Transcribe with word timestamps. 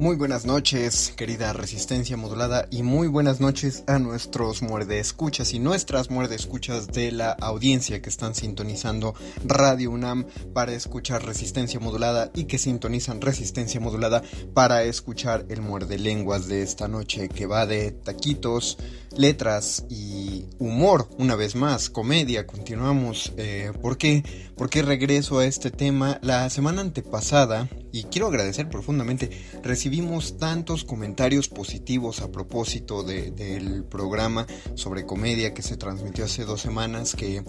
Muy 0.00 0.14
buenas 0.14 0.46
noches, 0.46 1.12
querida 1.16 1.52
resistencia 1.52 2.16
modulada, 2.16 2.68
y 2.70 2.84
muy 2.84 3.08
buenas 3.08 3.40
noches 3.40 3.82
a 3.88 3.98
nuestros 3.98 4.62
muerde 4.62 5.00
escuchas 5.00 5.52
y 5.54 5.58
nuestras 5.58 6.08
muerde 6.08 6.36
escuchas 6.36 6.86
de 6.86 7.10
la 7.10 7.32
audiencia 7.32 8.00
que 8.00 8.08
están 8.08 8.36
sintonizando 8.36 9.16
Radio 9.44 9.90
UNAM 9.90 10.26
para 10.54 10.72
escuchar 10.72 11.24
resistencia 11.26 11.80
modulada 11.80 12.30
y 12.36 12.44
que 12.44 12.58
sintonizan 12.58 13.20
resistencia 13.20 13.80
modulada 13.80 14.22
para 14.54 14.84
escuchar 14.84 15.46
el 15.48 15.62
muerde 15.62 15.98
lenguas 15.98 16.46
de 16.46 16.62
esta 16.62 16.86
noche 16.86 17.28
que 17.28 17.46
va 17.46 17.66
de 17.66 17.90
taquitos, 17.90 18.78
letras 19.16 19.84
y 19.88 20.46
humor, 20.58 21.08
una 21.18 21.34
vez 21.34 21.54
más, 21.54 21.90
comedia. 21.90 22.46
Continuamos. 22.46 23.32
Eh, 23.36 23.72
¿Por 23.80 23.98
qué? 23.98 24.24
¿Por 24.56 24.70
qué 24.70 24.82
regreso 24.82 25.38
a 25.38 25.46
este 25.46 25.70
tema? 25.70 26.18
La 26.20 26.50
semana 26.50 26.80
antepasada, 26.80 27.68
y 27.92 28.04
quiero 28.04 28.26
agradecer 28.26 28.68
profundamente, 28.68 29.30
recibimos 29.62 30.36
tantos 30.36 30.84
comentarios 30.84 31.48
positivos 31.48 32.20
a 32.20 32.32
propósito 32.32 33.04
del 33.04 33.84
programa 33.84 34.46
sobre 34.74 35.06
comedia 35.06 35.54
que 35.54 35.62
se 35.62 35.76
transmitió 35.76 36.24
hace 36.24 36.44
dos 36.44 36.60
semanas 36.60 37.14
que, 37.14 37.44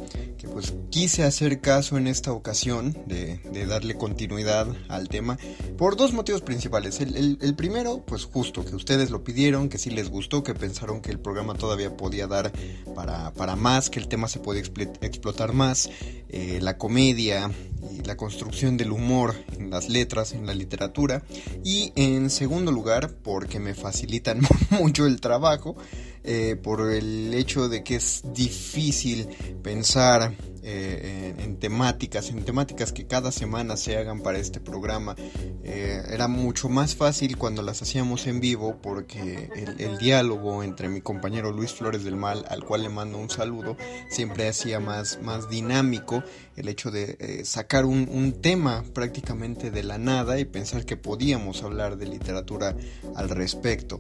pues 0.53 0.75
quise 0.91 1.23
hacer 1.23 1.62
caso 1.62 1.97
en 1.97 2.06
esta 2.06 2.31
ocasión 2.31 2.95
de, 3.07 3.39
darle 3.67 3.95
continuidad 3.95 4.67
al 4.88 5.09
tema 5.09 5.38
por 5.78 5.95
dos 5.95 6.13
motivos 6.13 6.41
principales. 6.41 7.01
El, 7.01 7.39
el 7.41 7.56
primero, 7.56 8.03
pues 8.06 8.25
justo, 8.25 8.63
que 8.63 8.75
ustedes 8.75 9.09
lo 9.09 9.23
pidieron, 9.23 9.67
que 9.67 9.79
sí 9.79 9.89
les 9.89 10.09
gustó, 10.09 10.44
que 10.44 10.53
pensaron 10.53 11.01
que 11.01 11.12
el 11.12 11.19
programa 11.19 11.48
todavía 11.55 11.95
podía 11.95 12.27
dar 12.27 12.51
para, 12.95 13.31
para 13.33 13.55
más, 13.55 13.89
que 13.89 13.99
el 13.99 14.07
tema 14.07 14.27
se 14.27 14.39
podía 14.39 14.61
explotar 14.61 15.53
más, 15.53 15.89
eh, 16.29 16.59
la 16.61 16.77
comedia 16.77 17.51
y 17.91 18.03
la 18.03 18.17
construcción 18.17 18.77
del 18.77 18.91
humor 18.91 19.35
en 19.57 19.69
las 19.69 19.89
letras, 19.89 20.33
en 20.33 20.45
la 20.45 20.53
literatura. 20.53 21.23
Y 21.63 21.91
en 21.95 22.29
segundo 22.29 22.71
lugar, 22.71 23.11
porque 23.23 23.59
me 23.59 23.73
facilitan 23.73 24.41
mucho 24.69 25.05
el 25.05 25.21
trabajo, 25.21 25.75
eh, 26.24 26.57
por 26.62 26.91
el 26.91 27.34
hecho 27.34 27.69
de 27.69 27.84
que 27.84 27.96
es 27.96 28.24
difícil 28.34 29.28
pensar 29.63 30.34
eh, 30.62 31.34
en, 31.38 31.57
temáticas, 31.57 32.30
en 32.30 32.44
temáticas 32.44 32.91
que 32.91 33.07
cada 33.07 33.31
semana 33.31 33.78
se 33.78 33.97
hagan 33.97 34.22
para 34.22 34.38
este 34.38 34.59
programa. 34.59 35.16
Eh, 35.63 36.02
era 36.12 36.28
mucho 36.28 36.68
más 36.68 36.96
fácil 36.96 37.38
cuando 37.38 37.62
las 37.62 37.81
hacíamos 37.81 38.28
en 38.28 38.40
vivo 38.40 38.78
porque 38.81 39.50
el, 39.78 39.97
diálogo 39.97 40.62
entre 40.63 40.90
mi 40.90 41.02
compañero 41.02 41.52
Luis 41.52 41.72
Flores 41.74 42.03
del 42.03 42.18
Mal, 42.18 42.46
al 42.50 42.63
cual 42.63 42.84
le 42.84 42.90
mando 42.90 43.18
un 43.18 43.30
saludo, 43.30 43.78
siempre 44.09 44.47
hacía 44.47 44.80
más, 44.80 45.19
más 45.22 45.50
dinámico 45.50 46.24
el 46.59 46.67
hecho 46.67 46.91
de 46.91 47.17
eh, 47.19 47.45
sacar 47.45 47.85
un, 47.85 48.09
tema 48.41 48.83
prácticamente 48.93 49.71
de 49.71 49.81
la 49.81 49.97
nada 49.97 50.39
y 50.39 50.45
pensar 50.45 50.85
que 50.85 50.97
podíamos 50.97 51.63
hablar 51.63 51.97
de 51.97 52.05
literatura 52.05 52.75
al 53.15 53.29
respecto. 53.29 53.99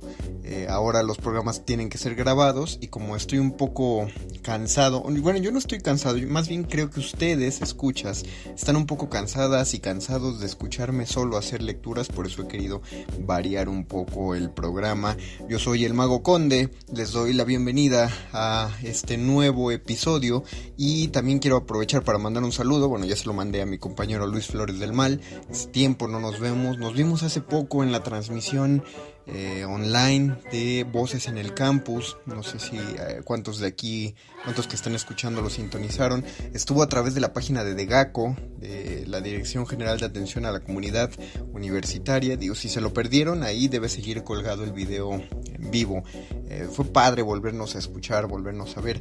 ahora 0.69 1.03
los 1.03 1.17
programas 1.17 1.65
tienen 1.65 1.89
que 1.89 1.97
ser 1.97 2.15
grabados 2.15 2.77
y 2.81 2.87
como 2.87 3.15
estoy 3.15 3.39
un 3.39 3.57
poco 3.57 4.07
cansado, 4.41 5.01
bueno, 5.01 5.39
yo 5.39 5.51
no 5.51 5.59
estoy 5.59 5.79
cansado, 5.79 6.17
más 6.27 6.47
bien 6.47 6.63
creo 6.63 6.89
que 6.89 6.99
ustedes, 6.99 7.61
escuchas, 7.61 8.23
están 8.55 8.75
un 8.75 8.85
poco 8.85 9.09
cansadas 9.09 9.73
y 9.73 9.79
cansados 9.79 10.39
de 10.39 10.45
escucharme 10.45 11.05
solo 11.05 11.37
hacer 11.37 11.61
lecturas, 11.61 12.07
por 12.07 12.25
eso 12.25 12.43
he 12.43 12.47
querido 12.47 12.81
variar 13.19 13.69
un 13.69 13.85
poco 13.85 14.35
el 14.35 14.49
programa. 14.49 15.17
Yo 15.47 15.59
soy 15.59 15.85
el 15.85 15.93
Mago 15.93 16.23
Conde, 16.23 16.69
les 16.93 17.11
doy 17.11 17.33
la 17.33 17.43
bienvenida 17.43 18.11
a 18.33 18.69
este 18.83 19.17
nuevo 19.17 19.71
episodio 19.71 20.43
y 20.77 21.09
también 21.09 21.39
quiero 21.39 21.57
aprovechar 21.57 22.03
para 22.03 22.17
mandar 22.17 22.43
saludo, 22.51 22.89
bueno, 22.89 23.05
ya 23.05 23.15
se 23.15 23.25
lo 23.25 23.33
mandé 23.33 23.61
a 23.61 23.65
mi 23.65 23.77
compañero 23.77 24.27
Luis 24.27 24.47
Flores 24.47 24.79
del 24.79 24.93
Mal, 24.93 25.21
es 25.49 25.71
tiempo, 25.71 26.07
no 26.07 26.19
nos 26.19 26.39
vemos, 26.39 26.77
nos 26.77 26.93
vimos 26.93 27.23
hace 27.23 27.41
poco 27.41 27.83
en 27.83 27.91
la 27.91 28.03
transmisión 28.03 28.83
eh, 29.31 29.63
online 29.63 30.35
de 30.51 30.85
Voces 30.91 31.27
en 31.27 31.37
el 31.37 31.53
Campus. 31.53 32.17
No 32.25 32.41
sé 32.41 32.57
si 32.57 32.77
eh, 32.77 33.21
cuántos 33.23 33.59
de 33.59 33.67
aquí, 33.67 34.15
cuántos 34.43 34.67
que 34.67 34.75
están 34.75 34.95
escuchando 34.95 35.41
lo 35.41 35.51
sintonizaron. 35.51 36.25
Estuvo 36.53 36.81
a 36.81 36.89
través 36.89 37.13
de 37.13 37.21
la 37.21 37.31
página 37.31 37.63
de 37.63 37.75
DEGACO, 37.75 38.35
de 38.57 39.05
la 39.07 39.21
Dirección 39.21 39.67
General 39.67 39.99
de 39.99 40.07
Atención 40.07 40.45
a 40.45 40.51
la 40.51 40.61
Comunidad 40.61 41.11
Universitaria. 41.53 42.37
Digo, 42.37 42.55
si 42.55 42.69
se 42.69 42.81
lo 42.81 42.91
perdieron, 42.91 43.43
ahí 43.43 43.67
debe 43.67 43.87
seguir 43.87 44.23
colgado 44.23 44.63
el 44.63 44.71
video 44.71 45.13
en 45.13 45.69
vivo. 45.69 46.03
Eh, 46.49 46.67
fue 46.71 46.85
padre 46.85 47.21
volvernos 47.21 47.75
a 47.75 47.79
escuchar, 47.79 48.25
volvernos 48.25 48.77
a 48.77 48.81
ver. 48.81 48.99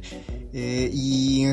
y, 0.53 1.47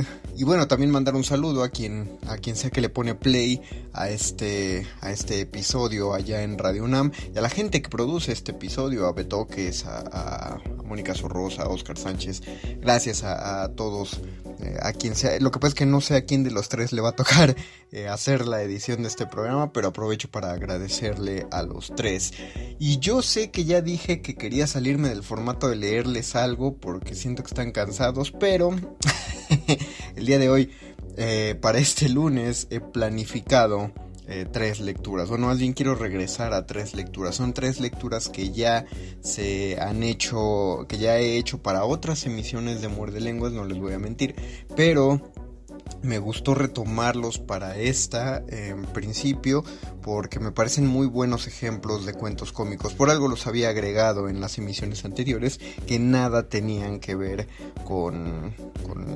bueno, 0.44 0.68
también 0.68 0.90
mandar 0.90 1.14
un 1.14 1.24
saludo 1.24 1.62
a 1.62 1.70
quien, 1.70 2.18
a 2.26 2.36
quien 2.36 2.56
sea 2.56 2.70
que 2.70 2.82
le 2.82 2.90
pone 2.90 3.14
play 3.14 3.62
a 3.94 4.10
este, 4.10 4.86
a 5.00 5.10
este 5.10 5.40
episodio 5.40 6.12
allá 6.12 6.42
en 6.42 6.58
Radio 6.58 6.84
UNAM 6.84 7.10
y 7.34 7.38
a 7.38 7.40
la 7.40 7.48
gente 7.48 7.80
que 7.80 7.88
produce 7.88 8.32
este 8.32 8.52
episodio 8.52 8.65
episodio, 8.66 9.06
a 9.06 9.12
Betoques, 9.12 9.86
a, 9.86 10.00
a 10.10 10.58
Mónica 10.82 11.14
Sorrosa, 11.14 11.62
a 11.62 11.68
Oscar 11.68 11.96
Sánchez, 11.96 12.42
gracias 12.80 13.22
a, 13.22 13.68
todos, 13.76 14.20
eh, 14.60 14.76
a 14.82 14.92
quien 14.92 15.14
sea, 15.14 15.38
lo 15.38 15.52
que 15.52 15.60
pasa 15.60 15.68
es 15.68 15.74
que 15.76 15.86
no 15.86 16.00
sé 16.00 16.16
a 16.16 16.24
quién 16.24 16.42
de 16.42 16.50
los 16.50 16.68
tres 16.68 16.92
le 16.92 17.00
va 17.00 17.10
a 17.10 17.12
tocar 17.12 17.54
eh, 17.92 18.08
hacer 18.08 18.48
la 18.48 18.60
edición 18.62 19.02
de 19.02 19.08
este 19.08 19.24
programa, 19.24 19.72
pero 19.72 19.86
aprovecho 19.86 20.28
para 20.28 20.50
agradecerle 20.50 21.46
a 21.52 21.62
los 21.62 21.92
tres. 21.94 22.32
Y 22.80 22.98
yo 22.98 23.22
sé 23.22 23.52
que 23.52 23.64
ya 23.64 23.82
dije 23.82 24.20
que 24.20 24.34
quería 24.34 24.66
salirme 24.66 25.10
del 25.10 25.22
formato 25.22 25.68
de 25.68 25.76
leerles 25.76 26.34
algo 26.34 26.74
porque 26.76 27.14
siento 27.14 27.44
que 27.44 27.50
están 27.50 27.70
cansados, 27.70 28.32
pero 28.32 28.74
el 30.16 30.26
día 30.26 30.40
de 30.40 30.48
hoy, 30.48 30.72
eh, 31.16 31.56
para 31.60 31.78
este 31.78 32.08
lunes, 32.08 32.66
he 32.70 32.80
planificado 32.80 33.92
eh, 34.28 34.46
tres 34.50 34.80
lecturas. 34.80 35.28
Bueno, 35.28 35.46
más 35.46 35.58
bien 35.58 35.72
quiero 35.72 35.94
regresar 35.94 36.52
a 36.52 36.66
tres 36.66 36.94
lecturas. 36.94 37.36
Son 37.36 37.52
tres 37.52 37.80
lecturas 37.80 38.28
que 38.28 38.50
ya 38.50 38.84
se 39.20 39.78
han 39.80 40.02
hecho, 40.02 40.86
que 40.88 40.98
ya 40.98 41.18
he 41.18 41.36
hecho 41.36 41.58
para 41.58 41.84
otras 41.84 42.26
emisiones 42.26 42.80
de 42.80 42.88
Muerde 42.88 43.20
Lenguas, 43.20 43.52
no 43.52 43.64
les 43.64 43.78
voy 43.78 43.92
a 43.92 43.98
mentir. 43.98 44.34
Pero 44.76 45.20
me 46.02 46.18
gustó 46.18 46.54
retomarlos 46.54 47.38
para 47.38 47.76
esta 47.76 48.42
en 48.48 48.84
principio 48.84 49.64
porque 50.02 50.38
me 50.38 50.52
parecen 50.52 50.86
muy 50.86 51.06
buenos 51.06 51.48
ejemplos 51.48 52.06
de 52.06 52.14
cuentos 52.14 52.52
cómicos. 52.52 52.94
Por 52.94 53.10
algo 53.10 53.26
los 53.26 53.46
había 53.46 53.70
agregado 53.70 54.28
en 54.28 54.40
las 54.40 54.56
emisiones 54.56 55.04
anteriores 55.04 55.58
que 55.86 55.98
nada 55.98 56.48
tenían 56.48 57.00
que 57.00 57.16
ver 57.16 57.48
con, 57.84 58.54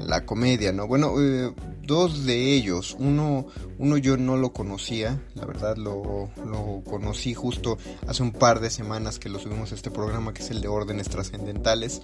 la 0.07 0.27
comedia, 0.27 0.73
¿no? 0.73 0.89
Bueno, 0.89 1.15
eh, 1.21 1.55
dos 1.83 2.25
de 2.25 2.55
ellos, 2.55 2.97
uno, 2.99 3.47
uno 3.79 3.97
yo 3.99 4.17
no 4.17 4.37
lo 4.37 4.53
conocía, 4.53 5.21
la 5.35 5.45
verdad 5.47 5.77
lo, 5.77 6.31
lo, 6.45 6.83
conocí 6.85 7.35
justo 7.35 7.79
hace 8.07 8.23
un 8.23 8.33
par 8.33 8.61
de 8.61 8.71
semanas 8.71 9.19
que 9.19 9.29
lo 9.29 9.39
subimos 9.39 9.73
a 9.73 9.77
este 9.77 9.91
programa 9.91 10.35
que 10.35 10.43
es 10.43 10.51
el 10.51 10.61
de 10.61 10.69
órdenes 10.69 11.09
trascendentales, 11.09 12.03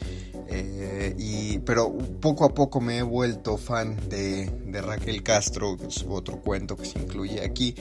eh, 0.48 1.14
y, 1.18 1.58
pero 1.60 1.96
poco 2.20 2.44
a 2.44 2.54
poco 2.54 2.80
me 2.80 2.98
he 2.98 3.02
vuelto 3.02 3.56
fan 3.56 3.96
de, 4.08 4.50
de 4.64 4.80
Raquel 4.80 5.22
Castro, 5.22 5.76
otro 6.08 6.40
cuento 6.40 6.76
que 6.76 6.84
se 6.84 6.98
incluye 6.98 7.40
aquí. 7.44 7.74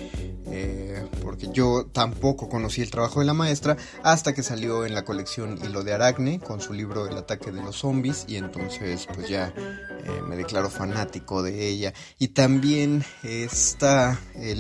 Eh, 0.48 1.08
porque 1.22 1.50
yo 1.52 1.88
tampoco 1.92 2.50
conocí 2.50 2.82
el 2.82 2.92
trabajo 2.92 3.20
de 3.20 3.26
la 3.26 3.34
maestra 3.34 3.78
hasta 4.04 4.34
que 4.34 4.44
salió 4.44 4.86
en 4.86 4.94
la 4.94 5.04
colección 5.04 5.60
Hilo 5.64 5.84
de 5.84 5.94
Aracne 5.94 6.40
con 6.40 6.62
su 6.62 6.74
libro 6.74 7.08
El 7.08 7.18
ataque 7.18 7.52
de 7.52 7.62
los 7.62 7.78
zombies 7.78 8.26
y 8.28 8.38
entonces 8.38 9.08
pues 9.14 9.28
ya 9.28 9.54
eh, 9.58 10.22
me 10.28 10.36
declaro 10.36 10.70
fanático 10.70 11.42
de 11.42 11.68
ella. 11.68 11.94
Y 12.20 12.30
también 12.30 13.04
está 13.24 14.20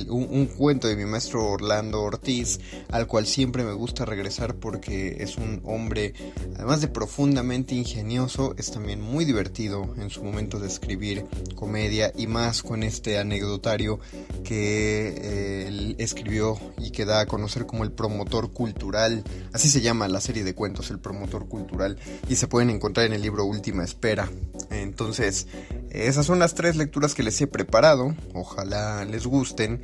un, 0.09 0.47
cuento 0.47 0.87
de 0.87 0.95
mi 0.95 1.05
maestro 1.05 1.45
Orlando 1.47 2.01
Ortiz 2.01 2.59
al 2.89 3.07
cual 3.07 3.25
siempre 3.25 3.63
me 3.63 3.73
gusta 3.73 4.05
regresar 4.05 4.55
porque 4.55 5.17
es 5.19 5.37
un 5.37 5.61
hombre 5.65 6.13
además 6.55 6.81
de 6.81 6.87
profundamente 6.87 7.75
ingenioso 7.75 8.53
es 8.57 8.71
también 8.71 9.01
muy 9.01 9.25
divertido 9.25 9.93
en 9.97 10.09
su 10.09 10.23
momento 10.23 10.59
de 10.59 10.67
escribir 10.67 11.25
comedia 11.55 12.11
y 12.15 12.27
más 12.27 12.63
con 12.63 12.83
este 12.83 13.17
anecdotario 13.17 13.99
que 14.43 15.15
eh, 15.17 15.71
escribió 15.97 16.59
y 16.77 16.91
que 16.91 17.05
da 17.05 17.21
a 17.21 17.25
conocer 17.25 17.65
como 17.65 17.83
el 17.83 17.91
promotor 17.91 18.51
cultural. 18.51 19.23
Así 19.53 19.69
se 19.69 19.81
llama 19.81 20.07
la 20.07 20.21
serie 20.21 20.43
de 20.43 20.55
cuentos, 20.55 20.89
el 20.89 20.99
promotor 20.99 21.47
cultural. 21.47 21.97
Y 22.27 22.35
se 22.35 22.47
pueden 22.47 22.69
encontrar 22.69 23.05
en 23.05 23.13
el 23.13 23.21
libro 23.21 23.45
Última 23.45 23.83
Espera. 23.83 24.29
Entonces, 24.69 25.47
esas 25.89 26.25
son 26.25 26.39
las 26.39 26.55
tres 26.55 26.75
lecturas 26.75 27.13
que 27.13 27.23
les 27.23 27.39
he 27.41 27.47
preparado. 27.47 28.15
Ojalá 28.33 29.05
les 29.05 29.25
gusten. 29.25 29.81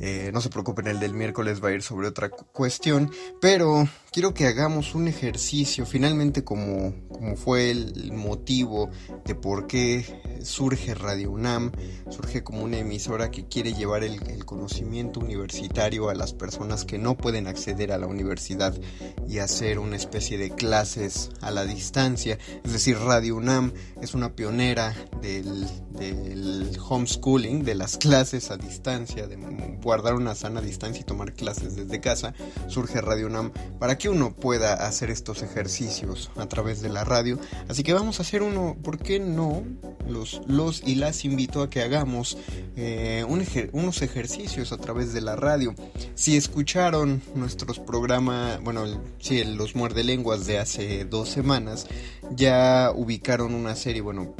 Eh, 0.00 0.30
no 0.32 0.40
se 0.40 0.50
preocupen, 0.50 0.86
el 0.86 1.00
del 1.00 1.14
miércoles 1.14 1.62
va 1.62 1.68
a 1.68 1.72
ir 1.72 1.82
sobre 1.82 2.08
otra 2.08 2.30
cuestión. 2.30 3.10
Pero 3.40 3.88
quiero 4.12 4.34
que 4.34 4.46
hagamos 4.46 4.94
un 4.94 5.08
ejercicio, 5.08 5.86
finalmente 5.86 6.44
como, 6.44 6.94
como 7.08 7.34
fue 7.34 7.70
el 7.70 8.12
motivo 8.12 8.90
de 9.24 9.34
por 9.34 9.66
qué 9.66 10.04
surge 10.42 10.94
Radio 10.94 11.30
UNAM, 11.30 11.72
surge 12.10 12.44
como 12.44 12.62
una 12.62 12.78
emisora 12.78 13.30
que 13.30 13.46
quiere 13.46 13.72
llevar 13.72 14.04
el, 14.04 14.20
conocimiento 14.44 15.20
universitario 15.20 16.10
a 16.10 16.14
las 16.14 16.34
personas 16.34 16.84
que 16.84 16.98
no 16.98 17.16
pueden 17.16 17.46
acceder 17.46 17.90
a 17.90 17.98
la 17.98 18.06
universidad 18.06 18.78
y 19.26 19.38
hacer 19.38 19.78
una 19.78 19.96
especie 19.96 20.36
de 20.36 20.50
clases 20.50 21.30
a 21.40 21.50
la 21.50 21.64
distancia. 21.64 22.38
Es 22.62 22.72
decir, 22.72 22.98
Radio 22.98 23.36
UNAM 23.36 23.72
es 24.02 24.14
una 24.14 24.34
pionera 24.34 24.94
del, 25.22 25.66
del 25.92 26.76
homeschooling, 26.86 27.64
de 27.64 27.74
las 27.74 27.96
clases 27.96 28.50
a 28.50 28.58
distancia, 28.58 29.26
de 29.26 29.36
guardar 29.82 30.14
una 30.14 30.34
sana 30.34 30.60
distancia 30.60 31.00
y 31.00 31.04
tomar 31.04 31.32
clases 31.32 31.76
desde 31.76 32.00
casa. 32.00 32.34
Surge 32.68 33.00
Radio 33.00 33.26
UNAM 33.26 33.52
para 33.78 33.96
que 34.02 34.08
uno 34.08 34.34
pueda 34.34 34.74
hacer 34.74 35.10
estos 35.10 35.44
ejercicios 35.44 36.32
a 36.34 36.48
través 36.48 36.82
de 36.82 36.88
la 36.88 37.04
radio. 37.04 37.38
Así 37.68 37.84
que 37.84 37.92
vamos 37.92 38.18
a 38.18 38.22
hacer 38.22 38.42
uno, 38.42 38.76
¿por 38.82 38.98
qué 38.98 39.20
no? 39.20 39.62
Los, 40.08 40.40
los 40.48 40.82
y 40.84 40.96
las 40.96 41.24
invito 41.24 41.62
a 41.62 41.70
que 41.70 41.82
hagamos 41.82 42.36
eh, 42.74 43.24
unos 43.72 44.02
ejercicios 44.02 44.72
a 44.72 44.78
través 44.78 45.12
de 45.12 45.20
la 45.20 45.36
radio. 45.36 45.76
Si 46.16 46.36
escucharon 46.36 47.22
nuestros 47.36 47.78
programas, 47.78 48.60
bueno, 48.64 48.86
sí, 49.20 49.44
los 49.44 49.76
muerde 49.76 50.02
lenguas 50.02 50.46
de 50.46 50.58
hace 50.58 51.04
dos 51.04 51.28
semanas, 51.28 51.86
ya 52.32 52.90
ubicaron 52.92 53.54
una 53.54 53.76
serie, 53.76 54.00
bueno, 54.00 54.34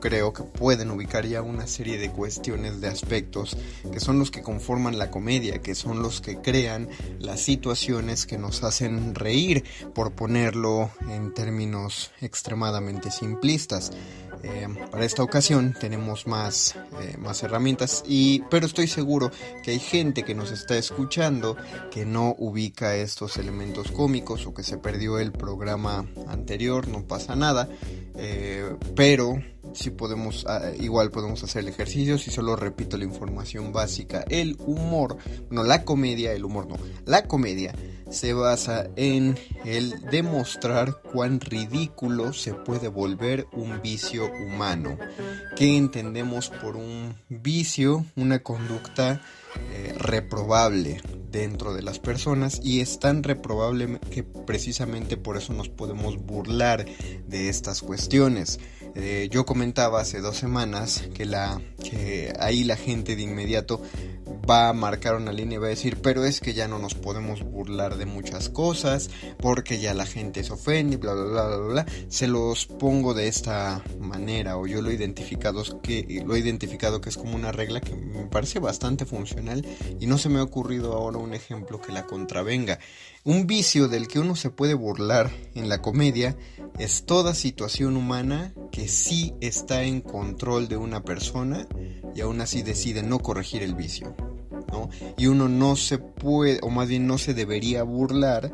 creo 0.00 0.32
que 0.32 0.42
pueden 0.42 0.90
ubicar 0.90 1.26
ya 1.26 1.42
una 1.42 1.66
serie 1.66 1.98
de 1.98 2.10
cuestiones, 2.10 2.80
de 2.80 2.88
aspectos 2.88 3.56
que 3.92 4.00
son 4.00 4.18
los 4.18 4.30
que 4.30 4.42
conforman 4.42 4.98
la 4.98 5.10
comedia, 5.10 5.60
que 5.60 5.74
son 5.74 6.02
los 6.02 6.20
que 6.20 6.38
crean 6.38 6.88
las 7.18 7.40
situaciones 7.40 8.26
que 8.26 8.38
nos 8.38 8.59
hacen 8.66 9.14
reír, 9.14 9.64
por 9.94 10.12
ponerlo 10.12 10.90
en 11.08 11.32
términos 11.34 12.10
extremadamente 12.20 13.10
simplistas. 13.10 13.92
Eh, 14.42 14.68
para 14.90 15.04
esta 15.04 15.22
ocasión 15.22 15.74
tenemos 15.78 16.26
más, 16.26 16.76
eh, 17.00 17.16
más 17.18 17.42
herramientas, 17.42 18.02
y, 18.06 18.42
pero 18.50 18.66
estoy 18.66 18.88
seguro 18.88 19.30
que 19.62 19.72
hay 19.72 19.78
gente 19.78 20.22
que 20.22 20.34
nos 20.34 20.50
está 20.50 20.76
escuchando 20.76 21.56
que 21.90 22.06
no 22.06 22.34
ubica 22.38 22.96
estos 22.96 23.36
elementos 23.36 23.92
cómicos 23.92 24.46
o 24.46 24.54
que 24.54 24.62
se 24.62 24.78
perdió 24.78 25.18
el 25.18 25.32
programa 25.32 26.06
anterior, 26.28 26.88
no 26.88 27.04
pasa 27.04 27.36
nada, 27.36 27.68
eh, 28.16 28.76
pero 28.96 29.42
si 29.74 29.90
podemos, 29.90 30.46
ah, 30.48 30.72
igual 30.78 31.10
podemos 31.10 31.42
hacer 31.44 31.62
el 31.62 31.68
ejercicio, 31.68 32.18
si 32.18 32.30
solo 32.30 32.56
repito 32.56 32.96
la 32.96 33.04
información 33.04 33.72
básica, 33.72 34.24
el 34.28 34.56
humor, 34.60 35.16
no 35.50 35.62
la 35.62 35.84
comedia, 35.84 36.32
el 36.32 36.44
humor 36.44 36.66
no, 36.66 36.76
la 37.04 37.24
comedia 37.24 37.74
se 38.10 38.32
basa 38.32 38.88
en 38.96 39.38
el 39.64 40.00
demostrar 40.10 41.00
cuán 41.12 41.40
ridículo 41.40 42.32
se 42.32 42.54
puede 42.54 42.88
volver 42.88 43.46
un 43.52 43.80
vicio 43.80 44.29
humano. 44.38 44.98
¿Qué 45.56 45.76
entendemos 45.76 46.50
por 46.50 46.76
un 46.76 47.14
vicio? 47.28 48.04
Una 48.16 48.40
conducta 48.40 49.20
eh, 49.72 49.94
reprobable 49.98 51.00
dentro 51.30 51.74
de 51.74 51.82
las 51.82 51.98
personas 51.98 52.60
y 52.62 52.80
es 52.80 52.98
tan 52.98 53.22
reprobable 53.22 53.98
que 54.10 54.22
precisamente 54.22 55.16
por 55.16 55.36
eso 55.36 55.52
nos 55.52 55.68
podemos 55.68 56.18
burlar 56.18 56.86
de 57.26 57.48
estas 57.48 57.82
cuestiones. 57.82 58.58
Eh, 58.94 59.28
yo 59.30 59.46
comentaba 59.46 60.00
hace 60.00 60.20
dos 60.20 60.36
semanas 60.36 61.04
que, 61.14 61.24
la, 61.24 61.60
que 61.82 62.32
ahí 62.38 62.64
la 62.64 62.76
gente 62.76 63.16
de 63.16 63.22
inmediato 63.22 63.80
va 64.48 64.68
a 64.68 64.72
marcar 64.72 65.16
una 65.16 65.32
línea 65.32 65.56
y 65.56 65.60
va 65.60 65.66
a 65.66 65.70
decir, 65.70 65.98
pero 66.02 66.24
es 66.24 66.40
que 66.40 66.54
ya 66.54 66.68
no 66.68 66.78
nos 66.78 66.94
podemos 66.94 67.42
burlar 67.42 67.96
de 67.96 68.06
muchas 68.06 68.48
cosas, 68.48 69.10
porque 69.38 69.80
ya 69.80 69.94
la 69.94 70.06
gente 70.06 70.42
se 70.44 70.52
ofende, 70.52 70.96
bla, 70.96 71.14
bla, 71.14 71.24
bla, 71.24 71.46
bla, 71.46 71.66
bla. 71.68 71.86
Se 72.08 72.26
los 72.26 72.66
pongo 72.66 73.14
de 73.14 73.28
esta 73.28 73.82
manera, 74.00 74.56
o 74.56 74.66
yo 74.66 74.82
lo 74.82 74.90
he 74.90 74.94
identificado 74.94 75.62
que, 75.80 76.22
lo 76.24 76.34
he 76.34 76.38
identificado 76.38 77.00
que 77.00 77.10
es 77.10 77.16
como 77.16 77.36
una 77.36 77.52
regla 77.52 77.80
que 77.80 77.94
me 77.94 78.26
parece 78.26 78.58
bastante 78.58 79.04
funcional 79.04 79.64
y 79.98 80.06
no 80.06 80.18
se 80.18 80.28
me 80.28 80.38
ha 80.38 80.42
ocurrido 80.42 80.92
ahora 80.94 81.18
un 81.18 81.34
ejemplo 81.34 81.80
que 81.80 81.92
la 81.92 82.06
contravenga. 82.06 82.78
Un 83.22 83.46
vicio 83.46 83.86
del 83.86 84.08
que 84.08 84.18
uno 84.18 84.34
se 84.34 84.48
puede 84.48 84.72
burlar 84.72 85.30
en 85.54 85.68
la 85.68 85.82
comedia 85.82 86.38
es 86.78 87.04
toda 87.04 87.34
situación 87.34 87.98
humana 87.98 88.54
que 88.72 88.88
sí 88.88 89.34
está 89.42 89.82
en 89.82 90.00
control 90.00 90.68
de 90.68 90.78
una 90.78 91.04
persona 91.04 91.68
y 92.14 92.22
aún 92.22 92.40
así 92.40 92.62
decide 92.62 93.02
no 93.02 93.18
corregir 93.18 93.62
el 93.62 93.74
vicio. 93.74 94.14
Y 95.18 95.26
uno 95.26 95.50
no 95.50 95.76
se 95.76 95.98
puede, 95.98 96.60
o 96.62 96.70
más 96.70 96.88
bien 96.88 97.06
no 97.06 97.18
se 97.18 97.34
debería 97.34 97.82
burlar 97.82 98.52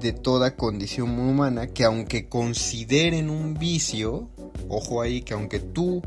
de 0.00 0.12
toda 0.12 0.54
condición 0.54 1.18
humana 1.18 1.66
que 1.66 1.82
aunque 1.82 2.28
consideren 2.28 3.30
un 3.30 3.54
vicio, 3.54 4.28
ojo 4.68 5.02
ahí, 5.02 5.22
que 5.22 5.34
aunque 5.34 5.58
tú, 5.58 6.02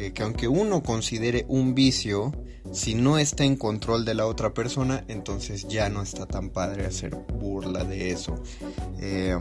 eh, 0.00 0.10
que 0.12 0.24
aunque 0.24 0.48
uno 0.48 0.82
considere 0.82 1.44
un 1.48 1.76
vicio, 1.76 2.32
si 2.72 2.94
no 2.94 3.18
está 3.18 3.44
en 3.44 3.56
control 3.56 4.04
de 4.04 4.14
la 4.14 4.26
otra 4.26 4.52
persona, 4.52 5.04
entonces 5.08 5.66
ya 5.68 5.88
no 5.88 6.02
está 6.02 6.26
tan 6.26 6.50
padre 6.50 6.86
hacer 6.86 7.14
burla 7.14 7.84
de 7.84 8.10
eso. 8.10 8.42
Eh, 9.00 9.36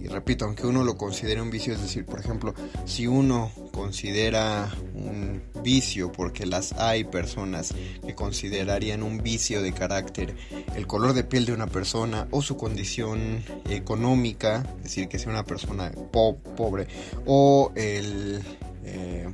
y 0.00 0.08
repito, 0.08 0.44
aunque 0.44 0.66
uno 0.66 0.84
lo 0.84 0.96
considere 0.96 1.40
un 1.40 1.50
vicio, 1.50 1.72
es 1.72 1.80
decir, 1.80 2.04
por 2.04 2.20
ejemplo, 2.20 2.54
si 2.84 3.06
uno 3.06 3.50
considera 3.72 4.70
un 4.94 5.42
vicio, 5.62 6.12
porque 6.12 6.46
las 6.46 6.72
hay 6.74 7.04
personas 7.04 7.74
que 8.04 8.14
considerarían 8.14 9.02
un 9.02 9.22
vicio 9.22 9.62
de 9.62 9.72
carácter 9.72 10.36
el 10.74 10.86
color 10.86 11.12
de 11.12 11.24
piel 11.24 11.46
de 11.46 11.52
una 11.52 11.66
persona 11.66 12.28
o 12.30 12.42
su 12.42 12.56
condición 12.56 13.42
económica, 13.68 14.64
es 14.78 14.84
decir, 14.84 15.08
que 15.08 15.18
sea 15.18 15.30
una 15.30 15.44
persona 15.44 15.92
pobre, 16.12 16.86
o 17.24 17.72
el... 17.74 18.42
Eh, 18.84 19.28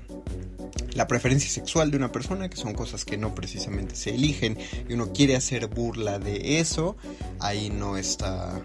la 0.95 1.07
preferencia 1.07 1.51
sexual 1.51 1.91
de 1.91 1.97
una 1.97 2.13
persona, 2.13 2.49
que 2.49 2.57
son 2.57 2.75
cosas 2.75 3.05
que 3.05 3.17
no 3.17 3.35
precisamente 3.35 3.97
se 3.97 4.15
eligen, 4.15 4.59
y 4.89 4.93
uno 4.93 5.13
quiere 5.13 5.37
hacer 5.37 5.69
burla 5.69 6.19
de 6.19 6.61
eso, 6.61 6.97
ahí 7.41 7.71
no 7.71 7.97
está, 7.97 8.65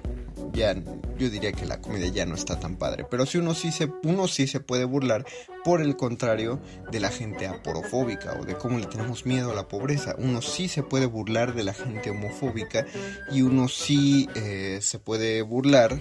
ya, 0.53 0.75
yo 1.17 1.29
diría 1.29 1.51
que 1.53 1.65
la 1.65 1.81
comedia 1.81 2.09
ya 2.09 2.25
no 2.25 2.35
está 2.35 2.59
tan 2.59 2.75
padre. 2.75 3.05
Pero 3.09 3.25
si 3.25 3.37
uno 3.37 3.53
sí 3.53 3.71
se, 3.71 3.91
uno 4.03 4.27
sí 4.27 4.47
se 4.47 4.59
puede 4.59 4.85
burlar, 4.85 5.25
por 5.63 5.81
el 5.81 5.95
contrario, 5.95 6.59
de 6.91 6.99
la 6.99 7.09
gente 7.09 7.47
aporofóbica 7.47 8.37
o 8.39 8.45
de 8.45 8.55
cómo 8.55 8.77
le 8.77 8.87
tenemos 8.87 9.25
miedo 9.25 9.51
a 9.51 9.55
la 9.55 9.67
pobreza. 9.67 10.15
Uno 10.17 10.41
sí 10.41 10.67
se 10.67 10.83
puede 10.83 11.05
burlar 11.05 11.55
de 11.55 11.63
la 11.63 11.73
gente 11.73 12.09
homofóbica 12.09 12.85
y 13.31 13.41
uno 13.41 13.67
sí 13.67 14.29
eh, 14.35 14.79
se 14.81 14.99
puede 14.99 15.41
burlar 15.41 15.99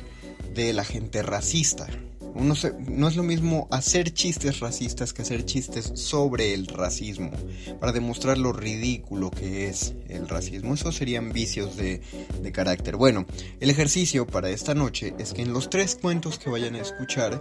de 0.54 0.72
la 0.72 0.84
gente 0.84 1.22
racista 1.22 1.86
no, 2.40 2.54
no 2.88 3.08
es 3.08 3.16
lo 3.16 3.22
mismo 3.22 3.66
hacer 3.70 4.12
chistes 4.12 4.60
racistas 4.60 5.12
que 5.12 5.22
hacer 5.22 5.44
chistes 5.44 5.92
sobre 5.96 6.54
el 6.54 6.66
racismo, 6.66 7.30
para 7.80 7.92
demostrar 7.92 8.38
lo 8.38 8.52
ridículo 8.52 9.30
que 9.30 9.68
es 9.68 9.94
el 10.08 10.28
racismo. 10.28 10.74
Esos 10.74 10.96
serían 10.96 11.32
vicios 11.32 11.76
de, 11.76 12.00
carácter. 12.52 12.96
Bueno, 12.96 13.26
el 13.60 13.70
ejercicio 13.70 14.26
para 14.26 14.50
esta 14.50 14.74
noche 14.74 15.14
es 15.18 15.32
que 15.32 15.42
en 15.42 15.52
los 15.52 15.68
tres 15.68 15.98
cuentos 16.00 16.38
que 16.38 16.48
vayan 16.48 16.76
a 16.76 16.80
escuchar, 16.80 17.40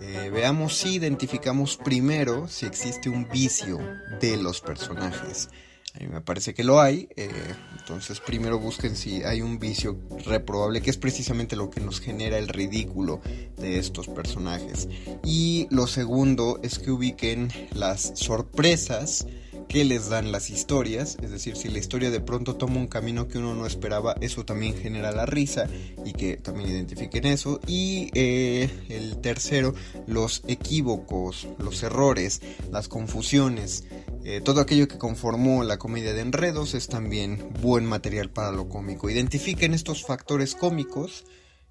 eh, 0.00 0.30
veamos 0.32 0.76
si 0.76 0.96
identificamos 0.96 1.78
primero 1.78 2.48
si 2.48 2.66
existe 2.66 3.08
un 3.08 3.26
vicio 3.28 3.78
de 4.20 4.36
los 4.36 4.60
personajes. 4.60 5.48
A 5.94 6.00
mí 6.00 6.06
me 6.06 6.20
parece 6.20 6.54
que 6.54 6.64
lo 6.64 6.80
hay. 6.80 7.08
Eh, 7.16 7.30
entonces 7.78 8.20
primero 8.20 8.58
busquen 8.58 8.96
si 8.96 9.22
hay 9.22 9.42
un 9.42 9.58
vicio 9.58 9.98
reprobable, 10.24 10.80
que 10.80 10.90
es 10.90 10.96
precisamente 10.96 11.56
lo 11.56 11.70
que 11.70 11.80
nos 11.80 12.00
genera 12.00 12.38
el 12.38 12.48
ridículo 12.48 13.20
de 13.58 13.78
estos 13.78 14.08
personajes. 14.08 14.88
Y 15.24 15.66
lo 15.70 15.86
segundo 15.86 16.60
es 16.62 16.78
que 16.78 16.90
ubiquen 16.90 17.50
las 17.74 18.12
sorpresas 18.14 19.26
que 19.72 19.84
les 19.84 20.10
dan 20.10 20.32
las 20.32 20.50
historias, 20.50 21.16
es 21.22 21.30
decir, 21.30 21.56
si 21.56 21.68
la 21.68 21.78
historia 21.78 22.10
de 22.10 22.20
pronto 22.20 22.56
toma 22.56 22.76
un 22.76 22.88
camino 22.88 23.26
que 23.26 23.38
uno 23.38 23.54
no 23.54 23.66
esperaba, 23.66 24.14
eso 24.20 24.44
también 24.44 24.76
genera 24.76 25.12
la 25.12 25.24
risa 25.24 25.66
y 26.04 26.12
que 26.12 26.36
también 26.36 26.68
identifiquen 26.68 27.24
eso. 27.24 27.58
Y 27.66 28.10
eh, 28.12 28.68
el 28.90 29.16
tercero, 29.22 29.74
los 30.06 30.42
equívocos, 30.46 31.48
los 31.58 31.82
errores, 31.82 32.42
las 32.70 32.88
confusiones, 32.88 33.84
eh, 34.24 34.40
todo 34.40 34.60
aquello 34.60 34.86
que 34.86 34.98
conformó 34.98 35.64
la 35.64 35.78
comedia 35.78 36.12
de 36.12 36.20
enredos 36.20 36.74
es 36.74 36.88
también 36.88 37.52
buen 37.60 37.84
material 37.84 38.30
para 38.30 38.52
lo 38.52 38.68
cómico. 38.68 39.10
Identifiquen 39.10 39.74
estos 39.74 40.04
factores 40.04 40.54
cómicos, 40.54 41.24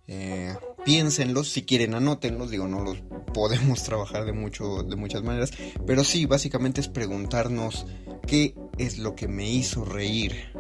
eh, 0.07 0.55
piénsenlos, 0.83 1.49
si 1.49 1.63
quieren 1.63 1.93
anótenlos, 1.93 2.51
digo, 2.51 2.67
no 2.67 2.83
los 2.83 2.97
podemos 3.33 3.83
trabajar 3.83 4.25
de, 4.25 4.33
mucho, 4.33 4.83
de 4.83 4.95
muchas 4.95 5.23
maneras, 5.23 5.51
pero 5.87 6.03
sí, 6.03 6.25
básicamente 6.25 6.81
es 6.81 6.89
preguntarnos 6.89 7.85
qué 8.27 8.55
es 8.77 8.97
lo 8.97 9.15
que 9.15 9.27
me 9.27 9.49
hizo 9.49 9.85
reír 9.85 10.50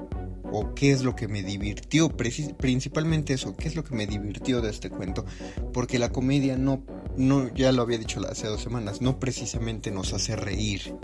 o 0.51 0.73
qué 0.75 0.91
es 0.91 1.03
lo 1.03 1.15
que 1.15 1.27
me 1.27 1.43
divirtió, 1.43 2.09
principalmente 2.09 3.33
eso, 3.33 3.55
qué 3.55 3.67
es 3.67 3.75
lo 3.75 3.83
que 3.83 3.95
me 3.95 4.07
divirtió 4.07 4.61
de 4.61 4.69
este 4.69 4.89
cuento, 4.89 5.25
porque 5.73 5.99
la 5.99 6.11
comedia 6.11 6.57
no, 6.57 6.83
no, 7.17 7.53
ya 7.53 7.71
lo 7.71 7.81
había 7.81 7.97
dicho 7.97 8.21
hace 8.29 8.47
dos 8.47 8.61
semanas, 8.61 9.01
no 9.01 9.19
precisamente 9.19 9.91
nos 9.91 10.13
hace 10.13 10.35
reír. 10.35 10.95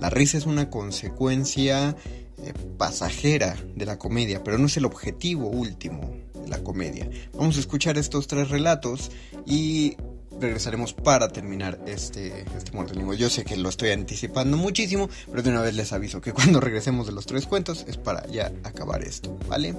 La 0.00 0.10
risa 0.10 0.38
es 0.38 0.46
una 0.46 0.70
consecuencia 0.70 1.96
eh, 2.38 2.52
pasajera 2.76 3.56
de 3.74 3.86
la 3.86 3.98
comedia, 3.98 4.42
pero 4.44 4.58
no 4.58 4.66
es 4.66 4.76
el 4.76 4.84
objetivo 4.84 5.48
último 5.48 6.10
de 6.34 6.48
la 6.48 6.58
comedia. 6.62 7.08
Vamos 7.32 7.56
a 7.56 7.60
escuchar 7.60 7.98
estos 7.98 8.26
tres 8.26 8.50
relatos 8.50 9.10
y 9.46 9.96
regresaremos 10.40 10.92
para 10.92 11.28
terminar 11.28 11.80
este, 11.86 12.44
este 12.56 12.72
muerte 12.72 12.94
Yo 13.16 13.30
sé 13.30 13.44
que 13.44 13.56
lo 13.56 13.68
estoy 13.68 13.90
anticipando 13.90 14.56
muchísimo, 14.56 15.08
pero 15.30 15.42
de 15.42 15.50
una 15.50 15.62
vez 15.62 15.74
les 15.74 15.92
aviso 15.92 16.20
que 16.20 16.32
cuando 16.32 16.60
regresemos 16.60 17.06
de 17.06 17.12
los 17.12 17.26
tres 17.26 17.46
cuentos 17.46 17.84
es 17.88 17.96
para 17.96 18.26
ya 18.28 18.52
acabar 18.64 19.02
esto, 19.02 19.38
¿vale? 19.48 19.74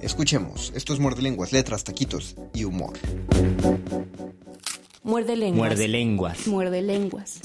Escuchemos, 0.00 0.72
estos 0.74 1.00
muerde 1.00 1.22
lenguas, 1.22 1.52
letras, 1.52 1.84
taquitos 1.84 2.36
y 2.54 2.64
humor. 2.64 2.92
Muerde 5.02 5.36
lenguas. 5.36 5.68
Muerde 5.70 5.88
lenguas. 5.88 6.46
Muerde 6.46 6.82
lenguas. 6.82 7.40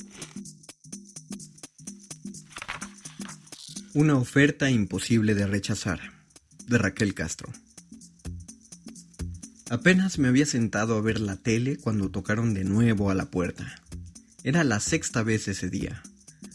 Una 3.94 4.16
oferta 4.16 4.70
imposible 4.70 5.34
de 5.34 5.48
rechazar, 5.48 6.00
de 6.68 6.78
Raquel 6.78 7.16
Castro. 7.16 7.52
Apenas 9.70 10.18
me 10.18 10.30
había 10.30 10.46
sentado 10.46 10.96
a 10.96 11.02
ver 11.02 11.20
la 11.20 11.36
tele 11.36 11.76
cuando 11.76 12.10
tocaron 12.10 12.54
de 12.54 12.64
nuevo 12.64 13.12
a 13.12 13.16
la 13.16 13.30
puerta. 13.30 13.82
Era 14.44 14.64
la 14.64 14.80
sexta 14.80 15.24
vez 15.24 15.50
ese 15.50 15.70
día. 15.70 16.04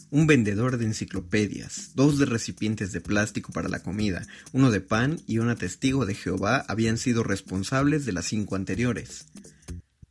Un 0.09 0.25
vendedor 0.25 0.77
de 0.77 0.85
enciclopedias, 0.85 1.91
dos 1.93 2.17
de 2.17 2.25
recipientes 2.25 2.91
de 2.91 3.01
plástico 3.01 3.51
para 3.51 3.69
la 3.69 3.83
comida, 3.83 4.25
uno 4.51 4.71
de 4.71 4.81
pan 4.81 5.21
y 5.27 5.37
una 5.37 5.55
testigo 5.55 6.07
de 6.07 6.15
Jehová 6.15 6.65
habían 6.67 6.97
sido 6.97 7.23
responsables 7.23 8.05
de 8.05 8.13
las 8.13 8.25
cinco 8.25 8.55
anteriores. 8.55 9.27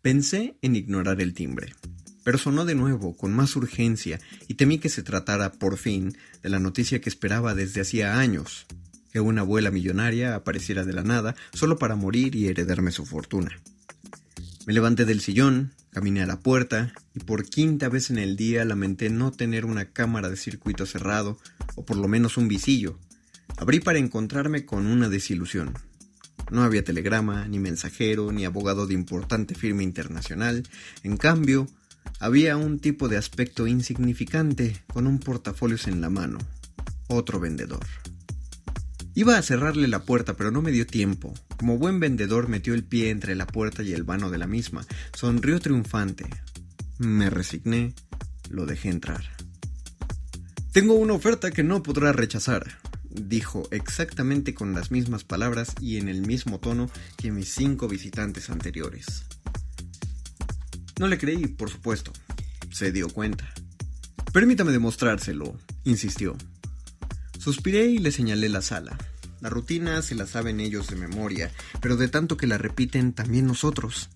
Pensé 0.01 0.57
en 0.63 0.77
ignorar 0.77 1.21
el 1.21 1.35
timbre, 1.35 1.75
pero 2.23 2.39
sonó 2.39 2.65
de 2.65 2.77
nuevo, 2.77 3.17
con 3.17 3.33
más 3.33 3.57
urgencia, 3.57 4.21
y 4.47 4.55
temí 4.55 4.79
que 4.79 4.89
se 4.89 5.03
tratara, 5.03 5.53
por 5.53 5.77
fin, 5.77 6.17
de 6.41 6.51
la 6.51 6.61
noticia 6.61 7.01
que 7.01 7.09
esperaba 7.09 7.55
desde 7.57 7.81
hacía 7.81 8.19
años, 8.19 8.67
que 9.13 9.21
una 9.21 9.43
abuela 9.43 9.71
millonaria 9.71 10.35
apareciera 10.35 10.85
de 10.85 10.93
la 10.93 11.03
nada 11.03 11.37
solo 11.53 11.79
para 11.79 11.97
morir 11.97 12.35
y 12.35 12.49
heredarme 12.49 12.91
su 12.91 13.05
fortuna. 13.05 13.51
Me 14.67 14.73
levanté 14.73 15.05
del 15.05 15.21
sillón, 15.21 15.73
caminé 15.91 16.23
a 16.23 16.27
la 16.27 16.41
puerta 16.41 16.93
y 17.15 17.21
por 17.21 17.45
quinta 17.45 17.89
vez 17.89 18.11
en 18.11 18.19
el 18.19 18.37
día 18.37 18.65
lamenté 18.65 19.11
no 19.11 19.33
tener 19.33 19.65
una 19.65 19.87
cámara 19.87 20.31
de 20.31 20.37
circuito 20.37 20.87
cerrado 20.87 21.39
o 21.75 21.85
por 21.85 21.97
lo 21.97 22.09
menos 22.09 22.37
un 22.37 22.49
visillo. 22.49 22.99
Abrí 23.57 23.81
para 23.81 23.99
encontrarme 23.99 24.65
con 24.65 24.87
una 24.87 25.09
desilusión. 25.09 25.75
No 26.51 26.63
había 26.63 26.85
telegrama, 26.85 27.47
ni 27.49 27.59
mensajero, 27.59 28.33
ni 28.33 28.45
abogado 28.45 28.87
de 28.87 28.95
importante 28.95 29.55
firma 29.55 29.83
internacional. 29.83 30.63
En 31.03 31.17
cambio, 31.17 31.67
había 32.19 32.57
un 32.57 32.79
tipo 32.79 33.09
de 33.09 33.17
aspecto 33.17 33.67
insignificante 33.67 34.83
con 34.93 35.07
un 35.07 35.19
portafolios 35.19 35.87
en 35.87 36.01
la 36.01 36.11
mano. 36.11 36.39
Otro 37.09 37.41
vendedor. 37.41 37.85
Iba 39.15 39.37
a 39.37 39.43
cerrarle 39.43 39.89
la 39.89 40.05
puerta, 40.05 40.35
pero 40.35 40.51
no 40.51 40.63
me 40.63 40.73
dio 40.73 40.87
tiempo. 40.87 41.35
Como 41.59 41.77
buen 41.77 42.01
vendedor 42.01 42.49
metió 42.49 42.73
el 42.73 42.83
pie 42.83 43.11
entre 43.11 43.35
la 43.35 43.47
puerta 43.47 43.83
y 43.83 43.93
el 43.93 44.05
vano 44.05 44.31
de 44.31 44.39
la 44.39 44.47
misma. 44.47 44.87
Sonrió 45.15 45.61
triunfante. 45.61 46.25
Me 46.99 47.29
resigné, 47.29 47.95
lo 48.49 48.65
dejé 48.65 48.89
entrar. 48.89 49.25
Tengo 50.73 50.95
una 50.95 51.13
oferta 51.13 51.51
que 51.51 51.63
no 51.63 51.83
podrá 51.83 52.13
rechazar, 52.13 52.79
dijo 53.11 53.69
exactamente 53.71 54.55
con 54.55 54.73
las 54.73 54.91
mismas 54.91 55.25
palabras 55.25 55.75
y 55.81 55.99
en 55.99 56.09
el 56.09 56.23
mismo 56.23 56.59
tono 56.59 56.91
que 57.19 57.31
mis 57.31 57.53
cinco 57.53 57.89
visitantes 57.89 58.49
anteriores. 58.49 59.25
No 60.99 61.07
le 61.07 61.19
creí, 61.19 61.49
por 61.49 61.69
supuesto. 61.69 62.13
Se 62.71 62.93
dio 62.93 63.09
cuenta. 63.11 63.53
Permítame 64.33 64.73
demostrárselo, 64.73 65.59
insistió. 65.85 66.37
Suspiré 67.43 67.87
y 67.87 67.99
le 67.99 68.13
señalé 68.13 68.49
la 68.49 68.63
sala. 68.63 68.97
La 69.41 69.49
rutina 69.49 70.01
se 70.03 70.15
la 70.15 70.29
saben 70.29 70.61
ellos 70.61 70.87
de 70.87 70.95
memoria, 70.95 71.51
pero 71.81 71.97
de 71.97 72.07
tanto 72.07 72.37
que 72.37 72.47
la 72.47 72.57
repiten 72.57 73.13
también 73.13 73.49
nosotros. 73.49 74.11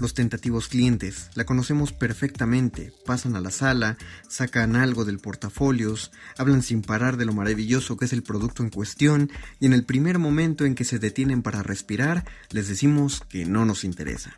Los 0.00 0.12
tentativos 0.12 0.66
clientes 0.66 1.30
la 1.36 1.44
conocemos 1.44 1.92
perfectamente, 1.92 2.92
pasan 3.06 3.36
a 3.36 3.40
la 3.40 3.52
sala, 3.52 3.96
sacan 4.28 4.74
algo 4.74 5.04
del 5.04 5.20
portafolios, 5.20 6.10
hablan 6.36 6.64
sin 6.64 6.82
parar 6.82 7.16
de 7.16 7.26
lo 7.26 7.32
maravilloso 7.32 7.96
que 7.96 8.06
es 8.06 8.12
el 8.12 8.24
producto 8.24 8.64
en 8.64 8.70
cuestión 8.70 9.30
y 9.60 9.66
en 9.66 9.72
el 9.72 9.84
primer 9.84 10.18
momento 10.18 10.64
en 10.64 10.74
que 10.74 10.82
se 10.82 10.98
detienen 10.98 11.42
para 11.42 11.62
respirar 11.62 12.24
les 12.50 12.66
decimos 12.66 13.22
que 13.28 13.44
no 13.44 13.64
nos 13.64 13.84
interesa. 13.84 14.34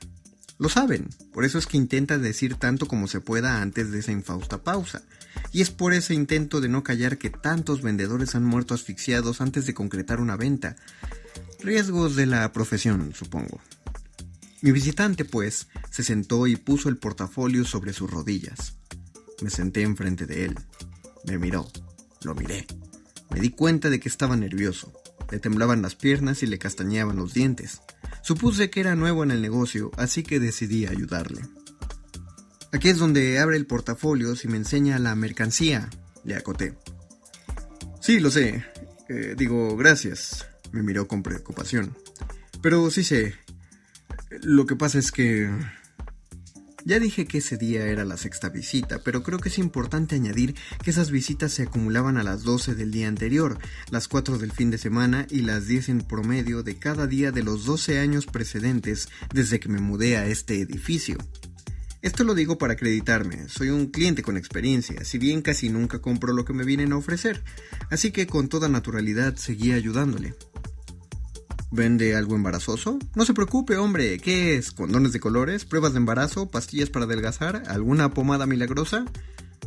Lo 0.59 0.69
saben, 0.69 1.09
por 1.33 1.47
eso 1.47 1.57
es 1.57 1.67
que 1.67 1.79
intentan 1.79 2.21
decir 2.21 2.57
tanto 2.57 2.87
como 2.87 3.09
se 3.09 3.23
pueda 3.23 3.63
antes 3.63 3.91
de 3.93 4.01
esa 4.01 4.13
infausta 4.13 4.63
pausa. 4.63 5.05
Y 5.53 5.63
es 5.63 5.71
por 5.71 5.95
ese 5.95 6.15
intento 6.15 6.61
de 6.61 6.69
no 6.69 6.83
callar 6.83 7.19
que 7.19 7.31
tantos 7.31 7.83
vendedores 7.83 8.35
han 8.35 8.45
muerto 8.45 8.75
asfixiados 8.75 9.41
antes 9.41 9.67
de 9.67 9.75
concretar 9.75 10.21
una 10.21 10.37
venta. 10.37 10.77
Riesgos 11.61 12.17
de 12.17 12.27
la 12.27 12.53
profesión, 12.53 13.13
supongo. 13.15 13.61
Mi 14.63 14.73
visitante, 14.73 15.25
pues, 15.25 15.69
se 15.91 16.03
sentó 16.03 16.47
y 16.47 16.57
puso 16.57 16.89
el 16.89 16.97
portafolio 16.97 17.65
sobre 17.65 17.93
sus 17.93 18.11
rodillas. 18.11 18.75
Me 19.43 19.51
senté 19.51 19.83
enfrente 19.83 20.27
de 20.27 20.47
él. 20.47 20.55
Me 21.25 21.39
miró. 21.39 21.69
Lo 22.23 22.35
miré. 22.35 22.67
Me 23.31 23.41
di 23.41 23.51
cuenta 23.51 23.91
de 23.91 24.01
que 24.01 24.09
estaba 24.09 24.37
nervioso. 24.37 24.93
Le 25.31 25.39
temblaban 25.39 25.83
las 25.83 25.95
piernas 25.95 26.43
y 26.43 26.47
le 26.47 26.59
castañeaban 26.59 27.17
los 27.17 27.35
dientes. 27.35 27.83
Supuse 28.23 28.71
que 28.71 28.81
era 28.81 28.97
nuevo 28.97 29.23
en 29.23 29.31
el 29.31 29.43
negocio, 29.43 29.91
así 29.97 30.23
que 30.23 30.41
decidí 30.41 30.87
ayudarle. 30.87 31.43
Aquí 32.73 32.89
es 32.89 32.99
donde 32.99 33.39
abre 33.39 33.57
el 33.57 33.67
portafolio 33.67 34.35
y 34.43 34.49
me 34.49 34.57
enseña 34.57 34.99
la 34.99 35.15
mercancía, 35.15 35.89
le 36.25 36.37
acoté. 36.37 36.75
Sí, 38.01 38.21
lo 38.21 38.31
sé. 38.31 38.65
Eh, 39.09 39.35
digo, 39.37 39.77
gracias. 39.77 40.47
Me 40.73 40.83
miró 40.83 41.09
con 41.09 41.23
preocupación. 41.23 41.97
Pero 42.61 42.91
sí 42.91 43.05
sé. 43.05 43.35
Lo 44.43 44.67
que 44.67 44.77
pasa 44.77 44.99
es 44.99 45.13
que... 45.13 45.51
Ya 46.85 47.01
dije 47.01 47.27
que 47.27 47.39
ese 47.39 47.57
día 47.57 47.85
era 47.87 48.05
la 48.05 48.17
sexta 48.17 48.49
visita, 48.49 49.01
pero 49.03 49.25
creo 49.25 49.41
que 49.41 49.49
es 49.49 49.59
importante 49.59 50.15
añadir 50.15 50.55
que 50.85 50.91
esas 50.91 51.11
visitas 51.11 51.53
se 51.53 51.65
acumulaban 51.65 52.17
a 52.17 52.23
las 52.23 52.45
12 52.45 52.77
del 52.77 52.93
día 52.93 53.09
anterior, 53.09 53.59
las 53.91 54.07
4 54.07 54.39
del 54.39 54.53
fin 54.53 54.71
de 54.71 54.79
semana 54.79 55.27
y 55.29 55.41
las 55.41 55.67
10 55.67 55.89
en 55.89 56.01
promedio 56.03 56.63
de 56.63 56.79
cada 56.79 57.09
día 57.09 57.33
de 57.33 57.43
los 57.43 57.65
12 57.65 57.99
años 57.99 58.27
precedentes 58.27 59.09
desde 59.35 59.59
que 59.59 59.69
me 59.69 59.81
mudé 59.81 60.17
a 60.17 60.27
este 60.27 60.61
edificio. 60.61 61.19
Esto 62.07 62.23
lo 62.23 62.37
digo 62.37 62.57
para 62.57 62.75
acreditarme, 62.75 63.49
soy 63.49 63.71
un 63.71 63.87
cliente 63.87 64.23
con 64.23 64.37
experiencia, 64.37 65.03
si 65.05 65.19
bien 65.19 65.43
casi 65.43 65.71
nunca 65.71 65.99
compro 65.99 66.33
lo 66.33 66.45
que 66.45 66.53
me 66.53 66.63
vienen 66.63 66.93
a 66.93 66.97
ofrecer, 66.97 67.43
así 67.91 68.13
que 68.13 68.29
con 68.29 68.49
toda 68.49 68.69
naturalidad 68.69 69.35
seguí 69.35 69.73
ayudándole. 69.73 70.37
¿Vende 71.73 72.15
algo 72.15 72.37
embarazoso? 72.37 73.01
No 73.17 73.25
se 73.25 73.35
preocupe, 73.35 73.77
hombre. 73.77 74.19
¿Qué 74.21 74.55
es? 74.55 74.71
¿Condones 74.71 75.13
de 75.13 75.19
colores? 75.19 75.65
¿Pruebas 75.65 75.95
de 75.95 75.99
embarazo? 75.99 76.49
¿Pastillas 76.49 76.91
para 76.91 77.07
adelgazar? 77.07 77.65
¿Alguna 77.67 78.15
pomada 78.15 78.47
milagrosa? 78.47 79.05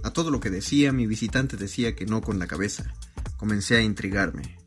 A 0.06 0.12
todo 0.12 0.32
lo 0.32 0.40
que 0.40 0.50
decía, 0.50 0.94
mi 0.94 1.08
visitante 1.08 1.58
decía 1.58 1.94
que 1.94 2.06
no 2.06 2.22
con 2.22 2.40
la 2.40 2.48
cabeza. 2.48 2.86
Comencé 3.36 3.76
a 3.76 3.82
intrigarme. 3.82 4.58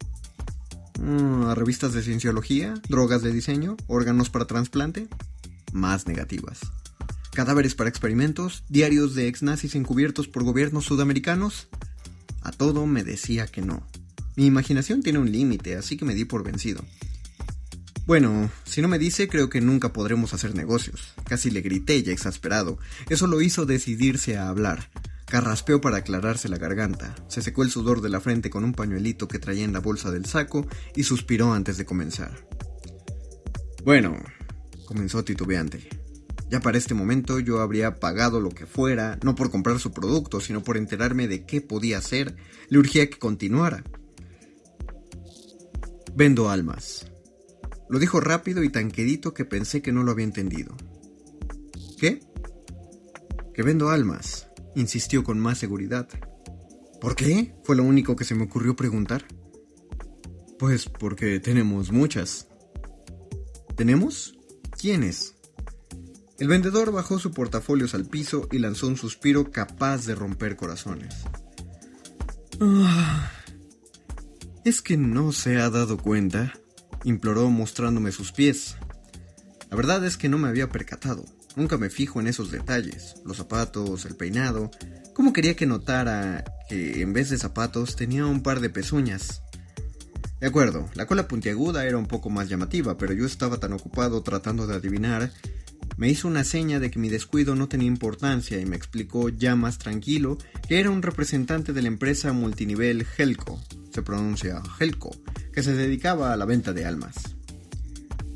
Mm, 1.00 1.44
¿A 1.44 1.54
revistas 1.54 1.94
de 1.94 2.02
cienciología? 2.02 2.74
¿Drogas 2.90 3.22
de 3.22 3.32
diseño? 3.32 3.78
¿Órganos 3.86 4.28
para 4.28 4.44
trasplante? 4.44 5.08
Más 5.72 6.06
negativas. 6.06 6.60
¿Cadáveres 7.32 7.74
para 7.74 7.88
experimentos? 7.88 8.62
¿Diarios 8.68 9.14
de 9.14 9.26
ex 9.26 9.42
nazis 9.42 9.74
encubiertos 9.74 10.28
por 10.28 10.44
gobiernos 10.44 10.84
sudamericanos? 10.84 11.68
A 12.42 12.52
todo 12.52 12.86
me 12.86 13.04
decía 13.04 13.46
que 13.46 13.62
no. 13.62 13.86
Mi 14.36 14.44
imaginación 14.44 15.02
tiene 15.02 15.18
un 15.18 15.32
límite, 15.32 15.76
así 15.76 15.96
que 15.96 16.04
me 16.04 16.14
di 16.14 16.26
por 16.26 16.44
vencido. 16.44 16.84
Bueno, 18.04 18.50
si 18.64 18.82
no 18.82 18.88
me 18.88 18.98
dice, 18.98 19.28
creo 19.28 19.48
que 19.48 19.62
nunca 19.62 19.94
podremos 19.94 20.34
hacer 20.34 20.54
negocios. 20.54 21.14
Casi 21.24 21.50
le 21.50 21.62
grité 21.62 22.02
ya 22.02 22.12
exasperado. 22.12 22.76
Eso 23.08 23.26
lo 23.26 23.40
hizo 23.40 23.64
decidirse 23.64 24.36
a 24.36 24.48
hablar. 24.48 24.90
Carraspeó 25.24 25.80
para 25.80 25.98
aclararse 25.98 26.50
la 26.50 26.58
garganta, 26.58 27.14
se 27.28 27.40
secó 27.40 27.62
el 27.62 27.70
sudor 27.70 28.02
de 28.02 28.10
la 28.10 28.20
frente 28.20 28.50
con 28.50 28.64
un 28.64 28.74
pañuelito 28.74 29.28
que 29.28 29.38
traía 29.38 29.64
en 29.64 29.72
la 29.72 29.80
bolsa 29.80 30.10
del 30.10 30.26
saco 30.26 30.66
y 30.94 31.04
suspiró 31.04 31.54
antes 31.54 31.78
de 31.78 31.86
comenzar. 31.86 32.46
Bueno, 33.82 34.22
comenzó 34.84 35.24
titubeante. 35.24 36.01
Ya 36.52 36.60
para 36.60 36.76
este 36.76 36.92
momento 36.92 37.40
yo 37.40 37.60
habría 37.60 37.98
pagado 37.98 38.38
lo 38.38 38.50
que 38.50 38.66
fuera, 38.66 39.18
no 39.22 39.34
por 39.34 39.50
comprar 39.50 39.78
su 39.78 39.90
producto, 39.90 40.38
sino 40.38 40.62
por 40.62 40.76
enterarme 40.76 41.26
de 41.26 41.46
qué 41.46 41.62
podía 41.62 41.96
hacer. 41.96 42.36
Le 42.68 42.78
urgía 42.78 43.08
que 43.08 43.18
continuara. 43.18 43.84
Vendo 46.14 46.50
almas. 46.50 47.06
Lo 47.88 47.98
dijo 47.98 48.20
rápido 48.20 48.62
y 48.62 48.68
tan 48.68 48.90
quedito 48.90 49.32
que 49.32 49.46
pensé 49.46 49.80
que 49.80 49.92
no 49.92 50.02
lo 50.02 50.12
había 50.12 50.26
entendido. 50.26 50.76
¿Qué? 51.98 52.20
Que 53.54 53.62
vendo 53.62 53.88
almas, 53.88 54.48
insistió 54.74 55.24
con 55.24 55.40
más 55.40 55.56
seguridad. 55.56 56.06
¿Por 57.00 57.16
qué? 57.16 57.54
Fue 57.64 57.76
lo 57.76 57.82
único 57.82 58.14
que 58.14 58.26
se 58.26 58.34
me 58.34 58.44
ocurrió 58.44 58.76
preguntar. 58.76 59.24
Pues 60.58 60.86
porque 60.86 61.40
tenemos 61.40 61.90
muchas. 61.92 62.46
¿Tenemos? 63.74 64.38
¿Quiénes? 64.78 65.36
El 66.42 66.48
vendedor 66.48 66.90
bajó 66.90 67.20
su 67.20 67.30
portafolios 67.30 67.94
al 67.94 68.04
piso 68.04 68.48
y 68.50 68.58
lanzó 68.58 68.88
un 68.88 68.96
suspiro 68.96 69.52
capaz 69.52 70.06
de 70.06 70.16
romper 70.16 70.56
corazones. 70.56 71.14
Ah, 72.60 73.30
¿Es 74.64 74.82
que 74.82 74.96
no 74.96 75.30
se 75.30 75.58
ha 75.58 75.70
dado 75.70 75.98
cuenta? 75.98 76.52
imploró 77.04 77.48
mostrándome 77.48 78.10
sus 78.10 78.32
pies. 78.32 78.74
La 79.70 79.76
verdad 79.76 80.04
es 80.04 80.16
que 80.16 80.28
no 80.28 80.36
me 80.36 80.48
había 80.48 80.68
percatado. 80.68 81.24
Nunca 81.54 81.78
me 81.78 81.90
fijo 81.90 82.18
en 82.18 82.26
esos 82.26 82.50
detalles, 82.50 83.14
los 83.24 83.36
zapatos, 83.36 84.04
el 84.04 84.16
peinado. 84.16 84.72
¿Cómo 85.14 85.32
quería 85.32 85.54
que 85.54 85.66
notara 85.66 86.42
que 86.68 87.02
en 87.02 87.12
vez 87.12 87.30
de 87.30 87.38
zapatos 87.38 87.94
tenía 87.94 88.26
un 88.26 88.42
par 88.42 88.58
de 88.58 88.68
pezuñas? 88.68 89.42
De 90.40 90.48
acuerdo, 90.48 90.90
la 90.94 91.06
cola 91.06 91.28
puntiaguda 91.28 91.86
era 91.86 91.98
un 91.98 92.06
poco 92.06 92.30
más 92.30 92.48
llamativa, 92.48 92.98
pero 92.98 93.12
yo 93.12 93.26
estaba 93.26 93.58
tan 93.58 93.74
ocupado 93.74 94.24
tratando 94.24 94.66
de 94.66 94.74
adivinar. 94.74 95.30
Me 95.96 96.08
hizo 96.08 96.26
una 96.28 96.44
seña 96.44 96.80
de 96.80 96.90
que 96.90 96.98
mi 96.98 97.08
descuido 97.08 97.54
no 97.54 97.68
tenía 97.68 97.88
importancia 97.88 98.60
y 98.60 98.66
me 98.66 98.76
explicó 98.76 99.28
ya 99.28 99.56
más 99.56 99.78
tranquilo 99.78 100.38
que 100.68 100.80
era 100.80 100.90
un 100.90 101.02
representante 101.02 101.72
de 101.72 101.82
la 101.82 101.88
empresa 101.88 102.32
multinivel 102.32 103.06
Helco, 103.16 103.62
se 103.90 104.02
pronuncia 104.02 104.62
Helco, 104.80 105.10
que 105.52 105.62
se 105.62 105.74
dedicaba 105.74 106.32
a 106.32 106.36
la 106.36 106.44
venta 106.44 106.72
de 106.72 106.86
almas. 106.86 107.14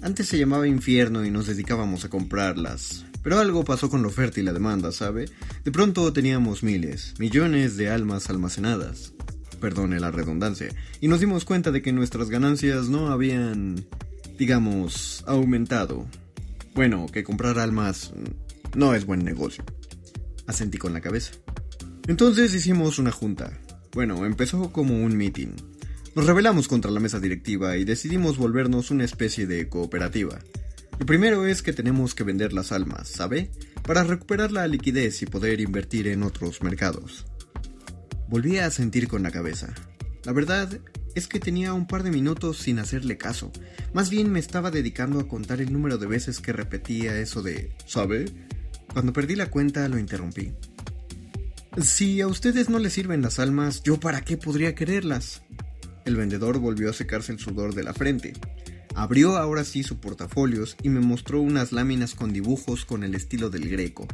Antes 0.03 0.29
se 0.29 0.38
llamaba 0.38 0.69
infierno 0.69 1.25
y 1.25 1.31
nos 1.31 1.47
dedicábamos 1.47 2.05
a 2.05 2.11
comprarlas. 2.11 3.07
Pero 3.23 3.41
algo 3.41 3.65
pasó 3.65 3.91
con 3.91 4.03
la 4.03 4.09
oferta 4.09 4.38
y 4.38 4.45
la 4.45 4.53
demanda, 4.53 4.93
¿sabe? 4.93 5.29
De 5.65 5.73
pronto 5.73 6.12
teníamos 6.12 6.62
miles, 6.62 7.15
millones 7.19 7.76
de 7.76 7.91
almas 7.91 8.31
almacenadas. 8.31 9.15
Perdone 9.61 9.99
la 9.99 10.12
redundancia. 10.12 10.69
Y 11.00 11.09
nos 11.09 11.19
dimos 11.19 11.45
cuenta 11.45 11.73
de 11.73 11.83
que 11.83 11.93
nuestras 11.93 12.31
ganancias 12.31 12.88
no 12.88 13.09
habían, 13.09 13.85
digamos, 14.38 15.25
aumentado. 15.26 16.07
Bueno, 16.76 17.06
que 17.06 17.25
comprar 17.25 17.59
almas 17.59 18.12
no 18.75 18.95
es 18.95 19.06
buen 19.06 19.25
negocio. 19.25 19.64
Asentí 20.47 20.76
con 20.76 20.92
la 20.92 21.00
cabeza. 21.00 21.33
Entonces 22.06 22.54
hicimos 22.54 22.99
una 22.99 23.11
junta. 23.11 23.59
Bueno, 23.95 24.26
empezó 24.26 24.71
como 24.73 25.02
un 25.02 25.16
meeting. 25.16 25.56
Nos 26.14 26.26
rebelamos 26.26 26.68
contra 26.68 26.90
la 26.90 27.00
mesa 27.00 27.18
directiva 27.18 27.78
y 27.78 27.87
decidimos 27.87 28.37
volvernos 28.37 28.90
una 28.90 29.04
especie 29.04 29.47
de 29.47 29.71
cooperativa. 29.71 30.38
Lo 30.99 31.06
primero 31.06 31.47
es 31.47 31.62
que 31.62 31.73
tenemos 31.73 32.15
que 32.15 32.25
vender 32.25 32.52
las 32.52 32.73
almas, 32.73 33.08
¿sabe? 33.08 33.50
Para 33.82 34.04
recuperar 34.04 34.52
la 34.52 34.67
liquidez 34.67 35.23
y 35.23 35.26
poder 35.26 35.62
invertir 35.62 36.08
en 36.08 36.23
otros 36.23 36.62
mercados. 36.62 37.25
Volví 38.28 38.58
a 38.58 38.71
sentir 38.71 39.08
con 39.08 39.23
la 39.23 39.30
cabeza. 39.30 39.73
La 40.25 40.32
verdad 40.32 40.78
es 41.17 41.26
que 41.26 41.41
tenía 41.41 41.73
un 41.73 41.87
par 41.87 42.02
de 42.02 42.11
minutos 42.11 42.59
sin 42.59 42.79
hacerle 42.79 43.17
caso. 43.17 43.50
Más 43.95 44.11
bien 44.11 44.31
me 44.31 44.39
estaba 44.39 44.71
dedicando 44.71 45.19
a 45.19 45.26
contar 45.26 45.63
el 45.63 45.73
número 45.73 45.97
de 45.97 46.07
veces 46.07 46.41
que 46.41 46.52
repetía 46.52 47.19
eso 47.19 47.43
de 47.43 47.73
¿sabe? 47.87 48.26
Cuando 48.93 49.15
perdí 49.15 49.35
la 49.35 49.50
cuenta 49.50 49.89
lo 49.89 49.99
interrumpí. 49.99 50.52
Si 51.83 52.21
a 52.21 52.26
ustedes 52.29 52.69
no 52.69 52.79
les 52.79 52.93
sirven 52.93 53.23
las 53.23 53.39
almas, 53.39 53.83
¿yo 53.83 53.99
para 53.99 54.21
qué 54.21 54.37
podría 54.37 54.75
quererlas? 54.75 55.43
El 56.05 56.17
vendedor 56.17 56.59
volvió 56.59 56.91
a 56.91 56.93
secarse 56.95 57.33
el 57.33 57.39
sudor 57.39 57.75
de 57.75 57.83
la 57.83 57.95
frente. 57.95 58.35
Abrió 58.95 59.39
ahora 59.39 59.65
sí 59.65 59.83
su 59.83 59.99
portafolios 59.99 60.76
y 60.83 60.91
me 60.91 61.00
mostró 61.00 61.41
unas 61.41 61.73
láminas 61.73 62.15
con 62.15 62.33
dibujos 62.35 62.85
con 62.85 63.05
el 63.05 63.15
estilo 63.15 63.49
del 63.49 63.71
greco. 63.71 64.07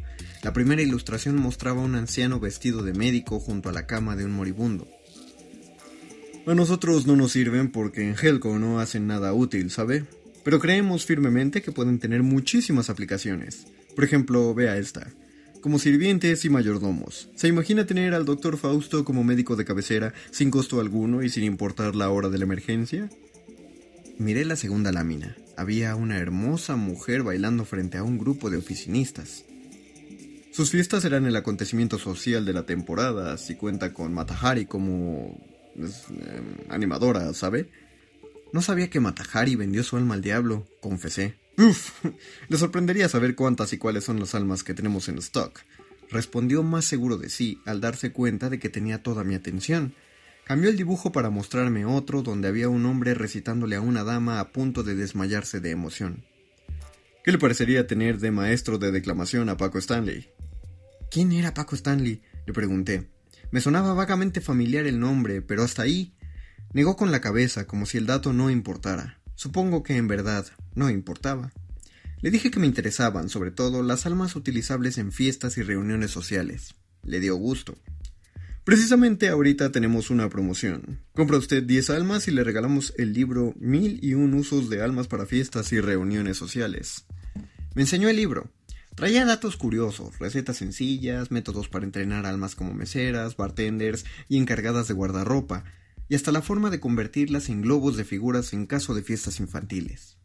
La 0.42 0.52
primera 0.52 0.82
ilustración 0.82 1.36
mostraba 1.36 1.82
a 1.82 1.84
un 1.84 1.96
anciano 1.96 2.38
vestido 2.38 2.82
de 2.84 2.92
médico 2.92 3.40
junto 3.40 3.68
a 3.68 3.72
la 3.72 3.86
cama 3.86 4.14
de 4.14 4.24
un 4.24 4.32
moribundo. 4.32 4.88
A 6.46 6.54
nosotros 6.54 7.06
no 7.06 7.16
nos 7.16 7.32
sirven 7.32 7.70
porque 7.70 8.02
en 8.02 8.16
Helco 8.20 8.58
no 8.58 8.80
hacen 8.80 9.06
nada 9.06 9.32
útil, 9.32 9.70
¿sabe? 9.70 10.04
Pero 10.44 10.58
creemos 10.58 11.06
firmemente 11.06 11.62
que 11.62 11.72
pueden 11.72 11.98
tener 11.98 12.22
muchísimas 12.22 12.90
aplicaciones. 12.90 13.66
Por 13.94 14.04
ejemplo, 14.04 14.52
vea 14.54 14.76
esta 14.76 15.12
como 15.62 15.78
sirvientes 15.78 16.44
y 16.44 16.50
mayordomos. 16.50 17.30
¿Se 17.36 17.46
imagina 17.48 17.86
tener 17.86 18.14
al 18.14 18.26
doctor 18.26 18.58
Fausto 18.58 19.04
como 19.04 19.22
médico 19.22 19.54
de 19.54 19.64
cabecera 19.64 20.12
sin 20.32 20.50
costo 20.50 20.80
alguno 20.80 21.22
y 21.22 21.30
sin 21.30 21.44
importar 21.44 21.94
la 21.94 22.10
hora 22.10 22.28
de 22.28 22.38
la 22.38 22.44
emergencia? 22.44 23.08
Miré 24.18 24.44
la 24.44 24.56
segunda 24.56 24.90
lámina. 24.90 25.36
Había 25.56 25.94
una 25.94 26.18
hermosa 26.18 26.74
mujer 26.74 27.22
bailando 27.22 27.64
frente 27.64 27.96
a 27.96 28.02
un 28.02 28.18
grupo 28.18 28.50
de 28.50 28.56
oficinistas. 28.56 29.44
Sus 30.50 30.70
fiestas 30.70 31.04
eran 31.04 31.26
el 31.26 31.36
acontecimiento 31.36 31.98
social 31.98 32.44
de 32.44 32.52
la 32.52 32.66
temporada, 32.66 33.38
si 33.38 33.54
cuenta 33.54 33.94
con 33.94 34.12
Matahari 34.12 34.66
como 34.66 35.40
em, 35.76 36.56
animadora, 36.68 37.32
¿sabe? 37.34 37.68
No 38.52 38.60
sabía 38.60 38.90
que 38.90 39.00
Matahari 39.00 39.56
vendió 39.56 39.82
su 39.82 39.96
alma 39.96 40.14
al 40.14 40.22
diablo, 40.22 40.66
confesé. 40.80 41.34
Uf, 41.58 42.04
le 42.48 42.58
sorprendería 42.58 43.08
saber 43.08 43.34
cuántas 43.34 43.72
y 43.72 43.78
cuáles 43.78 44.04
son 44.04 44.20
las 44.20 44.34
almas 44.34 44.62
que 44.62 44.74
tenemos 44.74 45.08
en 45.08 45.18
stock. 45.18 45.60
Respondió 46.10 46.62
más 46.62 46.84
seguro 46.84 47.16
de 47.16 47.30
sí 47.30 47.58
al 47.64 47.80
darse 47.80 48.12
cuenta 48.12 48.50
de 48.50 48.58
que 48.58 48.68
tenía 48.68 49.02
toda 49.02 49.24
mi 49.24 49.34
atención. 49.34 49.94
Cambió 50.44 50.68
el 50.68 50.76
dibujo 50.76 51.12
para 51.12 51.30
mostrarme 51.30 51.86
otro 51.86 52.22
donde 52.22 52.48
había 52.48 52.68
un 52.68 52.84
hombre 52.84 53.14
recitándole 53.14 53.76
a 53.76 53.80
una 53.80 54.04
dama 54.04 54.40
a 54.40 54.52
punto 54.52 54.82
de 54.82 54.94
desmayarse 54.94 55.60
de 55.60 55.70
emoción. 55.70 56.24
¿Qué 57.24 57.30
le 57.30 57.38
parecería 57.38 57.86
tener 57.86 58.18
de 58.18 58.32
maestro 58.32 58.78
de 58.78 58.90
declamación 58.90 59.48
a 59.48 59.56
Paco 59.56 59.78
Stanley? 59.78 60.28
¿Quién 61.10 61.32
era 61.32 61.54
Paco 61.54 61.76
Stanley? 61.76 62.20
le 62.44 62.52
pregunté. 62.52 63.11
Me 63.52 63.60
sonaba 63.60 63.92
vagamente 63.92 64.40
familiar 64.40 64.86
el 64.86 64.98
nombre, 64.98 65.42
pero 65.42 65.62
hasta 65.62 65.82
ahí. 65.82 66.14
Negó 66.72 66.96
con 66.96 67.12
la 67.12 67.20
cabeza 67.20 67.66
como 67.66 67.84
si 67.84 67.98
el 67.98 68.06
dato 68.06 68.32
no 68.32 68.50
importara. 68.50 69.20
Supongo 69.34 69.82
que 69.82 69.96
en 69.98 70.08
verdad 70.08 70.46
no 70.74 70.88
importaba. 70.88 71.52
Le 72.22 72.30
dije 72.30 72.50
que 72.50 72.58
me 72.58 72.66
interesaban, 72.66 73.28
sobre 73.28 73.50
todo, 73.50 73.82
las 73.82 74.06
almas 74.06 74.36
utilizables 74.36 74.96
en 74.96 75.12
fiestas 75.12 75.58
y 75.58 75.62
reuniones 75.62 76.10
sociales. 76.10 76.76
Le 77.02 77.20
dio 77.20 77.36
gusto. 77.36 77.76
Precisamente 78.64 79.28
ahorita 79.28 79.70
tenemos 79.70 80.08
una 80.08 80.30
promoción. 80.30 81.00
Compra 81.12 81.36
usted 81.36 81.62
10 81.62 81.90
almas 81.90 82.28
y 82.28 82.30
le 82.30 82.44
regalamos 82.44 82.94
el 82.96 83.12
libro 83.12 83.52
Mil 83.58 83.98
y 84.02 84.14
un 84.14 84.32
usos 84.32 84.70
de 84.70 84.82
almas 84.82 85.08
para 85.08 85.26
fiestas 85.26 85.72
y 85.72 85.80
reuniones 85.80 86.38
sociales. 86.38 87.04
Me 87.74 87.82
enseñó 87.82 88.08
el 88.08 88.16
libro. 88.16 88.50
Traía 88.94 89.24
datos 89.24 89.56
curiosos, 89.56 90.18
recetas 90.18 90.58
sencillas, 90.58 91.30
métodos 91.30 91.68
para 91.68 91.86
entrenar 91.86 92.26
almas 92.26 92.54
como 92.54 92.74
meseras, 92.74 93.36
bartenders 93.36 94.04
y 94.28 94.36
encargadas 94.36 94.86
de 94.86 94.94
guardarropa, 94.94 95.64
y 96.10 96.14
hasta 96.14 96.30
la 96.30 96.42
forma 96.42 96.68
de 96.68 96.78
convertirlas 96.78 97.48
en 97.48 97.62
globos 97.62 97.96
de 97.96 98.04
figuras 98.04 98.52
en 98.52 98.66
caso 98.66 98.94
de 98.94 99.02
fiestas 99.02 99.40
infantiles. 99.40 100.18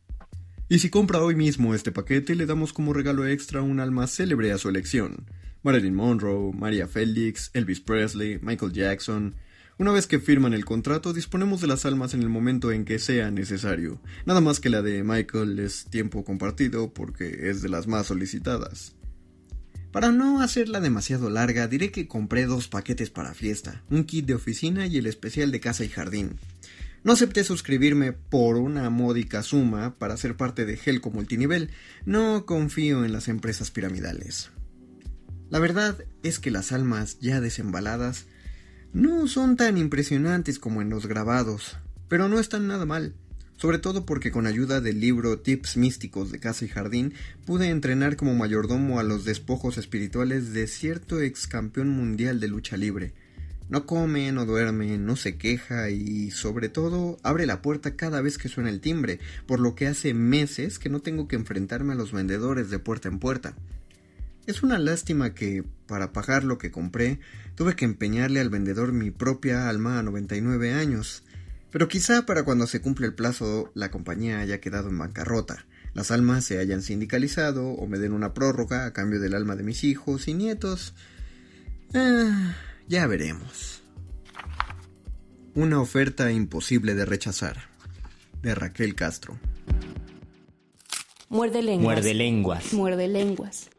Y 0.67 0.80
si 0.80 0.89
compra 0.89 1.21
hoy 1.21 1.34
mismo 1.34 1.73
este 1.73 1.93
paquete, 1.93 2.36
le 2.36 2.45
damos 2.45 2.73
como 2.73 2.91
regalo 2.91 3.25
extra 3.25 3.62
un 3.62 3.80
alma 3.80 4.06
célebre 4.06 4.51
a 4.51 4.58
su 4.58 4.67
elección. 4.67 5.25
Marilyn 5.63 5.95
Monroe, 5.95 6.51
Maria 6.51 6.89
Felix, 6.89 7.51
Elvis 7.53 7.80
Presley, 7.80 8.38
Michael 8.41 8.73
Jackson, 8.73 9.36
Una 9.80 9.92
vez 9.92 10.08
que 10.08 10.20
firman 10.20 10.56
el 10.56 10.66
contrato, 10.66 11.13
disponemos 11.13 11.62
de 11.62 11.68
las 11.68 11.86
almas 11.86 12.16
en 12.16 12.24
el 12.24 12.30
momento 12.30 12.72
en 12.72 12.84
que 12.84 12.98
sea 12.98 13.30
necesario. 13.30 14.02
Nada 14.26 14.42
más 14.42 14.60
que 14.60 14.72
la 14.72 14.82
de 14.82 15.04
Michael 15.04 15.60
es 15.60 15.86
tiempo 15.86 16.26
compartido 16.26 16.92
porque 16.92 17.50
es 17.50 17.62
de 17.62 17.70
las 17.70 17.86
más 17.86 18.08
solicitadas. 18.08 18.96
Para 19.92 20.12
no 20.12 20.42
hacerla 20.42 20.80
demasiado 20.80 21.30
larga, 21.30 21.68
diré 21.68 21.92
que 21.92 22.08
compré 22.08 22.48
dos 22.48 22.68
paquetes 22.68 23.12
para 23.12 23.36
fiesta, 23.36 23.84
un 23.92 24.04
kit 24.04 24.26
de 24.26 24.34
oficina 24.34 24.88
y 24.88 24.98
el 24.98 25.06
especial 25.06 25.52
de 25.52 25.60
casa 25.60 25.84
y 25.84 25.90
jardín. 25.90 26.38
No 27.04 27.13
acepté 27.13 27.44
suscribirme 27.44 28.13
por 28.13 28.58
una 28.58 28.90
módica 28.90 29.44
suma 29.44 29.96
para 30.00 30.18
ser 30.18 30.36
parte 30.36 30.66
de 30.66 30.80
Helco 30.84 31.12
Multinivel. 31.12 31.70
No 32.04 32.48
confío 32.48 33.06
en 33.06 33.13
las 33.13 33.28
empresas 33.28 33.70
piramidales. 33.70 34.50
La 35.52 35.60
verdad 35.60 36.04
es 36.24 36.40
que 36.40 36.52
las 36.52 36.72
almas 36.72 37.20
ya 37.20 37.40
desembaladas 37.40 38.26
no 38.93 39.28
son 39.28 39.58
tan 39.58 39.78
impresionantes 39.78 40.60
como 40.60 40.82
en 40.82 40.89
los 40.89 41.06
grabados, 41.08 41.78
pero 42.08 42.30
no 42.30 42.39
están 42.39 42.67
nada 42.67 42.86
mal, 42.86 43.13
sobre 43.58 43.80
todo 43.80 44.06
porque 44.06 44.32
con 44.32 44.47
ayuda 44.47 44.82
del 44.82 45.00
libro 45.00 45.39
Tips 45.39 45.78
Místicos 45.78 46.32
de 46.32 46.39
Casa 46.39 46.65
y 46.65 46.67
Jardín 46.67 47.13
pude 47.45 47.69
entrenar 47.69 48.15
como 48.15 48.36
mayordomo 48.36 49.00
a 49.00 49.04
los 49.04 49.26
despojos 49.26 49.78
espirituales 49.78 50.54
de 50.54 50.67
cierto 50.67 51.19
ex 51.19 51.47
campeón 51.47 51.89
mundial 51.89 52.39
de 52.39 52.47
lucha 52.47 52.78
libre. 52.78 53.13
No 53.69 53.86
come, 53.86 54.32
no 54.32 54.45
duerme, 54.45 54.97
no 54.97 55.17
se 55.17 55.38
queja 55.38 55.89
y 55.89 56.32
sobre 56.32 56.69
todo 56.69 57.17
abre 57.21 57.45
la 57.45 57.62
puerta 57.62 57.97
cada 57.97 58.21
vez 58.21 58.38
que 58.38 58.47
suena 58.47 58.69
el 58.69 58.80
timbre, 58.80 59.19
por 59.45 59.60
lo 59.60 59.76
que 59.76 59.88
hace 59.88 60.13
meses 60.13 60.80
que 60.80 60.89
no 60.89 61.02
tengo 61.02 61.28
que 61.28 61.36
enfrentarme 61.36 61.91
a 61.93 61.97
los 61.97 62.13
vendedores 62.13 62.69
de 62.69 62.80
puerta 62.80 63.10
en 63.10 63.19
puerta. 63.19 63.56
Es 64.48 64.64
una 64.64 64.80
lástima 64.80 65.34
que, 65.34 65.66
para 65.88 66.14
pagar 66.14 66.46
lo 66.46 66.58
que 66.58 66.72
compré, 66.72 67.20
tuve 67.56 67.76
que 67.76 67.84
empeñarle 67.84 68.40
al 68.40 68.50
vendedor 68.50 68.94
mi 68.94 69.12
propia 69.12 69.68
alma 69.68 70.00
a 70.00 70.04
99 70.04 70.74
años. 70.74 71.24
Pero 71.70 71.90
quizá 71.90 72.26
para 72.26 72.44
cuando 72.44 72.66
se 72.66 72.82
cumple 72.82 73.08
el 73.08 73.14
plazo 73.14 73.72
la 73.76 73.92
compañía 73.92 74.40
haya 74.40 74.62
quedado 74.62 74.88
en 74.88 74.98
bancarrota, 74.98 75.66
las 75.94 76.12
almas 76.12 76.46
se 76.46 76.60
hayan 76.60 76.82
sindicalizado 76.82 77.68
o 77.68 77.88
me 77.88 78.00
den 78.00 78.14
una 78.14 78.34
prórroga 78.34 78.86
a 78.86 78.94
cambio 78.94 79.20
del 79.20 79.36
alma 79.36 79.58
de 79.58 79.64
mis 79.64 79.84
hijos 79.84 80.30
y 80.30 80.34
nietos. 80.34 80.94
Ah, 81.94 82.56
ya 82.88 83.06
veremos. 83.06 83.82
Una 85.56 85.82
oferta 85.82 86.32
imposible 86.32 86.96
de 86.96 87.04
rechazar. 87.04 87.70
De 88.42 88.56
Raquel 88.56 88.96
Castro. 88.96 89.38
Muerde 91.28 91.62
lenguas. 91.62 91.96
Muerde 91.96 92.14
lenguas. 92.14 92.74
Muerde 92.74 93.08
lenguas. 93.10 93.70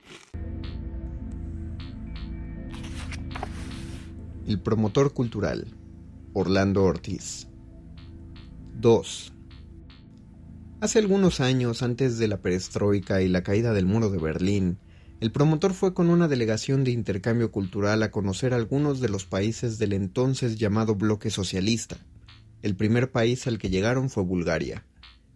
El 4.49 4.61
promotor 4.61 5.13
cultural, 5.13 5.77
Orlando 6.33 6.83
Ortiz. 6.83 7.49
2. 8.81 9.35
Hace 10.81 10.99
algunos 10.99 11.41
años, 11.41 11.83
antes 11.83 12.17
de 12.17 12.29
la 12.29 12.41
perestroika 12.41 13.21
y 13.21 13.29
la 13.29 13.43
caída 13.43 13.75
del 13.75 13.85
muro 13.85 14.09
de 14.09 14.17
Berlín, 14.17 14.79
el 15.21 15.33
promotor 15.33 15.75
fue 15.75 15.93
con 15.93 16.09
una 16.09 16.29
delegación 16.29 16.83
de 16.83 16.93
intercambio 16.93 17.53
cultural 17.53 18.03
a 18.03 18.11
conocer 18.11 18.55
algunos 18.55 19.01
de 19.01 19.11
los 19.11 19.27
países 19.27 19.79
del 19.79 19.93
entonces 19.93 20.57
llamado 20.57 20.95
bloque 20.95 21.29
socialista. 21.29 21.99
El 22.63 22.75
primer 22.75 23.13
país 23.13 23.47
al 23.47 23.59
que 23.59 23.69
llegaron 23.69 24.09
fue 24.09 24.23
Bulgaria. 24.23 24.87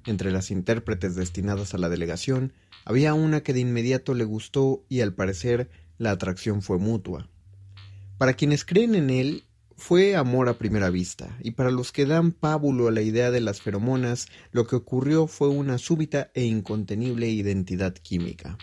Entre 0.06 0.30
las 0.32 0.50
intérpretes 0.50 1.16
destinadas 1.16 1.74
a 1.74 1.78
la 1.78 1.90
delegación, 1.90 2.54
había 2.86 3.12
una 3.12 3.42
que 3.42 3.52
de 3.52 3.60
inmediato 3.60 4.14
le 4.14 4.24
gustó 4.24 4.86
y 4.88 5.02
al 5.02 5.12
parecer 5.12 5.68
la 5.98 6.12
atracción 6.12 6.62
fue 6.62 6.78
mutua. 6.78 7.28
Para 8.22 8.34
quienes 8.34 8.64
creen 8.64 8.94
en 8.94 9.10
él, 9.10 9.42
fue 9.76 10.14
amor 10.14 10.48
a 10.48 10.56
primera 10.56 10.90
vista, 10.90 11.36
y 11.40 11.50
para 11.50 11.72
los 11.72 11.90
que 11.90 12.06
dan 12.06 12.30
pábulo 12.30 12.86
a 12.86 12.92
la 12.92 13.02
idea 13.02 13.32
de 13.32 13.40
las 13.40 13.60
feromonas, 13.60 14.28
lo 14.52 14.64
que 14.68 14.76
ocurrió 14.76 15.26
fue 15.26 15.48
una 15.48 15.76
súbita 15.76 16.30
e 16.32 16.44
incontenible 16.44 17.28
identidad 17.28 17.94
química. 17.94 18.58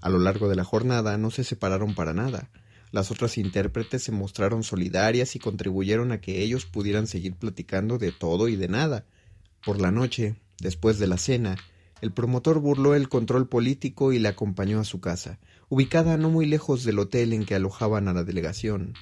A 0.00 0.08
lo 0.08 0.18
largo 0.18 0.48
de 0.48 0.56
la 0.56 0.64
jornada 0.64 1.18
no 1.18 1.30
se 1.30 1.44
separaron 1.44 1.94
para 1.94 2.14
nada. 2.14 2.48
Las 2.90 3.10
otras 3.10 3.36
intérpretes 3.36 4.02
se 4.02 4.12
mostraron 4.12 4.62
solidarias 4.62 5.36
y 5.36 5.40
contribuyeron 5.40 6.10
a 6.10 6.22
que 6.22 6.40
ellos 6.40 6.64
pudieran 6.64 7.06
seguir 7.06 7.34
platicando 7.34 7.98
de 7.98 8.12
todo 8.12 8.48
y 8.48 8.56
de 8.56 8.68
nada. 8.68 9.04
Por 9.62 9.78
la 9.78 9.90
noche, 9.90 10.36
después 10.58 10.98
de 10.98 11.06
la 11.06 11.18
cena, 11.18 11.56
el 12.00 12.12
promotor 12.12 12.60
burló 12.60 12.94
el 12.94 13.10
control 13.10 13.46
político 13.46 14.14
y 14.14 14.18
la 14.18 14.30
acompañó 14.30 14.80
a 14.80 14.84
su 14.84 15.02
casa, 15.02 15.38
ubicada 15.70 16.16
no 16.16 16.30
muy 16.30 16.46
lejos 16.46 16.82
del 16.82 16.98
hotel 16.98 17.32
en 17.32 17.46
que 17.46 17.54
alojaban 17.54 18.08
a 18.08 18.12
la 18.12 18.24
delegación. 18.24 18.94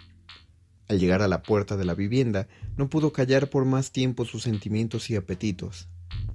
Al 0.87 1.01
llegar 1.01 1.23
a 1.23 1.29
la 1.29 1.43
puerta 1.43 1.79
de 1.79 1.87
la 1.87 1.95
vivienda, 1.95 2.47
no 2.77 2.91
pudo 2.91 3.11
callar 3.11 3.49
por 3.49 3.65
más 3.65 3.91
tiempo 3.91 4.27
sus 4.27 4.43
sentimientos 4.43 5.09
y 5.09 5.17
apetitos. 5.17 5.89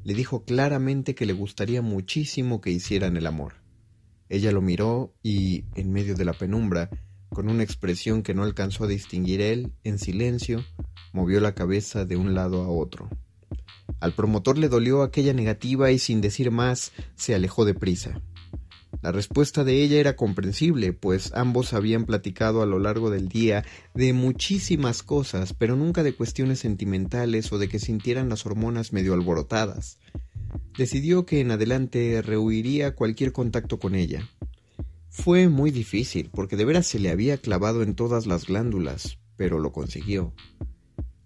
Le 0.04 0.16
dijo 0.16 0.44
claramente 0.44 1.14
que 1.14 1.28
le 1.28 1.34
gustaría 1.34 1.84
muchísimo 1.84 2.62
que 2.62 2.72
hicieran 2.72 3.16
el 3.16 3.28
amor. 3.28 3.54
Ella 4.28 4.52
lo 4.52 4.62
miró 4.62 5.14
y, 5.22 5.66
en 5.76 5.92
medio 5.92 6.16
de 6.16 6.26
la 6.26 6.34
penumbra, 6.34 6.90
con 7.30 7.48
una 7.48 7.62
expresión 7.62 8.24
que 8.24 8.34
no 8.34 8.44
alcanzó 8.44 8.86
a 8.86 8.88
distinguir 8.88 9.40
él, 9.40 9.72
en 9.84 10.00
silencio, 10.00 10.66
movió 11.12 11.42
la 11.42 11.54
cabeza 11.54 12.06
de 12.06 12.18
un 12.18 12.34
lado 12.34 12.64
a 12.64 12.70
otro. 12.70 13.08
Al 14.00 14.16
promotor 14.16 14.58
le 14.58 14.68
dolió 14.68 15.04
aquella 15.04 15.34
negativa 15.34 15.92
y 15.92 16.00
sin 16.00 16.22
decir 16.22 16.50
más 16.50 16.92
se 17.16 17.36
alejó 17.36 17.66
deprisa. 17.66 18.20
La 19.02 19.12
respuesta 19.12 19.64
de 19.64 19.84
ella 19.84 20.00
era 20.00 20.16
comprensible, 20.16 20.94
pues 20.94 21.32
ambos 21.34 21.74
habían 21.74 22.06
platicado 22.06 22.62
a 22.62 22.66
lo 22.66 22.80
largo 22.80 23.10
del 23.10 23.28
día 23.28 23.66
de 23.94 24.14
muchísimas 24.14 25.04
cosas, 25.04 25.54
pero 25.54 25.76
nunca 25.76 26.04
de 26.04 26.16
cuestiones 26.16 26.60
sentimentales 26.60 27.52
o 27.52 27.58
de 27.58 27.68
que 27.68 27.80
sintieran 27.80 28.30
las 28.30 28.46
hormonas 28.46 28.94
medio 28.94 29.14
alborotadas. 29.14 30.00
Decidió 30.78 31.26
que 31.26 31.42
en 31.42 31.52
adelante 31.52 32.22
rehuiría 32.22 32.96
cualquier 32.96 33.32
contacto 33.32 33.80
con 33.80 33.96
ella. 33.96 34.30
Fue 35.10 35.50
muy 35.50 35.72
difícil, 35.72 36.30
porque 36.34 36.56
de 36.56 36.66
veras 36.66 36.88
se 36.88 37.00
le 37.00 37.10
había 37.10 37.38
clavado 37.38 37.84
en 37.84 37.96
todas 37.96 38.26
las 38.26 38.46
glándulas, 38.48 39.20
pero 39.36 39.60
lo 39.60 39.72
consiguió. 39.72 40.34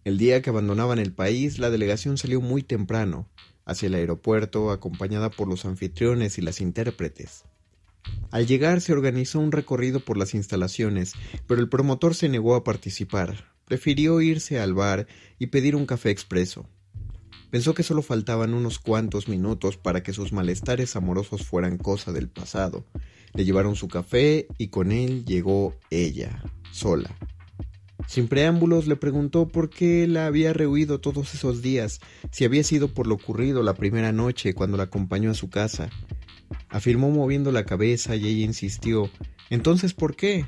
El 0.03 0.17
día 0.17 0.41
que 0.41 0.49
abandonaban 0.49 0.99
el 0.99 1.13
país, 1.13 1.60
la 1.60 1.69
delegación 1.69 2.17
salió 2.17 2.41
muy 2.41 2.63
temprano, 2.63 3.30
hacia 3.65 3.88
el 3.88 3.95
aeropuerto, 3.95 4.71
acompañada 4.71 5.30
por 5.30 5.47
los 5.47 5.65
anfitriones 5.65 6.38
y 6.38 6.41
las 6.41 6.62
intérpretes. 6.62 7.43
Al 8.32 8.46
llegar 8.46 8.82
se 8.82 8.93
organizó 8.93 9.39
un 9.39 9.52
recorrido 9.52 10.00
por 10.00 10.17
las 10.17 10.34
instalaciones, 10.34 11.13
pero 11.48 11.62
el 11.62 11.70
promotor 11.70 12.15
se 12.15 12.30
negó 12.30 12.56
a 12.56 12.63
participar. 12.63 13.46
Prefirió 13.65 14.22
irse 14.22 14.60
al 14.60 14.74
bar 14.74 15.08
y 15.39 15.48
pedir 15.48 15.76
un 15.76 15.86
café 15.86 16.10
expreso. 16.10 16.67
Pensó 17.50 17.74
que 17.74 17.84
solo 17.84 18.02
faltaban 18.02 18.54
unos 18.54 18.80
cuantos 18.80 19.28
minutos 19.28 19.78
para 19.78 20.04
que 20.04 20.13
sus 20.13 20.34
malestares 20.34 20.96
amorosos 20.96 21.46
fueran 21.46 21.78
cosa 21.78 22.12
del 22.12 22.28
pasado. 22.28 22.86
Le 23.34 23.46
llevaron 23.46 23.76
su 23.76 23.88
café 23.88 24.48
y 24.58 24.67
con 24.67 24.91
él 24.91 25.24
llegó 25.26 25.76
ella, 25.89 26.43
sola. 26.72 27.15
Sin 28.08 28.28
preámbulos 28.28 28.88
le 28.88 28.96
preguntó 28.96 29.48
por 29.48 29.70
qué 29.70 30.08
la 30.08 30.28
había 30.28 30.54
rehuido 30.54 31.00
todos 31.00 31.34
esos 31.34 31.62
días, 31.62 32.00
si 32.32 32.46
había 32.46 32.63
sido 32.63 32.93
por 32.93 33.08
lo 33.08 33.15
ocurrido 33.15 33.63
la 33.63 33.74
primera 33.74 34.12
noche 34.12 34.54
cuando 34.54 34.78
la 34.78 34.84
acompañó 34.84 35.32
a 35.32 35.36
su 35.36 35.50
casa. 35.50 35.89
Afirmó 36.69 37.10
moviendo 37.10 37.51
la 37.51 37.65
cabeza 37.65 38.15
y 38.15 38.27
ella 38.27 38.45
insistió 38.45 39.10
Entonces, 39.49 39.93
¿por 39.93 40.15
qué? 40.15 40.45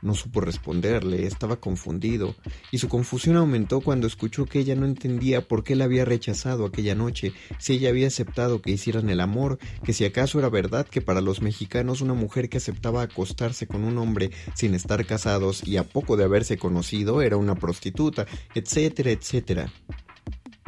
No 0.00 0.14
supo 0.14 0.40
responderle, 0.40 1.26
estaba 1.26 1.56
confundido, 1.56 2.36
y 2.70 2.78
su 2.78 2.88
confusión 2.88 3.36
aumentó 3.36 3.80
cuando 3.80 4.06
escuchó 4.06 4.46
que 4.46 4.60
ella 4.60 4.76
no 4.76 4.86
entendía 4.86 5.48
por 5.48 5.64
qué 5.64 5.74
la 5.74 5.84
había 5.84 6.04
rechazado 6.04 6.64
aquella 6.64 6.94
noche, 6.94 7.32
si 7.58 7.74
ella 7.74 7.88
había 7.88 8.06
aceptado 8.06 8.62
que 8.62 8.70
hicieran 8.70 9.10
el 9.10 9.20
amor, 9.20 9.58
que 9.84 9.92
si 9.92 10.04
acaso 10.04 10.38
era 10.38 10.48
verdad 10.50 10.86
que 10.86 11.00
para 11.00 11.20
los 11.20 11.42
mexicanos 11.42 12.00
una 12.00 12.14
mujer 12.14 12.48
que 12.48 12.58
aceptaba 12.58 13.02
acostarse 13.02 13.66
con 13.66 13.84
un 13.84 13.98
hombre 13.98 14.30
sin 14.54 14.74
estar 14.74 15.04
casados 15.04 15.66
y 15.66 15.76
a 15.78 15.84
poco 15.84 16.16
de 16.16 16.24
haberse 16.24 16.58
conocido 16.58 17.20
era 17.20 17.36
una 17.36 17.56
prostituta, 17.56 18.26
etcétera, 18.54 19.10
etcétera. 19.10 19.72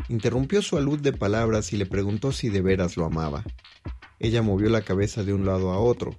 Interrumpió 0.08 0.60
su 0.60 0.76
alud 0.76 0.98
de 0.98 1.12
palabras 1.12 1.72
y 1.72 1.76
le 1.76 1.86
preguntó 1.86 2.32
si 2.32 2.48
de 2.48 2.62
veras 2.62 2.96
lo 2.96 3.04
amaba. 3.04 3.44
Ella 4.20 4.42
movió 4.42 4.68
la 4.68 4.82
cabeza 4.82 5.24
de 5.24 5.32
un 5.32 5.46
lado 5.46 5.72
a 5.72 5.80
otro. 5.80 6.14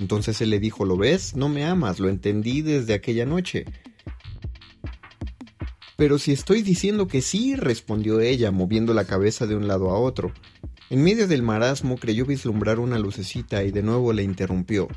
Entonces 0.00 0.40
él 0.40 0.50
le 0.50 0.58
dijo, 0.58 0.84
¿lo 0.86 0.96
ves? 0.96 1.36
No 1.36 1.48
me 1.48 1.64
amas, 1.64 2.00
lo 2.00 2.08
entendí 2.08 2.62
desde 2.62 2.94
aquella 2.94 3.26
noche. 3.26 3.66
Pero 5.96 6.18
si 6.18 6.32
estoy 6.32 6.62
diciendo 6.62 7.06
que 7.06 7.20
sí, 7.20 7.54
respondió 7.54 8.20
ella, 8.20 8.50
moviendo 8.50 8.94
la 8.94 9.04
cabeza 9.04 9.46
de 9.46 9.54
un 9.54 9.68
lado 9.68 9.90
a 9.90 9.98
otro. 9.98 10.32
En 10.90 11.04
medio 11.04 11.28
del 11.28 11.42
marasmo 11.42 11.96
creyó 11.96 12.24
vislumbrar 12.24 12.78
una 12.78 12.98
lucecita 12.98 13.62
y 13.62 13.70
de 13.70 13.82
nuevo 13.82 14.12
le 14.12 14.22
interrumpió. 14.22 14.88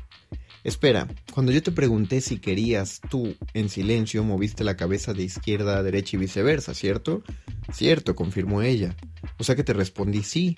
Espera, 0.64 1.06
cuando 1.32 1.52
yo 1.52 1.62
te 1.62 1.70
pregunté 1.70 2.20
si 2.20 2.38
querías, 2.38 3.00
tú, 3.08 3.36
en 3.54 3.68
silencio, 3.68 4.24
moviste 4.24 4.64
la 4.64 4.76
cabeza 4.76 5.14
de 5.14 5.22
izquierda 5.22 5.78
a 5.78 5.82
derecha 5.82 6.16
y 6.16 6.20
viceversa, 6.20 6.74
¿cierto? 6.74 7.22
Cierto, 7.72 8.16
confirmó 8.16 8.62
ella. 8.62 8.96
O 9.38 9.44
sea 9.44 9.54
que 9.54 9.64
te 9.64 9.72
respondí 9.72 10.22
sí. 10.22 10.56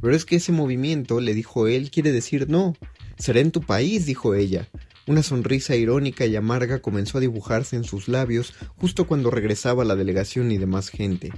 Pero 0.00 0.14
es 0.14 0.24
que 0.24 0.36
ese 0.36 0.52
movimiento, 0.52 1.20
le 1.20 1.34
dijo 1.34 1.66
él, 1.66 1.90
quiere 1.90 2.12
decir 2.12 2.48
no. 2.48 2.74
Será 3.18 3.40
en 3.40 3.50
tu 3.52 3.60
país, 3.60 4.06
dijo 4.06 4.34
ella. 4.34 4.68
Una 5.06 5.22
sonrisa 5.22 5.74
irónica 5.74 6.26
y 6.26 6.36
amarga 6.36 6.80
comenzó 6.80 7.18
a 7.18 7.20
dibujarse 7.20 7.76
en 7.76 7.84
sus 7.84 8.08
labios 8.08 8.54
justo 8.76 9.06
cuando 9.06 9.30
regresaba 9.30 9.84
la 9.84 9.96
delegación 9.96 10.52
y 10.52 10.58
demás 10.58 10.90
gente. 10.90 11.32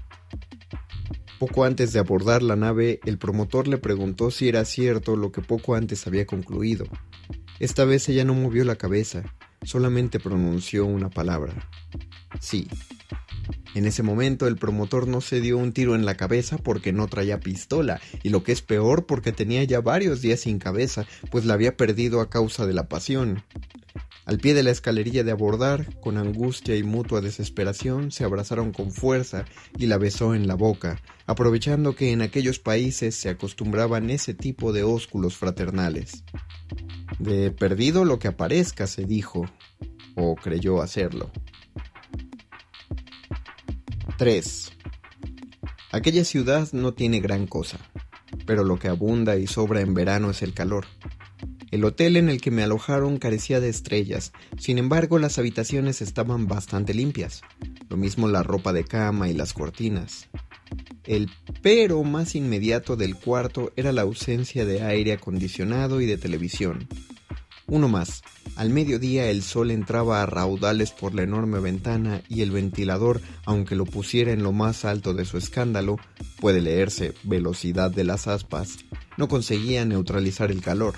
Poco 1.38 1.64
antes 1.64 1.92
de 1.92 1.98
abordar 1.98 2.42
la 2.42 2.56
nave, 2.56 3.00
el 3.04 3.18
promotor 3.18 3.66
le 3.66 3.78
preguntó 3.78 4.30
si 4.30 4.48
era 4.48 4.64
cierto 4.64 5.16
lo 5.16 5.32
que 5.32 5.40
poco 5.40 5.74
antes 5.74 6.06
había 6.06 6.26
concluido. 6.26 6.86
Esta 7.58 7.84
vez 7.84 8.08
ella 8.08 8.24
no 8.24 8.34
movió 8.34 8.64
la 8.64 8.76
cabeza, 8.76 9.24
solamente 9.64 10.20
pronunció 10.20 10.86
una 10.86 11.10
palabra. 11.10 11.68
Sí. 12.40 12.68
En 13.74 13.86
ese 13.86 14.02
momento 14.02 14.46
el 14.46 14.56
promotor 14.56 15.08
no 15.08 15.20
se 15.20 15.40
dio 15.40 15.58
un 15.58 15.72
tiro 15.72 15.94
en 15.94 16.04
la 16.04 16.16
cabeza 16.16 16.58
porque 16.58 16.92
no 16.92 17.08
traía 17.08 17.40
pistola, 17.40 18.00
y 18.22 18.28
lo 18.28 18.44
que 18.44 18.52
es 18.52 18.62
peor 18.62 19.06
porque 19.06 19.32
tenía 19.32 19.64
ya 19.64 19.80
varios 19.80 20.22
días 20.22 20.40
sin 20.40 20.58
cabeza, 20.58 21.06
pues 21.30 21.44
la 21.44 21.54
había 21.54 21.76
perdido 21.76 22.20
a 22.20 22.30
causa 22.30 22.66
de 22.66 22.72
la 22.72 22.88
pasión. 22.88 23.42
Al 24.26 24.38
pie 24.38 24.54
de 24.54 24.62
la 24.62 24.70
escalerilla 24.70 25.22
de 25.22 25.32
abordar, 25.32 25.98
con 26.00 26.16
angustia 26.16 26.76
y 26.76 26.82
mutua 26.82 27.20
desesperación, 27.20 28.10
se 28.10 28.24
abrazaron 28.24 28.72
con 28.72 28.90
fuerza 28.90 29.44
y 29.76 29.86
la 29.86 29.98
besó 29.98 30.34
en 30.34 30.46
la 30.46 30.54
boca, 30.54 31.02
aprovechando 31.26 31.94
que 31.94 32.10
en 32.10 32.22
aquellos 32.22 32.58
países 32.58 33.14
se 33.16 33.28
acostumbraban 33.28 34.08
ese 34.08 34.32
tipo 34.32 34.72
de 34.72 34.82
ósculos 34.82 35.36
fraternales. 35.36 36.24
De 37.18 37.50
perdido 37.50 38.04
lo 38.04 38.18
que 38.18 38.28
aparezca, 38.28 38.86
se 38.86 39.04
dijo, 39.04 39.46
o 40.14 40.34
creyó 40.34 40.82
hacerlo. 40.82 41.30
3. 44.18 44.72
Aquella 45.92 46.24
ciudad 46.24 46.68
no 46.72 46.92
tiene 46.92 47.20
gran 47.20 47.46
cosa, 47.46 47.78
pero 48.46 48.64
lo 48.64 48.78
que 48.78 48.88
abunda 48.88 49.36
y 49.36 49.46
sobra 49.46 49.80
en 49.80 49.94
verano 49.94 50.30
es 50.30 50.42
el 50.42 50.54
calor. 50.54 50.86
El 51.74 51.84
hotel 51.84 52.16
en 52.16 52.28
el 52.28 52.40
que 52.40 52.52
me 52.52 52.62
alojaron 52.62 53.18
carecía 53.18 53.58
de 53.58 53.68
estrellas, 53.68 54.30
sin 54.58 54.78
embargo 54.78 55.18
las 55.18 55.40
habitaciones 55.40 56.02
estaban 56.02 56.46
bastante 56.46 56.94
limpias, 56.94 57.42
lo 57.88 57.96
mismo 57.96 58.28
la 58.28 58.44
ropa 58.44 58.72
de 58.72 58.84
cama 58.84 59.28
y 59.28 59.32
las 59.32 59.52
cortinas. 59.54 60.28
El 61.02 61.28
pero 61.62 62.00
más 62.04 62.36
inmediato 62.36 62.94
del 62.94 63.16
cuarto 63.16 63.72
era 63.74 63.90
la 63.90 64.02
ausencia 64.02 64.64
de 64.64 64.82
aire 64.82 65.14
acondicionado 65.14 66.00
y 66.00 66.06
de 66.06 66.16
televisión, 66.16 66.86
uno 67.66 67.88
más. 67.88 68.22
Al 68.54 68.70
mediodía 68.70 69.28
el 69.28 69.42
sol 69.42 69.72
entraba 69.72 70.22
a 70.22 70.26
raudales 70.26 70.92
por 70.92 71.12
la 71.12 71.24
enorme 71.24 71.58
ventana 71.58 72.22
y 72.28 72.42
el 72.42 72.52
ventilador, 72.52 73.20
aunque 73.46 73.74
lo 73.74 73.84
pusiera 73.84 74.30
en 74.30 74.44
lo 74.44 74.52
más 74.52 74.84
alto 74.84 75.12
de 75.12 75.24
su 75.24 75.38
escándalo, 75.38 75.96
puede 76.38 76.60
leerse 76.60 77.14
velocidad 77.24 77.90
de 77.90 78.04
las 78.04 78.28
aspas, 78.28 78.78
no 79.16 79.26
conseguía 79.26 79.84
neutralizar 79.84 80.52
el 80.52 80.60
calor. 80.60 80.94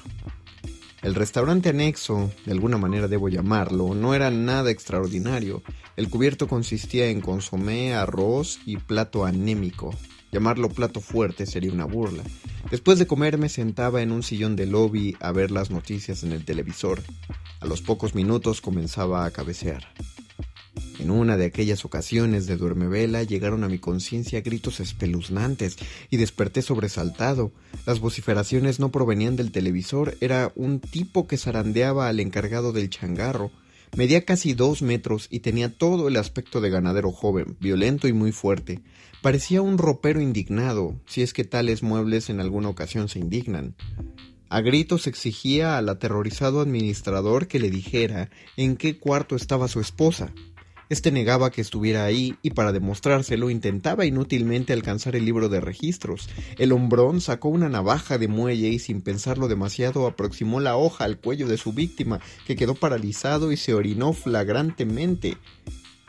El 1.07 1.15
restaurante 1.15 1.69
anexo, 1.69 2.33
de 2.47 2.51
alguna 2.51 2.79
manera 2.79 3.07
debo 3.07 3.29
llamarlo, 3.29 3.95
no 3.95 4.13
era 4.13 4.29
nada 4.33 4.73
extraordinario. 4.73 5.63
El 5.95 6.11
cubierto 6.11 6.49
consistía 6.49 7.07
en 7.07 7.21
consomé, 7.21 7.95
arroz 7.95 8.59
y 8.67 8.79
plato 8.79 9.25
anémico. 9.25 9.95
Llamarlo 10.33 10.69
plato 10.69 11.01
fuerte 11.01 11.47
sería 11.47 11.71
una 11.71 11.85
burla. 11.85 12.25
Después 12.73 12.99
de 12.99 13.07
comer 13.07 13.39
me 13.39 13.49
sentaba 13.49 14.03
en 14.03 14.11
un 14.11 14.25
sillón 14.25 14.57
de 14.57 14.67
lobby 14.67 15.17
a 15.21 15.31
ver 15.31 15.53
las 15.53 15.71
noticias 15.71 16.25
en 16.25 16.33
el 16.33 16.45
televisor. 16.45 17.01
A 17.61 17.67
los 17.67 17.83
pocos 17.83 18.17
minutos 18.17 18.61
comenzaba 18.61 19.25
a 19.25 19.31
cabecear. 19.31 19.87
En 20.99 21.11
una 21.11 21.37
de 21.37 21.45
aquellas 21.45 21.85
ocasiones 21.85 22.47
de 22.47 22.57
duermevela 22.57 23.23
llegaron 23.23 23.65
a 23.65 23.69
mi 23.69 23.79
conciencia 23.79 24.41
gritos 24.41 24.81
espeluznantes 24.81 25.77
y 26.11 26.17
desperté 26.17 26.63
sobresaltado. 26.63 27.53
Las 27.85 28.01
vociferaciones 28.01 28.81
no 28.81 28.91
provenían 28.91 29.37
del 29.37 29.53
televisor, 29.53 30.17
era 30.21 30.53
un 30.55 30.81
tipo 30.81 31.27
que 31.27 31.37
zarandeaba 31.37 32.09
al 32.09 32.21
encargado 32.21 32.73
del 32.73 32.89
changarro. 32.89 33.51
Medía 33.97 34.25
casi 34.25 34.55
dos 34.55 34.83
metros 34.83 35.29
y 35.31 35.41
tenía 35.41 35.77
todo 35.77 36.09
el 36.09 36.17
aspecto 36.17 36.61
de 36.61 36.71
ganadero 36.71 37.13
joven, 37.13 37.57
violento 37.61 38.09
y 38.09 38.13
muy 38.13 38.33
fuerte. 38.33 38.81
Parecía 39.23 39.63
un 39.63 39.79
ropero 39.79 40.21
indignado, 40.21 40.95
si 41.07 41.23
es 41.23 41.33
que 41.33 41.45
tales 41.45 41.83
muebles 41.83 42.31
en 42.31 42.41
alguna 42.41 42.69
ocasión 42.69 43.09
se 43.09 43.19
indignan. 43.19 43.75
A 44.49 44.61
gritos 44.61 45.07
exigía 45.07 45.77
al 45.77 45.89
aterrorizado 45.89 46.61
administrador 46.61 47.49
que 47.49 47.59
le 47.59 47.71
dijera 47.71 48.31
en 48.57 48.77
qué 48.77 48.99
cuarto 48.99 49.35
estaba 49.35 49.67
su 49.67 49.81
esposa. 49.81 50.33
Este 50.89 51.11
negaba 51.11 51.51
que 51.51 51.61
estuviera 51.61 52.05
ahí 52.05 52.37
y 52.43 52.51
para 52.51 52.71
demostrárselo 52.71 53.51
intentaba 53.51 54.07
inútilmente 54.07 54.73
alcanzar 54.73 55.17
el 55.17 55.25
libro 55.25 55.49
de 55.49 55.61
registros. 55.61 56.29
El 56.59 56.71
hombrón 56.71 57.21
sacó 57.21 57.49
una 57.49 57.69
navaja 57.69 58.19
de 58.19 58.29
muelle 58.29 58.69
y 58.69 58.79
sin 58.79 59.01
pensarlo 59.01 59.49
demasiado 59.49 60.07
aproximó 60.07 60.61
la 60.61 60.77
hoja 60.77 61.05
al 61.05 61.19
cuello 61.19 61.49
de 61.49 61.59
su 61.59 61.73
víctima, 61.73 62.21
que 62.47 62.55
quedó 62.55 62.77
paralizado 62.77 63.51
y 63.51 63.57
se 63.57 63.75
orinó 63.75 64.13
flagrantemente. 64.13 65.37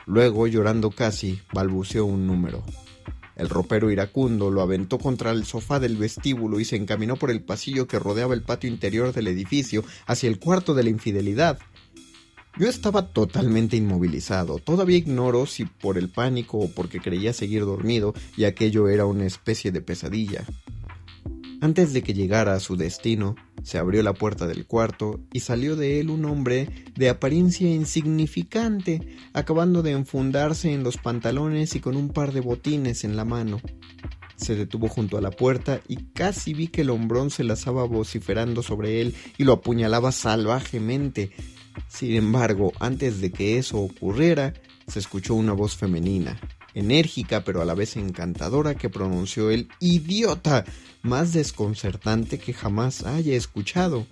Luego, 0.06 0.46
llorando 0.46 0.92
casi, 0.92 1.42
balbuceó 1.54 2.06
un 2.06 2.28
número. 2.28 2.64
El 3.36 3.50
ropero 3.50 3.92
iracundo 3.92 4.52
lo 4.52 4.62
aventó 4.62 4.98
contra 4.98 5.32
el 5.32 5.46
sofá 5.46 5.80
del 5.80 5.98
vestíbulo 5.98 6.60
y 6.60 6.66
se 6.66 6.76
encaminó 6.76 7.18
por 7.18 7.30
el 7.30 7.42
pasillo 7.42 7.88
que 7.88 8.00
rodeaba 8.00 8.34
el 8.34 8.42
patio 8.42 8.70
interior 8.70 9.14
del 9.14 9.28
edificio 9.28 9.84
hacia 10.06 10.30
el 10.30 10.40
cuarto 10.40 10.74
de 10.74 10.84
la 10.84 10.90
infidelidad. 10.90 11.60
Yo 12.60 12.68
estaba 12.68 13.10
totalmente 13.10 13.78
inmovilizado. 13.78 14.58
Todavía 14.58 14.98
ignoro 14.98 15.46
si 15.46 15.66
por 15.66 15.98
el 15.98 16.10
pánico 16.10 16.58
o 16.58 16.72
porque 16.72 17.00
creía 17.00 17.32
seguir 17.32 17.66
dormido 17.66 18.16
y 18.36 18.46
aquello 18.46 18.90
era 18.90 19.06
una 19.06 19.28
especie 19.28 19.72
de 19.72 19.82
pesadilla. 19.82 20.44
Antes 21.62 21.94
de 21.94 22.02
que 22.02 22.16
llegara 22.16 22.54
a 22.54 22.60
su 22.60 22.76
destino, 22.76 23.36
se 23.64 23.78
abrió 23.78 24.02
la 24.02 24.14
puerta 24.14 24.48
del 24.48 24.66
cuarto 24.66 25.20
y 25.34 25.42
salió 25.42 25.76
de 25.76 26.00
él 26.00 26.10
un 26.10 26.26
hombre 26.26 26.70
de 26.96 27.10
apariencia 27.10 27.72
insignificante, 27.72 29.16
acabando 29.34 29.84
de 29.84 29.92
enfundarse 29.92 30.74
en 30.74 30.84
los 30.84 30.98
pantalones 30.98 31.76
y 31.76 31.80
con 31.80 31.96
un 31.96 32.10
par 32.10 32.32
de 32.32 32.42
botines 32.42 33.04
en 33.04 33.16
la 33.16 33.26
mano. 33.26 33.60
Se 34.36 34.56
detuvo 34.56 34.88
junto 34.88 35.18
a 35.18 35.22
la 35.22 35.32
puerta 35.32 35.82
y 35.88 35.98
casi 36.14 36.54
vi 36.54 36.68
que 36.68 36.82
el 36.82 36.92
hombrón 36.92 37.32
se 37.32 37.44
lazaba 37.44 37.84
vociferando 37.86 38.62
sobre 38.62 39.02
él 39.02 39.16
y 39.38 39.44
lo 39.44 39.54
apuñalaba 39.54 40.12
salvajemente, 40.12 41.32
sin 41.88 42.16
embargo, 42.16 42.74
antes 42.80 43.22
de 43.22 43.32
que 43.32 43.58
eso 43.58 43.80
ocurriera, 43.80 44.54
se 44.88 45.00
escuchó 45.00 45.36
una 45.36 45.54
voz 45.54 45.76
femenina, 45.76 46.40
enérgica 46.74 47.44
pero 47.44 47.62
a 47.62 47.66
la 47.66 47.74
vez 47.74 47.98
encantadora, 47.98 48.76
que 48.76 48.90
pronunció 48.90 49.50
el 49.50 49.68
idiota 49.80 50.66
más 51.02 51.34
desconcertante 51.34 52.40
que 52.40 52.54
jamás 52.54 53.04
haya 53.04 53.36
escuchado. 53.36 54.08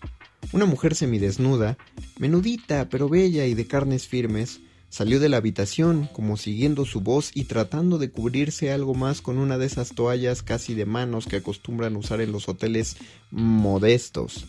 Una 0.51 0.65
mujer 0.65 0.95
semidesnuda, 0.95 1.77
menudita 2.19 2.89
pero 2.89 3.09
bella 3.09 3.45
y 3.45 3.53
de 3.53 3.67
carnes 3.67 4.07
firmes, 4.07 4.59
salió 4.89 5.19
de 5.19 5.29
la 5.29 5.37
habitación 5.37 6.07
como 6.13 6.37
siguiendo 6.37 6.85
su 6.85 7.01
voz 7.01 7.31
y 7.33 7.45
tratando 7.45 7.97
de 7.97 8.11
cubrirse 8.11 8.71
algo 8.71 8.93
más 8.93 9.21
con 9.21 9.37
una 9.37 9.57
de 9.57 9.65
esas 9.65 9.89
toallas 9.89 10.41
casi 10.41 10.73
de 10.73 10.85
manos 10.85 11.25
que 11.25 11.37
acostumbran 11.37 11.95
usar 11.95 12.21
en 12.21 12.31
los 12.31 12.47
hoteles 12.47 12.95
modestos. 13.31 14.45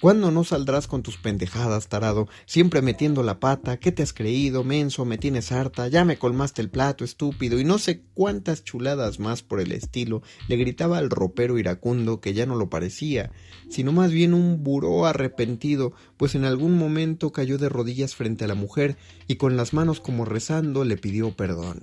¿Cuándo 0.00 0.30
no 0.30 0.44
saldrás 0.44 0.86
con 0.86 1.02
tus 1.02 1.16
pendejadas, 1.16 1.88
tarado? 1.88 2.28
Siempre 2.46 2.82
metiendo 2.82 3.24
la 3.24 3.40
pata. 3.40 3.78
¿Qué 3.78 3.90
te 3.90 4.04
has 4.04 4.12
creído, 4.12 4.62
menso? 4.62 5.04
Me 5.04 5.18
tienes 5.18 5.50
harta. 5.50 5.88
Ya 5.88 6.04
me 6.04 6.18
colmaste 6.18 6.62
el 6.62 6.70
plato, 6.70 7.04
estúpido. 7.04 7.58
Y 7.58 7.64
no 7.64 7.78
sé 7.78 8.02
cuántas 8.14 8.62
chuladas 8.62 9.18
más 9.18 9.42
por 9.42 9.60
el 9.60 9.72
estilo. 9.72 10.22
Le 10.46 10.56
gritaba 10.56 10.98
al 10.98 11.10
ropero 11.10 11.58
iracundo 11.58 12.20
que 12.20 12.32
ya 12.32 12.46
no 12.46 12.54
lo 12.54 12.70
parecía, 12.70 13.32
sino 13.70 13.90
más 13.90 14.12
bien 14.12 14.34
un 14.34 14.62
buró 14.62 15.04
arrepentido, 15.04 15.92
pues 16.16 16.36
en 16.36 16.44
algún 16.44 16.78
momento 16.78 17.32
cayó 17.32 17.58
de 17.58 17.68
rodillas 17.68 18.14
frente 18.14 18.44
a 18.44 18.48
la 18.48 18.54
mujer 18.54 18.96
y 19.26 19.34
con 19.34 19.56
las 19.56 19.72
manos 19.72 19.98
como 19.98 20.24
rezando 20.24 20.84
le 20.84 20.96
pidió 20.96 21.34
perdón. 21.34 21.82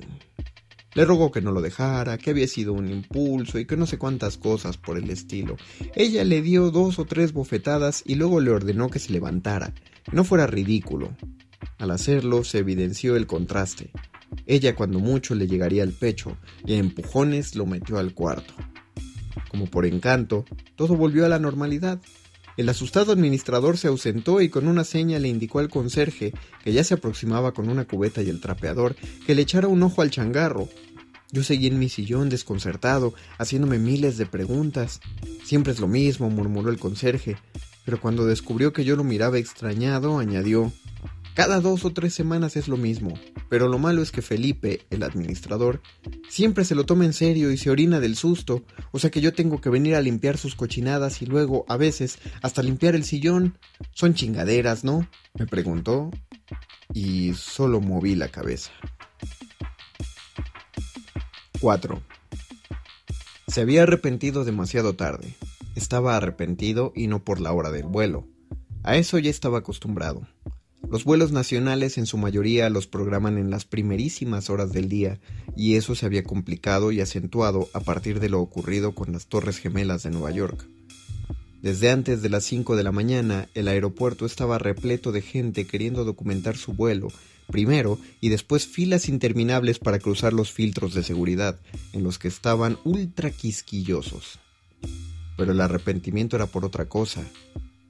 Le 0.95 1.03
rogó 1.05 1.29
que 1.29 1.41
no 1.41 1.51
lo 1.51 1.62
dejara, 1.62 2.17
que 2.17 2.31
había 2.31 2.47
sido 2.47 2.71
un 2.73 2.89
impulso 2.89 3.60
y 3.60 3.65
que 3.65 3.75
no 3.75 3.86
sé 3.86 3.97
cuántas 3.97 4.38
cosas 4.38 4.77
por 4.77 4.97
el 4.97 5.10
estilo. 5.10 5.58
Ella 5.93 6.23
le 6.23 6.41
dio 6.41 6.71
dos 6.71 6.99
o 6.99 7.05
tres 7.05 7.34
bofetadas 7.34 8.01
y 8.05 8.15
luego 8.15 8.39
le 8.39 8.51
ordenó 8.51 8.89
que 8.89 8.99
se 8.99 9.12
levantara, 9.12 9.73
no 10.13 10.23
fuera 10.23 10.47
ridículo. 10.47 11.15
Al 11.77 11.91
hacerlo 11.91 12.45
se 12.45 12.60
evidenció 12.60 13.17
el 13.17 13.27
contraste. 13.27 13.91
Ella 14.47 14.75
cuando 14.75 14.99
mucho 14.99 15.36
le 15.36 15.47
llegaría 15.47 15.84
al 15.84 15.91
pecho 15.91 16.38
y 16.65 16.73
a 16.73 16.77
empujones 16.77 17.55
lo 17.55 17.65
metió 17.65 17.97
al 17.97 18.13
cuarto. 18.13 18.53
Como 19.49 19.65
por 19.65 19.86
encanto, 19.86 20.45
todo 20.75 20.95
volvió 20.95 21.25
a 21.25 21.29
la 21.29 21.39
normalidad. 21.39 21.99
El 22.57 22.69
asustado 22.69 23.11
administrador 23.11 23.77
se 23.77 23.89
ausentó 23.89 24.39
y 24.39 24.49
con 24.49 24.67
una 24.67 24.85
seña 24.85 25.19
le 25.19 25.27
indicó 25.27 25.59
al 25.59 25.69
conserje, 25.69 26.33
que 26.63 26.71
ya 26.71 26.83
se 26.83 26.93
aproximaba 26.93 27.53
con 27.53 27.67
una 27.67 27.85
cubeta 27.85 28.21
y 28.21 28.29
el 28.29 28.39
trapeador, 28.39 28.95
que 29.25 29.35
le 29.35 29.41
echara 29.41 29.67
un 29.67 29.83
ojo 29.83 30.01
al 30.01 30.09
changarro. 30.09 30.69
Yo 31.31 31.43
seguí 31.43 31.67
en 31.67 31.79
mi 31.79 31.89
sillón 31.89 32.29
desconcertado, 32.29 33.13
haciéndome 33.37 33.77
miles 33.77 34.17
de 34.17 34.25
preguntas. 34.25 35.01
Siempre 35.43 35.73
es 35.73 35.79
lo 35.79 35.87
mismo, 35.87 36.29
murmuró 36.29 36.69
el 36.69 36.79
conserje, 36.79 37.35
pero 37.83 37.99
cuando 37.99 38.25
descubrió 38.25 38.71
que 38.71 38.85
yo 38.85 38.95
lo 38.95 39.03
miraba 39.03 39.37
extrañado, 39.37 40.17
añadió 40.17 40.71
Cada 41.35 41.59
dos 41.59 41.83
o 41.83 41.91
tres 41.91 42.13
semanas 42.13 42.55
es 42.55 42.69
lo 42.69 42.77
mismo, 42.77 43.13
pero 43.49 43.67
lo 43.67 43.77
malo 43.77 44.01
es 44.01 44.11
que 44.11 44.21
Felipe, 44.21 44.87
el 44.89 45.03
administrador, 45.03 45.81
siempre 46.29 46.63
se 46.63 46.75
lo 46.75 46.85
toma 46.85 47.03
en 47.03 47.11
serio 47.11 47.51
y 47.51 47.57
se 47.57 47.69
orina 47.69 47.99
del 47.99 48.15
susto, 48.15 48.63
o 48.91 48.99
sea 48.99 49.11
que 49.11 49.19
yo 49.19 49.33
tengo 49.33 49.59
que 49.59 49.69
venir 49.69 49.95
a 49.95 50.01
limpiar 50.01 50.37
sus 50.37 50.55
cochinadas 50.55 51.21
y 51.21 51.25
luego, 51.25 51.65
a 51.67 51.75
veces, 51.75 52.19
hasta 52.41 52.63
limpiar 52.63 52.95
el 52.95 53.03
sillón. 53.03 53.57
Son 53.91 54.13
chingaderas, 54.13 54.85
¿no? 54.85 55.09
me 55.37 55.45
preguntó 55.45 56.09
y 56.93 57.33
solo 57.33 57.81
moví 57.81 58.15
la 58.15 58.29
cabeza. 58.29 58.71
4. 61.59 62.01
Se 63.49 63.59
había 63.59 63.83
arrepentido 63.83 64.45
demasiado 64.45 64.95
tarde. 64.95 65.35
Estaba 65.75 66.15
arrepentido 66.15 66.93
y 66.95 67.07
no 67.07 67.25
por 67.25 67.41
la 67.41 67.51
hora 67.51 67.71
del 67.71 67.87
vuelo. 67.87 68.25
A 68.83 68.95
eso 68.95 69.19
ya 69.19 69.29
estaba 69.29 69.57
acostumbrado. 69.57 70.25
Los 70.89 71.03
vuelos 71.03 71.31
nacionales 71.31 71.97
en 71.97 72.05
su 72.05 72.17
mayoría 72.17 72.69
los 72.69 72.85
programan 72.85 73.37
en 73.37 73.49
las 73.49 73.65
primerísimas 73.65 74.49
horas 74.49 74.71
del 74.71 74.87
día, 74.87 75.19
y 75.55 75.75
eso 75.75 75.95
se 75.95 76.05
había 76.05 76.23
complicado 76.23 76.91
y 76.91 77.01
acentuado 77.01 77.69
a 77.73 77.79
partir 77.79 78.19
de 78.19 78.29
lo 78.29 78.39
ocurrido 78.39 78.93
con 78.93 79.11
las 79.11 79.25
Torres 79.25 79.57
Gemelas 79.57 80.03
de 80.03 80.11
Nueva 80.11 80.31
York. 80.31 80.67
Desde 81.61 81.89
antes 81.89 82.21
de 82.21 82.29
las 82.29 82.43
5 82.43 82.75
de 82.75 82.83
la 82.83 82.91
mañana, 82.91 83.49
el 83.55 83.67
aeropuerto 83.67 84.27
estaba 84.27 84.59
repleto 84.59 85.11
de 85.11 85.23
gente 85.23 85.65
queriendo 85.65 86.05
documentar 86.05 86.55
su 86.55 86.73
vuelo, 86.73 87.07
primero, 87.47 87.97
y 88.21 88.29
después 88.29 88.67
filas 88.67 89.09
interminables 89.09 89.79
para 89.79 89.97
cruzar 89.97 90.33
los 90.33 90.51
filtros 90.51 90.93
de 90.93 91.01
seguridad, 91.01 91.59
en 91.93 92.03
los 92.03 92.19
que 92.19 92.27
estaban 92.27 92.77
ultra 92.83 93.31
quisquillosos. 93.31 94.39
Pero 95.35 95.51
el 95.51 95.61
arrepentimiento 95.61 96.35
era 96.35 96.45
por 96.45 96.63
otra 96.63 96.85
cosa 96.85 97.23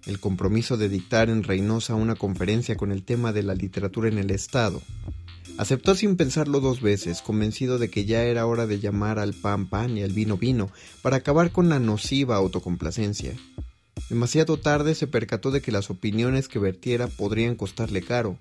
el 0.06 0.20
compromiso 0.20 0.78
de 0.78 0.89
dictar 0.89 1.30
en 1.30 1.44
Reynosa 1.44 1.96
una 1.96 2.15
conferencia 2.15 2.76
con 2.76 2.91
el 2.91 3.04
tema 3.04 3.34
de 3.34 3.44
la 3.44 3.56
literatura 3.56 4.08
en 4.08 4.18
el 4.18 4.32
Estado. 4.32 4.82
Aceptó 5.58 5.96
sin 5.96 6.18
pensarlo 6.18 6.60
dos 6.60 6.82
veces, 6.82 7.22
convencido 7.22 7.80
de 7.80 7.89
que 7.89 8.06
ya 8.06 8.24
era 8.24 8.46
hora 8.46 8.68
de 8.68 8.80
llamar 8.80 9.20
al 9.20 9.34
pan 9.34 9.68
pan 9.68 9.98
y 9.98 10.04
al 10.04 10.12
vino 10.12 10.38
vino 10.38 10.70
para 11.02 11.18
acabar 11.18 11.52
con 11.52 11.70
la 11.70 11.80
nociva 11.80 12.36
autocomplacencia. 12.36 13.34
Demasiado 14.10 14.58
tarde 14.58 14.93
se 14.93 15.08
percató 15.08 15.49
de 15.49 15.62
que 15.62 15.71
las 15.71 15.89
opiniones 15.89 16.47
que 16.47 16.60
vertiera 16.60 17.08
podrían 17.08 17.55
costarle 17.55 18.03
caro, 18.03 18.38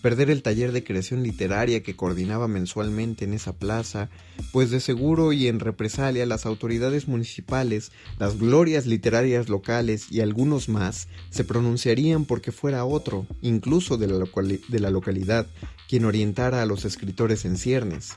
perder 0.00 0.30
el 0.30 0.42
taller 0.42 0.70
de 0.70 0.84
creación 0.84 1.24
literaria 1.24 1.82
que 1.82 1.96
coordinaba 1.96 2.46
mensualmente 2.46 3.24
en 3.24 3.34
esa 3.34 3.52
plaza, 3.52 4.10
pues 4.52 4.70
de 4.70 4.78
seguro 4.78 5.32
y 5.32 5.48
en 5.48 5.58
represalia 5.58 6.24
las 6.24 6.46
autoridades 6.46 7.08
municipales, 7.08 7.90
las 8.18 8.38
glorias 8.38 8.86
literarias 8.86 9.48
locales 9.48 10.06
y 10.10 10.20
algunos 10.20 10.68
más 10.68 11.08
se 11.30 11.42
pronunciarían 11.42 12.24
porque 12.24 12.52
fuera 12.52 12.84
otro, 12.84 13.26
incluso 13.42 13.96
de 13.96 14.06
la, 14.06 14.90
localidad, 14.90 15.46
quien 15.88 16.04
orientara 16.04 16.62
a 16.62 16.66
los 16.66 16.84
escritores 16.84 17.44
en 17.44 17.56
ciernes. 17.56 18.14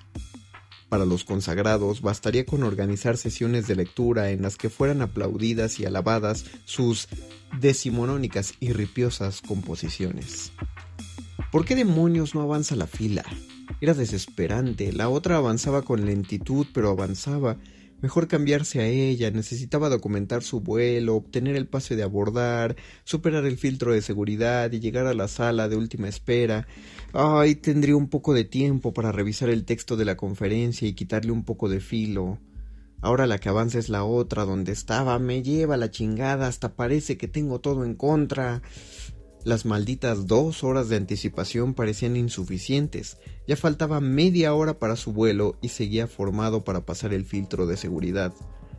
Para 0.92 1.06
los 1.06 1.24
consagrados 1.24 2.02
bastaría 2.02 2.46
con 2.46 2.64
organizar 2.64 3.16
sesiones 3.16 3.66
de 3.66 3.78
lectura 3.78 4.32
en 4.32 4.42
las 4.42 4.58
que 4.58 4.70
fueran 4.70 5.02
aplaudidas 5.02 5.80
y 5.80 5.86
alabadas 5.86 6.44
sus 6.66 7.08
decimonónicas 7.62 8.56
y 8.60 8.74
ripiosas 8.74 9.40
composiciones. 9.40 10.52
¿Por 11.50 11.64
qué 11.64 11.76
demonios 11.76 12.36
no 12.36 12.42
avanza 12.42 12.76
la 12.76 12.88
fila? 12.88 13.24
Era 13.80 13.94
desesperante. 13.94 14.92
La 14.92 15.08
otra 15.08 15.38
avanzaba 15.38 15.84
con 15.84 16.06
lentitud, 16.06 16.68
pero 16.74 16.90
avanzaba. 16.90 17.56
Mejor 18.02 18.28
cambiarse 18.28 18.82
a 18.82 18.88
ella, 18.88 19.30
necesitaba 19.30 19.88
documentar 19.88 20.42
su 20.42 20.60
vuelo, 20.60 21.16
obtener 21.16 21.56
el 21.56 21.68
pase 21.68 21.96
de 21.96 22.02
abordar, 22.02 22.76
superar 23.04 23.46
el 23.46 23.58
filtro 23.58 23.94
de 23.94 24.02
seguridad 24.02 24.72
y 24.72 24.80
llegar 24.80 25.06
a 25.06 25.14
la 25.14 25.28
sala 25.28 25.70
de 25.70 25.76
última 25.76 26.08
espera. 26.08 26.68
Ay, 27.14 27.54
tendría 27.54 27.96
un 27.96 28.10
poco 28.10 28.34
de 28.34 28.44
tiempo 28.44 28.92
para 28.92 29.12
revisar 29.12 29.50
el 29.50 29.66
texto 29.66 29.98
de 29.98 30.06
la 30.06 30.18
conferencia 30.18 30.88
y 30.88 30.94
quitarle 30.94 31.32
un 31.32 31.44
poco 31.44 31.70
de 31.70 31.80
filo. 31.80 32.40
Ahora 33.02 33.28
la 33.28 33.38
que 33.38 33.50
avanza 33.50 33.78
es 33.78 33.90
la 33.90 34.04
otra, 34.04 34.46
donde 34.46 34.72
estaba, 34.72 35.20
me 35.20 35.44
lleva 35.44 35.78
la 35.78 35.92
chingada, 35.92 36.48
hasta 36.48 36.76
parece 36.76 37.18
que 37.18 37.28
tengo 37.28 37.60
todo 37.60 37.86
en 37.86 37.94
contra. 37.94 38.64
Las 39.44 39.66
malditas 39.66 40.28
dos 40.28 40.64
horas 40.64 40.88
de 40.88 40.98
anticipación 40.98 41.74
parecían 41.74 42.16
insuficientes. 42.16 43.18
Ya 43.48 43.58
faltaba 43.58 44.00
media 44.00 44.54
hora 44.54 44.78
para 44.78 44.96
su 44.96 45.14
vuelo 45.14 45.58
y 45.62 45.70
seguía 45.70 46.08
formado 46.08 46.64
para 46.64 46.86
pasar 46.86 47.12
el 47.12 47.26
filtro 47.26 47.66
de 47.66 47.76
seguridad. 47.76 48.34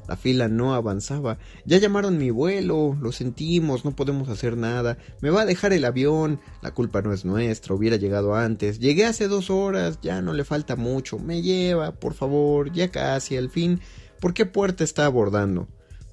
La 0.07 0.17
fila 0.17 0.47
no 0.47 0.75
avanzaba. 0.75 1.39
Ya 1.65 1.79
llamaron 1.79 2.17
mi 2.17 2.31
vuelo. 2.31 2.97
Lo 3.01 3.11
sentimos. 3.11 3.85
No 3.85 3.97
podemos 3.97 4.29
hacer 4.29 4.57
nada. 4.57 4.99
Me 5.21 5.31
va 5.31 5.43
a 5.43 5.47
dejar 5.47 5.73
el 5.73 5.85
avión. 5.85 6.41
La 6.61 6.73
culpa 6.73 7.03
no 7.03 7.13
es 7.13 7.25
nuestra. 7.25 7.75
Hubiera 7.75 7.97
llegado 7.97 8.37
antes. 8.37 8.79
Llegué 8.79 9.05
hace 9.05 9.27
dos 9.27 9.51
horas. 9.51 9.99
Ya 10.01 10.23
no 10.23 10.33
le 10.33 10.45
falta 10.45 10.77
mucho. 10.77 11.19
Me 11.19 11.43
lleva, 11.43 11.93
por 11.93 12.15
favor. 12.15 12.73
Ya 12.73 12.89
casi, 12.89 13.37
al 13.37 13.51
fin. 13.51 13.81
¿Por 14.21 14.33
qué 14.35 14.47
puerta 14.47 14.85
está 14.85 15.07
abordando? 15.07 15.67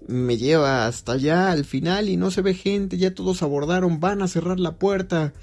Me 0.09 0.37
lleva 0.37 0.87
hasta 0.87 1.13
allá 1.13 1.51
al 1.51 1.65
final 1.65 2.09
y 2.09 2.17
no 2.17 2.31
se 2.31 2.41
ve 2.41 2.55
gente, 2.55 2.97
ya 2.97 3.13
todos 3.13 3.43
abordaron, 3.43 3.99
van 3.99 4.21
a 4.21 4.27
cerrar 4.27 4.59
la 4.59 4.77
puerta. 4.77 5.33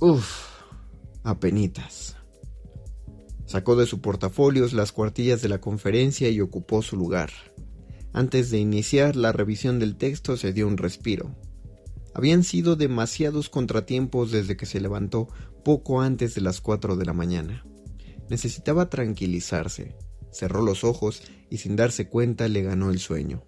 Uf, 0.00 0.46
apenitas. 1.24 2.16
Sacó 3.46 3.74
de 3.74 3.86
su 3.86 4.00
portafolio 4.00 4.66
las 4.72 4.92
cuartillas 4.92 5.40
de 5.40 5.48
la 5.48 5.60
conferencia 5.60 6.28
y 6.28 6.40
ocupó 6.40 6.82
su 6.82 6.96
lugar. 6.96 7.30
Antes 8.12 8.50
de 8.50 8.58
iniciar 8.58 9.16
la 9.16 9.32
revisión 9.32 9.78
del 9.78 9.96
texto 9.96 10.36
se 10.36 10.52
dio 10.52 10.68
un 10.68 10.76
respiro. 10.76 11.34
Habían 12.14 12.44
sido 12.44 12.76
demasiados 12.76 13.48
contratiempos 13.48 14.30
desde 14.30 14.56
que 14.56 14.66
se 14.66 14.80
levantó 14.80 15.28
poco 15.64 16.02
antes 16.02 16.34
de 16.34 16.42
las 16.42 16.60
cuatro 16.60 16.96
de 16.96 17.06
la 17.06 17.14
mañana. 17.14 17.64
Necesitaba 18.28 18.90
tranquilizarse. 18.90 19.96
Cerró 20.32 20.62
los 20.62 20.82
ojos 20.82 21.22
y 21.50 21.58
sin 21.58 21.76
darse 21.76 22.08
cuenta 22.08 22.48
le 22.48 22.62
ganó 22.62 22.90
el 22.90 22.98
sueño. 22.98 23.44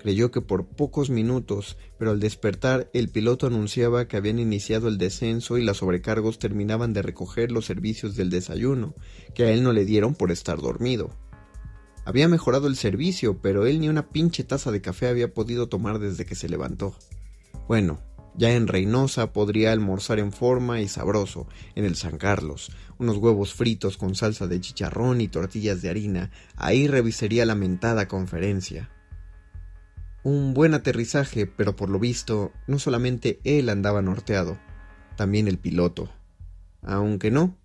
Creyó 0.00 0.30
que 0.30 0.40
por 0.40 0.66
pocos 0.66 1.10
minutos, 1.10 1.76
pero 1.98 2.12
al 2.12 2.20
despertar 2.20 2.88
el 2.94 3.10
piloto 3.10 3.46
anunciaba 3.46 4.08
que 4.08 4.16
habían 4.16 4.38
iniciado 4.38 4.88
el 4.88 4.96
descenso 4.96 5.58
y 5.58 5.62
las 5.62 5.76
sobrecargos 5.76 6.38
terminaban 6.38 6.94
de 6.94 7.02
recoger 7.02 7.52
los 7.52 7.66
servicios 7.66 8.16
del 8.16 8.30
desayuno, 8.30 8.94
que 9.34 9.44
a 9.44 9.50
él 9.50 9.62
no 9.62 9.74
le 9.74 9.84
dieron 9.84 10.14
por 10.14 10.30
estar 10.30 10.58
dormido. 10.58 11.10
Había 12.06 12.28
mejorado 12.28 12.66
el 12.66 12.76
servicio, 12.76 13.42
pero 13.42 13.66
él 13.66 13.78
ni 13.78 13.90
una 13.90 14.08
pinche 14.08 14.42
taza 14.42 14.72
de 14.72 14.80
café 14.80 15.08
había 15.08 15.34
podido 15.34 15.68
tomar 15.68 15.98
desde 15.98 16.24
que 16.24 16.34
se 16.34 16.48
levantó. 16.48 16.96
Bueno, 17.68 18.00
ya 18.36 18.52
en 18.54 18.68
Reynosa 18.68 19.34
podría 19.34 19.70
almorzar 19.70 20.18
en 20.18 20.32
forma 20.32 20.80
y 20.80 20.88
sabroso, 20.88 21.46
en 21.74 21.84
el 21.84 21.94
San 21.94 22.16
Carlos, 22.16 22.72
unos 23.00 23.16
huevos 23.16 23.54
fritos 23.54 23.96
con 23.96 24.14
salsa 24.14 24.46
de 24.46 24.60
chicharrón 24.60 25.22
y 25.22 25.28
tortillas 25.28 25.80
de 25.80 25.88
harina, 25.88 26.30
ahí 26.54 26.86
revisaría 26.86 27.46
la 27.46 27.54
mentada 27.54 28.06
conferencia. 28.06 28.90
Un 30.22 30.52
buen 30.52 30.74
aterrizaje, 30.74 31.46
pero 31.46 31.74
por 31.76 31.88
lo 31.88 31.98
visto, 31.98 32.52
no 32.66 32.78
solamente 32.78 33.40
él 33.42 33.70
andaba 33.70 34.02
norteado, 34.02 34.58
también 35.16 35.48
el 35.48 35.58
piloto. 35.58 36.10
Aunque 36.82 37.30
no, 37.30 37.56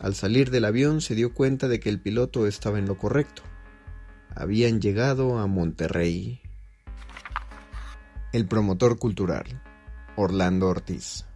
al 0.00 0.16
salir 0.16 0.50
del 0.50 0.64
avión 0.64 1.00
se 1.00 1.14
dio 1.14 1.32
cuenta 1.34 1.68
de 1.68 1.78
que 1.78 1.88
el 1.88 2.00
piloto 2.00 2.48
estaba 2.48 2.80
en 2.80 2.86
lo 2.86 2.98
correcto. 2.98 3.42
Habían 4.34 4.80
llegado 4.80 5.38
a 5.38 5.46
Monterrey. 5.46 6.40
El 8.32 8.46
promotor 8.46 8.98
cultural. 8.98 9.62
Orlando 10.16 10.68
Ortiz. 10.68 11.26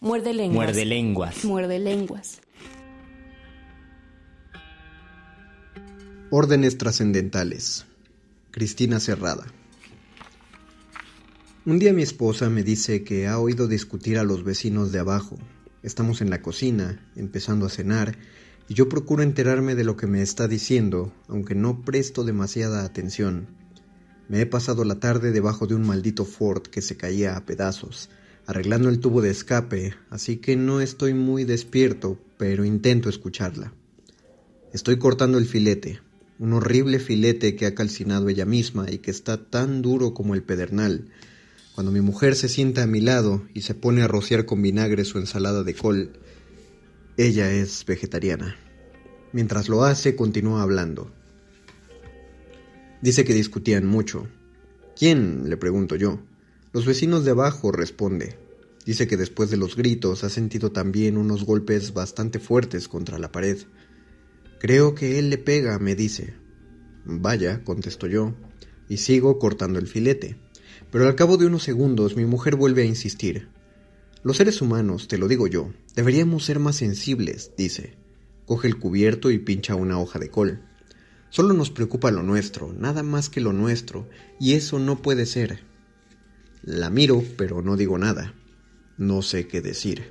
Muerde 0.00 0.34
lenguas. 0.34 0.66
Muerde 0.66 0.84
lenguas. 0.84 1.44
Muerde 1.44 1.78
lenguas. 1.78 2.40
Órdenes 6.30 6.76
trascendentales. 6.76 7.86
Cristina 8.50 9.00
Cerrada. 9.00 9.46
Un 11.64 11.78
día 11.78 11.94
mi 11.94 12.02
esposa 12.02 12.50
me 12.50 12.62
dice 12.62 13.04
que 13.04 13.26
ha 13.26 13.38
oído 13.38 13.68
discutir 13.68 14.18
a 14.18 14.22
los 14.22 14.44
vecinos 14.44 14.92
de 14.92 14.98
abajo. 14.98 15.38
Estamos 15.82 16.20
en 16.20 16.28
la 16.28 16.42
cocina, 16.42 17.00
empezando 17.16 17.64
a 17.64 17.70
cenar, 17.70 18.18
y 18.68 18.74
yo 18.74 18.88
procuro 18.90 19.22
enterarme 19.22 19.74
de 19.74 19.84
lo 19.84 19.96
que 19.96 20.06
me 20.06 20.20
está 20.20 20.46
diciendo, 20.46 21.12
aunque 21.26 21.54
no 21.54 21.82
presto 21.84 22.22
demasiada 22.22 22.84
atención. 22.84 23.46
Me 24.28 24.40
he 24.40 24.46
pasado 24.46 24.84
la 24.84 25.00
tarde 25.00 25.32
debajo 25.32 25.66
de 25.66 25.74
un 25.74 25.86
maldito 25.86 26.24
Ford 26.24 26.62
que 26.62 26.82
se 26.82 26.96
caía 26.96 27.36
a 27.36 27.46
pedazos, 27.46 28.10
arreglando 28.46 28.88
el 28.88 29.00
tubo 29.00 29.22
de 29.22 29.30
escape, 29.30 29.94
así 30.08 30.36
que 30.36 30.56
no 30.56 30.80
estoy 30.80 31.14
muy 31.14 31.44
despierto, 31.44 32.18
pero 32.38 32.64
intento 32.64 33.08
escucharla. 33.08 33.72
Estoy 34.72 34.98
cortando 34.98 35.38
el 35.38 35.46
filete, 35.46 36.00
un 36.38 36.52
horrible 36.52 36.98
filete 36.98 37.56
que 37.56 37.66
ha 37.66 37.74
calcinado 37.74 38.28
ella 38.28 38.46
misma 38.46 38.90
y 38.90 38.98
que 38.98 39.10
está 39.10 39.44
tan 39.48 39.82
duro 39.82 40.14
como 40.14 40.34
el 40.34 40.42
pedernal. 40.42 41.08
Cuando 41.74 41.92
mi 41.92 42.00
mujer 42.00 42.36
se 42.36 42.48
sienta 42.48 42.84
a 42.84 42.86
mi 42.86 43.00
lado 43.00 43.42
y 43.52 43.62
se 43.62 43.74
pone 43.74 44.02
a 44.02 44.08
rociar 44.08 44.46
con 44.46 44.62
vinagre 44.62 45.04
su 45.04 45.18
ensalada 45.18 45.62
de 45.62 45.74
col, 45.74 46.12
ella 47.16 47.50
es 47.50 47.84
vegetariana. 47.84 48.56
Mientras 49.32 49.68
lo 49.68 49.84
hace, 49.84 50.14
continúa 50.14 50.62
hablando. 50.62 51.10
Dice 53.02 53.24
que 53.24 53.34
discutían 53.34 53.86
mucho. 53.86 54.26
¿Quién? 54.96 55.48
le 55.50 55.56
pregunto 55.56 55.96
yo. 55.96 56.20
Los 56.76 56.84
vecinos 56.84 57.24
de 57.24 57.30
abajo, 57.30 57.72
responde. 57.72 58.36
Dice 58.84 59.06
que 59.06 59.16
después 59.16 59.48
de 59.48 59.56
los 59.56 59.76
gritos 59.76 60.24
ha 60.24 60.28
sentido 60.28 60.72
también 60.72 61.16
unos 61.16 61.46
golpes 61.46 61.94
bastante 61.94 62.38
fuertes 62.38 62.86
contra 62.86 63.18
la 63.18 63.32
pared. 63.32 63.56
Creo 64.60 64.94
que 64.94 65.18
él 65.18 65.30
le 65.30 65.38
pega, 65.38 65.78
me 65.78 65.94
dice. 65.94 66.34
Vaya, 67.06 67.64
contesto 67.64 68.08
yo, 68.08 68.34
y 68.90 68.98
sigo 68.98 69.38
cortando 69.38 69.78
el 69.78 69.86
filete. 69.86 70.36
Pero 70.92 71.06
al 71.06 71.14
cabo 71.14 71.38
de 71.38 71.46
unos 71.46 71.62
segundos 71.62 72.14
mi 72.14 72.26
mujer 72.26 72.56
vuelve 72.56 72.82
a 72.82 72.84
insistir. 72.84 73.48
Los 74.22 74.36
seres 74.36 74.60
humanos, 74.60 75.08
te 75.08 75.16
lo 75.16 75.28
digo 75.28 75.46
yo, 75.46 75.72
deberíamos 75.94 76.44
ser 76.44 76.58
más 76.58 76.76
sensibles, 76.76 77.52
dice. 77.56 77.96
Coge 78.44 78.68
el 78.68 78.78
cubierto 78.78 79.30
y 79.30 79.38
pincha 79.38 79.76
una 79.76 79.98
hoja 79.98 80.18
de 80.18 80.28
col. 80.28 80.60
Solo 81.30 81.54
nos 81.54 81.70
preocupa 81.70 82.10
lo 82.10 82.22
nuestro, 82.22 82.74
nada 82.74 83.02
más 83.02 83.30
que 83.30 83.40
lo 83.40 83.54
nuestro, 83.54 84.06
y 84.38 84.52
eso 84.52 84.78
no 84.78 85.00
puede 85.00 85.24
ser. 85.24 85.74
La 86.66 86.90
miro, 86.90 87.22
pero 87.36 87.62
no 87.62 87.76
digo 87.76 87.96
nada. 87.96 88.34
No 88.98 89.22
sé 89.22 89.46
qué 89.46 89.60
decir. 89.60 90.10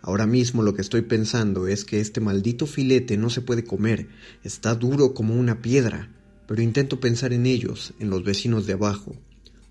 Ahora 0.00 0.26
mismo 0.26 0.62
lo 0.62 0.72
que 0.72 0.80
estoy 0.80 1.02
pensando 1.02 1.66
es 1.66 1.84
que 1.84 2.00
este 2.00 2.18
maldito 2.18 2.66
filete 2.66 3.18
no 3.18 3.28
se 3.28 3.42
puede 3.42 3.64
comer, 3.64 4.08
está 4.42 4.74
duro 4.74 5.12
como 5.12 5.34
una 5.34 5.60
piedra, 5.60 6.08
pero 6.48 6.62
intento 6.62 6.98
pensar 6.98 7.34
en 7.34 7.44
ellos, 7.44 7.92
en 7.98 8.08
los 8.08 8.24
vecinos 8.24 8.66
de 8.66 8.72
abajo. 8.72 9.14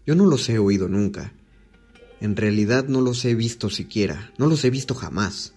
Yo 0.06 0.14
no 0.14 0.28
los 0.28 0.48
he 0.48 0.60
oído 0.60 0.88
nunca. 0.88 1.34
En 2.20 2.36
realidad 2.36 2.88
no 2.88 3.02
los 3.02 3.26
he 3.26 3.34
visto 3.34 3.72
siquiera, 3.72 4.32
no 4.38 4.46
los 4.46 4.64
he 4.64 4.70
visto 4.70 4.94
jamás. 4.94 5.56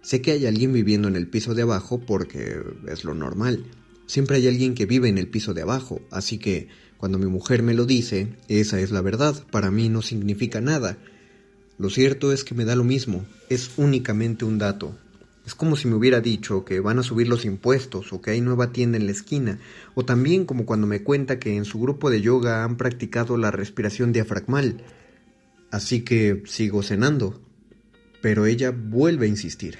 Sé 0.00 0.22
que 0.22 0.30
hay 0.30 0.46
alguien 0.46 0.72
viviendo 0.72 1.08
en 1.08 1.16
el 1.16 1.28
piso 1.28 1.54
de 1.54 1.60
abajo 1.60 2.00
porque 2.00 2.62
es 2.88 3.04
lo 3.04 3.14
normal. 3.14 3.66
Siempre 4.06 4.38
hay 4.38 4.48
alguien 4.48 4.74
que 4.74 4.86
vive 4.86 5.10
en 5.10 5.18
el 5.18 5.28
piso 5.28 5.52
de 5.52 5.60
abajo, 5.60 6.00
así 6.10 6.38
que 6.38 6.68
cuando 6.98 7.18
mi 7.18 7.26
mujer 7.26 7.62
me 7.62 7.74
lo 7.74 7.84
dice, 7.84 8.28
esa 8.48 8.80
es 8.80 8.90
la 8.90 9.00
verdad, 9.00 9.34
para 9.50 9.70
mí 9.70 9.88
no 9.88 10.02
significa 10.02 10.60
nada. 10.60 10.98
Lo 11.78 11.90
cierto 11.90 12.32
es 12.32 12.44
que 12.44 12.54
me 12.54 12.64
da 12.64 12.74
lo 12.74 12.84
mismo, 12.84 13.24
es 13.50 13.70
únicamente 13.76 14.44
un 14.44 14.58
dato. 14.58 14.96
Es 15.46 15.54
como 15.54 15.76
si 15.76 15.86
me 15.86 15.94
hubiera 15.94 16.20
dicho 16.20 16.64
que 16.64 16.80
van 16.80 16.98
a 16.98 17.04
subir 17.04 17.28
los 17.28 17.44
impuestos 17.44 18.12
o 18.12 18.20
que 18.20 18.32
hay 18.32 18.40
nueva 18.40 18.72
tienda 18.72 18.98
en 18.98 19.06
la 19.06 19.12
esquina, 19.12 19.60
o 19.94 20.04
también 20.04 20.44
como 20.44 20.66
cuando 20.66 20.88
me 20.88 21.02
cuenta 21.04 21.38
que 21.38 21.56
en 21.56 21.64
su 21.64 21.78
grupo 21.78 22.10
de 22.10 22.20
yoga 22.20 22.64
han 22.64 22.76
practicado 22.76 23.36
la 23.36 23.52
respiración 23.52 24.12
diafragmal. 24.12 24.82
Así 25.70 26.00
que 26.02 26.42
sigo 26.46 26.82
cenando. 26.82 27.40
Pero 28.22 28.46
ella 28.46 28.72
vuelve 28.76 29.26
a 29.26 29.28
insistir. 29.28 29.78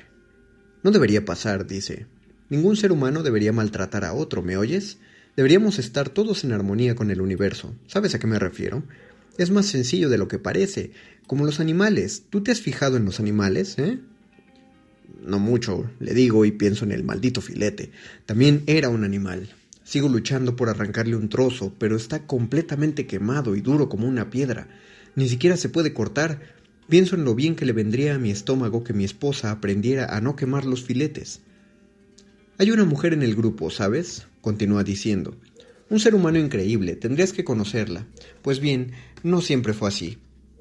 No 0.85 0.93
debería 0.93 1.25
pasar, 1.25 1.67
dice. 1.67 2.07
Ningún 2.49 2.77
ser 2.77 2.93
humano 2.93 3.25
debería 3.25 3.53
maltratar 3.53 4.05
a 4.05 4.13
otro, 4.13 4.43
¿me 4.43 4.57
oyes? 4.57 4.99
Deberíamos 5.37 5.79
estar 5.79 6.09
todos 6.09 6.45
en 6.45 6.53
armonía 6.53 6.95
con 6.95 7.11
el 7.11 7.21
universo. 7.21 7.75
¿Sabes 7.87 8.15
a 8.15 8.19
qué 8.19 8.27
me 8.27 8.39
refiero? 8.39 8.83
Es 9.37 9.51
más 9.51 9.67
sencillo 9.67 10.09
de 10.09 10.17
lo 10.17 10.29
que 10.29 10.39
parece, 10.39 10.93
como 11.27 11.45
los 11.45 11.61
animales. 11.61 12.23
¿Tú 12.31 12.43
te 12.43 12.53
has 12.53 12.63
fijado 12.63 12.97
en 12.97 13.05
los 13.05 13.21
animales, 13.21 13.79
eh? 13.79 13.99
No 15.23 15.39
mucho, 15.39 15.91
le 16.01 16.15
digo 16.15 16.47
y 16.47 16.53
pienso 16.53 16.87
en 16.87 16.93
el 16.93 17.05
maldito 17.05 17.43
filete. 17.43 17.91
También 18.25 18.63
era 18.67 18.89
un 18.89 19.05
animal. 19.05 19.51
Sigo 19.85 20.09
luchando 20.09 20.57
por 20.57 20.71
arrancarle 20.71 21.17
un 21.17 21.29
trozo, 21.29 21.75
pero 21.79 21.97
está 21.97 22.27
completamente 22.27 23.07
quemado 23.07 23.57
y 23.57 23.61
duro 23.61 23.91
como 23.91 24.09
una 24.09 24.31
piedra. 24.31 24.69
Ni 25.17 25.29
siquiera 25.29 25.59
se 25.59 25.69
puede 25.69 25.93
cortar. 25.93 26.41
Pienso 26.89 27.15
en 27.15 27.25
lo 27.25 27.35
bien 27.35 27.57
que 27.57 27.67
le 27.67 27.73
vendría 27.73 28.15
a 28.15 28.19
mi 28.19 28.31
estómago 28.31 28.85
que 28.85 28.95
mi 28.95 29.05
esposa 29.05 29.51
aprendiera 29.51 30.17
a 30.17 30.23
no 30.23 30.35
quemar 30.35 30.65
los 30.65 30.83
filetes. 30.83 31.41
Hay 32.57 32.71
una 32.71 32.87
mujer 32.87 33.13
en 33.13 33.23
el 33.23 33.35
grupo, 33.35 33.71
¿sabes? 33.71 34.27
Continúa 34.47 34.85
diciendo. 34.85 35.35
Un 35.91 35.99
ser 35.99 36.15
humano 36.15 36.39
increíble, 36.39 36.95
tendrías 36.95 37.33
que 37.33 37.43
conocerla. 37.43 38.07
Pues 38.43 38.61
bien, 38.61 38.93
no 39.25 39.41
siempre 39.41 39.73
fue 39.73 39.89
así. 39.89 40.19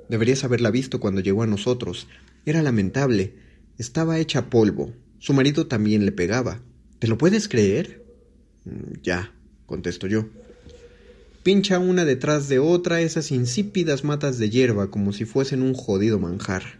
Deberías 0.09 0.43
haberla 0.43 0.71
visto 0.71 0.99
cuando 0.99 1.21
llegó 1.21 1.43
a 1.43 1.45
nosotros. 1.45 2.07
Era 2.47 2.63
lamentable. 2.63 3.36
Estaba 3.77 4.17
hecha 4.17 4.49
polvo. 4.49 4.91
Su 5.19 5.33
marido 5.33 5.67
también 5.67 6.03
le 6.03 6.11
pegaba. 6.11 6.61
¿Te 6.97 7.07
lo 7.07 7.19
puedes 7.19 7.47
creer? 7.47 8.03
Mm, 8.63 9.03
ya, 9.03 9.31
contesto 9.67 10.07
yo. 10.07 10.25
Pincha 11.43 11.77
una 11.77 12.05
detrás 12.05 12.49
de 12.49 12.57
otra 12.57 13.01
esas 13.01 13.29
insípidas 13.31 14.03
matas 14.03 14.39
de 14.39 14.49
hierba 14.49 14.89
como 14.89 15.13
si 15.13 15.25
fuesen 15.25 15.61
un 15.61 15.75
jodido 15.75 16.17
manjar. 16.17 16.79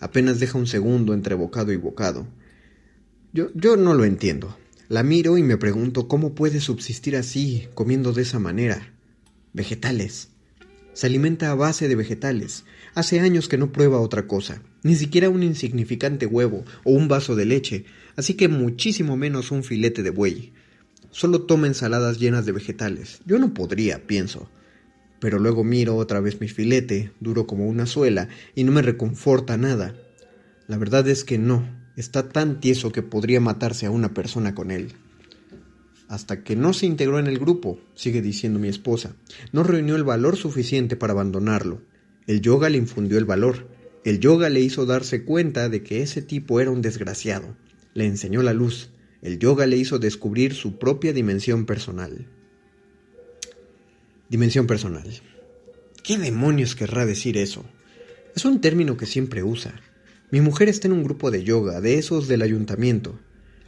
Apenas 0.00 0.40
deja 0.40 0.56
un 0.56 0.66
segundo 0.66 1.12
entre 1.12 1.34
bocado 1.34 1.72
y 1.72 1.76
bocado. 1.76 2.26
Yo, 3.34 3.50
yo 3.52 3.76
no 3.76 3.92
lo 3.92 4.06
entiendo. 4.06 4.56
La 4.88 5.02
miro 5.02 5.36
y 5.36 5.42
me 5.42 5.58
pregunto 5.58 6.08
cómo 6.08 6.34
puede 6.34 6.60
subsistir 6.60 7.14
así, 7.14 7.68
comiendo 7.74 8.14
de 8.14 8.22
esa 8.22 8.38
manera. 8.38 8.94
Vegetales. 9.52 10.30
Se 10.94 11.06
alimenta 11.06 11.50
a 11.50 11.54
base 11.54 11.88
de 11.88 11.94
vegetales. 11.94 12.64
Hace 12.94 13.20
años 13.20 13.48
que 13.48 13.58
no 13.58 13.70
prueba 13.70 14.00
otra 14.00 14.26
cosa, 14.26 14.62
ni 14.82 14.94
siquiera 14.94 15.28
un 15.28 15.42
insignificante 15.42 16.24
huevo 16.24 16.64
o 16.84 16.92
un 16.92 17.06
vaso 17.06 17.36
de 17.36 17.44
leche, 17.44 17.84
así 18.16 18.32
que 18.32 18.48
muchísimo 18.48 19.18
menos 19.18 19.50
un 19.50 19.62
filete 19.62 20.02
de 20.02 20.08
buey. 20.08 20.54
Solo 21.10 21.42
toma 21.42 21.66
ensaladas 21.66 22.18
llenas 22.18 22.46
de 22.46 22.52
vegetales. 22.52 23.20
Yo 23.26 23.38
no 23.38 23.52
podría, 23.52 24.06
pienso. 24.06 24.48
Pero 25.20 25.38
luego 25.38 25.64
miro 25.64 25.96
otra 25.96 26.20
vez 26.20 26.40
mi 26.40 26.48
filete, 26.48 27.12
duro 27.20 27.46
como 27.46 27.66
una 27.66 27.84
suela, 27.84 28.28
y 28.54 28.64
no 28.64 28.72
me 28.72 28.80
reconforta 28.80 29.58
nada. 29.58 29.94
La 30.66 30.78
verdad 30.78 31.06
es 31.08 31.24
que 31.24 31.36
no, 31.36 31.77
está 31.98 32.28
tan 32.28 32.60
tieso 32.60 32.92
que 32.92 33.02
podría 33.02 33.40
matarse 33.40 33.86
a 33.86 33.90
una 33.90 34.14
persona 34.14 34.54
con 34.54 34.70
él. 34.70 34.92
Hasta 36.06 36.44
que 36.44 36.54
no 36.54 36.72
se 36.72 36.86
integró 36.86 37.18
en 37.18 37.26
el 37.26 37.40
grupo, 37.40 37.80
sigue 37.96 38.22
diciendo 38.22 38.60
mi 38.60 38.68
esposa, 38.68 39.16
no 39.50 39.64
reunió 39.64 39.96
el 39.96 40.04
valor 40.04 40.36
suficiente 40.36 40.94
para 40.94 41.12
abandonarlo. 41.12 41.82
El 42.28 42.40
yoga 42.40 42.70
le 42.70 42.78
infundió 42.78 43.18
el 43.18 43.24
valor. 43.24 43.66
El 44.04 44.20
yoga 44.20 44.48
le 44.48 44.60
hizo 44.60 44.86
darse 44.86 45.24
cuenta 45.24 45.68
de 45.68 45.82
que 45.82 46.00
ese 46.02 46.22
tipo 46.22 46.60
era 46.60 46.70
un 46.70 46.82
desgraciado. 46.82 47.56
Le 47.94 48.06
enseñó 48.06 48.42
la 48.42 48.52
luz. 48.52 48.90
El 49.20 49.40
yoga 49.40 49.66
le 49.66 49.76
hizo 49.76 49.98
descubrir 49.98 50.54
su 50.54 50.78
propia 50.78 51.12
dimensión 51.12 51.66
personal. 51.66 52.26
Dimensión 54.28 54.68
personal. 54.68 55.10
¿Qué 56.04 56.16
demonios 56.16 56.76
querrá 56.76 57.06
decir 57.06 57.36
eso? 57.36 57.64
Es 58.36 58.44
un 58.44 58.60
término 58.60 58.96
que 58.96 59.06
siempre 59.06 59.42
usa. 59.42 59.74
Mi 60.30 60.42
mujer 60.42 60.68
está 60.68 60.88
en 60.88 60.92
un 60.92 61.04
grupo 61.04 61.30
de 61.30 61.42
yoga, 61.42 61.80
de 61.80 61.94
esos 61.94 62.28
del 62.28 62.42
ayuntamiento. 62.42 63.18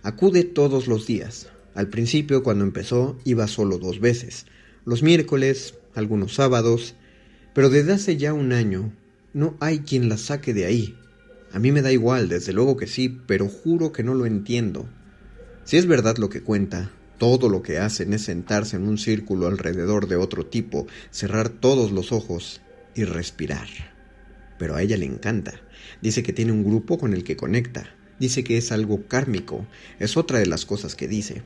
Acude 0.03 0.45
todos 0.45 0.89
los 0.89 1.07
días. 1.07 1.49
Al 1.75 1.89
principio, 1.89 2.43
cuando 2.43 2.65
empezó, 2.65 3.19
iba 3.25 3.49
solo 3.49 3.79
dos 3.79 3.99
veces. 3.99 4.45
Los 4.85 5.03
miércoles, 5.03 5.75
algunos 5.95 6.35
sábados. 6.35 6.97
Pero 7.55 7.71
desde 7.71 7.95
hace 7.95 8.19
ya 8.19 8.35
un 8.35 8.53
año, 8.53 8.93
no 9.33 9.57
hay 9.59 9.79
quien 9.79 10.11
la 10.11 10.19
saque 10.19 10.53
de 10.53 10.67
ahí. 10.67 10.99
A 11.51 11.59
mí 11.59 11.73
me 11.73 11.81
da 11.81 11.93
igual, 11.93 12.29
desde 12.29 12.53
luego 12.53 12.77
que 12.77 12.87
sí, 12.87 13.09
pero 13.09 13.49
juro 13.49 13.91
que 13.91 14.03
no 14.03 14.13
lo 14.13 14.27
entiendo. 14.27 14.87
Si 15.65 15.79
es 15.79 15.87
verdad 15.87 16.19
lo 16.19 16.29
que 16.29 16.43
cuenta, 16.43 16.91
todo 17.17 17.49
lo 17.49 17.63
que 17.63 17.79
hacen 17.79 18.13
es 18.13 18.25
sentarse 18.25 18.77
en 18.77 18.87
un 18.87 18.99
círculo 18.99 19.47
alrededor 19.47 20.09
de 20.09 20.17
otro 20.17 20.45
tipo, 20.45 20.87
cerrar 21.11 21.49
todos 21.49 21.91
los 21.91 22.13
ojos 22.13 22.61
y 22.95 23.05
respirar. 23.05 23.69
Pero 24.59 24.77
a 24.77 24.83
ella 24.83 24.99
le 24.99 25.07
encanta. 25.07 25.55
Dice 26.03 26.23
que 26.23 26.33
tiene 26.33 26.53
un 26.53 26.65
grupo 26.65 26.99
con 26.99 27.15
el 27.15 27.25
que 27.25 27.37
conecta. 27.37 27.95
Dice 28.19 28.45
que 28.45 28.57
es 28.57 28.73
algo 28.73 29.07
kármico. 29.07 29.67
Es 29.99 30.17
otra 30.17 30.39
de 30.39 30.47
las 30.47 30.67
cosas 30.67 30.95
que 30.95 31.09
dice. 31.09 31.43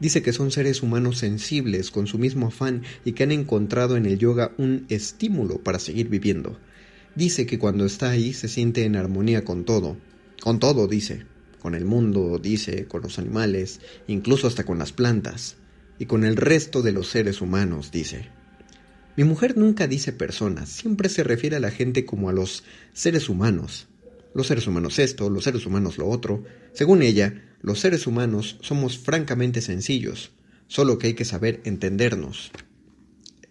Dice 0.00 0.22
que 0.22 0.32
son 0.32 0.50
seres 0.50 0.82
humanos 0.82 1.18
sensibles 1.18 1.90
con 1.90 2.06
su 2.06 2.18
mismo 2.18 2.48
afán 2.48 2.82
y 3.04 3.12
que 3.12 3.22
han 3.22 3.32
encontrado 3.32 3.96
en 3.96 4.06
el 4.06 4.18
yoga 4.18 4.52
un 4.58 4.86
estímulo 4.88 5.58
para 5.62 5.78
seguir 5.78 6.08
viviendo. 6.08 6.58
Dice 7.14 7.46
que 7.46 7.58
cuando 7.58 7.86
está 7.86 8.10
ahí 8.10 8.32
se 8.32 8.48
siente 8.48 8.84
en 8.84 8.96
armonía 8.96 9.44
con 9.44 9.64
todo. 9.64 9.96
Con 10.42 10.58
todo, 10.58 10.86
dice 10.86 11.24
con 11.66 11.74
el 11.74 11.84
mundo, 11.84 12.38
dice, 12.40 12.86
con 12.86 13.02
los 13.02 13.18
animales, 13.18 13.80
incluso 14.06 14.46
hasta 14.46 14.62
con 14.62 14.78
las 14.78 14.92
plantas, 14.92 15.56
y 15.98 16.06
con 16.06 16.24
el 16.24 16.36
resto 16.36 16.80
de 16.80 16.92
los 16.92 17.08
seres 17.08 17.40
humanos, 17.40 17.90
dice. 17.90 18.28
Mi 19.16 19.24
mujer 19.24 19.56
nunca 19.56 19.88
dice 19.88 20.12
personas, 20.12 20.68
siempre 20.68 21.08
se 21.08 21.24
refiere 21.24 21.56
a 21.56 21.60
la 21.60 21.72
gente 21.72 22.04
como 22.04 22.28
a 22.28 22.32
los 22.32 22.62
seres 22.92 23.28
humanos. 23.28 23.88
Los 24.36 24.48
seres 24.48 24.66
humanos 24.66 24.98
esto, 24.98 25.30
los 25.30 25.44
seres 25.44 25.64
humanos 25.64 25.98
lo 25.98 26.06
otro. 26.06 26.44
Según 26.74 27.02
ella, 27.02 27.42
los 27.62 27.80
seres 27.80 28.06
humanos 28.06 28.58
somos 28.60 28.98
francamente 28.98 29.60
sencillos, 29.60 30.30
solo 30.68 30.98
que 30.98 31.08
hay 31.08 31.14
que 31.14 31.24
saber 31.24 31.60
entendernos. 31.64 32.52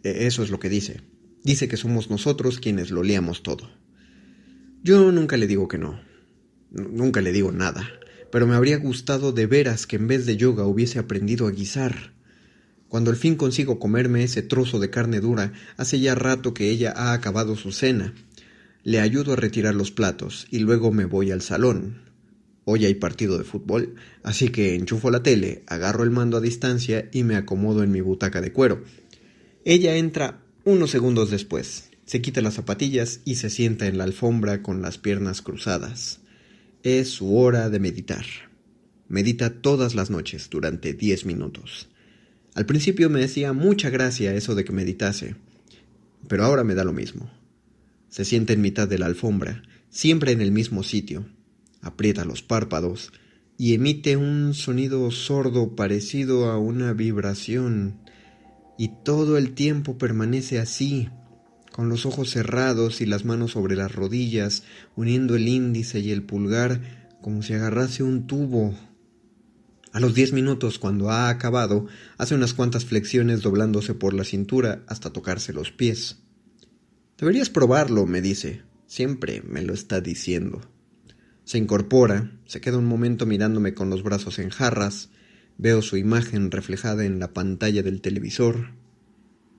E, 0.04 0.28
eso 0.28 0.44
es 0.44 0.52
lo 0.52 0.60
que 0.60 0.70
dice. 0.70 1.02
Dice 1.44 1.68
que 1.68 1.78
somos 1.78 2.10
nosotros 2.10 2.60
quienes 2.60 2.92
lo 2.92 3.04
liamos 3.04 3.44
todo. 3.44 3.70
Yo 4.84 5.12
nunca 5.12 5.36
le 5.36 5.48
digo 5.48 5.68
que 5.68 5.80
no. 5.80 6.00
Nunca 6.72 7.22
le 7.22 7.32
digo 7.32 7.52
nada 7.52 7.90
pero 8.36 8.48
me 8.48 8.56
habría 8.56 8.78
gustado 8.80 9.32
de 9.32 9.46
veras 9.48 9.88
que 9.88 9.96
en 9.96 10.10
vez 10.10 10.26
de 10.26 10.36
yoga 10.36 10.66
hubiese 10.66 11.00
aprendido 11.00 11.48
a 11.48 11.52
guisar. 11.52 12.12
Cuando 12.90 13.10
al 13.10 13.16
fin 13.16 13.38
consigo 13.38 13.80
comerme 13.80 14.26
ese 14.26 14.42
trozo 14.42 14.78
de 14.78 14.90
carne 14.90 15.22
dura, 15.22 15.54
hace 15.78 16.02
ya 16.02 16.16
rato 16.16 16.54
que 16.54 16.70
ella 16.70 16.94
ha 16.98 17.14
acabado 17.14 17.56
su 17.56 17.72
cena. 17.72 18.14
Le 18.86 19.00
ayudo 19.00 19.34
a 19.34 19.36
retirar 19.36 19.74
los 19.74 19.90
platos 19.90 20.46
y 20.52 20.60
luego 20.60 20.92
me 20.92 21.06
voy 21.06 21.32
al 21.32 21.42
salón. 21.42 22.04
Hoy 22.66 22.86
hay 22.86 22.94
partido 22.94 23.40
de 23.40 23.44
fútbol, 23.44 23.96
así 24.22 24.50
que 24.50 24.76
enchufo 24.76 25.10
la 25.10 25.24
tele, 25.24 25.64
agarro 25.66 26.04
el 26.04 26.12
mando 26.12 26.38
a 26.38 26.42
distancia 26.42 27.10
y 27.12 27.24
me 27.24 27.36
acomodo 27.36 27.82
en 27.82 27.92
mi 27.92 28.02
butaca 28.02 28.42
de 28.42 28.54
cuero. 28.54 28.84
Ella 29.64 29.96
entra 29.96 30.44
unos 30.66 30.92
segundos 30.92 31.32
después. 31.32 31.90
Se 32.06 32.22
quita 32.22 32.42
las 32.42 32.54
zapatillas 32.54 33.22
y 33.26 33.36
se 33.36 33.50
sienta 33.50 33.88
en 33.88 33.98
la 33.98 34.04
alfombra 34.04 34.62
con 34.62 34.84
las 34.84 35.00
piernas 35.00 35.42
cruzadas. 35.42 36.20
Es 36.84 37.10
su 37.10 37.36
hora 37.36 37.72
de 37.72 37.80
meditar. 37.80 38.26
Medita 39.08 39.62
todas 39.62 39.96
las 39.96 40.12
noches 40.12 40.48
durante 40.52 40.94
diez 40.94 41.26
minutos. 41.26 41.90
Al 42.54 42.68
principio 42.68 43.10
me 43.10 43.24
hacía 43.24 43.52
mucha 43.52 43.90
gracia 43.90 44.36
eso 44.36 44.54
de 44.54 44.64
que 44.64 44.74
meditase, 44.74 45.38
pero 46.28 46.46
ahora 46.46 46.64
me 46.64 46.76
da 46.76 46.84
lo 46.84 46.94
mismo. 46.94 47.32
Se 48.16 48.24
sienta 48.24 48.54
en 48.54 48.62
mitad 48.62 48.88
de 48.88 48.98
la 48.98 49.08
alfombra, 49.08 49.62
siempre 49.90 50.32
en 50.32 50.40
el 50.40 50.54
mismo 50.54 50.84
sitio, 50.84 51.26
aprieta 51.82 52.24
los 52.24 52.44
párpados 52.44 53.12
y 53.58 53.74
emite 53.74 54.16
un 54.16 54.54
sonido 54.54 55.12
sordo 55.12 55.76
parecido 55.76 56.50
a 56.50 56.58
una 56.58 56.94
vibración, 56.94 58.00
y 58.78 58.92
todo 59.04 59.38
el 59.38 59.54
tiempo 59.54 59.98
permanece 59.98 60.60
así, 60.60 61.10
con 61.74 61.90
los 61.90 62.06
ojos 62.06 62.30
cerrados 62.30 63.02
y 63.02 63.06
las 63.06 63.26
manos 63.26 63.52
sobre 63.52 63.76
las 63.76 63.94
rodillas, 63.94 64.64
uniendo 64.96 65.36
el 65.36 65.50
índice 65.50 66.00
y 66.00 66.12
el 66.12 66.24
pulgar 66.24 67.10
como 67.22 67.44
si 67.44 67.52
agarrase 67.52 68.02
un 68.02 68.28
tubo. 68.28 68.74
A 69.92 70.00
los 70.00 70.14
diez 70.14 70.32
minutos, 70.32 70.80
cuando 70.80 71.12
ha 71.12 71.28
acabado, 71.28 71.88
hace 72.18 72.34
unas 72.34 72.54
cuantas 72.54 72.86
flexiones 72.86 73.42
doblándose 73.42 73.94
por 73.94 74.14
la 74.14 74.24
cintura 74.24 74.86
hasta 74.88 75.12
tocarse 75.12 75.52
los 75.52 75.72
pies. 75.74 76.22
Deberías 77.18 77.50
probarlo, 77.50 78.06
me 78.06 78.22
dice. 78.22 78.64
Siempre 78.88 79.42
me 79.42 79.62
lo 79.62 79.74
está 79.74 80.02
diciendo. 80.02 80.62
Se 81.44 81.58
incorpora, 81.58 82.40
se 82.46 82.62
queda 82.62 82.78
un 82.78 82.86
momento 82.86 83.26
mirándome 83.26 83.74
con 83.74 83.90
los 83.90 84.04
brazos 84.04 84.40
en 84.40 84.50
jarras, 84.50 85.10
veo 85.58 85.82
su 85.82 85.98
imagen 85.98 86.52
reflejada 86.52 87.06
en 87.06 87.20
la 87.20 87.34
pantalla 87.34 87.84
del 87.84 88.02
televisor, 88.02 88.70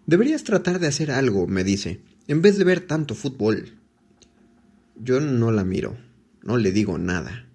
Deberías 0.07 0.44
tratar 0.44 0.78
de 0.78 0.86
hacer 0.86 1.11
algo, 1.11 1.48
me 1.48 1.64
dice, 1.64 2.00
en 2.28 2.40
vez 2.40 2.57
de 2.59 2.62
ver 2.64 2.86
tanto 2.86 3.16
fútbol. 3.16 3.72
Yo 4.94 5.18
no 5.18 5.50
la 5.50 5.64
miro, 5.64 5.96
no 6.44 6.59
le 6.59 6.70
digo 6.70 6.96
nada. 6.96 7.48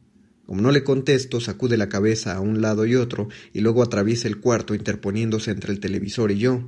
Como 0.45 0.61
no 0.61 0.73
le 0.73 0.83
contesto, 0.83 1.39
sacude 1.39 1.77
la 1.77 1.87
cabeza 1.87 2.35
a 2.35 2.41
un 2.41 2.61
lado 2.61 2.85
y 2.85 2.95
otro 2.95 3.29
y 3.53 3.61
luego 3.61 3.81
atraviesa 3.81 4.27
el 4.27 4.41
cuarto 4.41 4.75
interponiéndose 4.75 5.51
entre 5.51 5.71
el 5.71 5.79
televisor 5.79 6.29
y 6.31 6.39
yo. 6.39 6.67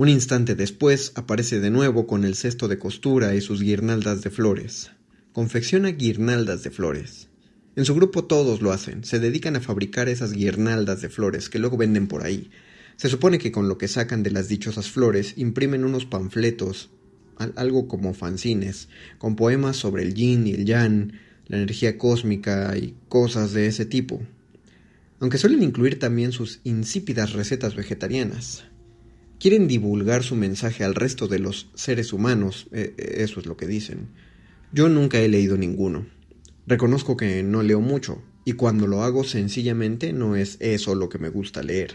Un 0.00 0.08
instante 0.08 0.54
después 0.54 1.12
aparece 1.14 1.60
de 1.60 1.68
nuevo 1.68 2.06
con 2.06 2.24
el 2.24 2.34
cesto 2.34 2.68
de 2.68 2.78
costura 2.78 3.34
y 3.34 3.42
sus 3.42 3.60
guirnaldas 3.60 4.22
de 4.22 4.30
flores. 4.30 4.92
Confecciona 5.34 5.90
guirnaldas 5.90 6.62
de 6.62 6.70
flores. 6.70 7.28
En 7.76 7.84
su 7.84 7.94
grupo 7.94 8.24
todos 8.24 8.62
lo 8.62 8.72
hacen, 8.72 9.04
se 9.04 9.18
dedican 9.18 9.56
a 9.56 9.60
fabricar 9.60 10.08
esas 10.08 10.32
guirnaldas 10.32 11.02
de 11.02 11.10
flores 11.10 11.50
que 11.50 11.58
luego 11.58 11.76
venden 11.76 12.06
por 12.06 12.24
ahí, 12.24 12.50
se 12.96 13.10
supone 13.10 13.38
que 13.38 13.52
con 13.52 13.68
lo 13.68 13.76
que 13.76 13.88
sacan 13.88 14.22
de 14.22 14.30
las 14.30 14.48
dichosas 14.48 14.90
flores 14.90 15.34
imprimen 15.36 15.84
unos 15.84 16.06
panfletos, 16.06 16.88
algo 17.54 17.86
como 17.86 18.14
fanzines, 18.14 18.88
con 19.18 19.36
poemas 19.36 19.76
sobre 19.76 20.02
el 20.04 20.14
yin 20.14 20.46
y 20.46 20.52
el 20.52 20.64
yang, 20.64 21.12
la 21.46 21.58
energía 21.58 21.98
cósmica 21.98 22.74
y 22.74 22.94
cosas 23.10 23.52
de 23.52 23.66
ese 23.66 23.84
tipo. 23.84 24.22
Aunque 25.18 25.36
suelen 25.36 25.62
incluir 25.62 25.98
también 25.98 26.32
sus 26.32 26.60
insípidas 26.64 27.34
recetas 27.34 27.74
vegetarianas. 27.76 28.64
Quieren 29.40 29.68
divulgar 29.68 30.22
su 30.22 30.36
mensaje 30.36 30.84
al 30.84 30.94
resto 30.94 31.26
de 31.26 31.38
los 31.38 31.70
seres 31.72 32.12
humanos, 32.12 32.68
e, 32.72 32.94
e, 32.98 33.22
eso 33.22 33.40
es 33.40 33.46
lo 33.46 33.56
que 33.56 33.66
dicen. 33.66 34.08
Yo 34.70 34.90
nunca 34.90 35.18
he 35.18 35.30
leído 35.30 35.56
ninguno. 35.56 36.06
Reconozco 36.66 37.16
que 37.16 37.42
no 37.42 37.62
leo 37.62 37.80
mucho, 37.80 38.22
y 38.44 38.52
cuando 38.52 38.86
lo 38.86 39.02
hago 39.02 39.24
sencillamente 39.24 40.12
no 40.12 40.36
es 40.36 40.58
eso 40.60 40.94
lo 40.94 41.08
que 41.08 41.18
me 41.18 41.30
gusta 41.30 41.62
leer. 41.62 41.94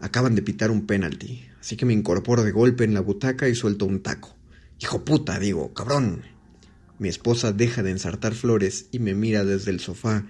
Acaban 0.00 0.34
de 0.34 0.42
pitar 0.42 0.70
un 0.70 0.86
penalti, 0.86 1.46
así 1.62 1.78
que 1.78 1.86
me 1.86 1.94
incorporo 1.94 2.44
de 2.44 2.52
golpe 2.52 2.84
en 2.84 2.92
la 2.92 3.00
butaca 3.00 3.48
y 3.48 3.54
suelto 3.54 3.86
un 3.86 4.00
taco. 4.02 4.36
Hijo 4.82 5.06
puta, 5.06 5.38
digo, 5.38 5.72
cabrón. 5.72 6.24
Mi 6.98 7.08
esposa 7.08 7.54
deja 7.54 7.82
de 7.82 7.92
ensartar 7.92 8.34
flores 8.34 8.88
y 8.92 8.98
me 8.98 9.14
mira 9.14 9.46
desde 9.46 9.70
el 9.70 9.80
sofá 9.80 10.26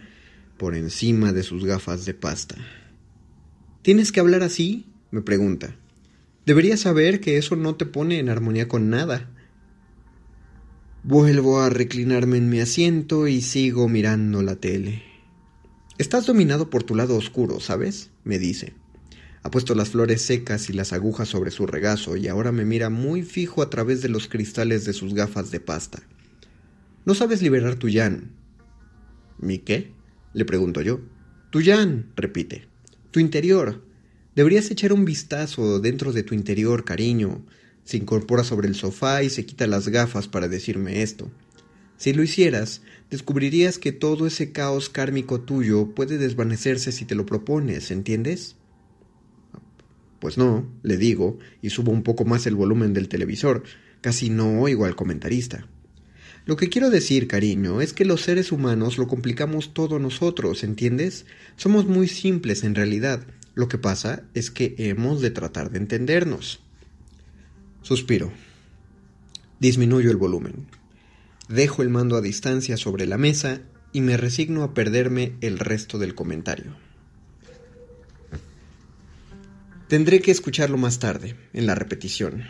por 0.59 0.77
encima 0.77 1.33
de 1.33 1.43
sus 1.43 1.65
gafas 1.65 2.05
de 2.05 2.15
pasta. 2.15 2.55
¿Tienes 3.83 4.13
que 4.13 4.21
hablar 4.21 4.45
así? 4.45 4.87
me 5.11 5.23
pregunta. 5.23 5.75
Deberías 6.49 6.81
saber 6.81 7.21
que 7.21 7.37
eso 7.37 7.57
no 7.57 7.75
te 7.75 7.85
pone 7.85 8.19
en 8.19 8.31
armonía 8.31 8.69
con 8.69 8.89
nada. 8.89 9.29
Vuelvo 11.03 11.61
a 11.61 11.69
reclinarme 11.69 12.39
en 12.39 12.49
mi 12.49 12.59
asiento 12.59 13.29
y 13.29 13.43
sigo 13.43 13.87
mirando 13.87 14.41
la 14.41 14.57
tele. 14.57 15.03
Estás 15.99 16.25
dominado 16.25 16.71
por 16.71 16.85
tu 16.85 16.95
lado 16.95 17.17
oscuro, 17.17 17.61
¿sabes? 17.61 18.09
me 18.25 18.39
dice. 18.39 18.73
Ha 19.43 19.51
puesto 19.51 19.75
las 19.75 19.91
flores 19.91 20.23
secas 20.23 20.71
y 20.71 20.73
las 20.73 20.95
agujas 20.95 21.29
sobre 21.29 21.51
su 21.51 21.67
regazo 21.67 22.17
y 22.17 22.29
ahora 22.29 22.51
me 22.51 22.65
mira 22.65 22.89
muy 22.89 23.25
fijo 23.25 23.61
a 23.61 23.69
través 23.69 24.01
de 24.01 24.09
los 24.09 24.27
cristales 24.27 24.87
de 24.87 24.95
sus 24.95 25.13
gafas 25.13 25.51
de 25.51 25.61
pasta. 25.61 26.01
No 27.05 27.13
sabes 27.15 27.43
liberar 27.43 27.75
tu 27.75 27.91
yan. 27.91 28.31
¿Mi 29.39 29.59
qué? 29.59 29.93
le 30.33 30.47
pregunto 30.47 30.81
yo. 30.81 31.01
Tu 31.51 31.61
yan, 31.61 32.11
repite. 32.17 32.69
Tu 33.11 33.21
interior. 33.21 33.87
Deberías 34.39 34.71
echar 34.71 34.93
un 34.93 35.05
vistazo 35.05 35.81
dentro 35.81 36.13
de 36.13 36.23
tu 36.23 36.33
interior, 36.33 36.85
cariño. 36.85 37.45
Se 37.83 37.97
incorpora 37.97 38.45
sobre 38.45 38.69
el 38.69 38.77
sofá 38.77 39.25
y 39.25 39.31
se 39.31 39.45
quita 39.45 39.67
las 39.67 39.89
gafas 39.89 40.29
para 40.29 40.47
decirme 40.47 41.03
esto. 41.03 41.29
Si 41.97 42.13
lo 42.13 42.23
hicieras, 42.23 42.83
descubrirías 43.11 43.81
que 43.81 43.91
todo 43.91 44.29
ese 44.29 44.53
caos 44.53 44.91
kármico 44.91 45.41
tuyo 45.41 45.93
puede 45.93 46.19
desvanecerse 46.19 46.93
si 46.93 47.05
te 47.05 47.17
lo 47.17 47.27
propones, 47.27 47.91
¿entiendes? 47.91 48.55
Pues 50.21 50.39
no, 50.39 50.71
le 50.85 50.99
digo, 50.99 51.41
y 51.61 51.71
subo 51.71 51.91
un 51.91 52.05
poco 52.05 52.25
más 52.25 52.47
el 52.47 52.55
volumen 52.55 52.95
del 52.95 53.09
televisor. 53.09 53.65
Casi 54.03 54.31
no 54.31 54.61
oigo 54.61 54.85
al 54.85 54.95
comentarista. 54.95 55.67
Lo 56.47 56.55
que 56.55 56.69
quiero 56.69 56.91
decir, 56.91 57.27
cariño, 57.27 57.81
es 57.81 57.93
que 57.93 58.05
los 58.05 58.21
seres 58.21 58.53
humanos 58.53 58.99
lo 58.99 59.09
complicamos 59.09 59.75
todo 59.75 59.99
nosotros, 59.99 60.63
¿entiendes? 60.63 61.27
Somos 61.57 61.87
muy 61.87 62.07
simples 62.07 62.63
en 62.63 62.77
realidad. 62.77 63.27
Lo 63.59 63.67
que 63.67 63.77
pasa 63.77 64.23
es 64.35 64.53
que 64.53 64.77
hemos 64.79 65.21
de 65.21 65.33
tratar 65.33 65.73
de 65.73 65.79
entendernos. 65.79 66.61
Suspiro. 67.83 68.31
Disminuyo 69.59 70.13
el 70.13 70.17
volumen. 70.17 70.69
Dejo 71.49 71.83
el 71.83 71.89
mando 71.89 72.17
a 72.17 72.21
distancia 72.21 72.77
sobre 72.77 73.05
la 73.05 73.19
mesa 73.19 73.63
y 73.93 74.01
me 74.01 74.17
resigno 74.17 74.63
a 74.63 74.75
perderme 74.75 75.35
el 75.41 75.59
resto 75.59 75.99
del 75.99 76.15
comentario. 76.15 76.77
Tendré 79.89 80.21
que 80.21 80.31
escucharlo 80.31 80.77
más 80.77 81.01
tarde, 81.01 81.35
en 81.53 81.67
la 81.67 81.75
repetición. 81.75 82.45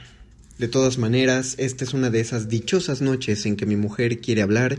De 0.59 0.69
todas 0.69 0.99
maneras, 0.99 1.55
esta 1.57 1.85
es 1.85 1.95
una 1.95 2.11
de 2.11 2.21
esas 2.21 2.51
dichosas 2.51 3.01
noches 3.01 3.47
en 3.47 3.57
que 3.57 3.65
mi 3.65 3.77
mujer 3.77 4.21
quiere 4.21 4.43
hablar 4.43 4.79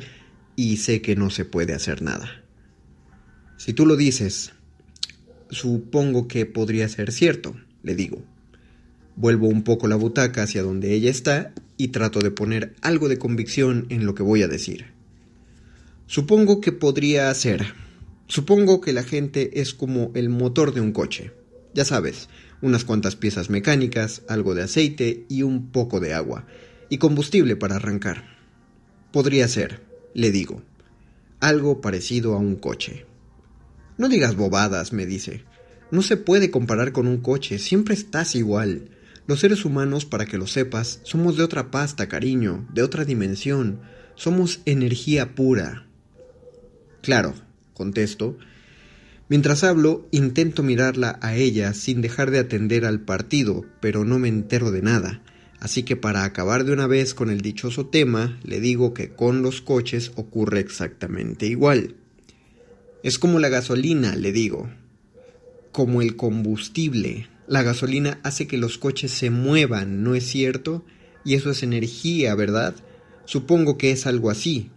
y 0.55 0.77
sé 0.77 1.01
que 1.01 1.15
no 1.15 1.31
se 1.31 1.45
puede 1.45 1.73
hacer 1.73 2.03
nada. 2.03 2.43
Si 3.57 3.73
tú 3.73 3.87
lo 3.87 3.95
dices, 3.95 4.53
supongo 5.49 6.27
que 6.27 6.45
podría 6.45 6.87
ser 6.87 7.11
cierto, 7.11 7.55
le 7.83 7.95
digo. 7.95 8.23
Vuelvo 9.15 9.47
un 9.47 9.63
poco 9.63 9.87
la 9.87 9.95
butaca 9.95 10.43
hacia 10.43 10.63
donde 10.63 10.93
ella 10.93 11.09
está 11.09 11.53
y 11.77 11.89
trato 11.89 12.19
de 12.19 12.31
poner 12.31 12.75
algo 12.81 13.09
de 13.09 13.17
convicción 13.17 13.85
en 13.89 14.05
lo 14.05 14.15
que 14.15 14.23
voy 14.23 14.43
a 14.43 14.47
decir. 14.47 14.85
Supongo 16.07 16.61
que 16.61 16.71
podría 16.71 17.33
ser. 17.33 17.73
Supongo 18.27 18.81
que 18.81 18.93
la 18.93 19.03
gente 19.03 19.59
es 19.61 19.73
como 19.73 20.11
el 20.15 20.29
motor 20.29 20.73
de 20.73 20.81
un 20.81 20.91
coche. 20.91 21.31
Ya 21.73 21.85
sabes, 21.85 22.29
unas 22.61 22.83
cuantas 22.83 23.15
piezas 23.15 23.49
mecánicas, 23.49 24.23
algo 24.27 24.55
de 24.55 24.63
aceite 24.63 25.25
y 25.29 25.43
un 25.43 25.71
poco 25.71 25.99
de 25.99 26.13
agua, 26.13 26.45
y 26.89 26.97
combustible 26.97 27.55
para 27.55 27.75
arrancar. 27.75 28.37
Podría 29.11 29.47
ser, 29.47 29.81
le 30.13 30.31
digo, 30.31 30.61
algo 31.39 31.81
parecido 31.81 32.33
a 32.33 32.37
un 32.37 32.55
coche. 32.55 33.05
No 33.99 34.09
digas 34.09 34.35
bobadas, 34.35 34.93
me 34.93 35.05
dice. 35.05 35.43
No 35.91 36.01
se 36.01 36.17
puede 36.17 36.49
comparar 36.49 36.91
con 36.91 37.05
un 37.05 37.17
coche, 37.17 37.59
siempre 37.59 37.93
estás 37.93 38.33
igual. 38.33 38.89
Los 39.27 39.41
seres 39.41 39.65
humanos, 39.65 40.05
para 40.05 40.25
que 40.25 40.39
lo 40.39 40.47
sepas, 40.47 41.01
somos 41.03 41.37
de 41.37 41.43
otra 41.43 41.69
pasta, 41.69 42.07
cariño, 42.07 42.65
de 42.73 42.81
otra 42.81 43.05
dimensión. 43.05 43.81
Somos 44.15 44.61
energía 44.65 45.35
pura. 45.35 45.85
Claro, 47.01 47.35
contesto, 47.73 48.37
Mientras 49.29 49.63
hablo, 49.63 50.07
intento 50.09 50.63
mirarla 50.63 51.19
a 51.21 51.35
ella 51.35 51.75
sin 51.75 52.01
dejar 52.01 52.31
de 52.31 52.39
atender 52.39 52.83
al 52.83 53.01
partido, 53.01 53.63
pero 53.79 54.03
no 54.03 54.17
me 54.17 54.27
entero 54.27 54.71
de 54.71 54.81
nada. 54.81 55.21
Así 55.59 55.83
que 55.83 55.95
para 55.95 56.23
acabar 56.23 56.63
de 56.63 56.71
una 56.73 56.87
vez 56.87 57.13
con 57.13 57.29
el 57.29 57.41
dichoso 57.41 57.85
tema, 57.85 58.39
le 58.43 58.59
digo 58.59 58.95
que 58.95 59.09
con 59.09 59.43
los 59.43 59.61
coches 59.61 60.13
ocurre 60.15 60.61
exactamente 60.61 61.45
igual. 61.45 61.98
Es 63.01 63.17
como 63.17 63.39
la 63.39 63.47
gasolina, 63.47 64.15
le 64.17 64.33
digo. 64.33 64.69
Como 65.71 66.01
el 66.01 66.17
combustible. 66.17 67.29
La 67.47 67.63
gasolina 67.63 68.19
hace 68.23 68.45
que 68.45 68.57
los 68.57 68.77
coches 68.77 69.11
se 69.11 69.29
muevan, 69.29 70.03
¿no 70.03 70.15
es 70.15 70.27
cierto? 70.27 70.83
Y 71.23 71.35
eso 71.35 71.49
es 71.49 71.63
energía, 71.63 72.35
¿verdad? 72.35 72.75
Supongo 73.23 73.77
que 73.77 73.91
es 73.91 74.05
algo 74.05 74.29
así. 74.29 74.69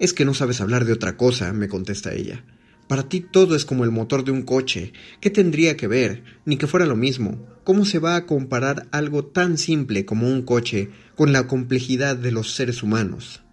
Es 0.00 0.12
que 0.12 0.24
no 0.24 0.34
sabes 0.34 0.60
hablar 0.60 0.84
de 0.84 0.92
otra 0.92 1.16
cosa, 1.16 1.52
me 1.52 1.68
contesta 1.68 2.12
ella. 2.12 2.44
Para 2.88 3.08
ti 3.08 3.20
todo 3.20 3.54
es 3.54 3.64
como 3.64 3.84
el 3.84 3.92
motor 3.92 4.24
de 4.24 4.32
un 4.32 4.42
coche. 4.42 4.92
¿Qué 5.20 5.30
tendría 5.30 5.76
que 5.76 5.86
ver? 5.86 6.24
Ni 6.44 6.56
que 6.56 6.66
fuera 6.66 6.84
lo 6.84 6.96
mismo. 6.96 7.46
¿Cómo 7.62 7.84
se 7.84 8.00
va 8.00 8.16
a 8.16 8.26
comparar 8.26 8.88
algo 8.90 9.24
tan 9.24 9.56
simple 9.56 10.04
como 10.04 10.28
un 10.28 10.42
coche 10.42 10.90
con 11.14 11.32
la 11.32 11.46
complejidad 11.46 12.16
de 12.16 12.32
los 12.32 12.54
seres 12.54 12.82
humanos? 12.82 13.43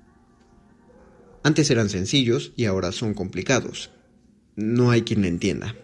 Antes 1.43 1.69
eran 1.71 1.89
sencillos 1.89 2.53
y 2.55 2.65
ahora 2.65 2.91
son 2.91 3.13
complicados. 3.13 3.91
No 4.55 4.91
hay 4.91 5.01
quien 5.01 5.21
le 5.21 5.27
entienda. 5.27 5.75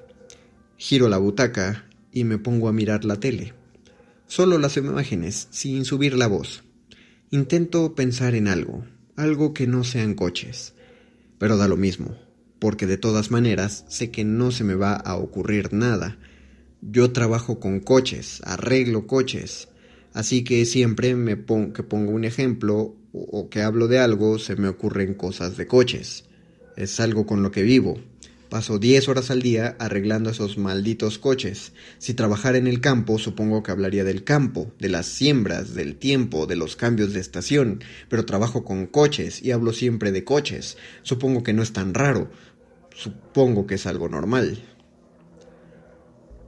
Giro 0.77 1.09
la 1.09 1.17
butaca 1.17 1.85
y 2.11 2.23
me 2.23 2.37
pongo 2.37 2.67
a 2.67 2.73
mirar 2.73 3.05
la 3.05 3.19
tele. 3.19 3.53
Solo 4.27 4.57
las 4.57 4.77
imágenes, 4.77 5.47
sin 5.51 5.85
subir 5.85 6.15
la 6.15 6.27
voz. 6.27 6.63
Intento 7.31 7.95
pensar 7.95 8.35
en 8.35 8.47
algo, 8.47 8.85
algo 9.15 9.53
que 9.53 9.67
no 9.67 9.83
sean 9.83 10.13
coches. 10.13 10.73
Pero 11.39 11.57
da 11.57 11.67
lo 11.67 11.77
mismo 11.77 12.15
porque 12.59 12.87
de 12.87 12.97
todas 12.97 13.31
maneras 13.31 13.85
sé 13.87 14.11
que 14.11 14.23
no 14.23 14.51
se 14.51 14.63
me 14.63 14.75
va 14.75 14.93
a 14.93 15.15
ocurrir 15.15 15.73
nada. 15.73 16.17
Yo 16.81 17.11
trabajo 17.11 17.59
con 17.59 17.79
coches, 17.79 18.41
arreglo 18.45 19.07
coches, 19.07 19.67
así 20.17 20.43
que 20.43 20.65
siempre 20.65 21.13
me 21.15 21.37
que 21.73 21.83
pongo 21.83 22.11
un 22.11 22.25
ejemplo 22.25 22.95
o 23.13 23.49
que 23.49 23.61
hablo 23.61 23.87
de 23.87 23.99
algo 23.99 24.39
se 24.39 24.55
me 24.55 24.67
ocurren 24.67 25.13
cosas 25.13 25.57
de 25.57 25.67
coches. 25.67 26.25
Es 26.75 26.99
algo 26.99 27.27
con 27.27 27.43
lo 27.43 27.51
que 27.51 27.61
vivo. 27.61 27.99
Paso 28.49 28.79
10 28.79 29.09
horas 29.09 29.29
al 29.29 29.43
día 29.43 29.75
arreglando 29.77 30.31
esos 30.31 30.57
malditos 30.57 31.19
coches. 31.19 31.73
Si 31.99 32.15
trabajara 32.15 32.57
en 32.57 32.65
el 32.65 32.81
campo, 32.81 33.19
supongo 33.19 33.61
que 33.61 33.71
hablaría 33.71 34.03
del 34.03 34.23
campo, 34.23 34.71
de 34.79 34.89
las 34.89 35.05
siembras, 35.05 35.75
del 35.75 35.97
tiempo, 35.97 36.47
de 36.47 36.55
los 36.55 36.75
cambios 36.75 37.13
de 37.13 37.19
estación, 37.19 37.83
pero 38.09 38.25
trabajo 38.25 38.63
con 38.63 38.87
coches 38.87 39.43
y 39.43 39.51
hablo 39.51 39.71
siempre 39.71 40.11
de 40.11 40.23
coches. 40.23 40.77
Supongo 41.03 41.43
que 41.43 41.53
no 41.53 41.61
es 41.61 41.73
tan 41.73 41.93
raro. 41.93 42.31
Supongo 42.95 43.67
que 43.67 43.75
es 43.75 43.85
algo 43.85 44.09
normal. 44.09 44.63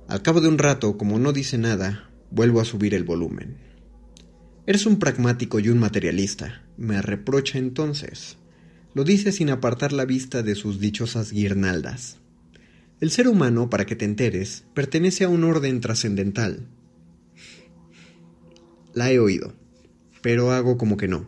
Al 0.08 0.24
cabo 0.24 0.42
de 0.42 0.48
un 0.48 0.58
rato, 0.58 0.98
como 0.98 1.20
no 1.20 1.34
dice 1.34 1.60
nada, 1.60 2.09
vuelvo 2.32 2.62
a 2.62 2.66
subir 2.66 2.94
el 2.94 3.04
volumen. 3.04 3.58
Eres 4.66 4.86
un 4.86 5.00
pragmático 5.00 5.60
y 5.60 5.70
un 5.70 5.80
materialista, 5.80 6.64
me 6.78 7.02
reprocha 7.02 7.58
entonces. 7.58 8.38
Lo 8.94 9.04
dice 9.04 9.32
sin 9.32 9.50
apartar 9.50 9.94
la 9.94 10.06
vista 10.06 10.44
de 10.44 10.56
sus 10.56 10.80
dichosas 10.80 11.32
guirnaldas. 11.32 12.18
El 13.00 13.12
ser 13.12 13.28
humano, 13.28 13.70
para 13.70 13.86
que 13.86 13.96
te 13.96 14.06
enteres, 14.06 14.66
pertenece 14.74 15.24
a 15.24 15.30
un 15.30 15.44
orden 15.44 15.80
trascendental. 15.80 16.68
La 18.94 19.12
he 19.12 19.20
oído, 19.20 19.54
pero 20.22 20.52
hago 20.52 20.78
como 20.78 20.98
que 20.98 21.08
no. 21.08 21.28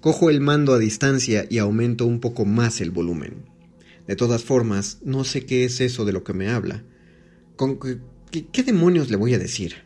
Cojo 0.00 0.30
el 0.30 0.40
mando 0.40 0.74
a 0.74 0.78
distancia 0.78 1.46
y 1.48 1.58
aumento 1.58 2.06
un 2.06 2.20
poco 2.20 2.44
más 2.44 2.80
el 2.80 2.90
volumen. 2.90 3.44
De 4.06 4.16
todas 4.16 4.44
formas, 4.44 4.98
no 5.04 5.24
sé 5.24 5.46
qué 5.46 5.64
es 5.64 5.80
eso 5.80 6.04
de 6.04 6.12
lo 6.12 6.24
que 6.24 6.32
me 6.32 6.48
habla. 6.48 6.82
¿Con 7.56 7.78
qué, 7.78 8.62
demonios 8.62 9.10
le 9.10 9.16
voy 9.16 9.34
a 9.34 9.38
decir? 9.38 9.76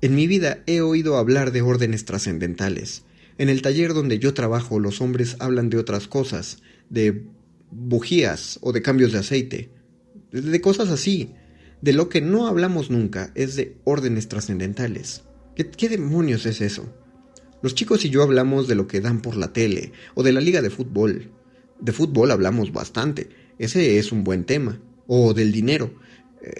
En 0.00 0.14
mi 0.14 0.28
vida 0.28 0.62
he 0.66 0.80
oído 0.80 1.16
hablar 1.16 1.50
de 1.50 1.62
órdenes 1.62 2.04
trascendentales. 2.04 3.02
En 3.36 3.48
el 3.48 3.62
taller 3.62 3.94
donde 3.94 4.20
yo 4.20 4.32
trabajo 4.32 4.78
los 4.78 5.00
hombres 5.00 5.36
hablan 5.40 5.70
de 5.70 5.78
otras 5.78 6.06
cosas, 6.06 6.58
de 6.88 7.24
bujías 7.72 8.60
o 8.62 8.72
de 8.72 8.80
cambios 8.80 9.10
de 9.10 9.18
aceite, 9.18 9.70
de 10.30 10.60
cosas 10.60 10.90
así. 10.90 11.32
De 11.82 11.92
lo 11.92 12.08
que 12.08 12.20
no 12.20 12.46
hablamos 12.46 12.90
nunca 12.90 13.32
es 13.34 13.56
de 13.56 13.76
órdenes 13.82 14.28
trascendentales. 14.28 15.22
¿Qué, 15.56 15.88
demonios 15.88 16.46
es 16.46 16.60
eso? 16.60 16.92
Los 17.60 17.74
chicos 17.74 18.04
y 18.04 18.10
yo 18.10 18.22
hablamos 18.22 18.68
de 18.68 18.76
lo 18.76 18.86
que 18.86 19.00
dan 19.00 19.20
por 19.20 19.36
la 19.36 19.52
tele 19.52 19.92
o 20.14 20.22
de 20.22 20.32
la 20.32 20.40
liga 20.40 20.62
de 20.62 20.70
fútbol. 20.70 21.32
De 21.80 21.92
fútbol 21.92 22.30
hablamos 22.30 22.72
bastante, 22.72 23.30
ese 23.58 23.98
es 23.98 24.12
un 24.12 24.22
buen 24.22 24.44
tema. 24.44 24.80
O 25.08 25.34
del 25.34 25.50
dinero. 25.50 25.92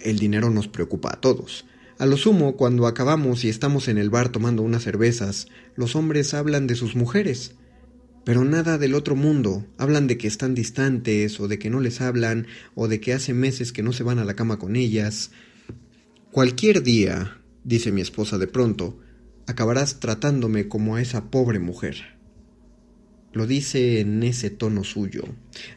El 0.02 0.18
dinero 0.18 0.50
nos 0.50 0.66
preocupa 0.66 1.12
a 1.12 1.20
todos. 1.20 1.66
A 1.98 2.06
lo 2.06 2.16
sumo, 2.16 2.56
cuando 2.56 2.86
acabamos 2.86 3.44
y 3.44 3.48
estamos 3.48 3.88
en 3.88 3.98
el 3.98 4.08
bar 4.08 4.28
tomando 4.28 4.62
unas 4.62 4.84
cervezas, 4.84 5.48
los 5.74 5.96
hombres 5.96 6.32
hablan 6.32 6.68
de 6.68 6.76
sus 6.76 6.94
mujeres. 6.94 7.56
Pero 8.24 8.44
nada 8.44 8.78
del 8.78 8.94
otro 8.94 9.16
mundo. 9.16 9.66
Hablan 9.78 10.06
de 10.06 10.16
que 10.16 10.28
están 10.28 10.54
distantes, 10.54 11.40
o 11.40 11.48
de 11.48 11.58
que 11.58 11.70
no 11.70 11.80
les 11.80 12.00
hablan, 12.00 12.46
o 12.76 12.86
de 12.86 13.00
que 13.00 13.14
hace 13.14 13.34
meses 13.34 13.72
que 13.72 13.82
no 13.82 13.92
se 13.92 14.04
van 14.04 14.20
a 14.20 14.24
la 14.24 14.34
cama 14.34 14.60
con 14.60 14.76
ellas. 14.76 15.32
Cualquier 16.30 16.84
día, 16.84 17.38
dice 17.64 17.90
mi 17.90 18.00
esposa 18.00 18.38
de 18.38 18.46
pronto, 18.46 19.00
acabarás 19.48 19.98
tratándome 19.98 20.68
como 20.68 20.94
a 20.94 21.02
esa 21.02 21.30
pobre 21.30 21.58
mujer. 21.58 22.17
Lo 23.32 23.46
dice 23.46 24.00
en 24.00 24.22
ese 24.22 24.50
tono 24.50 24.84
suyo. 24.84 25.22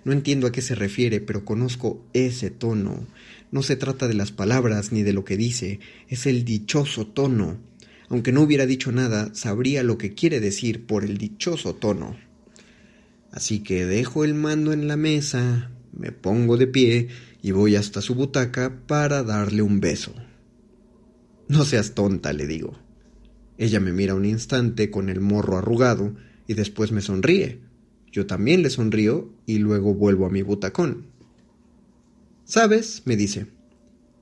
No 0.06 0.14
entiendo 0.14 0.48
a 0.48 0.52
qué 0.52 0.62
se 0.62 0.76
refiere, 0.76 1.20
pero 1.20 1.44
conozco 1.44 2.06
ese 2.14 2.50
tono. 2.50 3.06
No 3.52 3.62
se 3.64 3.76
trata 3.76 4.08
de 4.08 4.14
las 4.14 4.32
palabras 4.32 4.92
ni 4.92 5.04
de 5.04 5.14
lo 5.14 5.26
que 5.26 5.38
dice, 5.38 5.80
es 6.08 6.26
el 6.26 6.46
dichoso 6.46 7.08
tono. 7.08 7.58
Aunque 8.10 8.32
no 8.32 8.42
hubiera 8.42 8.66
dicho 8.66 8.92
nada, 8.92 9.34
sabría 9.34 9.84
lo 9.84 9.98
que 9.98 10.14
quiere 10.14 10.40
decir 10.40 10.86
por 10.86 11.04
el 11.04 11.18
dichoso 11.18 11.76
tono. 11.76 12.16
Así 13.32 13.60
que 13.60 13.86
dejo 13.86 14.24
el 14.24 14.34
mando 14.34 14.74
en 14.74 14.88
la 14.88 14.98
mesa, 14.98 15.72
me 15.94 16.12
pongo 16.12 16.58
de 16.58 16.68
pie 16.68 17.08
y 17.42 17.52
voy 17.52 17.76
hasta 17.76 18.02
su 18.02 18.16
butaca 18.16 18.82
para 18.88 19.24
darle 19.24 19.62
un 19.62 19.80
beso. 19.80 20.14
No 21.48 21.66
seas 21.66 21.94
tonta, 21.94 22.34
le 22.34 22.48
digo. 22.48 22.78
Ella 23.58 23.80
me 23.80 23.92
mira 23.92 24.16
un 24.16 24.26
instante 24.26 24.90
con 24.90 25.10
el 25.10 25.22
morro 25.22 25.58
arrugado, 25.58 26.16
y 26.52 26.54
después 26.54 26.92
me 26.92 27.00
sonríe. 27.00 27.62
Yo 28.12 28.26
también 28.26 28.62
le 28.62 28.70
sonrío 28.70 29.32
y 29.46 29.60
luego 29.60 29.94
vuelvo 29.94 30.26
a 30.26 30.30
mi 30.30 30.42
butacón. 30.42 31.06
¿Sabes? 32.44 33.04
me 33.06 33.16
dice. 33.16 33.48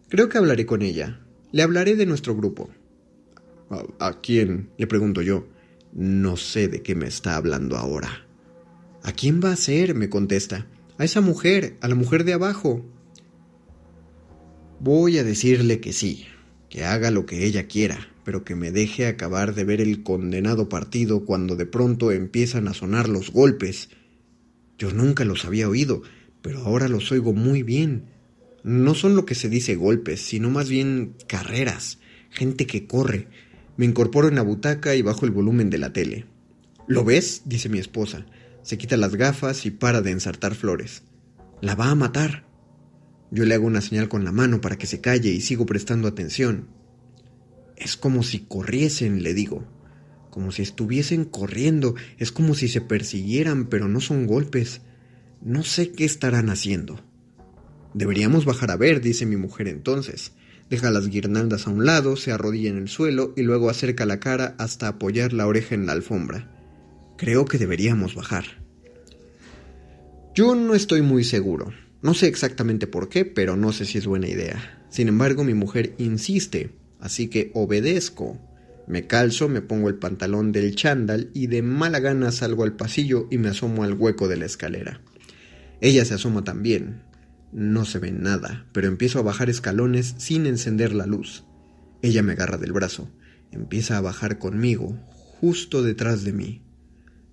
Creo 0.10 0.30
que 0.30 0.38
hablaré 0.38 0.68
con 0.68 0.84
ella. 0.84 1.22
Le 1.52 1.64
hablaré 1.64 1.96
de 1.96 2.06
nuestro 2.06 2.36
grupo. 2.36 2.70
¿A, 3.98 4.22
quién? 4.22 4.70
le 4.78 4.86
pregunto 4.86 5.24
yo. 5.24 5.48
No 5.92 6.38
sé 6.38 6.68
de 6.68 6.84
qué 6.84 6.94
me 6.94 7.08
está 7.08 7.36
hablando 7.36 7.78
ahora. 7.78 8.28
¿A 9.02 9.12
quién 9.12 9.42
va 9.44 9.52
a 9.52 9.56
ser? 9.56 9.96
me 9.96 10.08
contesta. 10.08 10.68
A 11.00 11.06
esa 11.06 11.22
mujer, 11.22 11.78
a 11.82 11.88
la 11.88 11.96
mujer 11.96 12.26
de 12.26 12.34
abajo. 12.34 12.86
Voy 14.80 15.18
a 15.18 15.24
decirle 15.24 15.80
que 15.80 15.94
sí, 15.94 16.28
que 16.70 16.86
haga 16.86 17.10
lo 17.10 17.26
que 17.26 17.48
ella 17.48 17.66
quiera, 17.66 18.09
pero 18.24 18.44
que 18.44 18.56
me 18.56 18.72
deje 18.72 19.08
acabar 19.08 19.56
de 19.56 19.64
ver 19.64 19.82
el 19.82 20.04
condenado 20.04 20.70
partido 20.70 21.26
cuando 21.26 21.56
de 21.56 21.66
pronto 21.66 22.12
empiezan 22.12 22.68
a 22.68 22.74
sonar 22.74 23.10
los 23.10 23.32
golpes. 23.32 23.90
Yo 24.78 24.92
nunca 24.92 25.26
los 25.26 25.46
había 25.46 25.70
oído, 25.70 26.02
pero 26.42 26.60
ahora 26.60 26.88
los 26.88 27.12
oigo 27.12 27.34
muy 27.34 27.64
bien. 27.64 28.06
No 28.64 28.94
son 28.94 29.16
lo 29.16 29.26
que 29.26 29.36
se 29.36 29.50
dice 29.50 29.76
golpes, 29.76 30.22
sino 30.22 30.50
más 30.50 30.70
bien 30.70 31.16
carreras, 31.28 32.00
gente 32.30 32.68
que 32.68 32.88
corre. 32.88 33.28
Me 33.78 33.86
incorporo 33.86 34.28
en 34.28 34.36
la 34.36 34.42
butaca 34.42 34.96
y 34.96 35.02
bajo 35.02 35.26
el 35.26 35.32
volumen 35.32 35.70
de 35.70 35.78
la 35.78 35.94
tele. 35.94 36.26
¿Lo 36.88 37.04
ves? 37.04 37.44
dice 37.46 37.70
mi 37.70 37.80
esposa. 37.80 38.26
Se 38.62 38.78
quita 38.78 38.98
las 38.98 39.16
gafas 39.16 39.66
y 39.66 39.72
para 39.72 40.02
de 40.02 40.12
ensartar 40.12 40.56
flores. 40.56 41.04
La 41.62 41.76
va 41.76 41.90
a 41.90 41.96
matar. 41.96 42.46
Yo 43.32 43.46
le 43.46 43.54
hago 43.56 43.68
una 43.68 43.82
señal 43.82 44.10
con 44.10 44.24
la 44.24 44.32
mano 44.32 44.60
para 44.60 44.78
que 44.78 44.88
se 44.88 45.02
calle 45.02 45.30
y 45.30 45.42
sigo 45.42 45.66
prestando 45.66 46.08
atención. 46.08 46.68
Es 47.80 47.96
como 47.96 48.24
si 48.24 48.40
corriesen, 48.40 49.24
le 49.24 49.34
digo. 49.34 49.64
Como 50.30 50.52
si 50.52 50.62
estuviesen 50.62 51.26
corriendo. 51.26 51.96
Es 52.18 52.32
como 52.32 52.54
si 52.54 52.68
se 52.68 52.82
persiguieran, 52.82 53.68
pero 53.68 53.88
no 53.88 54.02
son 54.02 54.28
golpes. 54.28 54.82
No 55.42 55.64
sé 55.64 55.92
qué 55.92 56.06
estarán 56.06 56.50
haciendo. 56.50 57.00
Deberíamos 57.94 58.46
bajar 58.46 58.72
a 58.72 58.78
ver, 58.78 59.02
dice 59.02 59.26
mi 59.26 59.38
mujer 59.38 59.68
entonces. 59.68 60.34
Deja 60.70 60.92
las 60.92 61.08
guirnaldas 61.08 61.66
a 61.66 61.72
un 61.72 61.86
lado, 61.86 62.16
se 62.16 62.32
arrodilla 62.32 62.70
en 62.70 62.78
el 62.78 62.90
suelo 62.90 63.34
y 63.36 63.42
luego 63.42 63.70
acerca 63.70 64.06
la 64.06 64.20
cara 64.20 64.56
hasta 64.60 64.88
apoyar 64.88 65.34
la 65.34 65.48
oreja 65.48 65.74
en 65.74 65.88
la 65.88 65.94
alfombra. 65.94 66.56
Creo 67.18 67.46
que 67.46 67.58
deberíamos 67.58 68.14
bajar. 68.14 68.46
Yo 70.36 70.54
no 70.54 70.76
estoy 70.76 71.02
muy 71.02 71.24
seguro. 71.24 71.74
No 72.02 72.14
sé 72.14 72.28
exactamente 72.28 72.86
por 72.86 73.10
qué, 73.10 73.26
pero 73.26 73.56
no 73.56 73.72
sé 73.72 73.86
si 73.86 73.98
es 73.98 74.06
buena 74.06 74.28
idea. 74.28 74.86
Sin 74.90 75.08
embargo, 75.08 75.44
mi 75.44 75.54
mujer 75.54 75.96
insiste 75.98 76.79
así 77.00 77.28
que 77.28 77.52
obedezco. 77.54 78.40
Me 78.88 79.08
calzo, 79.08 79.50
me 79.50 79.62
pongo 79.62 79.90
el 79.90 79.96
pantalón 79.96 80.52
del 80.52 80.76
chándal 80.76 81.30
y 81.34 81.48
de 81.48 81.62
mala 81.62 82.00
gana 82.00 82.32
salgo 82.32 82.64
al 82.64 82.76
pasillo 82.76 83.28
y 83.30 83.38
me 83.38 83.50
asomo 83.50 83.84
al 83.84 83.94
hueco 83.94 84.28
de 84.28 84.38
la 84.38 84.46
escalera. 84.46 85.02
Ella 85.82 86.04
se 86.06 86.16
asoma 86.16 86.44
también. 86.44 87.04
No 87.52 87.86
se 87.86 88.00
ve 88.00 88.12
nada, 88.12 88.66
pero 88.74 88.88
empiezo 88.88 89.20
a 89.20 89.24
bajar 89.24 89.50
escalones 89.50 90.16
sin 90.18 90.46
encender 90.46 90.94
la 90.94 91.06
luz. 91.06 91.46
Ella 92.02 92.22
me 92.22 92.34
agarra 92.34 92.58
del 92.58 92.74
brazo, 92.74 93.10
empieza 93.52 93.98
a 93.98 94.02
bajar 94.02 94.38
conmigo, 94.38 94.98
justo 95.40 95.82
detrás 95.82 96.24
de 96.24 96.34
mí. 96.34 96.62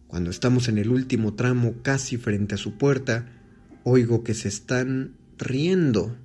Cuando 0.07 0.31
estamos 0.31 0.69
en 0.69 0.79
el 0.79 0.91
último 0.91 1.35
tramo, 1.35 1.75
casi 1.83 2.17
frente 2.17 2.55
a 2.55 2.59
su 2.59 2.79
puerta, 2.79 3.29
oigo 3.85 4.25
que 4.25 4.35
se 4.35 4.49
están 4.49 5.17
riendo. 5.39 6.17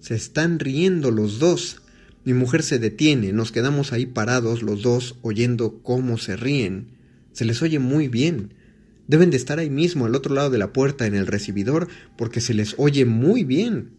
Se 0.00 0.14
están 0.14 0.58
riendo 0.58 1.10
los 1.10 1.38
dos. 1.38 1.82
Mi 2.28 2.34
mujer 2.34 2.62
se 2.62 2.78
detiene, 2.78 3.32
nos 3.32 3.52
quedamos 3.52 3.94
ahí 3.94 4.04
parados 4.04 4.62
los 4.62 4.82
dos 4.82 5.16
oyendo 5.22 5.82
cómo 5.82 6.18
se 6.18 6.36
ríen. 6.36 6.88
Se 7.32 7.46
les 7.46 7.62
oye 7.62 7.78
muy 7.78 8.08
bien. 8.08 8.52
Deben 9.06 9.30
de 9.30 9.38
estar 9.38 9.58
ahí 9.58 9.70
mismo, 9.70 10.04
al 10.04 10.14
otro 10.14 10.34
lado 10.34 10.50
de 10.50 10.58
la 10.58 10.74
puerta, 10.74 11.06
en 11.06 11.14
el 11.14 11.26
recibidor, 11.26 11.88
porque 12.18 12.42
se 12.42 12.52
les 12.52 12.74
oye 12.76 13.06
muy 13.06 13.44
bien. 13.44 13.92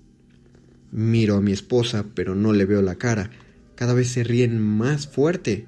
Miro 0.92 1.38
a 1.38 1.42
mi 1.42 1.52
esposa, 1.52 2.06
pero 2.14 2.36
no 2.36 2.54
le 2.54 2.66
veo 2.66 2.84
la 2.84 3.00
cara. 3.00 3.32
Cada 3.74 3.96
vez 3.96 4.10
se 4.10 4.24
ríen 4.24 4.62
más 4.62 5.08
fuerte. 5.08 5.66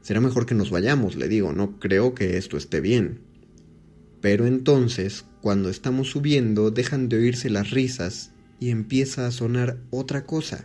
Será 0.00 0.20
mejor 0.20 0.44
que 0.44 0.56
nos 0.56 0.70
vayamos, 0.70 1.14
le 1.14 1.28
digo, 1.28 1.52
no 1.52 1.78
creo 1.78 2.16
que 2.16 2.36
esto 2.36 2.56
esté 2.56 2.80
bien. 2.80 3.20
Pero 4.20 4.48
entonces, 4.48 5.24
cuando 5.40 5.68
estamos 5.68 6.10
subiendo, 6.10 6.72
dejan 6.72 7.08
de 7.08 7.18
oírse 7.18 7.48
las 7.48 7.70
risas 7.70 8.32
y 8.58 8.70
empieza 8.70 9.28
a 9.28 9.30
sonar 9.30 9.78
otra 9.92 10.26
cosa. 10.26 10.64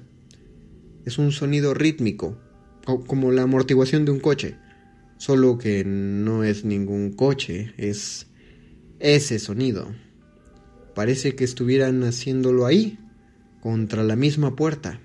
Es 1.07 1.17
un 1.17 1.31
sonido 1.31 1.73
rítmico, 1.73 2.37
como 2.83 3.31
la 3.31 3.43
amortiguación 3.43 4.03
de 4.03 4.11
un 4.11 4.19
coche, 4.19 4.57
solo 5.17 5.57
que 5.57 5.85
no 5.85 6.43
es 6.43 6.65
ningún 6.65 7.13
coche, 7.13 7.73
es 7.77 8.27
ese 8.99 9.39
sonido. 9.39 9.87
Parece 10.95 11.33
que 11.33 11.45
estuvieran 11.45 12.03
haciéndolo 12.03 12.65
ahí, 12.65 12.99
contra 13.61 14.03
la 14.03 14.17
misma 14.17 14.57
puerta. 14.57 14.99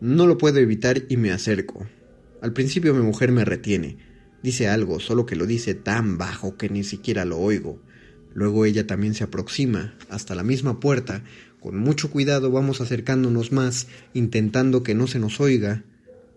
No 0.00 0.26
lo 0.26 0.36
puedo 0.36 0.58
evitar 0.58 1.04
y 1.08 1.16
me 1.16 1.30
acerco. 1.30 1.86
Al 2.42 2.52
principio 2.52 2.92
mi 2.92 3.02
mujer 3.02 3.30
me 3.30 3.44
retiene. 3.44 3.98
Dice 4.42 4.66
algo, 4.66 4.98
solo 4.98 5.26
que 5.26 5.36
lo 5.36 5.46
dice 5.46 5.74
tan 5.74 6.18
bajo 6.18 6.56
que 6.56 6.70
ni 6.70 6.82
siquiera 6.82 7.24
lo 7.24 7.38
oigo. 7.38 7.80
Luego 8.34 8.64
ella 8.64 8.84
también 8.84 9.14
se 9.14 9.22
aproxima 9.22 9.94
hasta 10.10 10.34
la 10.34 10.42
misma 10.42 10.80
puerta. 10.80 11.22
Con 11.66 11.78
mucho 11.78 12.12
cuidado 12.12 12.52
vamos 12.52 12.80
acercándonos 12.80 13.50
más, 13.50 13.88
intentando 14.14 14.84
que 14.84 14.94
no 14.94 15.08
se 15.08 15.18
nos 15.18 15.40
oiga, 15.40 15.82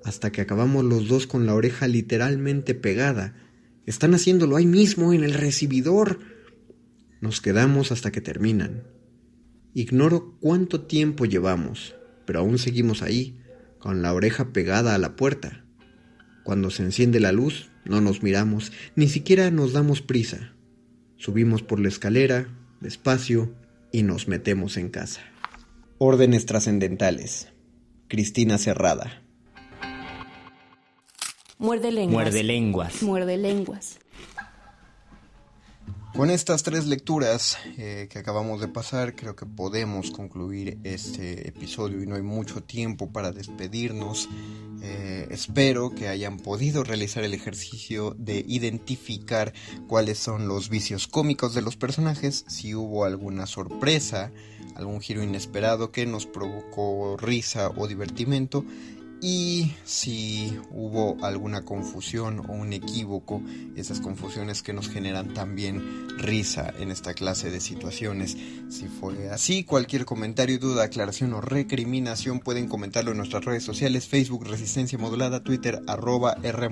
hasta 0.03 0.31
que 0.31 0.41
acabamos 0.41 0.83
los 0.83 1.07
dos 1.07 1.27
con 1.27 1.45
la 1.45 1.53
oreja 1.53 1.87
literalmente 1.87 2.73
pegada. 2.73 3.35
Están 3.85 4.15
haciéndolo 4.15 4.55
ahí 4.55 4.65
mismo, 4.65 5.13
en 5.13 5.23
el 5.23 5.35
recibidor. 5.35 6.17
Nos 7.21 7.41
quedamos 7.41 7.91
hasta 7.91 8.11
que 8.11 8.21
terminan. 8.21 8.85
Ignoro 9.75 10.35
cuánto 10.39 10.81
tiempo 10.81 11.25
llevamos, 11.25 11.93
pero 12.25 12.39
aún 12.39 12.57
seguimos 12.57 13.03
ahí, 13.03 13.39
con 13.77 14.01
la 14.01 14.15
oreja 14.15 14.51
pegada 14.51 14.95
a 14.95 14.97
la 14.97 15.15
puerta. 15.15 15.63
Cuando 16.43 16.71
se 16.71 16.81
enciende 16.81 17.19
la 17.19 17.33
luz, 17.33 17.69
no 17.85 18.01
nos 18.01 18.23
miramos, 18.23 18.71
ni 18.95 19.07
siquiera 19.07 19.51
nos 19.51 19.73
damos 19.73 20.01
prisa. 20.01 20.55
Subimos 21.17 21.61
por 21.61 21.79
la 21.79 21.89
escalera, 21.89 22.47
despacio, 22.81 23.53
y 23.91 24.03
nos 24.03 24.27
metemos 24.27 24.77
en 24.77 24.89
casa. 24.89 25.21
Órdenes 25.97 26.45
trascendentales. 26.45 27.49
Cristina 28.07 28.57
Cerrada. 28.57 29.23
Muerde 31.57 31.91
lenguas. 31.91 32.13
Muerde 32.13 32.43
lenguas. 32.43 33.03
Muerde 33.03 33.37
lenguas. 33.37 33.98
Con 36.15 36.31
estas 36.31 36.63
tres 36.63 36.87
lecturas 36.87 37.57
eh, 37.77 38.07
que 38.09 38.19
acabamos 38.19 38.59
de 38.59 38.67
pasar, 38.67 39.15
creo 39.15 39.35
que 39.35 39.45
podemos 39.45 40.11
concluir 40.11 40.79
este 40.83 41.47
episodio 41.47 42.03
y 42.03 42.07
no 42.07 42.15
hay 42.15 42.23
mucho 42.23 42.61
tiempo 42.61 43.11
para 43.11 43.31
despedirnos. 43.31 44.27
Eh, 44.81 45.27
espero 45.29 45.93
que 45.93 46.07
hayan 46.07 46.37
podido 46.37 46.83
realizar 46.83 47.23
el 47.23 47.33
ejercicio 47.33 48.15
de 48.17 48.43
identificar 48.47 49.53
cuáles 49.87 50.17
son 50.17 50.47
los 50.47 50.69
vicios 50.69 51.07
cómicos 51.07 51.53
de 51.53 51.61
los 51.61 51.77
personajes, 51.77 52.43
si 52.47 52.75
hubo 52.75 53.05
alguna 53.05 53.45
sorpresa, 53.45 54.31
algún 54.75 55.01
giro 55.01 55.23
inesperado 55.23 55.91
que 55.91 56.05
nos 56.05 56.25
provocó 56.25 57.17
risa 57.17 57.69
o 57.69 57.87
divertimento 57.87 58.65
y 59.21 59.73
si 59.83 60.57
hubo 60.71 61.17
alguna 61.23 61.65
confusión 61.65 62.39
o 62.49 62.53
un 62.53 62.73
equívoco, 62.73 63.41
esas 63.75 63.99
confusiones 63.99 64.63
que 64.63 64.73
nos 64.73 64.89
generan 64.89 65.33
también 65.33 66.07
risa 66.17 66.73
en 66.79 66.91
esta 66.91 67.13
clase 67.13 67.49
de 67.49 67.59
situaciones. 67.59 68.37
Si 68.69 68.87
fue 68.87 69.29
así, 69.29 69.63
cualquier 69.63 70.05
comentario, 70.05 70.59
duda, 70.59 70.83
aclaración 70.83 71.33
o 71.33 71.41
recriminación 71.41 72.39
pueden 72.39 72.67
comentarlo 72.67 73.11
en 73.11 73.17
nuestras 73.17 73.45
redes 73.45 73.63
sociales, 73.63 74.07
Facebook 74.07 74.45
Resistencia 74.45 74.97
Modulada, 74.97 75.43
Twitter 75.43 75.81
arroba 75.87 76.37
R. 76.43 76.69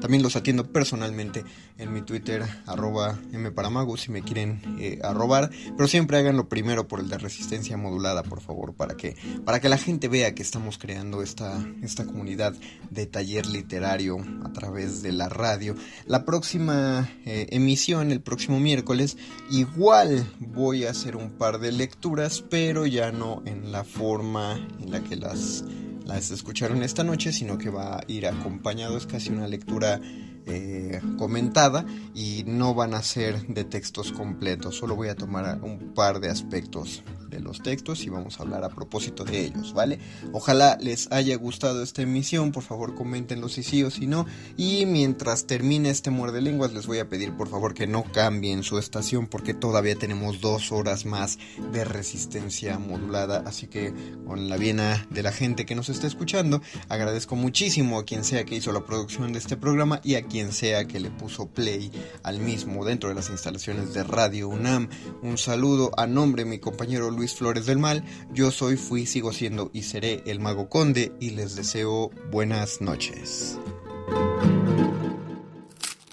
También 0.00 0.22
los 0.22 0.36
atiendo 0.36 0.72
personalmente 0.72 1.44
en 1.78 1.92
mi 1.92 2.02
Twitter 2.02 2.42
arroba 2.66 3.18
M 3.32 3.50
Paramago 3.50 3.96
si 3.96 4.10
me 4.10 4.22
quieren 4.22 4.60
eh, 4.78 4.98
arrobar, 5.02 5.50
pero 5.76 5.88
siempre 5.88 6.18
háganlo 6.18 6.48
primero 6.48 6.88
por 6.88 7.00
el 7.00 7.08
de 7.08 7.18
Resistencia 7.18 7.76
Modulada, 7.76 8.22
por 8.22 8.40
favor, 8.40 8.74
para 8.74 8.96
que, 8.96 9.16
para 9.44 9.60
que 9.60 9.68
la 9.68 9.78
gente 9.78 10.08
vea 10.08 10.34
que 10.34 10.42
estamos 10.42 10.78
creando 10.78 11.22
esta 11.22 11.61
esta 11.82 12.04
comunidad 12.04 12.54
de 12.90 13.06
taller 13.06 13.46
literario 13.46 14.18
a 14.44 14.52
través 14.52 15.02
de 15.02 15.12
la 15.12 15.28
radio. 15.28 15.74
La 16.06 16.24
próxima 16.24 17.10
eh, 17.24 17.46
emisión, 17.50 18.12
el 18.12 18.20
próximo 18.20 18.60
miércoles, 18.60 19.16
igual 19.50 20.26
voy 20.38 20.84
a 20.84 20.90
hacer 20.90 21.16
un 21.16 21.30
par 21.30 21.58
de 21.58 21.72
lecturas, 21.72 22.44
pero 22.48 22.86
ya 22.86 23.12
no 23.12 23.42
en 23.46 23.72
la 23.72 23.84
forma 23.84 24.56
en 24.80 24.90
la 24.90 25.02
que 25.02 25.16
las, 25.16 25.64
las 26.04 26.30
escucharon 26.30 26.82
esta 26.82 27.04
noche, 27.04 27.32
sino 27.32 27.58
que 27.58 27.70
va 27.70 27.96
a 27.96 28.04
ir 28.08 28.26
acompañado, 28.26 28.96
es 28.96 29.06
casi 29.06 29.30
una 29.30 29.48
lectura 29.48 30.00
eh, 30.46 31.00
comentada 31.18 31.84
y 32.14 32.44
no 32.46 32.74
van 32.74 32.94
a 32.94 33.02
ser 33.02 33.46
de 33.46 33.64
textos 33.64 34.12
completos, 34.12 34.76
solo 34.76 34.96
voy 34.96 35.08
a 35.08 35.14
tomar 35.14 35.60
un 35.62 35.92
par 35.94 36.20
de 36.20 36.28
aspectos 36.30 37.02
de 37.32 37.40
los 37.40 37.62
textos 37.62 38.04
y 38.04 38.10
vamos 38.10 38.38
a 38.38 38.42
hablar 38.42 38.62
a 38.62 38.68
propósito 38.68 39.24
de 39.24 39.46
ellos, 39.46 39.72
¿vale? 39.72 39.98
Ojalá 40.32 40.76
les 40.80 41.10
haya 41.10 41.34
gustado 41.36 41.82
esta 41.82 42.02
emisión, 42.02 42.52
por 42.52 42.62
favor 42.62 42.94
coméntenlo 42.94 43.48
si 43.48 43.62
sí 43.62 43.82
o 43.82 43.90
si 43.90 44.06
no. 44.06 44.26
Y 44.56 44.84
mientras 44.86 45.46
termine 45.46 45.90
este 45.90 46.10
muerde 46.10 46.42
lenguas 46.42 46.74
les 46.74 46.86
voy 46.86 46.98
a 46.98 47.08
pedir 47.08 47.32
por 47.32 47.48
favor 47.48 47.72
que 47.72 47.86
no 47.86 48.04
cambien 48.04 48.62
su 48.62 48.78
estación 48.78 49.26
porque 49.26 49.54
todavía 49.54 49.96
tenemos 49.96 50.40
dos 50.40 50.72
horas 50.72 51.06
más 51.06 51.38
de 51.72 51.84
resistencia 51.84 52.78
modulada, 52.78 53.42
así 53.46 53.66
que 53.66 53.94
con 54.26 54.48
la 54.48 54.58
viena 54.58 55.06
de 55.10 55.22
la 55.22 55.32
gente 55.32 55.64
que 55.64 55.74
nos 55.74 55.88
está 55.88 56.06
escuchando, 56.06 56.60
agradezco 56.88 57.34
muchísimo 57.34 57.98
a 57.98 58.04
quien 58.04 58.24
sea 58.24 58.44
que 58.44 58.56
hizo 58.56 58.72
la 58.72 58.84
producción 58.84 59.32
de 59.32 59.38
este 59.38 59.56
programa 59.56 60.00
y 60.04 60.16
a 60.16 60.22
quien 60.32 60.50
sea 60.50 60.86
que 60.86 60.98
le 60.98 61.10
puso 61.10 61.46
play 61.46 61.92
al 62.22 62.40
mismo 62.40 62.86
dentro 62.86 63.10
de 63.10 63.14
las 63.14 63.28
instalaciones 63.28 63.92
de 63.92 64.02
Radio 64.02 64.48
UNAM. 64.48 64.88
Un 65.22 65.36
saludo 65.36 65.90
a 65.98 66.06
nombre 66.06 66.44
de 66.44 66.50
mi 66.50 66.58
compañero 66.58 67.10
Luis 67.10 67.34
Flores 67.34 67.66
del 67.66 67.78
Mal. 67.78 68.02
Yo 68.32 68.50
soy, 68.50 68.78
fui, 68.78 69.04
sigo 69.04 69.34
siendo 69.34 69.70
y 69.74 69.82
seré 69.82 70.22
el 70.24 70.40
Mago 70.40 70.70
Conde 70.70 71.12
y 71.20 71.30
les 71.30 71.54
deseo 71.54 72.10
buenas 72.30 72.80
noches. 72.80 73.58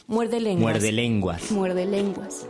Muerde 0.07 0.41
lenguas. 0.41 0.74
Muerde 0.74 0.91
lenguas. 0.91 1.51
Muerde 1.51 1.86
lenguas. 1.86 2.45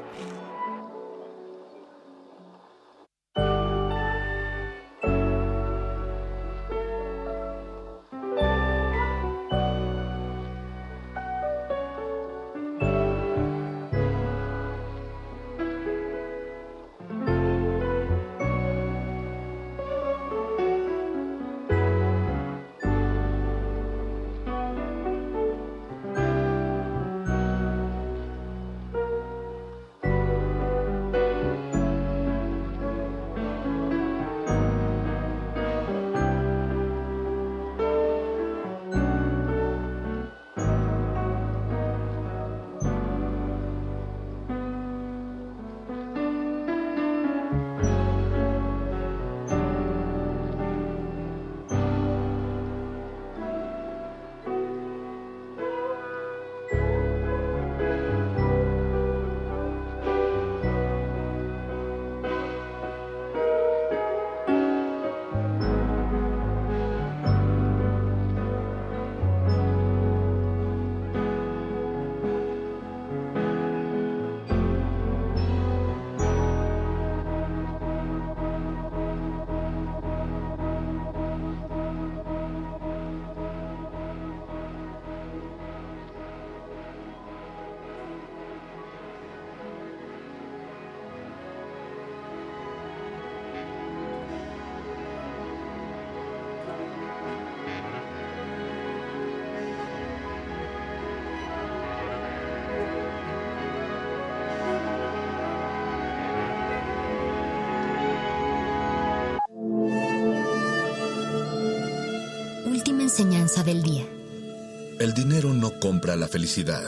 El 115.00 115.14
dinero 115.14 115.54
no 115.54 115.80
compra 115.80 116.18
la 116.18 116.28
felicidad. 116.28 116.84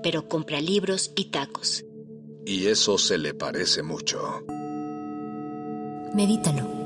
Pero 0.00 0.28
compra 0.28 0.60
libros 0.60 1.10
y 1.16 1.24
tacos. 1.32 1.84
Y 2.46 2.66
eso 2.68 2.98
se 2.98 3.18
le 3.18 3.34
parece 3.34 3.82
mucho. 3.82 4.44
Medítalo. 6.14 6.82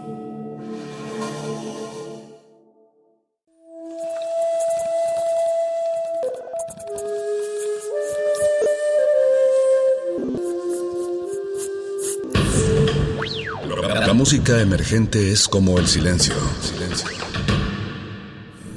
La 14.07 14.15
música 14.15 14.63
emergente 14.63 15.33
es 15.33 15.49
como 15.49 15.79
el 15.79 15.87
silencio. 15.87 16.35
Silencio. 16.63 17.26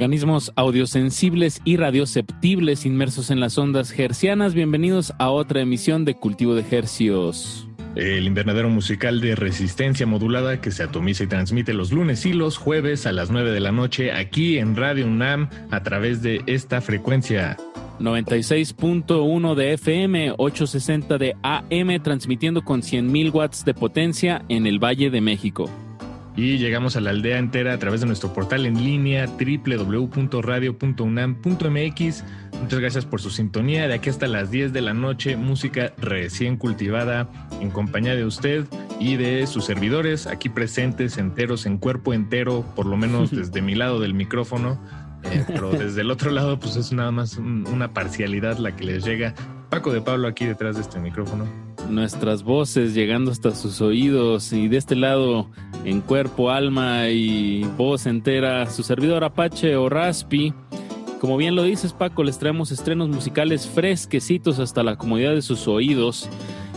Organismos 0.00 0.50
audiosensibles 0.56 1.60
y 1.62 1.76
radioceptibles 1.76 2.86
inmersos 2.86 3.30
en 3.30 3.38
las 3.38 3.58
ondas 3.58 3.92
hercianas. 3.98 4.54
Bienvenidos 4.54 5.12
a 5.18 5.28
otra 5.28 5.60
emisión 5.60 6.06
de 6.06 6.14
Cultivo 6.14 6.54
de 6.54 6.64
Hercios. 6.70 7.68
El 7.96 8.26
invernadero 8.26 8.70
musical 8.70 9.20
de 9.20 9.34
resistencia 9.34 10.06
modulada 10.06 10.62
que 10.62 10.70
se 10.70 10.84
atomiza 10.84 11.24
y 11.24 11.26
transmite 11.26 11.74
los 11.74 11.92
lunes 11.92 12.24
y 12.24 12.32
los 12.32 12.56
jueves 12.56 13.04
a 13.04 13.12
las 13.12 13.30
9 13.30 13.50
de 13.50 13.60
la 13.60 13.72
noche 13.72 14.10
aquí 14.10 14.56
en 14.56 14.74
Radio 14.74 15.06
UNAM 15.06 15.50
a 15.70 15.82
través 15.82 16.22
de 16.22 16.40
esta 16.46 16.80
frecuencia. 16.80 17.58
96.1 17.98 19.54
de 19.54 19.74
FM, 19.74 20.32
860 20.38 21.18
de 21.18 21.36
AM, 21.42 22.02
transmitiendo 22.02 22.62
con 22.62 22.80
100.000 22.80 23.34
watts 23.34 23.66
de 23.66 23.74
potencia 23.74 24.46
en 24.48 24.66
el 24.66 24.82
Valle 24.82 25.10
de 25.10 25.20
México 25.20 25.68
y 26.36 26.58
llegamos 26.58 26.96
a 26.96 27.00
la 27.00 27.10
aldea 27.10 27.38
entera 27.38 27.74
a 27.74 27.78
través 27.78 28.00
de 28.00 28.06
nuestro 28.06 28.32
portal 28.32 28.66
en 28.66 28.82
línea 28.82 29.26
www.radio.unam.mx. 29.26 32.24
Muchas 32.62 32.78
gracias 32.78 33.04
por 33.04 33.20
su 33.20 33.30
sintonía. 33.30 33.88
De 33.88 33.94
aquí 33.94 34.10
hasta 34.10 34.26
las 34.26 34.50
10 34.50 34.72
de 34.72 34.80
la 34.80 34.94
noche, 34.94 35.36
música 35.36 35.92
recién 35.98 36.56
cultivada 36.56 37.28
en 37.60 37.70
compañía 37.70 38.14
de 38.14 38.24
usted 38.24 38.64
y 38.98 39.16
de 39.16 39.46
sus 39.46 39.64
servidores 39.64 40.26
aquí 40.26 40.48
presentes, 40.48 41.18
enteros, 41.18 41.66
en 41.66 41.78
cuerpo 41.78 42.14
entero, 42.14 42.64
por 42.76 42.86
lo 42.86 42.96
menos 42.96 43.30
desde 43.32 43.62
mi 43.62 43.74
lado 43.74 44.00
del 44.00 44.14
micrófono. 44.14 44.80
Eh, 45.24 45.44
pero 45.46 45.70
desde 45.70 46.00
el 46.00 46.10
otro 46.10 46.30
lado, 46.30 46.58
pues 46.58 46.76
es 46.76 46.92
nada 46.92 47.10
más 47.10 47.36
una 47.36 47.92
parcialidad 47.92 48.56
la 48.58 48.74
que 48.74 48.84
les 48.84 49.04
llega. 49.04 49.34
Paco 49.68 49.92
de 49.92 50.00
Pablo 50.00 50.28
aquí 50.28 50.46
detrás 50.46 50.76
de 50.76 50.82
este 50.82 50.98
micrófono 50.98 51.69
nuestras 51.90 52.42
voces 52.42 52.94
llegando 52.94 53.30
hasta 53.30 53.54
sus 53.54 53.80
oídos 53.80 54.52
y 54.52 54.68
de 54.68 54.76
este 54.76 54.96
lado 54.96 55.48
en 55.84 56.00
cuerpo, 56.00 56.50
alma 56.50 57.08
y 57.08 57.64
voz 57.76 58.06
entera 58.06 58.68
su 58.70 58.82
servidor 58.82 59.24
Apache 59.24 59.76
o 59.76 59.88
Raspi. 59.88 60.54
Como 61.20 61.36
bien 61.36 61.54
lo 61.54 61.62
dices 61.62 61.92
Paco, 61.92 62.24
les 62.24 62.38
traemos 62.38 62.72
estrenos 62.72 63.08
musicales 63.08 63.68
fresquecitos 63.68 64.58
hasta 64.58 64.82
la 64.82 64.96
comodidad 64.96 65.34
de 65.34 65.42
sus 65.42 65.68
oídos. 65.68 66.28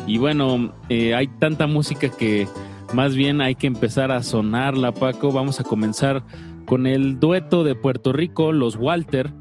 Y 0.05 0.17
bueno, 0.17 0.73
eh, 0.89 1.15
hay 1.15 1.27
tanta 1.27 1.67
música 1.67 2.09
que 2.09 2.47
más 2.93 3.15
bien 3.15 3.41
hay 3.41 3.55
que 3.55 3.67
empezar 3.67 4.11
a 4.11 4.21
sonarla 4.21 4.91
Paco. 4.91 5.31
Vamos 5.31 5.59
a 5.59 5.63
comenzar 5.63 6.23
con 6.65 6.87
el 6.87 7.19
dueto 7.19 7.63
de 7.63 7.75
Puerto 7.75 8.11
Rico, 8.13 8.51
los 8.51 8.75
Walter, 8.75 9.31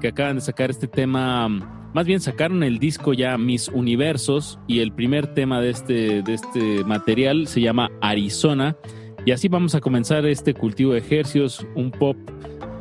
que 0.00 0.08
acaban 0.08 0.36
de 0.36 0.40
sacar 0.42 0.70
este 0.70 0.88
tema 0.88 1.75
más 1.96 2.04
bien 2.04 2.20
sacaron 2.20 2.62
el 2.62 2.78
disco 2.78 3.14
ya 3.14 3.38
Mis 3.38 3.68
Universos 3.68 4.58
y 4.66 4.80
el 4.80 4.92
primer 4.92 5.28
tema 5.28 5.62
de 5.62 5.70
este, 5.70 6.20
de 6.20 6.34
este 6.34 6.84
material 6.84 7.46
se 7.46 7.62
llama 7.62 7.90
Arizona. 8.02 8.76
Y 9.24 9.30
así 9.30 9.48
vamos 9.48 9.74
a 9.74 9.80
comenzar 9.80 10.26
este 10.26 10.52
cultivo 10.52 10.92
de 10.92 10.98
ejercicios, 10.98 11.66
un 11.74 11.90
pop, 11.90 12.18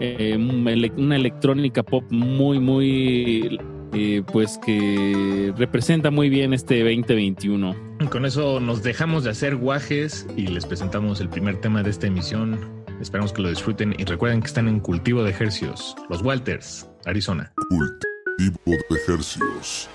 eh, 0.02 0.36
una 0.38 1.16
electrónica 1.16 1.82
pop 1.82 2.04
muy, 2.10 2.60
muy, 2.60 3.58
eh, 3.94 4.22
pues 4.34 4.60
que 4.66 5.54
representa 5.56 6.12
muy 6.12 6.28
bien 6.28 6.54
este 6.54 6.80
2021. 6.80 7.74
Con 8.12 8.26
eso 8.26 8.60
nos 8.60 8.84
dejamos 8.84 9.24
de 9.24 9.30
hacer 9.30 9.56
guajes 9.56 10.28
y 10.36 10.48
les 10.48 10.66
presentamos 10.66 11.22
el 11.22 11.30
primer 11.30 11.62
tema 11.62 11.84
de 11.84 11.90
esta 11.90 12.08
emisión. 12.08 12.60
Esperamos 13.00 13.32
que 13.32 13.42
lo 13.42 13.48
disfruten 13.48 13.96
y 13.98 14.04
recuerden 14.04 14.42
que 14.42 14.48
están 14.48 14.68
en 14.68 14.82
cultivo 14.82 15.24
de 15.24 15.30
ejercicios, 15.30 15.96
los 16.10 16.22
Walters, 16.22 16.90
Arizona 17.06 17.54
tipo 18.38 18.72
de 18.72 18.96
ejercicios. 18.98 19.90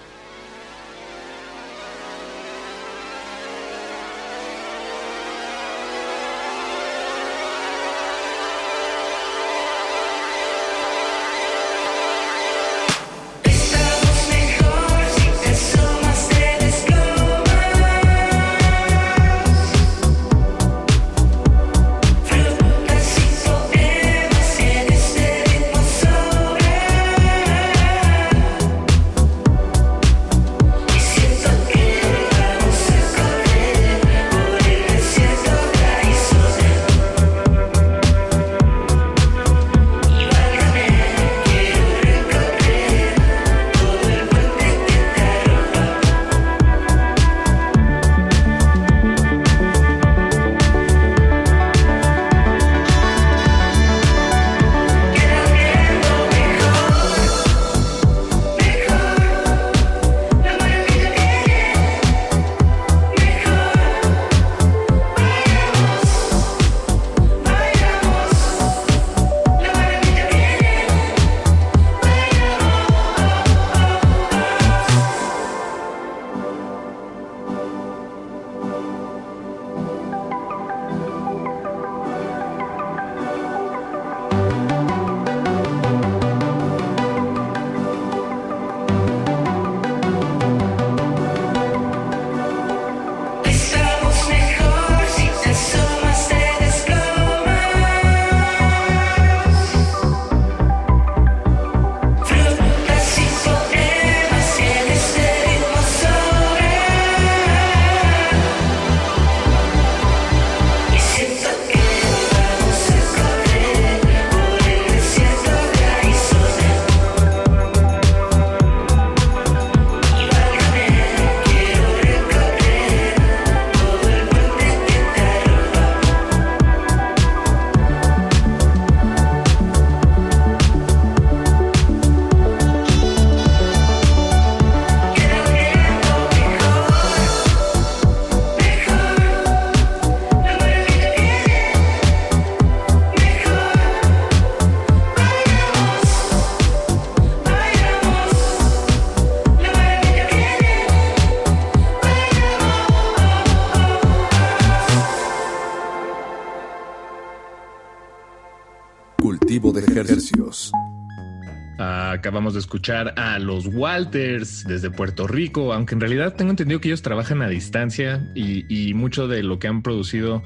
Acabamos 162.30 162.54
de 162.54 162.60
escuchar 162.60 163.12
a 163.18 163.40
los 163.40 163.66
Walters 163.66 164.64
desde 164.64 164.88
Puerto 164.88 165.26
Rico, 165.26 165.72
aunque 165.72 165.96
en 165.96 166.00
realidad 166.00 166.36
tengo 166.36 166.50
entendido 166.50 166.80
que 166.80 166.86
ellos 166.86 167.02
trabajan 167.02 167.42
a 167.42 167.48
distancia 167.48 168.24
y, 168.36 168.94
mucho 168.94 169.26
de 169.26 169.42
lo 169.42 169.58
que 169.58 169.66
han 169.66 169.82
producido 169.82 170.44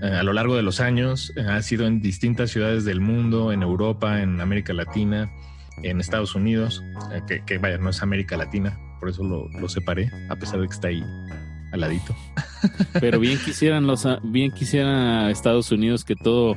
eh, 0.00 0.06
a 0.06 0.22
lo 0.22 0.32
largo 0.32 0.54
de 0.54 0.62
los 0.62 0.78
años 0.78 1.32
eh, 1.34 1.40
ha 1.40 1.60
sido 1.62 1.88
en 1.88 2.00
distintas 2.00 2.52
ciudades 2.52 2.84
del 2.84 3.00
mundo, 3.00 3.50
en 3.50 3.62
Europa, 3.62 4.22
en 4.22 4.40
América 4.40 4.72
Latina, 4.74 5.28
en 5.82 5.98
Estados 5.98 6.36
Unidos, 6.36 6.84
eh, 7.12 7.42
que, 7.44 7.58
vaya, 7.58 7.78
no 7.78 7.90
es 7.90 8.00
América 8.00 8.36
Latina, 8.36 8.78
por 9.00 9.08
eso 9.08 9.24
lo, 9.24 9.48
lo 9.58 9.68
separé, 9.68 10.12
a 10.28 10.36
pesar 10.36 10.60
de 10.60 10.68
que 10.68 10.74
está 10.74 10.86
ahí 10.86 11.02
al 11.72 11.80
ladito. 11.80 12.14
Pero 13.00 13.18
bien 13.18 13.40
quisieran 13.44 13.88
los 13.88 14.06
bien 14.22 14.52
quisieran 14.52 15.30
Estados 15.30 15.72
Unidos 15.72 16.04
que 16.04 16.14
todo 16.14 16.56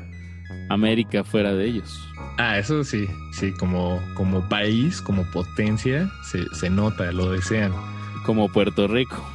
América 0.70 1.24
fuera 1.24 1.56
de 1.56 1.66
ellos. 1.66 2.07
Ah, 2.38 2.60
eso 2.60 2.84
sí, 2.84 3.10
sí, 3.32 3.52
como, 3.52 4.02
como 4.14 4.48
país, 4.48 5.02
como 5.02 5.24
potencia, 5.32 6.12
se, 6.24 6.46
se 6.54 6.70
nota, 6.70 7.12
lo 7.12 7.32
desean. 7.32 7.74
Como 8.26 8.50
Puerto 8.50 8.88
Rico. 8.88 9.26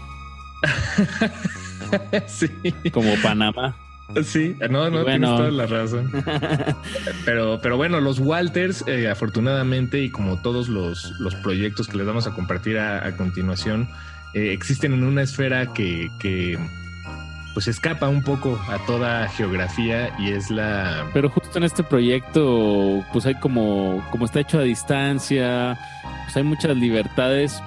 sí. 2.29 2.49
Como 2.93 3.15
Panamá. 3.23 3.75
Sí, 4.23 4.57
no, 4.71 4.91
no 4.91 5.05
tienes 5.05 5.31
toda 5.31 5.51
la 5.51 5.67
razón. 5.67 6.11
pero, 7.25 7.59
pero 7.63 7.77
bueno, 7.77 8.01
los 8.01 8.19
Walters, 8.19 8.85
eh, 8.87 9.09
afortunadamente, 9.09 10.01
y 10.01 10.11
como 10.11 10.41
todos 10.43 10.69
los, 10.69 11.13
los, 11.19 11.35
proyectos 11.37 11.89
que 11.89 11.97
les 11.97 12.07
vamos 12.07 12.27
a 12.27 12.35
compartir 12.35 12.79
a, 12.79 13.07
a 13.07 13.17
continuación, 13.17 13.89
eh, 14.35 14.53
existen 14.53 14.93
en 14.93 15.05
una 15.05 15.23
esfera 15.23 15.73
que, 15.73 16.09
que 16.21 16.59
pues 17.55 17.69
escapa 17.69 18.09
un 18.09 18.23
poco 18.23 18.59
a 18.69 18.79
toda 18.87 19.29
geografía 19.29 20.15
y 20.19 20.33
es 20.33 20.51
la... 20.51 21.07
Pero 21.13 21.29
justo 21.29 21.59
en 21.59 21.65
este 21.65 21.83
proyecto, 21.83 23.05
pues 23.13 23.27
hay 23.27 23.35
como, 23.35 24.03
como 24.11 24.25
está 24.25 24.41
hecho 24.41 24.59
a 24.59 24.63
distancia, 24.63 25.79
pues 26.25 26.37
hay 26.37 26.45
muchas 26.45 26.77
libertades 26.77 27.63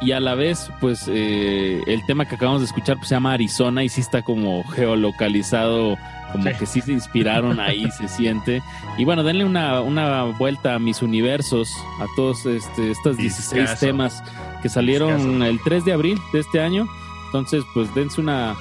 y 0.00 0.12
a 0.12 0.20
la 0.20 0.34
vez, 0.34 0.70
pues 0.80 1.08
eh, 1.08 1.80
el 1.86 2.04
tema 2.04 2.26
que 2.26 2.34
acabamos 2.34 2.60
de 2.60 2.66
escuchar 2.66 2.96
pues, 2.96 3.08
se 3.08 3.14
llama 3.14 3.32
Arizona 3.32 3.84
y 3.84 3.88
sí 3.88 4.00
está 4.00 4.22
como 4.22 4.62
geolocalizado, 4.64 5.96
como 6.32 6.44
que 6.58 6.66
sí 6.66 6.80
se 6.80 6.92
inspiraron 6.92 7.58
ahí, 7.58 7.90
se 7.98 8.08
siente. 8.08 8.62
Y 8.98 9.04
bueno, 9.04 9.22
denle 9.22 9.44
una, 9.44 9.80
una 9.80 10.24
vuelta 10.24 10.74
a 10.74 10.78
mis 10.78 11.00
universos, 11.00 11.72
a 12.00 12.06
todos 12.16 12.44
este, 12.44 12.90
estos 12.90 13.16
16 13.16 13.78
temas 13.78 14.22
que 14.62 14.68
salieron 14.68 15.42
el 15.42 15.58
3 15.62 15.84
de 15.84 15.92
abril 15.92 16.18
de 16.32 16.40
este 16.40 16.60
año. 16.60 16.86
Entonces, 17.26 17.64
pues 17.72 17.92
dense 17.94 18.20
una 18.20 18.56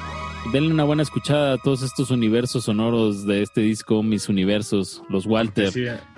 denle 0.51 0.73
una 0.73 0.83
buena 0.83 1.03
escuchada 1.03 1.53
a 1.53 1.57
todos 1.57 1.81
estos 1.83 2.11
universos 2.11 2.65
sonoros 2.65 3.25
de 3.25 3.41
este 3.41 3.61
disco, 3.61 4.03
Mis 4.03 4.29
Universos, 4.29 5.01
los 5.09 5.25
Walter. 5.25 5.71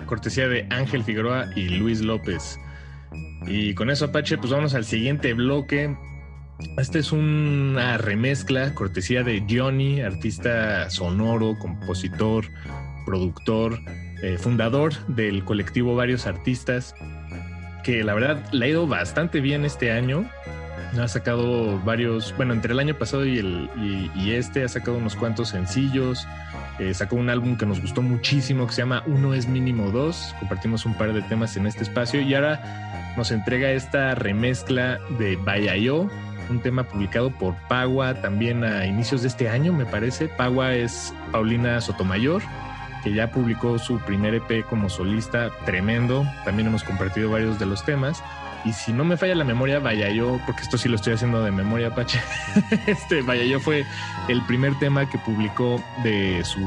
Cortesía, 0.06 0.48
de 0.48 0.66
Ángel 0.70 1.04
Figueroa 1.04 1.46
y 1.54 1.68
Luis 1.68 2.00
López. 2.00 2.58
Y 3.46 3.74
con 3.74 3.90
eso, 3.90 4.06
Apache, 4.06 4.38
pues 4.38 4.50
vamos 4.50 4.74
al 4.74 4.84
siguiente 4.84 5.32
bloque. 5.34 5.96
Esta 6.78 6.98
es 6.98 7.12
una 7.12 7.98
remezcla, 7.98 8.74
cortesía 8.74 9.22
de 9.22 9.44
Johnny, 9.48 10.00
artista 10.00 10.90
sonoro, 10.90 11.56
compositor, 11.58 12.46
productor, 13.04 13.78
eh, 14.22 14.38
fundador 14.38 14.94
del 15.06 15.44
colectivo 15.44 15.94
Varios 15.94 16.26
Artistas, 16.26 16.94
que 17.84 18.02
la 18.02 18.14
verdad 18.14 18.52
le 18.52 18.66
ha 18.66 18.68
ido 18.70 18.86
bastante 18.86 19.40
bien 19.40 19.64
este 19.64 19.92
año. 19.92 20.28
Ha 20.98 21.08
sacado 21.08 21.78
varios, 21.80 22.34
bueno, 22.36 22.54
entre 22.54 22.72
el 22.72 22.78
año 22.78 22.94
pasado 22.94 23.26
y, 23.26 23.38
el, 23.38 23.70
y, 24.14 24.32
este 24.32 24.64
ha 24.64 24.68
sacado 24.68 24.96
unos 24.96 25.14
cuantos 25.14 25.48
sencillos. 25.50 26.26
Eh, 26.78 26.94
sacó 26.94 27.16
un 27.16 27.30
álbum 27.30 27.56
que 27.56 27.66
nos 27.66 27.80
gustó 27.80 28.02
muchísimo 28.02 28.66
que 28.66 28.72
se 28.72 28.82
llama 28.82 29.02
Uno 29.06 29.34
es 29.34 29.46
mínimo 29.46 29.90
dos. 29.90 30.34
Compartimos 30.38 30.86
un 30.86 30.94
par 30.94 31.12
de 31.12 31.22
temas 31.22 31.56
en 31.56 31.66
este 31.66 31.82
espacio 31.82 32.20
y 32.20 32.34
ahora 32.34 33.14
nos 33.16 33.30
entrega 33.30 33.70
esta 33.70 34.14
remezcla 34.14 34.98
de 35.18 35.36
Bayayo, 35.36 36.08
un 36.50 36.60
tema 36.60 36.84
publicado 36.84 37.30
por 37.30 37.54
Pagua 37.68 38.14
también 38.20 38.62
a 38.64 38.86
inicios 38.86 39.22
de 39.22 39.28
este 39.28 39.48
año, 39.48 39.72
me 39.72 39.86
parece. 39.86 40.28
Pagua 40.28 40.74
es 40.74 41.14
Paulina 41.32 41.80
Sotomayor, 41.80 42.42
que 43.02 43.12
ya 43.12 43.30
publicó 43.30 43.78
su 43.78 43.98
primer 44.00 44.34
EP 44.34 44.64
como 44.68 44.88
solista, 44.88 45.50
tremendo. 45.64 46.26
También 46.44 46.68
hemos 46.68 46.84
compartido 46.84 47.30
varios 47.30 47.58
de 47.58 47.66
los 47.66 47.84
temas. 47.84 48.22
Y 48.66 48.72
si 48.72 48.92
no 48.92 49.04
me 49.04 49.16
falla 49.16 49.36
la 49.36 49.44
memoria, 49.44 49.78
vaya 49.78 50.10
yo, 50.10 50.40
porque 50.44 50.62
esto 50.62 50.76
sí 50.76 50.88
lo 50.88 50.96
estoy 50.96 51.12
haciendo 51.12 51.40
de 51.40 51.52
memoria, 51.52 51.94
Pache. 51.94 52.20
este 52.88 53.22
vaya 53.22 53.44
yo 53.44 53.60
fue 53.60 53.86
el 54.26 54.44
primer 54.46 54.76
tema 54.80 55.08
que 55.08 55.18
publicó 55.18 55.80
de 56.02 56.42
su 56.44 56.60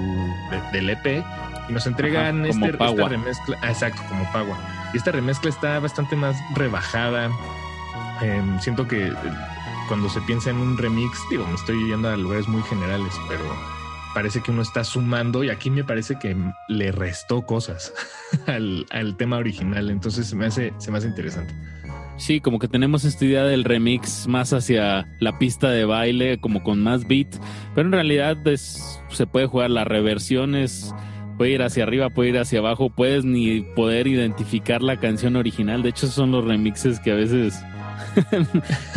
del 0.72 0.90
EP 0.92 1.22
y 1.68 1.74
nos 1.74 1.86
entregan 1.88 2.46
este, 2.46 2.70
esta 2.70 3.08
remezcla. 3.10 3.58
Ah, 3.62 3.72
exacto, 3.72 4.02
como 4.08 4.24
Pagua. 4.32 4.58
Y 4.94 4.98
esta 4.98 5.12
remezcla 5.12 5.50
está 5.50 5.78
bastante 5.80 6.16
más 6.16 6.38
rebajada. 6.56 7.30
Em, 8.22 8.58
siento 8.62 8.88
que 8.88 9.08
eh, 9.08 9.14
cuando 9.90 10.08
se 10.08 10.22
piensa 10.22 10.52
en 10.52 10.58
un 10.58 10.78
remix, 10.78 11.20
digo, 11.30 11.46
me 11.46 11.56
estoy 11.56 11.86
yendo 11.90 12.08
a 12.08 12.16
lugares 12.16 12.48
muy 12.48 12.64
generales, 12.64 13.14
pero 13.28 13.44
parece 14.14 14.42
que 14.42 14.52
uno 14.52 14.62
está 14.62 14.86
sumando 14.86 15.44
y 15.44 15.50
aquí 15.50 15.70
me 15.70 15.84
parece 15.84 16.18
que 16.18 16.34
le 16.70 16.94
restó 16.94 17.42
cosas 17.42 17.94
al, 18.48 18.86
al 18.90 19.18
tema 19.18 19.36
original. 19.36 19.90
Entonces 19.90 20.28
se 20.28 20.38
me 20.38 20.46
hace, 20.46 20.74
se 20.78 20.92
me 20.92 21.00
hace 21.00 21.08
interesante. 21.08 21.54
Sí, 22.20 22.42
como 22.42 22.60
que 22.60 22.68
tenemos 22.68 23.06
esta 23.06 23.24
idea 23.24 23.46
del 23.46 23.64
remix 23.64 24.28
más 24.28 24.52
hacia 24.52 25.08
la 25.20 25.40
pista 25.40 25.72
de 25.72 25.86
baile, 25.86 26.40
como 26.40 26.62
con 26.64 26.84
más 26.84 27.08
beat, 27.08 27.34
pero 27.74 27.88
en 27.88 27.94
realidad 27.94 28.38
se 28.56 29.26
puede 29.26 29.48
jugar 29.48 29.72
las 29.72 29.88
reversiones, 29.88 30.94
puede 31.38 31.52
ir 31.52 31.62
hacia 31.64 31.84
arriba, 31.84 32.10
puede 32.10 32.30
ir 32.30 32.38
hacia 32.38 32.60
abajo, 32.60 32.90
puedes 32.90 33.24
ni 33.24 33.62
poder 33.62 34.08
identificar 34.08 34.82
la 34.82 35.00
canción 35.00 35.38
original. 35.38 35.82
De 35.82 35.90
hecho, 35.90 36.08
son 36.08 36.32
los 36.32 36.44
remixes 36.44 37.00
que 37.00 37.14
a 37.14 37.16
veces 37.16 37.58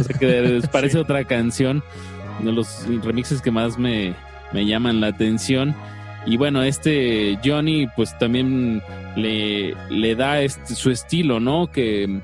o 0.01 0.03
sea, 0.03 0.19
que 0.19 0.61
parece 0.73 0.99
otra 0.99 1.25
canción, 1.25 1.85
de 2.41 2.51
los 2.51 2.87
remixes 3.05 3.41
que 3.41 3.53
más 3.53 3.79
me, 3.79 4.15
me 4.53 4.67
llaman 4.67 5.01
la 5.01 5.07
atención. 5.07 5.77
Y 6.27 6.37
bueno, 6.37 6.63
este 6.65 7.39
Johnny 7.45 7.87
pues 7.95 8.17
también 8.19 8.83
le, 9.17 9.75
le 9.91 10.15
da 10.17 10.41
este, 10.41 10.75
su 10.75 10.91
estilo, 10.91 11.39
¿no? 11.39 11.71
Que 11.71 12.21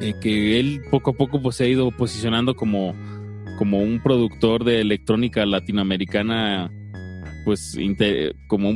eh, 0.00 0.14
que 0.20 0.58
él 0.58 0.80
poco 0.90 1.10
a 1.10 1.14
poco 1.14 1.40
pues 1.40 1.56
se 1.56 1.64
ha 1.64 1.68
ido 1.68 1.90
posicionando 1.90 2.54
como, 2.54 2.94
como 3.58 3.78
un 3.78 4.02
productor 4.02 4.64
de 4.64 4.80
electrónica 4.80 5.46
latinoamericana 5.46 6.70
pues 7.44 7.76
como 8.48 8.72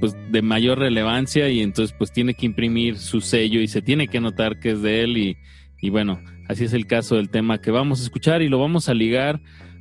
pues 0.00 0.14
de 0.30 0.42
mayor 0.42 0.78
relevancia 0.78 1.48
y 1.48 1.60
entonces 1.60 1.94
pues 1.96 2.12
tiene 2.12 2.34
que 2.34 2.46
imprimir 2.46 2.98
su 2.98 3.20
sello 3.20 3.60
y 3.60 3.68
se 3.68 3.82
tiene 3.82 4.08
que 4.08 4.20
notar 4.20 4.58
que 4.60 4.72
es 4.72 4.82
de 4.82 5.02
él 5.02 5.16
y, 5.16 5.36
y 5.80 5.90
bueno, 5.90 6.20
así 6.48 6.64
es 6.64 6.72
el 6.72 6.86
caso 6.86 7.16
del 7.16 7.30
tema 7.30 7.60
que 7.60 7.70
vamos 7.70 8.00
a 8.00 8.04
escuchar 8.04 8.42
y 8.42 8.48
lo 8.48 8.58
vamos 8.58 8.88
a 8.88 8.94
ligar 8.94 9.40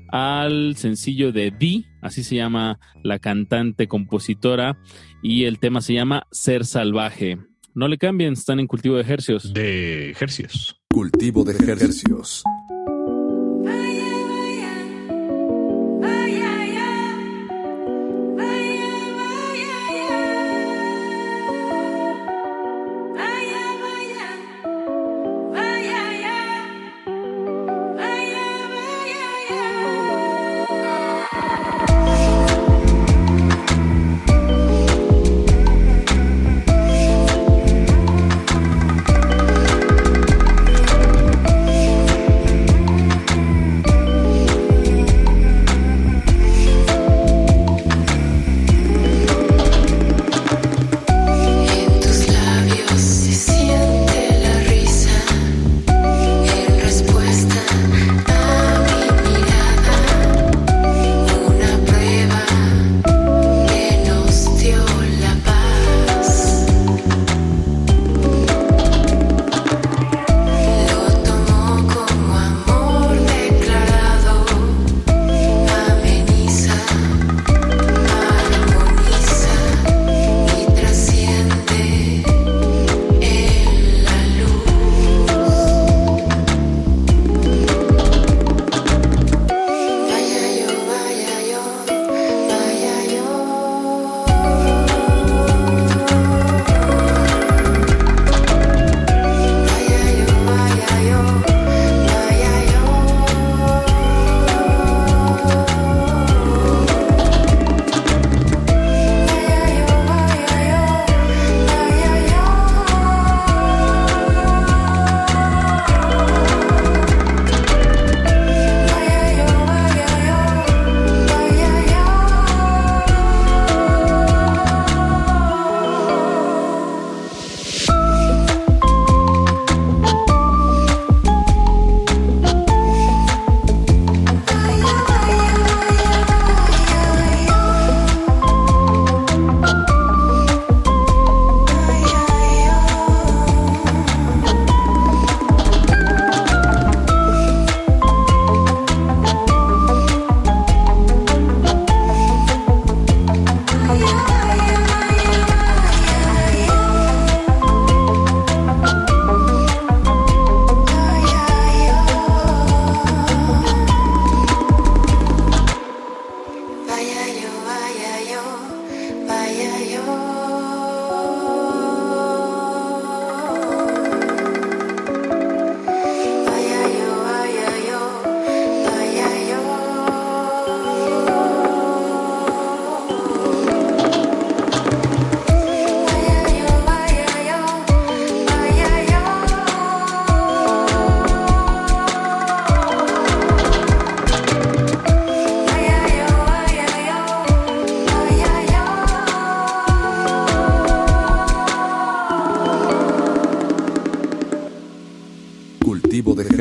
al 0.09 0.75
sencillo 0.75 1.31
de 1.31 1.51
Di, 1.51 1.87
así 2.01 2.23
se 2.23 2.35
llama 2.35 2.79
la 3.03 3.19
cantante 3.19 3.87
compositora 3.87 4.77
y 5.21 5.45
el 5.45 5.59
tema 5.59 5.81
se 5.81 5.93
llama 5.93 6.27
Ser 6.31 6.65
Salvaje. 6.65 7.37
No 7.77 7.89
le 7.89 7.97
cambien, 7.97 8.31
están 8.31 8.61
en 8.61 8.67
cultivo 8.67 8.95
de 8.95 9.01
ejercios. 9.01 9.53
De 9.53 10.09
ejercios. 10.09 10.81
Cultivo 10.89 11.43
de 11.43 11.51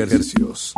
ejercios. 0.05 0.73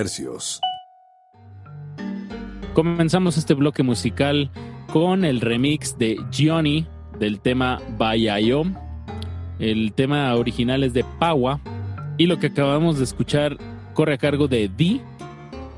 Hercios. 0.00 0.60
Comenzamos 2.72 3.36
este 3.36 3.52
bloque 3.52 3.82
musical 3.82 4.50
con 4.90 5.26
el 5.26 5.42
remix 5.42 5.98
de 5.98 6.16
Johnny 6.32 6.86
del 7.18 7.40
tema 7.40 7.82
Bayayo. 7.98 8.62
El 9.58 9.92
tema 9.92 10.34
original 10.36 10.84
es 10.84 10.94
de 10.94 11.04
Paua 11.18 11.60
y 12.16 12.26
lo 12.26 12.38
que 12.38 12.46
acabamos 12.46 12.96
de 12.96 13.04
escuchar 13.04 13.58
corre 13.92 14.14
a 14.14 14.18
cargo 14.18 14.48
de 14.48 14.70
Di 14.74 15.02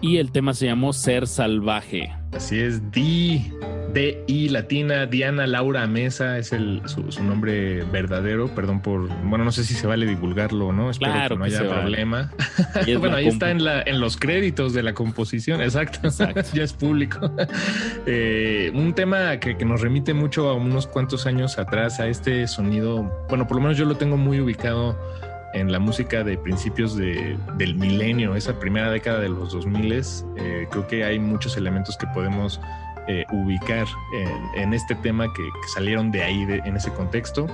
y 0.01 0.19
el 0.19 0.31
tema 0.31 0.55
se 0.55 0.67
llamó 0.67 0.93
Ser 0.93 1.27
Salvaje. 1.27 2.15
Así 2.33 2.61
es, 2.61 2.93
Di 2.93 3.53
D.I. 3.93 4.49
latina, 4.49 5.07
Diana 5.07 5.47
Laura 5.47 5.87
Mesa 5.87 6.39
es 6.39 6.53
el, 6.53 6.81
su, 6.87 7.03
nombre 7.23 7.85
verdadero. 7.85 8.49
Perdón 8.55 8.81
por. 8.81 9.09
Bueno, 9.25 9.45
no 9.45 9.53
sé 9.53 9.65
si 9.65 9.75
se 9.75 9.87
vale 9.87 10.07
divulgarlo 10.07 10.69
o 10.69 10.73
no. 10.73 10.91
Espero 10.91 11.29
que 11.29 11.37
no 11.37 11.45
haya 11.45 11.69
problema. 11.69 12.31
bueno, 12.99 13.17
ahí 13.17 13.29
está 13.29 13.51
en, 13.51 13.65
la, 13.65 13.83
en 13.83 14.01
los 14.01 14.17
créditos 14.17 14.73
de 14.73 14.83
la 14.83 14.95
composición. 14.95 15.61
Exacto. 15.61 16.09
ya 16.53 16.63
es 16.63 16.73
público. 16.73 17.31
Eh, 18.05 18.73
un 18.75 18.95
tema 18.95 19.39
que, 19.39 19.55
nos 19.65 19.81
remite 19.81 20.13
mucho 20.13 20.49
a 20.49 20.55
unos 20.55 20.87
cuantos 20.87 21.27
años 21.27 21.59
atrás 21.59 22.01
a 22.01 22.09
este 22.09 22.47
sonido. 22.49 23.25
Bueno, 23.29 23.47
por 23.47 23.57
lo 23.57 23.63
menos 23.63 23.77
yo 23.77 23.85
lo 23.85 23.97
tengo 23.97 24.17
muy 24.17 24.41
ubicado 24.41 24.99
en 25.55 25.71
la 25.71 25.79
música 25.79 26.25
de 26.25 26.37
principios 26.37 26.97
de, 26.97 27.39
del 27.59 27.77
milenio, 27.77 28.35
esa 28.35 28.59
primera 28.59 28.91
década 28.91 29.21
de 29.21 29.29
los 29.29 29.53
2000. 29.53 29.93
Eh, 29.93 30.67
creo 30.71 30.87
que 30.89 31.05
hay 31.05 31.19
muchos 31.19 31.57
elementos 31.57 31.97
que 31.97 32.07
podemos 32.09 32.61
eh, 33.09 33.25
ubicar 33.33 33.87
en, 34.57 34.75
este 34.75 34.95
tema 34.97 35.33
que, 35.33 35.43
salieron 35.75 36.11
de 36.11 36.23
ahí, 36.23 36.43
en 36.65 36.77
ese 36.77 36.91
contexto. 36.93 37.47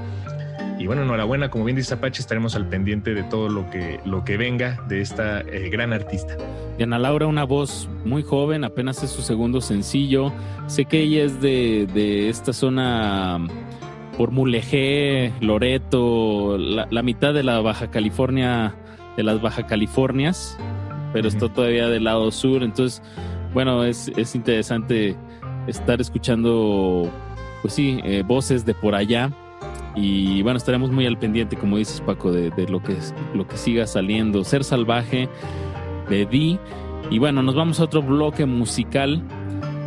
Y 0.79 0.87
bueno, 0.87 1.03
enhorabuena, 1.03 1.51
como 1.51 1.65
bien 1.65 1.77
dice 1.77 1.95
Apache, 1.95 2.21
estaremos 2.21 2.55
al 2.55 2.69
pendiente 2.69 3.13
de 3.13 3.25
todo 3.25 3.49
lo 3.49 3.69
que, 3.69 3.99
lo 4.05 4.25
que 4.25 4.37
venga 4.37 4.81
de 4.89 5.01
esta 5.01 5.41
eh, 5.41 5.69
gran 5.71 5.93
artista. 5.93 6.37
Diana 6.77 7.01
Laura, 7.01 7.27
una 7.27 7.43
voz 7.43 7.89
muy 8.05 8.23
joven, 8.23 8.63
apenas 8.63 9.03
es 9.03 9.11
su 9.11 9.23
segundo 9.23 9.61
sencillo. 9.61 10.33
Sé 10.69 10.85
que 10.85 11.01
ella 11.01 11.25
es 11.25 11.41
de, 11.41 12.29
esta 12.29 12.53
zona 12.53 13.45
por 14.17 14.31
Mulegé, 14.31 15.33
Loreto, 15.41 16.57
la, 16.57 17.03
mitad 17.03 17.35
de 17.35 17.43
la 17.43 17.61
Baja 17.61 17.91
California, 17.91 18.77
de 19.17 19.25
las 19.25 19.43
Baja 19.43 19.67
Californias, 19.67 20.57
pero 21.13 21.27
está 21.27 21.53
todavía 21.53 21.89
del 21.89 22.05
lado 22.05 22.31
sur. 22.31 22.63
Entonces, 22.63 23.03
bueno, 23.53 23.83
es, 23.83 24.13
es 24.17 24.37
interesante 24.37 25.17
estar 25.67 26.01
escuchando, 26.01 27.11
pues 27.63 27.75
sí, 27.75 27.99
eh, 28.05 28.23
voces 28.25 28.65
de 28.65 28.75
por 28.75 28.95
allá. 28.95 29.33
Y 30.01 30.43
bueno, 30.43 30.59
estaremos 30.59 30.91
muy 30.91 31.07
al 31.07 31.19
pendiente, 31.19 31.57
como 31.57 31.77
dices 31.77 32.01
Paco, 32.01 32.31
de, 32.31 32.51
lo, 32.69 32.81
que, 32.83 32.97
lo 33.35 33.49
que 33.49 33.57
siga 33.57 33.87
saliendo. 33.87 34.45
Ser 34.45 34.63
Salvaje 34.63 35.29
de 36.09 36.25
Di. 36.27 36.59
Y 37.11 37.19
bueno, 37.19 37.43
nos 37.43 37.57
vamos 37.57 37.81
a 37.81 37.85
otro 37.85 38.03
bloque 38.03 38.47
musical 38.47 39.23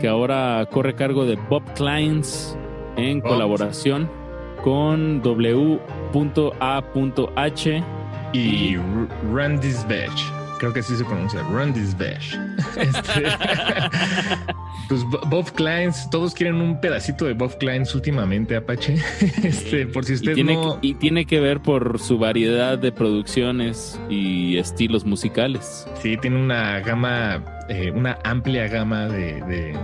que 0.02 0.08
ahora 0.08 0.68
corre 0.72 0.96
cargo 0.96 1.26
de 1.26 1.38
Bob 1.50 1.64
Kleins 1.76 2.58
en 2.98 3.22
colaboración 3.22 4.10
con 4.64 5.22
W.A.H 5.22 5.74
y 8.34 8.78
Randy's 9.34 9.86
Badge 9.88 10.41
creo 10.62 10.74
que 10.74 10.84
sí 10.84 10.96
se 10.96 11.04
pronuncia, 11.04 11.42
Randy's 11.52 11.98
Bash. 11.98 12.38
Este, 12.78 13.24
pues 14.88 15.04
Bob 15.04 15.52
Kleins, 15.54 16.08
todos 16.12 16.36
quieren 16.36 16.62
un 16.62 16.80
pedacito 16.80 17.26
de 17.26 17.34
Bob 17.34 17.58
Kleins 17.58 17.96
últimamente, 17.96 18.56
Apache. 18.56 18.96
Este, 19.44 19.88
por 19.88 20.06
si 20.06 20.14
usted 20.14 20.34
y 20.34 20.36
tiene, 20.36 20.54
no... 20.54 20.78
Y 20.82 20.94
tiene 20.94 21.26
que 21.26 21.40
ver 21.40 21.62
por 21.62 22.00
su 22.00 22.20
variedad 22.20 22.78
de 22.78 22.92
producciones 22.92 24.00
y 24.08 24.58
estilos 24.58 25.04
musicales. 25.04 25.88
Sí, 26.00 26.16
tiene 26.18 26.40
una 26.40 26.80
gama, 26.82 27.44
eh, 27.68 27.90
una 27.90 28.20
amplia 28.24 28.68
gama 28.68 29.08
de, 29.08 29.76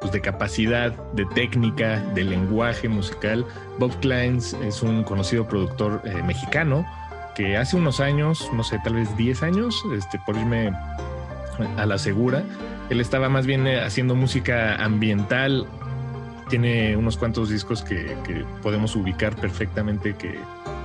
pues 0.00 0.10
de 0.10 0.22
capacidad, 0.22 0.92
de 1.12 1.26
técnica, 1.34 2.00
de 2.14 2.24
lenguaje 2.24 2.88
musical. 2.88 3.44
Bob 3.78 3.94
Kleins 4.00 4.54
es 4.64 4.82
un 4.82 5.04
conocido 5.04 5.46
productor 5.46 6.00
eh, 6.06 6.22
mexicano 6.22 6.86
que 7.34 7.56
hace 7.56 7.76
unos 7.76 8.00
años, 8.00 8.50
no 8.52 8.62
sé, 8.62 8.78
tal 8.82 8.94
vez 8.94 9.16
10 9.16 9.42
años, 9.42 9.82
este, 9.96 10.18
por 10.18 10.36
irme 10.36 10.72
a 11.76 11.86
la 11.86 11.98
segura, 11.98 12.42
él 12.90 13.00
estaba 13.00 13.28
más 13.28 13.46
bien 13.46 13.66
eh, 13.66 13.80
haciendo 13.80 14.14
música 14.14 14.76
ambiental. 14.76 15.66
Tiene 16.48 16.96
unos 16.96 17.16
cuantos 17.16 17.48
discos 17.48 17.82
que, 17.82 18.16
que 18.24 18.44
podemos 18.62 18.96
ubicar 18.96 19.36
perfectamente 19.36 20.14
que, 20.16 20.38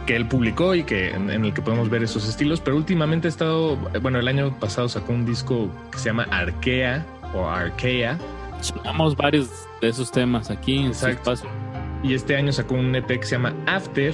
que 0.06 0.16
él 0.16 0.28
publicó 0.28 0.76
y 0.76 0.84
que 0.84 1.10
en, 1.10 1.30
el 1.30 1.54
que 1.54 1.62
podemos 1.62 1.90
ver 1.90 2.04
esos 2.04 2.28
estilos, 2.28 2.62
pero 2.62 2.78
últimamente 2.78 3.28
ha 3.28 3.30
estado, 3.30 3.76
bueno, 4.02 4.20
el 4.20 4.28
año 4.28 4.58
pasado 4.60 4.88
sacó 4.88 5.14
un 5.14 5.26
disco 5.26 5.70
que 5.92 5.98
se 5.98 6.06
llama 6.06 6.28
Arkea 6.30 7.06
o 7.34 7.50
Arkea. 7.50 8.20
Sonamos 8.62 9.16
varios 9.16 9.50
de 9.82 9.90
esos 9.90 10.12
temas 10.12 10.50
aquí 10.52 10.86
Exacto. 10.86 11.08
en 11.08 11.12
este 11.12 11.12
espacio. 11.12 11.50
Y 12.04 12.14
este 12.14 12.36
año 12.36 12.52
sacó 12.52 12.76
un 12.76 12.96
EP 12.96 13.08
que 13.08 13.24
se 13.24 13.32
llama 13.32 13.54
After 13.66 14.14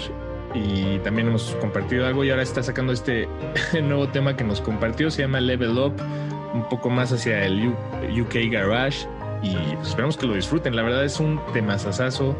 y 0.54 1.00
también 1.00 1.28
hemos 1.28 1.56
compartido 1.62 2.06
algo 2.06 2.24
y 2.24 2.30
ahora 2.30 2.44
está 2.44 2.64
sacando 2.64 2.94
este 2.94 3.28
nuevo 3.84 4.08
tema 4.10 4.36
que 4.36 4.44
nos 4.44 4.62
compartió, 4.62 5.12
se 5.12 5.22
llama 5.22 5.40
Level 5.40 5.78
Up, 5.78 5.94
un 6.54 6.68
poco 6.70 6.90
más 6.90 7.12
hacia 7.12 7.46
el 7.46 7.70
UK 7.70 8.52
Garage 8.52 9.08
y 9.42 9.56
pues, 9.76 9.90
esperamos 9.90 10.18
que 10.18 10.28
lo 10.28 10.36
disfruten, 10.36 10.76
la 10.76 10.84
verdad 10.84 11.04
es 11.06 11.20
un 11.20 11.40
temasasazo, 11.54 12.36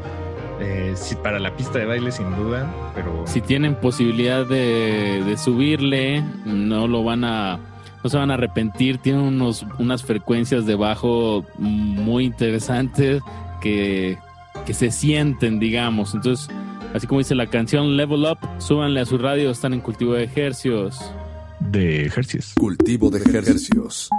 eh, 0.60 0.94
para 1.24 1.40
la 1.40 1.56
pista 1.56 1.80
de 1.80 1.86
baile 1.86 2.12
sin 2.12 2.36
duda, 2.36 2.72
pero... 2.94 3.24
Si 3.26 3.42
tienen 3.42 3.76
posibilidad 3.76 4.46
de, 4.46 5.24
de 5.26 5.38
subirle, 5.38 6.24
no 6.46 6.88
lo 6.88 7.04
van 7.04 7.24
a 7.24 7.60
no 8.04 8.10
se 8.10 8.18
van 8.18 8.32
a 8.32 8.36
arrepentir. 8.36 8.98
Tiene 8.98 9.20
unos, 9.20 9.66
unas 9.80 10.04
frecuencias 10.04 10.66
de 10.66 10.76
bajo 10.76 11.46
muy 11.58 12.26
interesantes 12.26 13.22
que, 13.62 14.18
que 14.66 14.74
se 14.74 14.92
sienten, 14.92 15.60
digamos. 15.60 16.16
Entonces, 16.16 16.50
Así 16.94 17.08
como 17.08 17.20
dice 17.20 17.36
la 17.36 17.48
canción 17.48 17.96
Level 17.96 18.26
Up, 18.26 18.40
súbanle 18.60 19.00
a 19.00 19.06
su 19.06 19.18
radio, 19.18 19.52
están 19.52 19.74
en 19.74 19.82
cultivo 19.82 20.14
de 20.14 20.24
ejercios. 20.24 21.00
De 21.60 22.06
ejercios. 22.06 22.54
Cultivo 22.56 23.10
de 23.10 23.20
ejercios. 23.20 24.10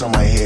somewhere 0.00 0.24
here. 0.24 0.39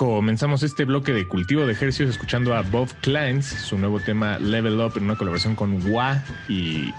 Comenzamos 0.00 0.62
este 0.62 0.86
bloque 0.86 1.12
de 1.12 1.28
cultivo 1.28 1.66
de 1.66 1.72
ejercicios 1.72 2.08
escuchando 2.08 2.54
a 2.54 2.62
Bob 2.62 2.88
Kleins, 3.02 3.44
su 3.44 3.76
nuevo 3.76 4.00
tema 4.00 4.38
Level 4.38 4.80
Up 4.80 4.94
en 4.96 5.04
una 5.04 5.16
colaboración 5.16 5.54
con 5.54 5.92
Wa 5.92 6.24
y 6.48 6.90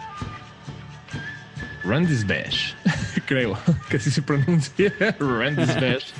Randy's 1.83 2.27
Bash, 2.27 2.73
creo 3.25 3.57
que 3.89 3.97
así 3.97 4.11
se 4.11 4.21
pronuncia. 4.21 4.93
Randy's 5.19 5.75
Bash. 5.75 6.11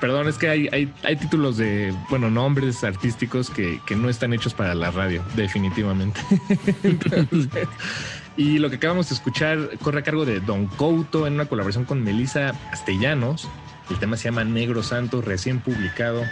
Perdón, 0.00 0.28
es 0.28 0.36
que 0.36 0.48
hay, 0.48 0.68
hay, 1.02 1.16
títulos 1.16 1.56
de, 1.56 1.94
bueno, 2.10 2.30
nombres 2.30 2.84
artísticos 2.84 3.48
que, 3.48 3.80
que, 3.86 3.96
no 3.96 4.08
están 4.08 4.34
hechos 4.34 4.52
para 4.52 4.74
la 4.74 4.90
radio, 4.90 5.24
definitivamente. 5.36 6.20
y 8.36 8.58
lo 8.58 8.68
que 8.68 8.76
acabamos 8.76 9.08
de 9.08 9.14
escuchar 9.14 9.70
corre 9.82 10.00
a 10.00 10.02
cargo 10.02 10.26
de 10.26 10.40
Don 10.40 10.66
Couto 10.66 11.26
en 11.26 11.34
una 11.34 11.46
colaboración 11.46 11.84
con 11.84 12.02
Melissa 12.02 12.52
Castellanos. 12.70 13.48
El 13.90 13.98
tema 13.98 14.16
se 14.16 14.24
llama 14.24 14.44
Negro 14.44 14.82
Santo, 14.82 15.20
recién 15.20 15.60
publicado. 15.60 16.22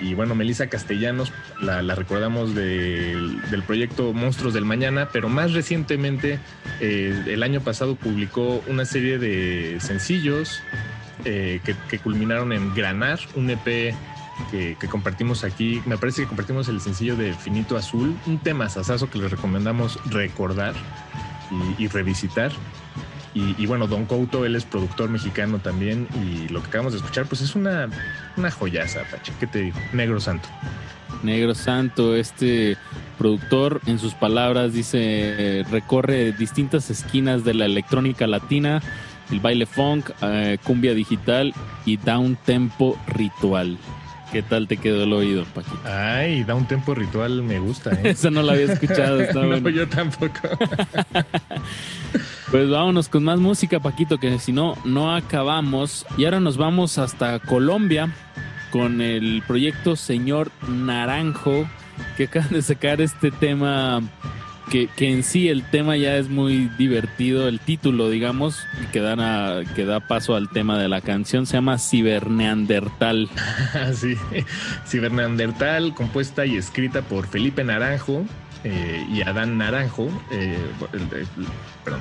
Y 0.00 0.14
bueno, 0.14 0.34
Melissa 0.34 0.68
Castellanos 0.68 1.32
la, 1.60 1.82
recordamos 1.94 2.54
del, 2.54 3.62
proyecto 3.66 4.12
Monstruos 4.12 4.54
del 4.54 4.64
Mañana, 4.64 5.08
pero 5.12 5.28
más 5.28 5.52
recientemente, 5.52 6.38
eh, 6.80 7.24
el 7.26 7.42
año 7.42 7.60
pasado 7.60 7.94
publicó 7.96 8.62
una 8.68 8.84
serie 8.84 9.18
de 9.18 9.78
sencillos 9.80 10.62
eh, 11.24 11.60
que, 11.64 11.98
culminaron 11.98 12.52
en 12.52 12.74
Granar, 12.74 13.18
un 13.34 13.50
EP 13.50 13.94
que, 14.50 14.76
compartimos 14.88 15.44
aquí. 15.44 15.82
Me 15.86 15.98
parece 15.98 16.22
que 16.22 16.28
compartimos 16.28 16.68
el 16.68 16.80
sencillo 16.80 17.16
de 17.16 17.34
Finito 17.34 17.76
Azul, 17.76 18.16
un 18.26 18.38
tema 18.38 18.68
sasazo 18.68 19.10
que 19.10 19.18
les 19.18 19.30
recomendamos 19.30 19.98
recordar 20.10 20.74
y, 21.78 21.86
revisitar. 21.88 22.52
Y, 23.32 23.64
bueno, 23.66 23.86
Don 23.86 24.06
Couto, 24.06 24.44
él 24.44 24.56
es 24.56 24.64
productor 24.64 25.08
mexicano 25.08 25.58
también. 25.58 26.08
Y 26.24 26.48
lo 26.48 26.62
que 26.62 26.68
acabamos 26.68 26.92
de 26.94 26.98
escuchar, 26.98 27.26
pues 27.26 27.40
es 27.42 27.54
una, 27.54 27.88
una 28.36 28.50
joyaza, 28.50 29.02
Pache. 29.10 29.32
¿Qué 29.38 29.46
te 29.46 29.60
digo? 29.60 29.78
Negro 29.92 30.18
Santo. 30.18 30.48
Negro 31.22 31.54
Santo, 31.54 32.16
este 32.16 32.76
productor, 33.18 33.80
en 33.86 33.98
sus 33.98 34.14
palabras, 34.14 34.72
dice: 34.72 35.64
recorre 35.70 36.32
distintas 36.32 36.90
esquinas 36.90 37.44
de 37.44 37.54
la 37.54 37.66
electrónica 37.66 38.26
latina 38.26 38.82
el 39.30 39.40
baile 39.40 39.66
funk, 39.66 40.10
eh, 40.22 40.58
cumbia 40.62 40.94
digital 40.94 41.54
y 41.84 41.96
da 41.96 42.18
un 42.18 42.36
tempo 42.36 42.98
ritual. 43.06 43.78
¿Qué 44.32 44.42
tal 44.42 44.68
te 44.68 44.76
quedó 44.76 45.02
el 45.02 45.12
oído, 45.12 45.44
Paquito? 45.44 45.80
Ay, 45.84 46.44
da 46.44 46.54
un 46.54 46.66
tempo 46.66 46.94
ritual, 46.94 47.42
me 47.42 47.58
gusta. 47.58 47.90
¿eh? 47.90 48.00
Eso 48.10 48.30
no 48.30 48.42
lo 48.42 48.52
había 48.52 48.72
escuchado. 48.72 49.20
Está 49.20 49.40
no, 49.42 49.68
yo 49.68 49.88
tampoco. 49.88 50.38
pues 52.50 52.70
vámonos 52.70 53.08
con 53.08 53.24
más 53.24 53.40
música, 53.40 53.80
Paquito, 53.80 54.18
que 54.18 54.38
si 54.38 54.52
no, 54.52 54.76
no 54.84 55.14
acabamos. 55.14 56.06
Y 56.16 56.26
ahora 56.26 56.38
nos 56.38 56.56
vamos 56.56 56.98
hasta 56.98 57.40
Colombia 57.40 58.14
con 58.70 59.00
el 59.00 59.42
proyecto 59.48 59.96
Señor 59.96 60.52
Naranjo, 60.68 61.68
que 62.16 62.24
acaban 62.24 62.50
de 62.50 62.62
sacar 62.62 63.00
este 63.00 63.32
tema 63.32 64.00
que, 64.70 64.88
en 64.98 65.22
sí 65.22 65.48
el 65.48 65.64
tema 65.64 65.96
ya 65.96 66.16
es 66.16 66.28
muy 66.28 66.70
divertido, 66.78 67.48
el 67.48 67.58
título, 67.58 68.08
digamos, 68.08 68.66
que, 68.92 69.00
dan 69.00 69.66
que 69.74 69.84
da 69.84 70.00
paso 70.00 70.36
al 70.36 70.48
tema 70.48 70.78
de 70.78 70.88
la 70.88 71.00
canción, 71.00 71.46
se 71.46 71.54
llama 71.54 71.78
Ciberneandertal. 71.78 73.28
sí, 73.94 74.16
Ciberneandertal, 74.86 75.94
compuesta 75.94 76.46
y 76.46 76.56
escrita 76.56 77.02
por 77.02 77.26
Felipe 77.26 77.64
Naranjo 77.64 78.24
eh, 78.64 79.04
y 79.12 79.22
Adán 79.22 79.58
Naranjo, 79.58 80.08
eh, 80.30 80.56
perdón. 81.84 82.00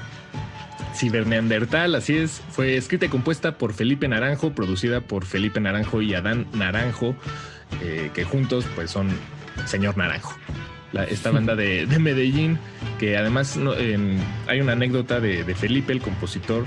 Ciberneandertal, 0.95 1.95
así 1.95 2.17
es, 2.17 2.41
fue 2.49 2.75
escrita 2.77 3.05
y 3.05 3.09
compuesta 3.09 3.57
por 3.57 3.73
Felipe 3.73 4.07
Naranjo, 4.07 4.51
producida 4.51 5.01
por 5.01 5.25
Felipe 5.25 5.59
Naranjo 5.59 6.01
y 6.01 6.13
Adán 6.13 6.47
Naranjo, 6.53 7.15
eh, 7.81 8.11
que 8.13 8.23
juntos 8.25 8.65
pues 8.75 8.91
son 8.91 9.09
Señor 9.65 9.97
Naranjo 9.97 10.35
esta 10.93 11.31
banda 11.31 11.55
de, 11.55 11.87
Medellín, 11.99 12.57
que 12.97 13.17
además 13.17 13.57
hay 14.47 14.61
una 14.61 14.73
anécdota 14.73 15.19
de, 15.19 15.43
Felipe, 15.55 15.93
el 15.93 16.01
compositor, 16.01 16.65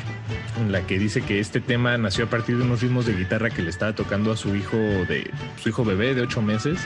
en 0.61 0.73
la 0.73 0.87
que 0.87 0.99
dice 0.99 1.23
que 1.23 1.41
este 1.41 1.61
tema 1.61 1.97
nació 1.99 2.25
a 2.25 2.31
partir 2.31 2.59
de 2.59 2.65
unos 2.65 2.83
ritmos 2.83 3.07
de 3.07 3.15
guitarra 3.15 3.51
que 3.51 3.63
le 3.63 3.71
estaba 3.71 3.95
tocando 3.95 4.33
a 4.33 4.37
su 4.37 4.55
hijo 4.55 4.77
de 4.77 5.31
su 5.63 5.71
hijo 5.71 5.85
bebé 5.85 6.15
de 6.15 6.23
ocho 6.23 6.43
meses 6.43 6.79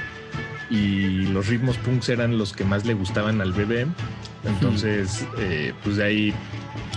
y 0.70 1.26
los 1.26 1.46
ritmos 1.46 1.76
punks 1.78 2.08
eran 2.08 2.38
los 2.38 2.52
que 2.52 2.64
más 2.64 2.84
le 2.86 2.94
gustaban 2.94 3.40
al 3.40 3.52
bebé. 3.52 3.86
Entonces, 4.44 5.26
eh, 5.38 5.72
pues 5.82 5.96
de 5.96 6.04
ahí 6.04 6.34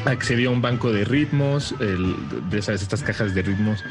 accedió 0.06 0.50
a 0.50 0.54
un 0.54 0.62
banco 0.62 0.92
de 0.92 1.06
ritmos, 1.06 1.76
de 1.80 2.58
esas 2.58 2.82
estas 2.82 3.04
cajas 3.04 3.34
de 3.34 3.42
ritmos, 3.42 3.84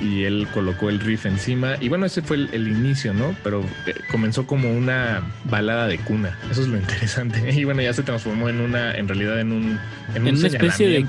y 0.00 0.24
él 0.24 0.48
colocó 0.52 0.88
el 0.88 1.00
riff 1.00 1.26
encima. 1.26 1.76
Y 1.80 1.88
bueno, 1.88 2.06
ese 2.06 2.22
fue 2.22 2.36
el, 2.36 2.68
inicio, 2.68 3.14
¿no? 3.14 3.34
Pero 3.42 3.64
eh, 3.86 3.94
comenzó 4.10 4.46
como 4.46 4.72
una 4.72 5.22
balada 5.44 5.86
de 5.86 5.98
cuna. 5.98 6.38
Eso 6.50 6.62
es 6.62 6.68
lo 6.68 6.76
interesante. 6.76 7.52
Y 7.54 7.64
bueno, 7.64 7.82
ya 7.82 7.92
se 7.92 8.02
transformó 8.02 8.48
en 8.48 8.60
una, 8.60 8.94
en 8.94 9.06
realidad, 9.06 9.40
en 9.40 9.52
un, 9.52 9.78
en, 10.14 10.26
una 10.26 10.46
especie 10.46 10.88
de 10.88 11.06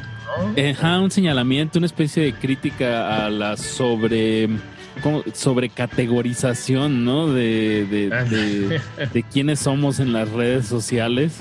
un 0.83 1.11
señalamiento, 1.11 1.79
una 1.79 1.87
especie 1.87 2.23
de 2.23 2.33
crítica 2.33 3.25
a 3.25 3.29
la 3.29 3.57
sobre 3.57 4.49
sobre 5.33 5.69
categorización, 5.69 7.03
¿no? 7.03 7.27
De, 7.27 7.85
de, 7.85 8.81
de, 9.13 9.23
quiénes 9.23 9.59
somos 9.59 9.99
en 9.99 10.13
las 10.13 10.29
redes 10.29 10.67
sociales. 10.67 11.37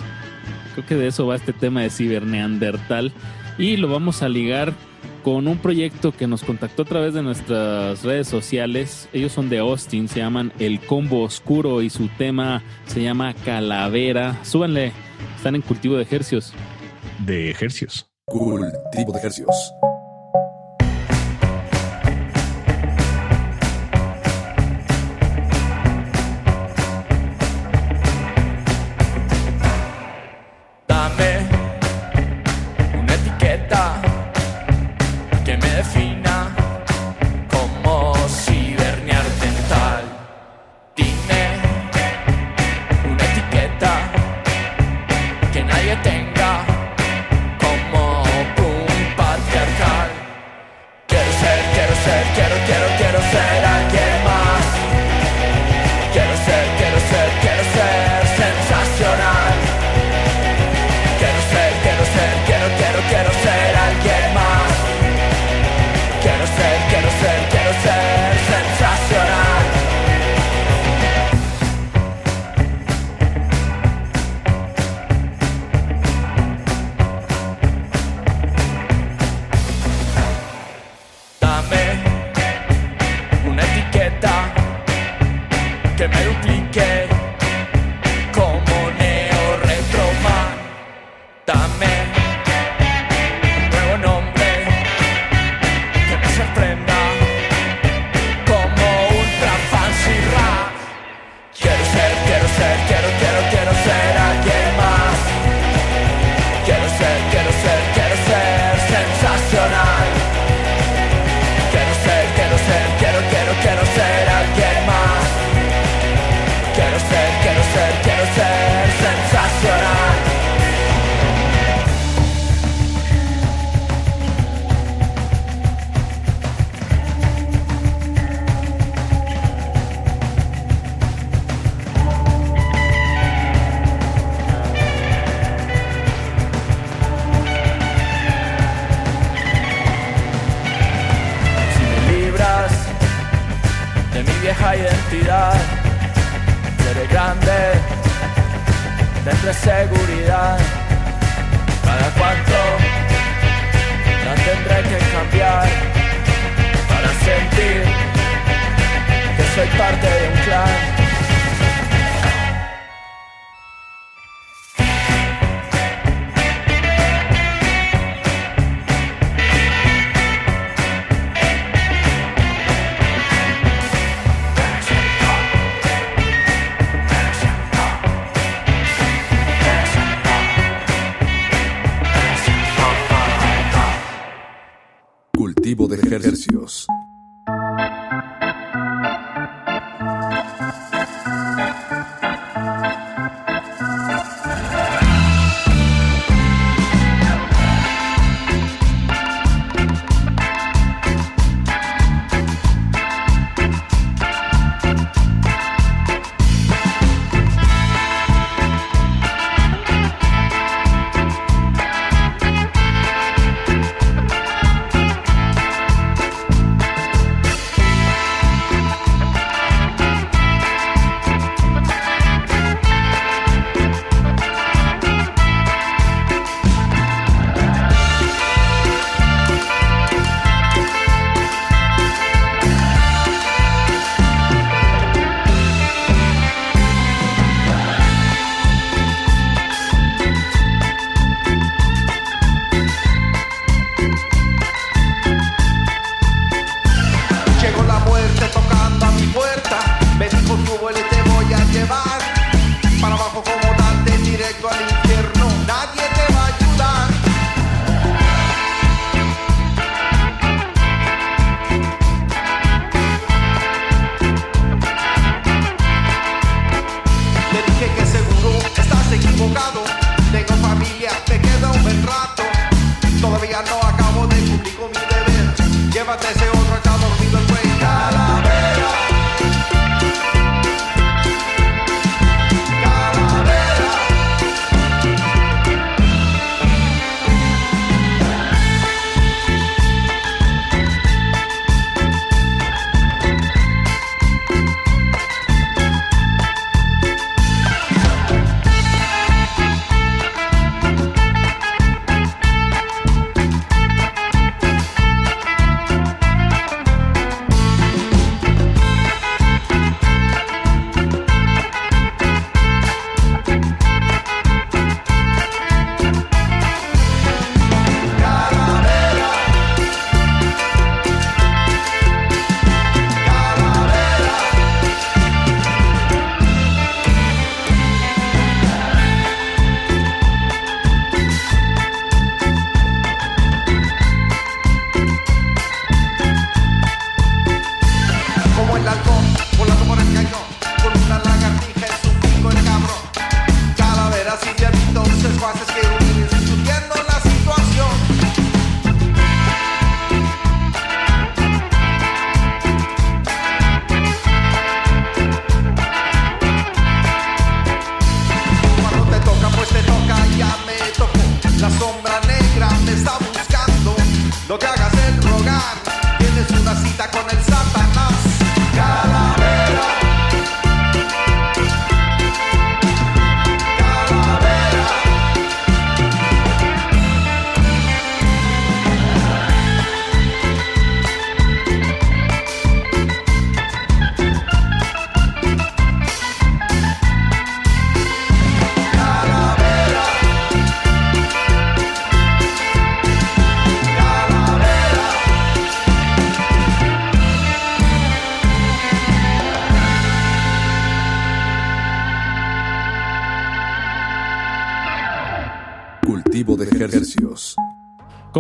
Creo 0.74 0.86
que 0.86 0.96
de 0.96 1.06
eso 1.06 1.26
va 1.26 1.36
este 1.36 1.52
tema 1.52 1.82
de 1.82 1.90
ciberneandertal. 1.90 3.12
Y 3.58 3.76
lo 3.76 3.88
vamos 3.88 4.22
a 4.22 4.28
ligar 4.28 4.74
con 5.22 5.48
un 5.48 5.58
proyecto 5.58 6.12
que 6.12 6.26
nos 6.26 6.44
contactó 6.44 6.82
a 6.82 6.84
través 6.84 7.14
de 7.14 7.22
nuestras 7.22 8.02
redes 8.02 8.28
sociales. 8.28 9.08
Ellos 9.12 9.32
son 9.32 9.48
de 9.48 9.58
Austin, 9.58 10.06
se 10.06 10.20
llaman 10.20 10.52
El 10.58 10.80
Combo 10.80 11.22
Oscuro 11.22 11.80
y 11.80 11.88
su 11.88 12.08
tema 12.08 12.62
se 12.86 13.02
llama 13.02 13.34
Calavera. 13.44 14.38
Súbanle, 14.44 14.92
están 15.36 15.54
en 15.54 15.62
cultivo 15.62 15.96
de 15.96 16.02
ejercios. 16.02 16.52
De 17.24 17.50
ejercios. 17.50 18.06
Cultivo 18.26 19.12
de 19.12 19.18
ejercios. 19.18 19.72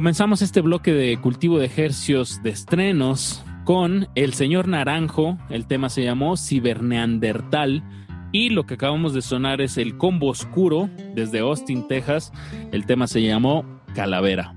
Comenzamos 0.04 0.42
este 0.42 0.60
bloque 0.60 0.92
de 0.92 1.16
cultivo 1.16 1.58
de 1.58 1.64
ejercios 1.64 2.42
de 2.42 2.50
estrenos 2.50 3.42
con 3.64 4.06
el 4.14 4.34
señor 4.34 4.68
Naranjo, 4.68 5.38
el 5.48 5.66
tema 5.66 5.88
se 5.88 6.04
llamó 6.04 6.36
Ciberneandertal 6.36 7.82
y 8.30 8.50
lo 8.50 8.66
que 8.66 8.74
acabamos 8.74 9.14
de 9.14 9.22
sonar 9.22 9.62
es 9.62 9.78
el 9.78 9.96
combo 9.96 10.28
oscuro 10.28 10.90
desde 11.14 11.38
Austin, 11.38 11.88
Texas, 11.88 12.34
el 12.70 12.84
tema 12.84 13.06
se 13.06 13.22
llamó 13.22 13.64
Calavera. 13.94 14.54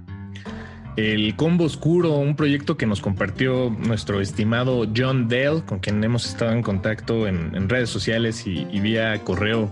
El 0.97 1.33
Combo 1.37 1.63
Oscuro, 1.63 2.17
un 2.17 2.35
proyecto 2.35 2.75
que 2.75 2.85
nos 2.85 2.99
compartió 2.99 3.69
nuestro 3.69 4.19
estimado 4.19 4.85
John 4.93 5.29
Dell, 5.29 5.63
con 5.63 5.79
quien 5.79 6.03
hemos 6.03 6.27
estado 6.27 6.51
en 6.51 6.61
contacto 6.61 7.25
en, 7.25 7.69
redes 7.69 7.89
sociales 7.89 8.45
y, 8.45 8.65
vía 8.81 9.23
correo 9.23 9.69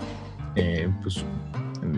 eh, 0.56 0.88
pues, 1.04 1.26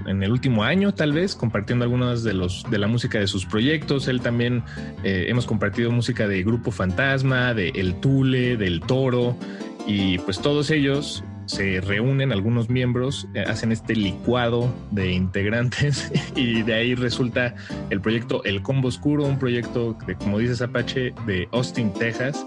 en 0.05 0.23
el 0.23 0.31
último 0.31 0.63
año, 0.63 0.93
tal 0.93 1.13
vez, 1.13 1.35
compartiendo 1.35 1.83
algunas 1.83 2.23
de 2.23 2.33
los 2.33 2.65
de 2.69 2.77
la 2.77 2.87
música 2.87 3.19
de 3.19 3.27
sus 3.27 3.45
proyectos. 3.45 4.07
Él 4.07 4.21
también 4.21 4.63
eh, 5.03 5.25
hemos 5.27 5.45
compartido 5.45 5.91
música 5.91 6.27
de 6.27 6.43
Grupo 6.43 6.71
Fantasma, 6.71 7.53
de 7.53 7.69
El 7.69 7.95
Tule, 7.99 8.57
del 8.57 8.81
Toro, 8.81 9.37
y 9.85 10.17
pues 10.19 10.39
todos 10.39 10.69
ellos 10.69 11.23
se 11.47 11.79
reúnen 11.81 12.31
algunos 12.31 12.69
miembros, 12.69 13.27
eh, 13.33 13.43
hacen 13.47 13.71
este 13.71 13.95
licuado 13.95 14.69
de 14.91 15.13
integrantes 15.13 16.11
y 16.35 16.61
de 16.61 16.73
ahí 16.73 16.95
resulta 16.95 17.55
el 17.89 18.01
proyecto 18.01 18.43
El 18.43 18.61
Combo 18.61 18.89
Oscuro, 18.89 19.25
un 19.25 19.39
proyecto 19.39 19.97
de, 20.05 20.15
como 20.15 20.39
dices 20.39 20.61
Apache, 20.61 21.13
de 21.25 21.47
Austin, 21.51 21.93
Texas. 21.93 22.45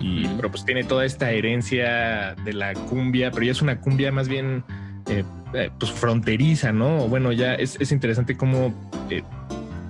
Y, 0.00 0.26
pero 0.26 0.50
pues 0.50 0.64
tiene 0.64 0.82
toda 0.82 1.04
esta 1.04 1.30
herencia 1.30 2.34
de 2.44 2.52
la 2.52 2.74
cumbia, 2.74 3.30
pero 3.30 3.46
ya 3.46 3.52
es 3.52 3.62
una 3.62 3.80
cumbia 3.80 4.10
más 4.10 4.28
bien 4.28 4.64
eh, 5.08 5.24
eh, 5.54 5.70
pues 5.78 5.92
fronteriza, 5.92 6.72
¿no? 6.72 7.08
Bueno, 7.08 7.32
ya 7.32 7.54
es, 7.54 7.76
es 7.80 7.92
interesante 7.92 8.36
cómo 8.36 8.74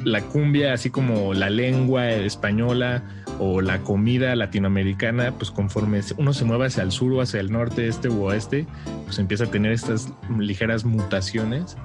la 0.05 0.20
cumbia, 0.20 0.72
así 0.72 0.90
como 0.90 1.32
la 1.32 1.48
lengua 1.48 2.10
española, 2.10 3.05
o 3.39 3.60
la 3.60 3.80
comida 3.80 4.36
latinoamericana, 4.36 5.32
pues 5.32 5.51
conforme 5.51 6.01
uno 6.16 6.32
se 6.32 6.44
mueve 6.44 6.66
hacia 6.66 6.84
el 6.84 6.93
sur 6.93 7.20
hacia 7.20 7.40
el 7.40 7.51
norte, 7.51 7.89
este 7.89 8.09
u 8.09 8.24
oeste, 8.24 8.66
pues 9.05 9.18
empieza 9.18 9.44
a 9.44 9.47
tener 9.48 9.72
estas 9.72 10.12
ligeras 10.39 10.84
mutaciones. 10.84 11.76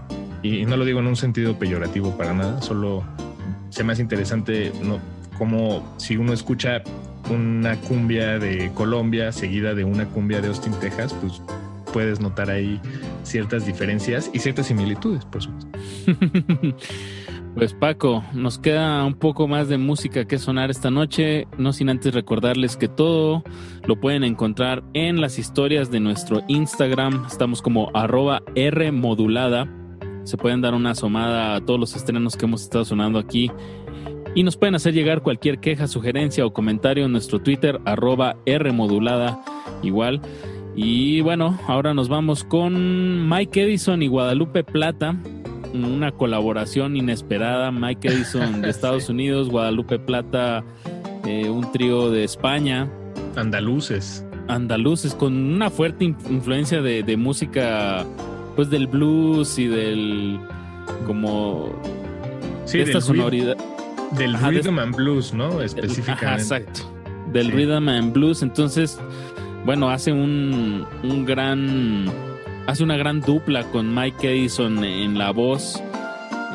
Y 0.44 0.66
no 0.66 0.78
lo 0.78 0.86
digo 0.86 0.99
en 0.99 1.08
un 1.08 1.16
sentido 1.16 1.58
peyorativo 1.58 2.16
para 2.16 2.34
nada, 2.34 2.62
solo 2.62 3.04
se 3.70 3.84
me 3.84 3.94
hace 3.94 4.04
interesante 4.04 4.72
¿no? 4.84 4.99
como 5.38 5.95
si 5.98 6.16
uno 6.16 6.32
escucha 6.32 6.84
una 7.30 7.76
cumbia 7.82 8.40
de 8.40 8.72
Colombia 8.74 9.32
seguida 9.32 9.74
de 9.74 9.84
una 9.84 10.06
cumbia 10.06 10.40
de 10.40 10.48
Austin, 10.49 10.74
Texas, 10.80 11.14
pues 11.20 11.41
puedes 11.93 12.19
notar 12.19 12.49
ahí 12.49 12.80
ciertas 13.23 13.65
diferencias 13.65 14.30
y 14.34 14.39
ciertas 14.39 14.68
similitudes, 14.68 15.26
por 15.26 15.43
supuesto. 15.43 15.69
Pues 17.57 17.73
Paco, 17.73 18.23
nos 18.34 18.59
queda 18.59 19.03
un 19.03 19.15
poco 19.15 19.47
más 19.47 19.68
de 19.68 19.80
música 19.80 20.26
que 20.26 20.38
sonar 20.38 20.69
esta 20.69 20.91
noche, 20.91 21.47
no 21.57 21.73
sin 21.73 21.89
antes 21.89 22.14
recordarles 22.14 22.77
que 22.77 22.88
todo 22.88 23.43
lo 23.88 23.99
pueden 23.99 24.23
encontrar 24.23 24.84
en 24.93 25.22
las 25.22 25.39
historias 25.39 25.89
de 25.89 25.99
nuestro 25.99 26.43
Instagram, 26.47 27.26
estamos 27.26 27.64
como 27.64 27.89
arroba 27.95 28.43
R 28.53 28.91
modulada, 28.91 29.68
se 30.23 30.38
pueden 30.38 30.61
dar 30.61 30.76
una 30.76 30.91
asomada 30.91 31.55
a 31.55 31.61
todos 31.61 31.80
los 31.80 31.95
estrenos 31.95 32.38
que 32.38 32.45
hemos 32.45 32.61
estado 32.61 32.85
sonando 32.85 33.18
aquí 33.18 33.51
y 34.35 34.43
nos 34.43 34.55
pueden 34.55 34.76
hacer 34.76 34.93
llegar 34.93 35.23
cualquier 35.23 35.59
queja, 35.59 35.88
sugerencia 35.88 36.45
o 36.45 36.53
comentario 36.53 37.05
en 37.05 37.11
nuestro 37.11 37.39
Twitter 37.39 37.81
arroba 37.85 38.38
R 38.45 38.72
modulada 38.72 39.43
igual. 39.81 40.22
Y 40.78 41.20
bueno, 41.20 41.60
ahora 41.68 41.94
nos 41.94 42.08
vamos 42.08 42.45
con 42.45 43.28
Mike 43.28 43.64
Edison 43.64 44.02
y 44.02 44.08
Guadalupe 44.08 44.64
Plata 44.64 45.18
una 45.74 46.12
colaboración 46.12 46.95
inesperada. 46.95 47.72
Mike 47.72 48.08
Edison 48.08 48.62
de 48.62 48.70
Estados 48.70 49.10
Unidos, 49.10 49.49
Guadalupe 49.49 49.99
Plata, 49.99 50.64
eh, 51.26 51.49
un 51.49 51.72
trío 51.72 52.10
de 52.10 52.24
España. 52.24 52.90
Andaluces. 53.36 54.26
Andaluces, 54.48 55.14
con 55.14 55.36
una 55.36 55.70
fuerte 55.70 56.06
influencia 56.06 56.82
de, 56.82 57.18
música, 57.18 58.06
pues 58.56 58.70
del 58.70 58.88
blues 58.88 59.60
y 59.60 59.68
del. 59.68 60.40
como. 61.06 61.70
Sí, 62.66 62.80
esta 62.80 63.02
sonoridad. 63.02 63.58
Del 64.18 64.38
rhythm 64.40 64.80
and 64.80 64.95
blues, 64.95 65.34
¿no? 65.34 65.62
Específicamente. 65.62 66.41
exacto. 66.41 66.82
Del 67.34 67.52
rhythm 67.52 67.90
and 67.90 68.14
blues. 68.14 68.41
Entonces, 68.41 68.98
bueno, 69.68 69.89
hace 69.89 70.14
un, 70.14 70.88
un 71.03 71.26
gran 71.26 72.10
hace 72.68 72.85
una 72.85 72.95
gran 72.95 73.19
dupla 73.19 73.65
con 73.65 73.94
Mike 73.94 74.31
Edison 74.31 74.81
en 74.81 75.18
la 75.18 75.31
voz. 75.31 75.84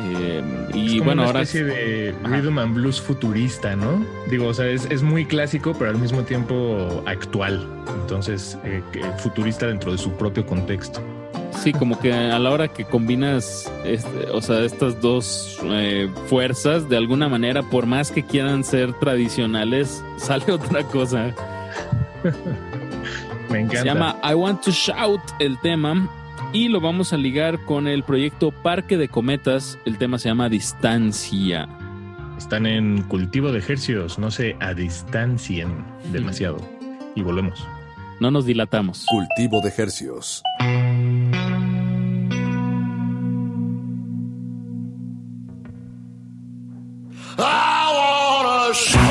Eh, 0.04 0.42
y 0.72 0.98
bueno, 1.00 1.20
una 1.20 1.26
ahora. 1.26 1.42
especie 1.42 1.64
de 1.64 2.14
rhythm 2.24 2.58
and 2.58 2.74
blues 2.74 3.02
futurista, 3.02 3.76
¿no? 3.76 4.02
Digo, 4.30 4.46
o 4.46 4.54
sea, 4.54 4.66
es, 4.66 5.02
muy 5.02 5.26
clásico, 5.26 5.74
pero 5.78 5.90
al 5.90 5.98
mismo 5.98 6.22
tiempo 6.22 7.02
actual. 7.04 7.68
Entonces, 8.00 8.58
eh, 8.64 8.82
futurista 9.18 9.66
dentro 9.66 9.92
de 9.92 9.98
su 9.98 10.10
propio 10.12 10.46
contexto. 10.46 11.02
Sí, 11.62 11.74
como 11.74 12.00
que 12.00 12.14
a 12.14 12.38
la 12.38 12.50
hora 12.50 12.68
que 12.68 12.86
combinas, 12.86 13.70
este, 13.84 14.30
o 14.30 14.40
sea, 14.40 14.60
estas 14.64 15.02
dos 15.02 15.60
eh, 15.64 16.08
fuerzas, 16.28 16.88
de 16.88 16.96
alguna 16.96 17.28
manera, 17.28 17.62
por 17.62 17.84
más 17.84 18.10
que 18.10 18.24
quieran 18.24 18.64
ser 18.64 18.94
tradicionales, 18.94 20.02
sale 20.16 20.50
otra 20.50 20.82
cosa. 20.84 21.34
Me 23.52 23.60
encanta. 23.60 23.80
Se 23.80 23.84
llama 23.84 24.18
I 24.24 24.34
Want 24.34 24.62
to 24.62 24.70
Shout 24.70 25.20
el 25.38 25.58
tema 25.60 26.08
y 26.52 26.68
lo 26.68 26.80
vamos 26.80 27.12
a 27.12 27.16
ligar 27.16 27.64
con 27.64 27.86
el 27.86 28.02
proyecto 28.02 28.50
Parque 28.50 28.96
de 28.96 29.08
Cometas. 29.08 29.78
El 29.84 29.98
tema 29.98 30.18
se 30.18 30.28
llama 30.30 30.48
Distancia. 30.48 31.68
Están 32.38 32.66
en 32.66 33.02
cultivo 33.02 33.52
de 33.52 33.58
ejercicios, 33.58 34.18
no 34.18 34.30
se 34.30 34.56
adistancien 34.60 35.84
demasiado. 36.12 36.58
Y 37.14 37.22
volvemos. 37.22 37.66
No 38.20 38.30
nos 38.30 38.46
dilatamos. 38.46 39.06
Cultivo 39.06 39.60
de 39.60 39.68
ejercicios. 39.68 40.42
I 47.38 48.72
wanna 48.74 49.01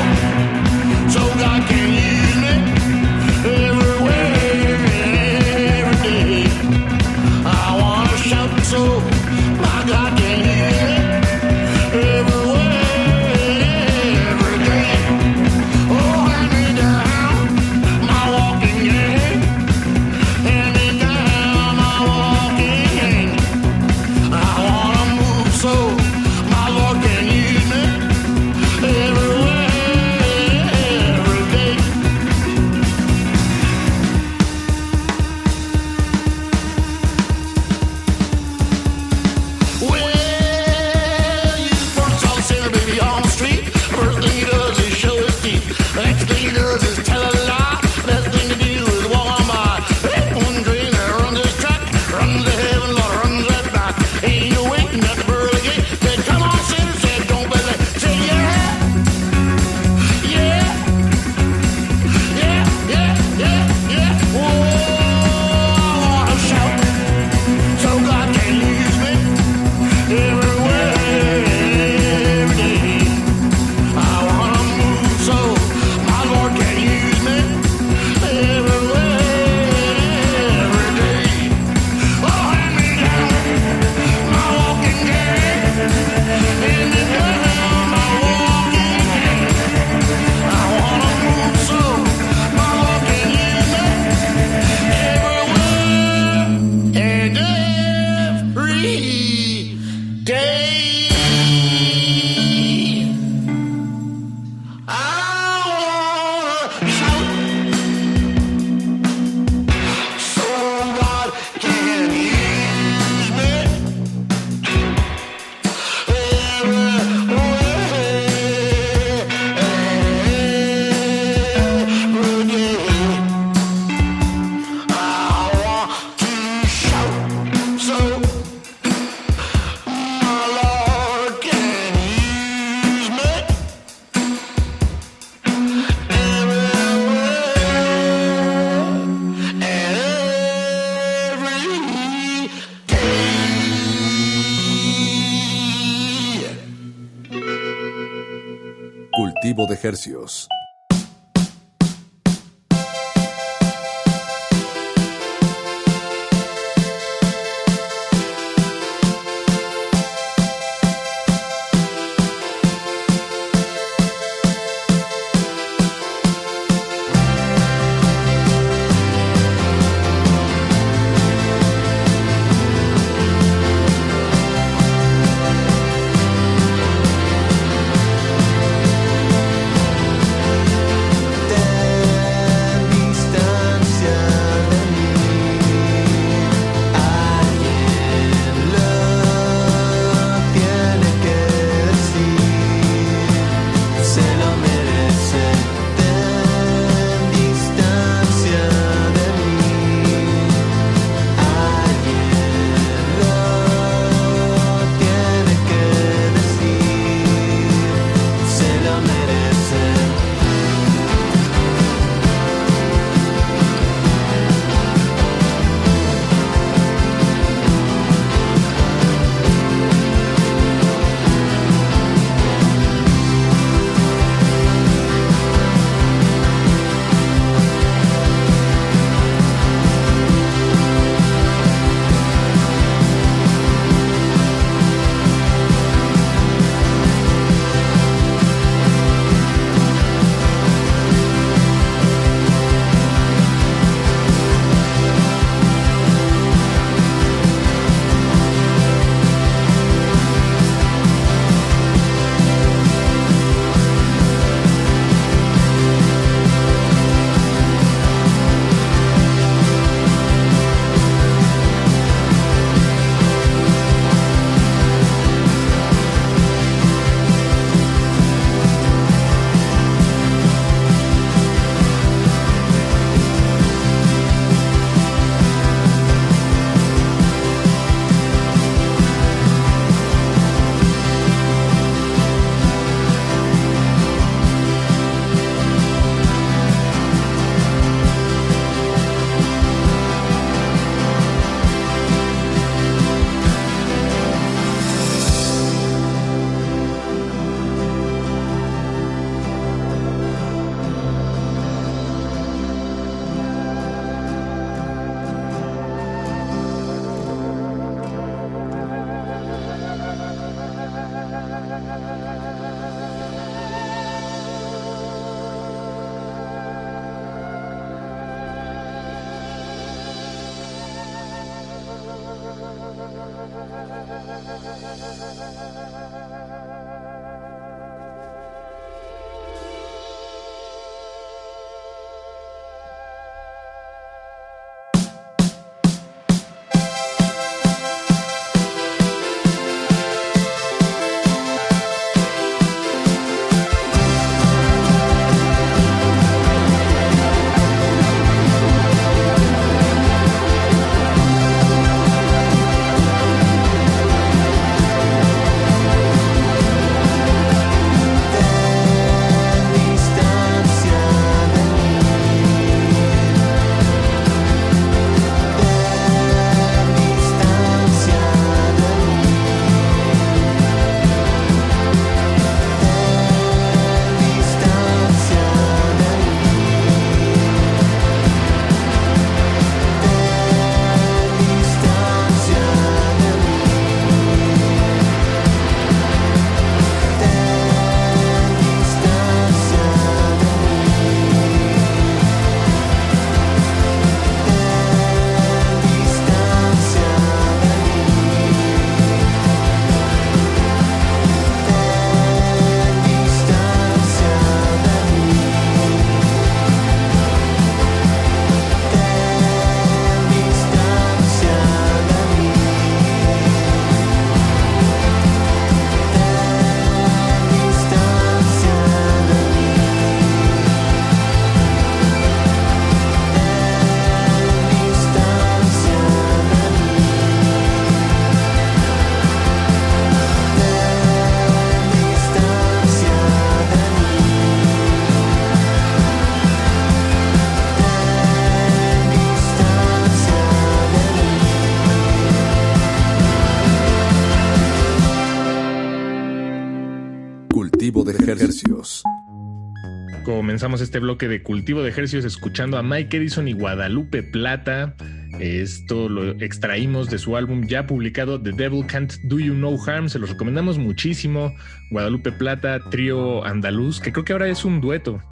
Comenzamos 450.52 450.82
este 450.82 450.98
bloque 450.98 451.28
de 451.28 451.42
cultivo 451.42 451.82
de 451.82 451.88
ejercicios 451.88 452.26
escuchando 452.26 452.76
a 452.76 452.82
Mike 452.82 453.16
Edison 453.16 453.48
y 453.48 453.54
Guadalupe 453.54 454.22
Plata. 454.22 454.94
Esto 455.40 456.10
lo 456.10 456.32
extraímos 456.42 457.08
de 457.08 457.16
su 457.16 457.38
álbum 457.38 457.66
ya 457.66 457.86
publicado 457.86 458.38
The 458.38 458.52
Devil 458.52 458.84
Can't 458.84 459.14
Do 459.22 459.38
You 459.38 459.54
No 459.54 459.82
Harm. 459.82 460.10
Se 460.10 460.18
los 460.18 460.28
recomendamos 460.28 460.76
muchísimo. 460.76 461.54
Guadalupe 461.90 462.32
Plata, 462.32 462.80
trío 462.90 463.42
andaluz, 463.46 463.98
que 463.98 464.12
creo 464.12 464.26
que 464.26 464.34
ahora 464.34 464.48
es 464.48 464.66
un 464.66 464.82
dueto. 464.82 465.22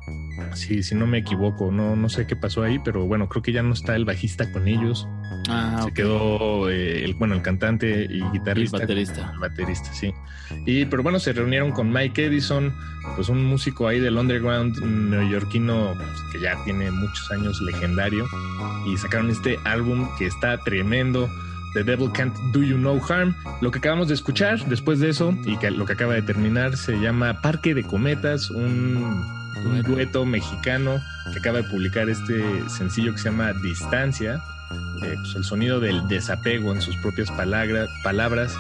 Sí, 0.55 0.83
si 0.83 0.95
no 0.95 1.07
me 1.07 1.19
equivoco, 1.19 1.71
no, 1.71 1.97
no 1.97 2.09
sé 2.09 2.27
qué 2.27 2.35
pasó 2.35 2.63
ahí, 2.63 2.79
pero 2.83 3.07
bueno, 3.07 3.29
creo 3.29 3.43
que 3.43 3.53
ya 3.53 3.63
no 3.63 3.75
está 3.75 3.97
el 3.97 4.07
bajista 4.07 4.51
con 4.51 4.69
ellos. 4.69 5.07
Ah, 5.51 5.83
Se 5.85 5.93
quedó 5.93 6.71
eh, 6.71 7.05
el, 7.05 7.13
bueno, 7.13 7.35
el 7.35 7.43
cantante 7.43 8.07
y 8.09 8.23
guitarrista. 8.33 8.79
El 8.79 8.83
baterista. 8.85 9.31
El 9.35 9.39
baterista, 9.39 9.93
sí. 9.93 10.15
Y 10.67 10.85
pero 10.87 11.03
bueno, 11.03 11.19
se 11.21 11.33
reunieron 11.33 11.71
con 11.73 11.93
Mike 11.93 12.27
Edison, 12.27 12.73
pues 13.17 13.29
un 13.29 13.45
músico 13.45 13.87
ahí 13.89 14.01
del 14.01 14.17
underground 14.19 14.79
neoyorquino 14.83 15.95
pues, 15.97 16.09
que 16.33 16.41
ya 16.41 16.57
tiene 16.65 16.91
muchos 16.91 17.31
años 17.31 17.61
legendario 17.63 18.27
y 18.87 18.97
sacaron 18.97 19.31
este 19.31 19.59
álbum 19.65 20.09
que 20.19 20.27
está 20.27 20.59
tremendo. 20.59 21.29
The 21.73 21.85
Devil 21.85 22.11
Can't 22.13 22.35
Do 22.53 22.65
You 22.65 22.79
No 22.79 23.01
Harm. 23.09 23.33
Lo 23.61 23.71
que 23.71 23.79
acabamos 23.79 24.09
de 24.09 24.15
escuchar 24.15 24.65
después 24.67 24.99
de 24.99 25.11
eso 25.11 25.33
y 25.45 25.57
que 25.59 25.71
lo 25.71 25.87
que 25.87 25.93
acaba 25.93 26.15
de 26.15 26.23
terminar 26.23 26.77
se 26.77 26.99
llama 27.01 27.41
Parque 27.43 27.75
de 27.77 27.85
Cometas, 27.85 28.51
un, 28.51 29.25
un 29.65 29.83
dueto 29.85 30.27
mexicano 30.27 31.01
que 31.33 31.39
acaba 31.39 31.59
de 31.59 31.69
publicar 31.71 32.09
este 32.11 32.43
sencillo 32.69 33.13
que 33.13 33.19
se 33.19 33.31
llama 33.31 33.53
Distancia. 33.63 34.41
eh, 35.05 35.15
pues 35.23 35.35
el 35.37 35.45
sonido 35.45 35.79
del 35.79 36.09
desapego 36.09 36.75
en 36.75 36.83
sus 36.83 36.97
propias 36.97 37.31
palabra- 37.31 37.87
palabras 38.03 38.53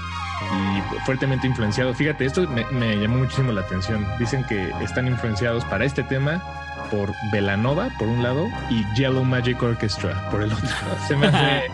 y 0.52 1.00
fuertemente 1.00 1.46
influenciado. 1.46 1.94
Fíjate, 1.94 2.24
esto 2.24 2.46
me, 2.48 2.64
me 2.66 2.96
llamó 2.96 3.18
muchísimo 3.18 3.52
la 3.52 3.62
atención. 3.62 4.06
Dicen 4.18 4.44
que 4.44 4.70
están 4.80 5.06
influenciados 5.06 5.64
para 5.64 5.84
este 5.84 6.02
tema 6.02 6.42
por 6.90 7.14
Velanova, 7.32 7.88
por 7.98 8.08
un 8.08 8.22
lado, 8.22 8.48
y 8.68 8.84
Yellow 8.94 9.24
Magic 9.24 9.62
Orchestra, 9.62 10.28
por 10.30 10.42
el 10.42 10.52
otro. 10.52 10.68
Se 11.08 11.16
me 11.16 11.28
hace 11.28 11.70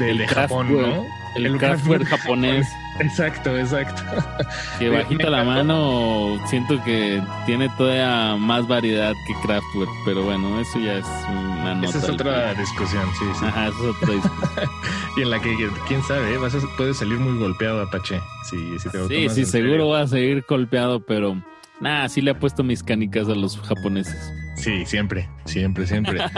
de, 0.00 0.28
Japón. 0.28 0.72
¿no? 0.72 1.06
El 1.36 1.58
Kraftwerk 1.58 2.06
japonés. 2.06 2.66
Exacto, 3.00 3.54
exacto. 3.58 4.02
Que 4.78 4.88
bajita 4.88 5.28
la 5.28 5.44
mano, 5.44 6.38
siento 6.48 6.82
que 6.82 7.22
tiene 7.44 7.68
todavía 7.76 8.36
más 8.36 8.66
variedad 8.66 9.12
que 9.26 9.34
Kraftwerk, 9.42 9.90
pero 10.06 10.22
bueno, 10.22 10.58
eso 10.60 10.78
ya 10.78 10.94
es 10.94 11.06
una 11.28 11.74
nota. 11.74 11.88
Esa 11.88 11.98
es 11.98 12.08
otra 12.08 12.54
discusión, 12.54 13.04
sí, 13.18 13.24
sí. 13.38 13.44
Ajá, 13.44 13.68
eso 13.68 13.90
es 13.90 13.96
otra 13.96 14.14
discusión. 14.14 14.70
Y 15.18 15.22
en 15.22 15.30
la 15.30 15.40
que, 15.40 15.70
quién 15.86 16.02
sabe, 16.04 16.34
¿eh? 16.34 16.38
vas 16.38 16.54
a, 16.54 16.58
puedes 16.78 16.96
salir 16.96 17.18
muy 17.18 17.38
golpeado, 17.38 17.82
Apache. 17.82 18.20
Si, 18.48 18.78
si 18.78 18.88
te 18.88 18.98
lo 18.98 19.08
Sí, 19.08 19.28
sí, 19.28 19.44
seguro 19.44 19.88
va 19.88 20.00
a 20.00 20.06
seguir 20.06 20.44
golpeado, 20.48 21.00
pero 21.00 21.40
nada, 21.80 22.08
sí 22.08 22.22
le 22.22 22.30
ha 22.30 22.38
puesto 22.38 22.64
mis 22.64 22.82
canicas 22.82 23.28
a 23.28 23.34
los 23.34 23.58
japoneses. 23.60 24.32
Sí, 24.66 24.84
siempre, 24.84 25.28
siempre, 25.44 25.86
siempre. 25.86 26.18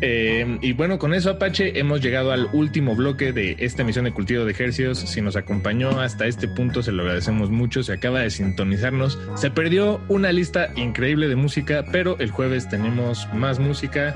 Eh, 0.00 0.58
y 0.62 0.74
bueno, 0.74 0.96
con 0.96 1.12
eso, 1.12 1.28
Apache, 1.28 1.80
hemos 1.80 2.00
llegado 2.00 2.30
al 2.30 2.48
último 2.52 2.94
bloque 2.94 3.32
de 3.32 3.56
esta 3.58 3.82
emisión 3.82 4.04
de 4.04 4.12
Cultivo 4.12 4.44
de 4.44 4.52
Ejercios. 4.52 5.00
Si 5.00 5.20
nos 5.20 5.34
acompañó 5.34 6.00
hasta 6.00 6.26
este 6.26 6.46
punto, 6.46 6.84
se 6.84 6.92
lo 6.92 7.02
agradecemos 7.02 7.50
mucho. 7.50 7.82
Se 7.82 7.94
acaba 7.94 8.20
de 8.20 8.30
sintonizarnos. 8.30 9.18
Se 9.34 9.50
perdió 9.50 10.00
una 10.06 10.30
lista 10.30 10.70
increíble 10.76 11.26
de 11.26 11.34
música, 11.34 11.84
pero 11.90 12.16
el 12.20 12.30
jueves 12.30 12.68
tenemos 12.68 13.26
más 13.34 13.58
música 13.58 14.14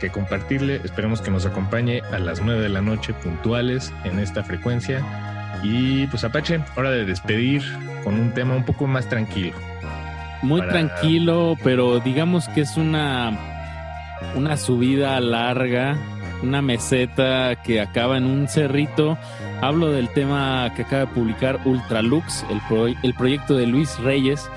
que 0.00 0.10
compartirle. 0.10 0.80
Esperemos 0.84 1.20
que 1.20 1.32
nos 1.32 1.44
acompañe 1.44 2.02
a 2.12 2.20
las 2.20 2.40
9 2.40 2.62
de 2.62 2.68
la 2.68 2.80
noche 2.80 3.12
puntuales 3.12 3.92
en 4.04 4.20
esta 4.20 4.44
frecuencia. 4.44 5.04
Y 5.64 6.06
pues 6.06 6.22
Apache, 6.22 6.60
hora 6.76 6.92
de 6.92 7.04
despedir 7.04 7.62
con 8.04 8.14
un 8.14 8.32
tema 8.32 8.54
un 8.54 8.64
poco 8.64 8.86
más 8.86 9.08
tranquilo. 9.08 9.56
Muy 10.46 10.60
Para- 10.60 10.72
tranquilo, 10.72 11.56
pero 11.62 12.00
digamos 12.00 12.48
que 12.48 12.62
es 12.62 12.76
una, 12.76 13.32
una 14.34 14.56
subida 14.56 15.18
larga, 15.20 15.96
una 16.42 16.62
meseta 16.62 17.56
que 17.62 17.80
acaba 17.80 18.16
en 18.16 18.24
un 18.24 18.48
cerrito. 18.48 19.18
Hablo 19.60 19.90
del 19.90 20.08
tema 20.10 20.70
que 20.76 20.82
acaba 20.82 21.00
de 21.00 21.06
publicar 21.08 21.58
Ultralux, 21.64 22.44
el, 22.50 22.60
pro- 22.68 22.86
el 22.86 23.14
proyecto 23.14 23.54
de 23.56 23.66
Luis 23.66 23.98
Reyes. 24.00 24.48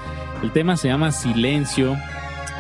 El 0.44 0.52
tema 0.52 0.78
se 0.78 0.88
llama 0.90 1.12
Silencio. 1.12 1.98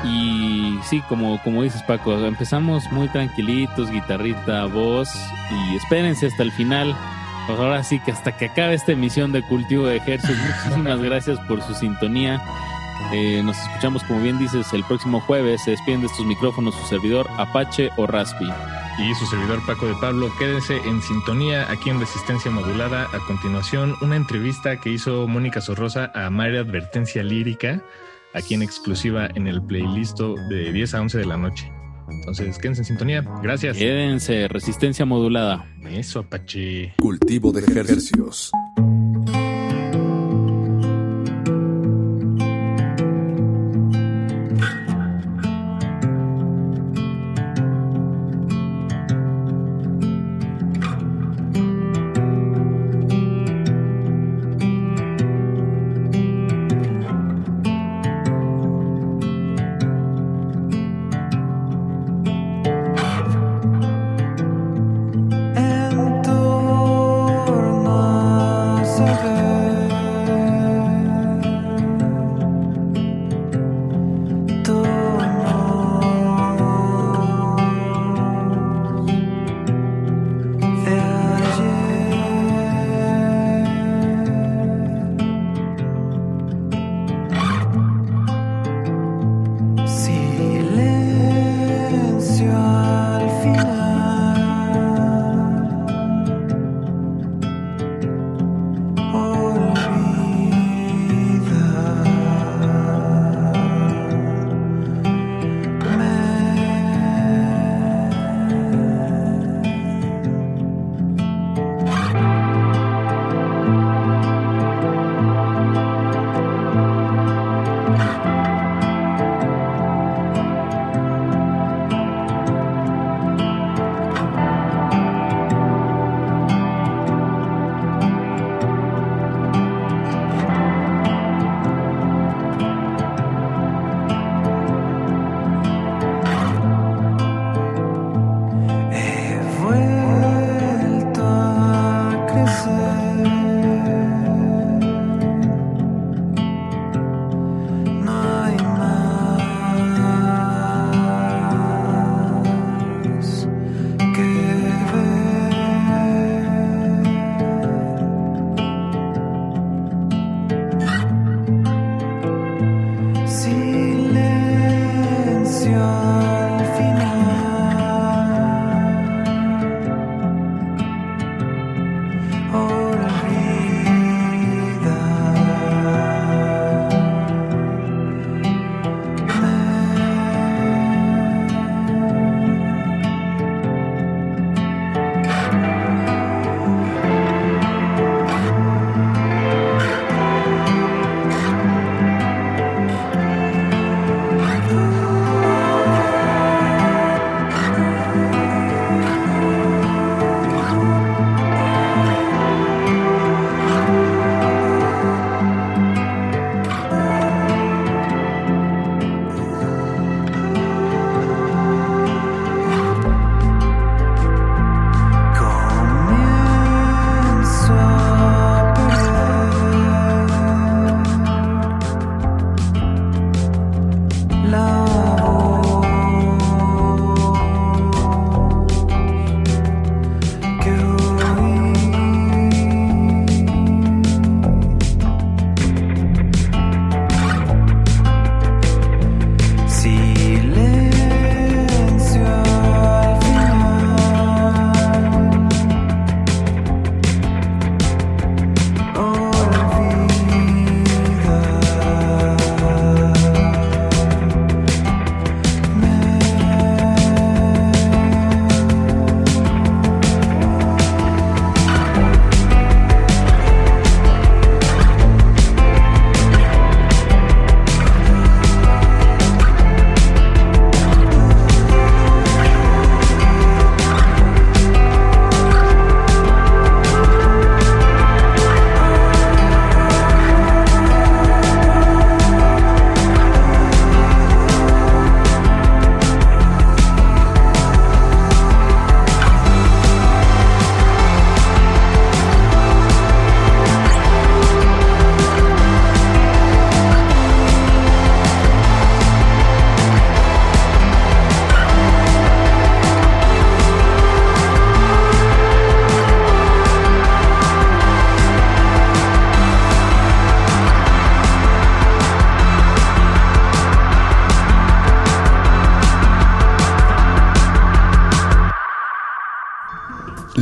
Y 0.05 0.79
sí, 0.83 1.01
como, 1.09 1.41
como 1.43 1.61
dices 1.63 1.83
Paco, 1.83 2.13
empezamos 2.25 2.89
muy 2.91 3.09
tranquilitos, 3.09 3.91
guitarrita, 3.91 4.65
voz, 4.65 5.09
y 5.51 5.75
espérense 5.75 6.27
hasta 6.27 6.43
el 6.43 6.51
final. 6.53 6.95
Pues 7.47 7.59
ahora 7.59 7.83
sí 7.83 7.99
que 7.99 8.11
hasta 8.11 8.31
que 8.37 8.45
acabe 8.45 8.75
esta 8.75 8.93
emisión 8.93 9.31
de 9.33 9.41
Cultivo 9.41 9.87
de 9.87 9.97
Ejercicios, 9.97 10.37
muchísimas 10.63 10.99
gracias 11.01 11.37
por 11.47 11.61
su 11.61 11.73
sintonía. 11.73 12.41
Eh, 13.13 13.41
nos 13.43 13.57
escuchamos, 13.57 14.03
como 14.03 14.21
bien 14.21 14.37
dices, 14.37 14.71
el 14.73 14.83
próximo 14.83 15.19
jueves. 15.21 15.63
Se 15.63 15.71
despiden 15.71 16.01
de 16.01 16.07
estos 16.07 16.25
micrófonos 16.25 16.75
su 16.75 16.85
servidor 16.87 17.27
Apache 17.37 17.89
o 17.97 18.05
Raspi. 18.07 18.45
y 18.99 19.15
su 19.15 19.25
servidor 19.27 19.65
Paco 19.65 19.87
de 19.87 19.95
Pablo. 19.95 20.29
Quédense 20.37 20.75
en 20.75 21.01
sintonía 21.01 21.71
aquí 21.71 21.89
en 21.89 21.99
Resistencia 22.01 22.51
Modulada. 22.51 23.05
A 23.13 23.19
continuación, 23.27 23.95
una 24.01 24.17
entrevista 24.17 24.79
que 24.81 24.89
hizo 24.89 25.25
Mónica 25.25 25.61
Sorrosa 25.61 26.11
a 26.13 26.29
María 26.29 26.59
Advertencia 26.59 27.23
Lírica, 27.23 27.81
aquí 28.33 28.55
en 28.55 28.61
exclusiva 28.61 29.29
en 29.35 29.47
el 29.47 29.61
playlist 29.61 30.19
de 30.19 30.73
10 30.73 30.93
a 30.95 31.01
11 31.01 31.17
de 31.17 31.25
la 31.25 31.37
noche. 31.37 31.71
Entonces, 32.09 32.57
quédense 32.57 32.81
en 32.81 32.85
sintonía. 32.85 33.23
Gracias. 33.41 33.77
Quédense, 33.77 34.47
resistencia 34.49 35.05
modulada. 35.05 35.65
Eso, 35.89 36.19
Apache. 36.19 36.93
Cultivo 36.97 37.53
de 37.53 37.61
ejercicios. 37.61 38.51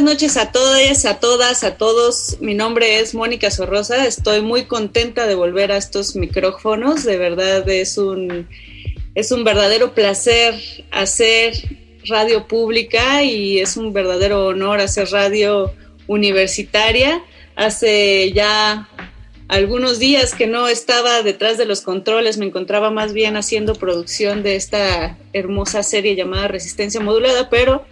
Buenas 0.00 0.14
noches 0.14 0.38
a 0.38 0.50
todas, 0.50 1.04
a 1.04 1.20
todas, 1.20 1.62
a 1.62 1.76
todos. 1.76 2.38
Mi 2.40 2.54
nombre 2.54 3.00
es 3.00 3.14
Mónica 3.14 3.50
Sorrosa. 3.50 4.06
Estoy 4.06 4.40
muy 4.40 4.64
contenta 4.64 5.26
de 5.26 5.34
volver 5.34 5.72
a 5.72 5.76
estos 5.76 6.16
micrófonos. 6.16 7.04
De 7.04 7.18
verdad 7.18 7.68
es 7.68 7.98
un, 7.98 8.48
es 9.14 9.30
un 9.30 9.44
verdadero 9.44 9.92
placer 9.92 10.54
hacer 10.90 11.52
radio 12.06 12.48
pública 12.48 13.22
y 13.24 13.58
es 13.58 13.76
un 13.76 13.92
verdadero 13.92 14.46
honor 14.46 14.80
hacer 14.80 15.10
radio 15.10 15.74
universitaria. 16.06 17.22
Hace 17.54 18.32
ya 18.32 18.88
algunos 19.48 19.98
días 19.98 20.34
que 20.34 20.46
no 20.46 20.68
estaba 20.68 21.22
detrás 21.22 21.58
de 21.58 21.66
los 21.66 21.82
controles, 21.82 22.38
me 22.38 22.46
encontraba 22.46 22.90
más 22.90 23.12
bien 23.12 23.36
haciendo 23.36 23.74
producción 23.74 24.42
de 24.42 24.56
esta 24.56 25.18
hermosa 25.34 25.82
serie 25.82 26.16
llamada 26.16 26.48
Resistencia 26.48 27.02
Modulada, 27.02 27.50
pero 27.50 27.84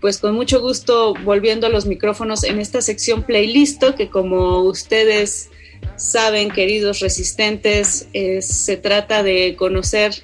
pues 0.00 0.18
con 0.18 0.34
mucho 0.34 0.60
gusto 0.60 1.14
volviendo 1.24 1.66
a 1.66 1.70
los 1.70 1.86
micrófonos 1.86 2.44
en 2.44 2.60
esta 2.60 2.80
sección 2.80 3.22
playlist 3.22 3.82
que 3.96 4.08
como 4.08 4.60
ustedes 4.60 5.50
saben, 5.96 6.50
queridos 6.50 7.00
resistentes, 7.00 8.08
es, 8.12 8.46
se 8.46 8.76
trata 8.76 9.22
de 9.22 9.56
conocer 9.56 10.22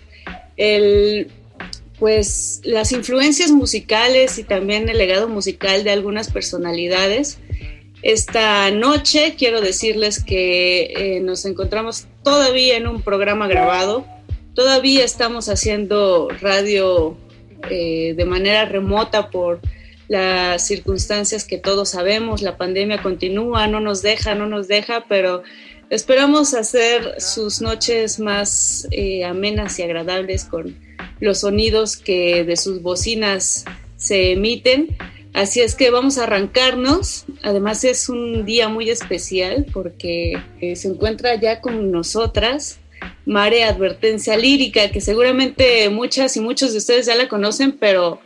el 0.57 1.31
pues 1.99 2.61
las 2.65 2.93
influencias 2.93 3.51
musicales 3.51 4.39
y 4.39 4.45
también 4.45 4.89
el 4.89 4.99
legado 4.99 5.29
musical 5.29 5.85
de 5.85 5.91
algunas 5.91 6.31
personalidades. 6.31 7.39
Esta 8.03 8.71
noche 8.71 9.37
quiero 9.39 9.61
decirles 9.61 10.23
que 10.23 10.93
eh, 10.97 11.21
nos 11.21 11.45
encontramos 11.47 12.07
todavía 12.23 12.77
en 12.77 12.89
un 12.89 13.01
programa 13.01 13.47
grabado, 13.47 14.05
todavía 14.55 15.05
estamos 15.05 15.49
haciendo 15.49 16.29
radio 16.41 17.17
eh, 17.70 18.15
de 18.16 18.24
manera 18.24 18.65
remota 18.65 19.31
por 19.31 19.61
las 20.09 20.66
circunstancias 20.66 21.45
que 21.45 21.59
todos 21.59 21.91
sabemos, 21.91 22.43
la 22.43 22.57
pandemia 22.57 23.03
continúa, 23.03 23.66
no 23.66 23.81
nos 23.81 24.03
deja, 24.03 24.35
no 24.35 24.47
nos 24.47 24.69
deja, 24.69 25.05
pero 25.09 25.43
esperamos 25.91 26.55
hacer 26.55 27.20
sus 27.20 27.61
noches 27.61 28.19
más 28.19 28.86
eh, 28.91 29.24
amenas 29.24 29.78
y 29.78 29.82
agradables 29.82 30.45
con 30.45 30.77
los 31.20 31.41
sonidos 31.41 31.97
que 31.97 32.45
de 32.45 32.57
sus 32.57 32.82
bocinas 32.82 33.65
se 33.97 34.32
emiten. 34.32 34.97
Así 35.32 35.61
es 35.61 35.74
que 35.74 35.91
vamos 35.91 36.19
a 36.19 36.24
arrancarnos. 36.24 37.24
Además 37.43 37.82
es 37.85 38.09
un 38.09 38.45
día 38.45 38.69
muy 38.69 38.91
especial 38.91 39.66
porque 39.73 40.41
eh, 40.61 40.77
se 40.77 40.89
encuentra 40.89 41.35
ya 41.41 41.61
con 41.61 41.91
nosotras 41.91 42.78
Mare 43.26 43.64
Advertencia 43.64 44.36
Lírica, 44.36 44.90
que 44.90 45.01
seguramente 45.01 45.89
muchas 45.90 46.36
y 46.36 46.40
muchos 46.40 46.72
de 46.72 46.78
ustedes 46.78 47.06
ya 47.06 47.14
la 47.14 47.28
conocen, 47.28 47.72
pero 47.72 48.20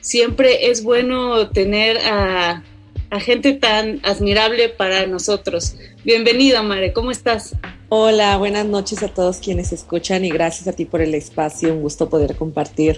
siempre 0.00 0.70
es 0.70 0.82
bueno 0.82 1.50
tener 1.50 1.98
a, 1.98 2.62
a 3.10 3.20
gente 3.20 3.52
tan 3.52 4.00
admirable 4.02 4.68
para 4.68 5.06
nosotros. 5.06 5.76
Bienvenida, 6.04 6.62
Mare, 6.62 6.92
¿cómo 6.92 7.10
estás? 7.10 7.54
Hola, 7.88 8.36
buenas 8.36 8.66
noches 8.66 9.02
a 9.02 9.08
todos 9.08 9.38
quienes 9.38 9.72
escuchan 9.72 10.24
y 10.24 10.30
gracias 10.30 10.68
a 10.68 10.72
ti 10.72 10.84
por 10.84 11.00
el 11.00 11.12
espacio. 11.14 11.74
Un 11.74 11.82
gusto 11.82 12.08
poder 12.08 12.36
compartir 12.36 12.96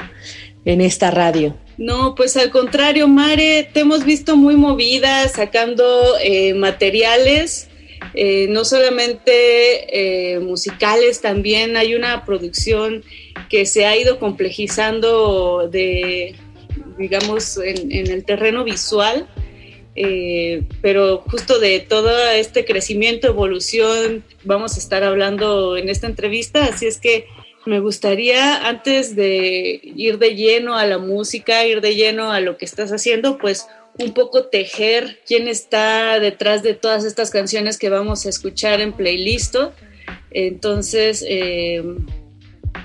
en 0.66 0.82
esta 0.82 1.10
radio. 1.10 1.56
No, 1.78 2.14
pues 2.14 2.36
al 2.36 2.50
contrario, 2.50 3.08
Mare, 3.08 3.70
te 3.72 3.80
hemos 3.80 4.04
visto 4.04 4.36
muy 4.36 4.54
movida, 4.54 5.26
sacando 5.28 5.84
eh, 6.22 6.52
materiales, 6.52 7.68
eh, 8.14 8.46
no 8.48 8.64
solamente 8.64 10.34
eh, 10.34 10.38
musicales, 10.38 11.20
también 11.20 11.76
hay 11.76 11.94
una 11.94 12.24
producción 12.24 13.02
que 13.48 13.64
se 13.64 13.86
ha 13.86 13.96
ido 13.96 14.18
complejizando 14.18 15.68
de, 15.70 16.34
digamos, 16.98 17.56
en, 17.58 17.90
el 17.90 18.24
terreno 18.24 18.64
visual. 18.64 19.28
Eh, 19.94 20.62
pero 20.80 21.18
justo 21.30 21.58
de 21.58 21.80
todo 21.80 22.18
este 22.30 22.64
crecimiento, 22.64 23.26
evolución, 23.26 24.24
vamos 24.42 24.76
a 24.76 24.78
estar 24.78 25.04
hablando 25.04 25.76
en 25.76 25.90
esta 25.90 26.06
entrevista, 26.06 26.64
así 26.64 26.86
es 26.86 26.96
que 26.96 27.26
me 27.66 27.78
gustaría, 27.78 28.66
antes 28.66 29.14
de 29.14 29.80
ir 29.82 30.18
de 30.18 30.34
lleno 30.34 30.76
a 30.76 30.86
la 30.86 30.98
música, 30.98 31.66
ir 31.66 31.80
de 31.80 31.94
lleno 31.94 32.32
a 32.32 32.40
lo 32.40 32.56
que 32.56 32.64
estás 32.64 32.90
haciendo, 32.90 33.38
pues 33.38 33.66
un 33.98 34.14
poco 34.14 34.46
tejer 34.46 35.20
quién 35.26 35.48
está 35.48 36.18
detrás 36.18 36.62
de 36.62 36.74
todas 36.74 37.04
estas 37.04 37.30
canciones 37.30 37.78
que 37.78 37.90
vamos 37.90 38.26
a 38.26 38.28
escuchar 38.28 38.80
en 38.80 38.92
playlist. 38.92 39.56
Entonces, 40.30 41.24
eh, 41.28 41.82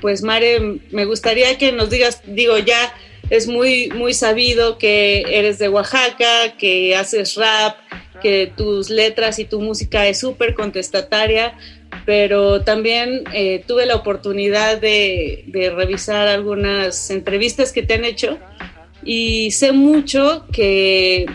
pues 0.01 0.21
Mare, 0.21 0.59
me 0.91 1.05
gustaría 1.05 1.57
que 1.57 1.71
nos 1.71 1.89
digas, 1.89 2.21
digo, 2.25 2.57
ya 2.57 2.93
es 3.29 3.47
muy, 3.47 3.89
muy 3.89 4.13
sabido 4.13 4.77
que 4.77 5.23
eres 5.29 5.59
de 5.59 5.69
Oaxaca, 5.69 6.57
que 6.57 6.95
haces 6.95 7.35
rap, 7.35 7.77
que 8.21 8.51
tus 8.55 8.89
letras 8.89 9.39
y 9.39 9.45
tu 9.45 9.61
música 9.61 10.07
es 10.07 10.19
súper 10.19 10.55
contestataria, 10.55 11.57
pero 12.05 12.63
también 12.63 13.23
eh, 13.33 13.63
tuve 13.67 13.85
la 13.85 13.95
oportunidad 13.95 14.79
de 14.79 15.73
revisar 15.75 16.27
algunas 16.27 17.09
entrevistas 17.09 17.71
que 17.71 17.83
te 17.83 17.93
han 17.93 18.05
hecho 18.05 18.39
y 19.03 19.51
sé 19.51 19.71
mucho 19.71 20.45
que 20.51 21.25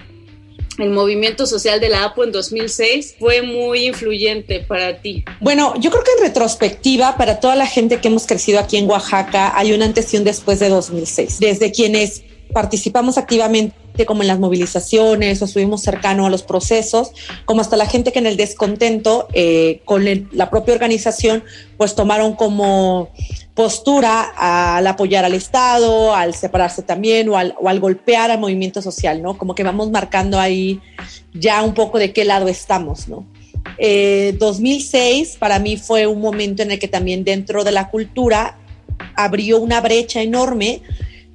el 0.79 0.91
movimiento 0.91 1.47
social 1.47 1.81
de 1.81 1.89
la 1.89 2.05
APO 2.05 2.25
en 2.25 2.33
2006 2.33 3.17
fue 3.19 3.43
muy 3.43 3.87
influyente 3.87 4.61
para 4.61 5.01
ti. 5.01 5.25
Bueno, 5.41 5.75
yo 5.79 5.91
creo 5.91 6.03
que 6.03 6.11
en 6.19 6.29
retrospectiva, 6.29 7.17
para 7.17 7.41
toda 7.41 7.57
la 7.57 7.67
gente 7.67 8.01
que 8.01 8.09
hemos 8.09 8.27
crecido 8.27 8.59
aquí 8.59 8.79
en 8.79 8.89
Oaxaca, 8.89 9.57
hay 9.57 9.73
un 9.73 9.83
antes 9.83 10.13
y 10.15 10.17
un 10.17 10.25
después 10.25 10.61
de 10.61 10.69
2006. 10.69 11.41
Desde 11.41 11.73
quienes 11.73 12.23
participamos 12.53 13.19
activamente 13.19 13.75
como 14.07 14.23
en 14.23 14.29
las 14.29 14.39
movilizaciones 14.39 15.41
o 15.41 15.45
estuvimos 15.45 15.83
cercano 15.83 16.27
a 16.27 16.31
los 16.31 16.43
procesos, 16.43 17.13
como 17.45 17.61
hasta 17.61 17.77
la 17.77 17.87
gente 17.87 18.13
que 18.13 18.19
en 18.19 18.27
el 18.27 18.37
descontento 18.37 19.29
eh, 19.33 19.81
con 19.85 20.09
el, 20.09 20.29
la 20.33 20.51
propia 20.51 20.75
organización, 20.75 21.45
pues 21.77 21.95
tomaron 21.95 22.35
como 22.35 23.11
postura 23.55 24.23
al 24.23 24.87
apoyar 24.87 25.25
al 25.25 25.35
Estado, 25.35 26.15
al 26.15 26.35
separarse 26.35 26.83
también 26.83 27.29
o 27.29 27.37
al, 27.37 27.55
o 27.61 27.69
al, 27.69 27.81
golpear 27.81 28.31
al 28.31 28.41
movimiento 28.41 28.81
social, 28.81 29.21
¿no? 29.21 29.37
Como 29.37 29.55
que 29.55 29.63
vamos 29.63 29.91
marcando 29.91 30.41
ahí 30.41 30.81
ya 31.35 31.63
un 31.63 31.75
poco 31.75 31.99
de 31.99 32.13
qué 32.13 32.25
lado 32.25 32.49
estamos, 32.49 33.09
¿no? 33.09 33.27
Eh, 33.79 34.35
2006 34.39 35.37
para 35.39 35.59
mí 35.59 35.77
fue 35.77 36.07
un 36.07 36.21
momento 36.21 36.63
en 36.63 36.73
el 36.73 36.79
que 36.79 36.89
también 36.89 37.25
dentro 37.25 37.63
de 37.63 37.73
la 37.73 37.91
cultura 37.91 38.59
abrió 39.15 39.59
una 39.59 39.81
brecha 39.81 40.21
enorme 40.21 40.83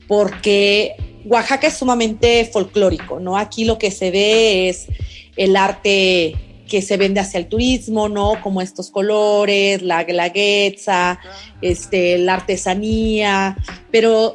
porque 0.08 0.96
Oaxaca 1.28 1.68
es 1.68 1.78
sumamente 1.78 2.46
folclórico, 2.46 3.20
¿no? 3.20 3.38
Aquí 3.38 3.66
lo 3.66 3.78
que 3.78 3.92
se 3.92 4.12
ve 4.12 4.70
es 4.70 4.88
el 5.36 5.56
arte 5.56 6.36
que 6.68 6.82
se 6.82 6.98
vende 6.98 7.20
hacia 7.20 7.40
el 7.40 7.48
turismo, 7.48 8.10
¿no? 8.10 8.42
Como 8.42 8.62
estos 8.62 8.92
colores, 8.92 9.82
la 9.82 10.04
guelaguetza, 10.04 11.20
este, 11.62 12.18
la 12.18 12.36
artesanía, 12.36 13.58
pero 13.92 14.34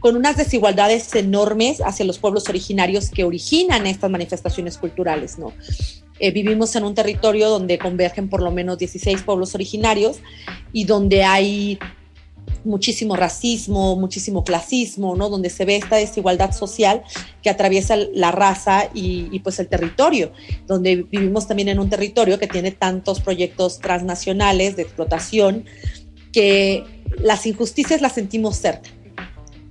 con 0.00 0.16
unas 0.16 0.36
desigualdades 0.36 1.14
enormes 1.14 1.80
hacia 1.80 2.04
los 2.04 2.18
pueblos 2.18 2.48
originarios 2.48 3.10
que 3.10 3.24
originan 3.24 3.86
estas 3.86 4.10
manifestaciones 4.10 4.78
culturales, 4.78 5.38
¿no? 5.38 5.52
Eh, 6.20 6.30
vivimos 6.30 6.76
en 6.76 6.84
un 6.84 6.94
territorio 6.94 7.48
donde 7.48 7.78
convergen 7.78 8.28
por 8.28 8.42
lo 8.42 8.50
menos 8.50 8.78
16 8.78 9.22
pueblos 9.22 9.54
originarios 9.54 10.18
y 10.72 10.84
donde 10.84 11.24
hay 11.24 11.78
muchísimo 12.64 13.16
racismo, 13.16 13.96
muchísimo 13.96 14.44
clasismo, 14.44 15.16
¿no? 15.16 15.28
Donde 15.28 15.50
se 15.50 15.64
ve 15.64 15.76
esta 15.76 15.96
desigualdad 15.96 16.52
social 16.52 17.02
que 17.42 17.50
atraviesa 17.50 17.96
la 17.96 18.30
raza 18.30 18.90
y, 18.94 19.28
y, 19.32 19.40
pues 19.40 19.58
el 19.58 19.68
territorio, 19.68 20.32
donde 20.66 21.04
vivimos 21.10 21.46
también 21.46 21.68
en 21.68 21.78
un 21.78 21.90
territorio 21.90 22.38
que 22.38 22.46
tiene 22.46 22.70
tantos 22.70 23.20
proyectos 23.20 23.78
transnacionales 23.78 24.76
de 24.76 24.82
explotación 24.82 25.64
que 26.32 26.84
las 27.18 27.46
injusticias 27.46 28.00
las 28.00 28.12
sentimos 28.12 28.56
cerca. 28.56 28.90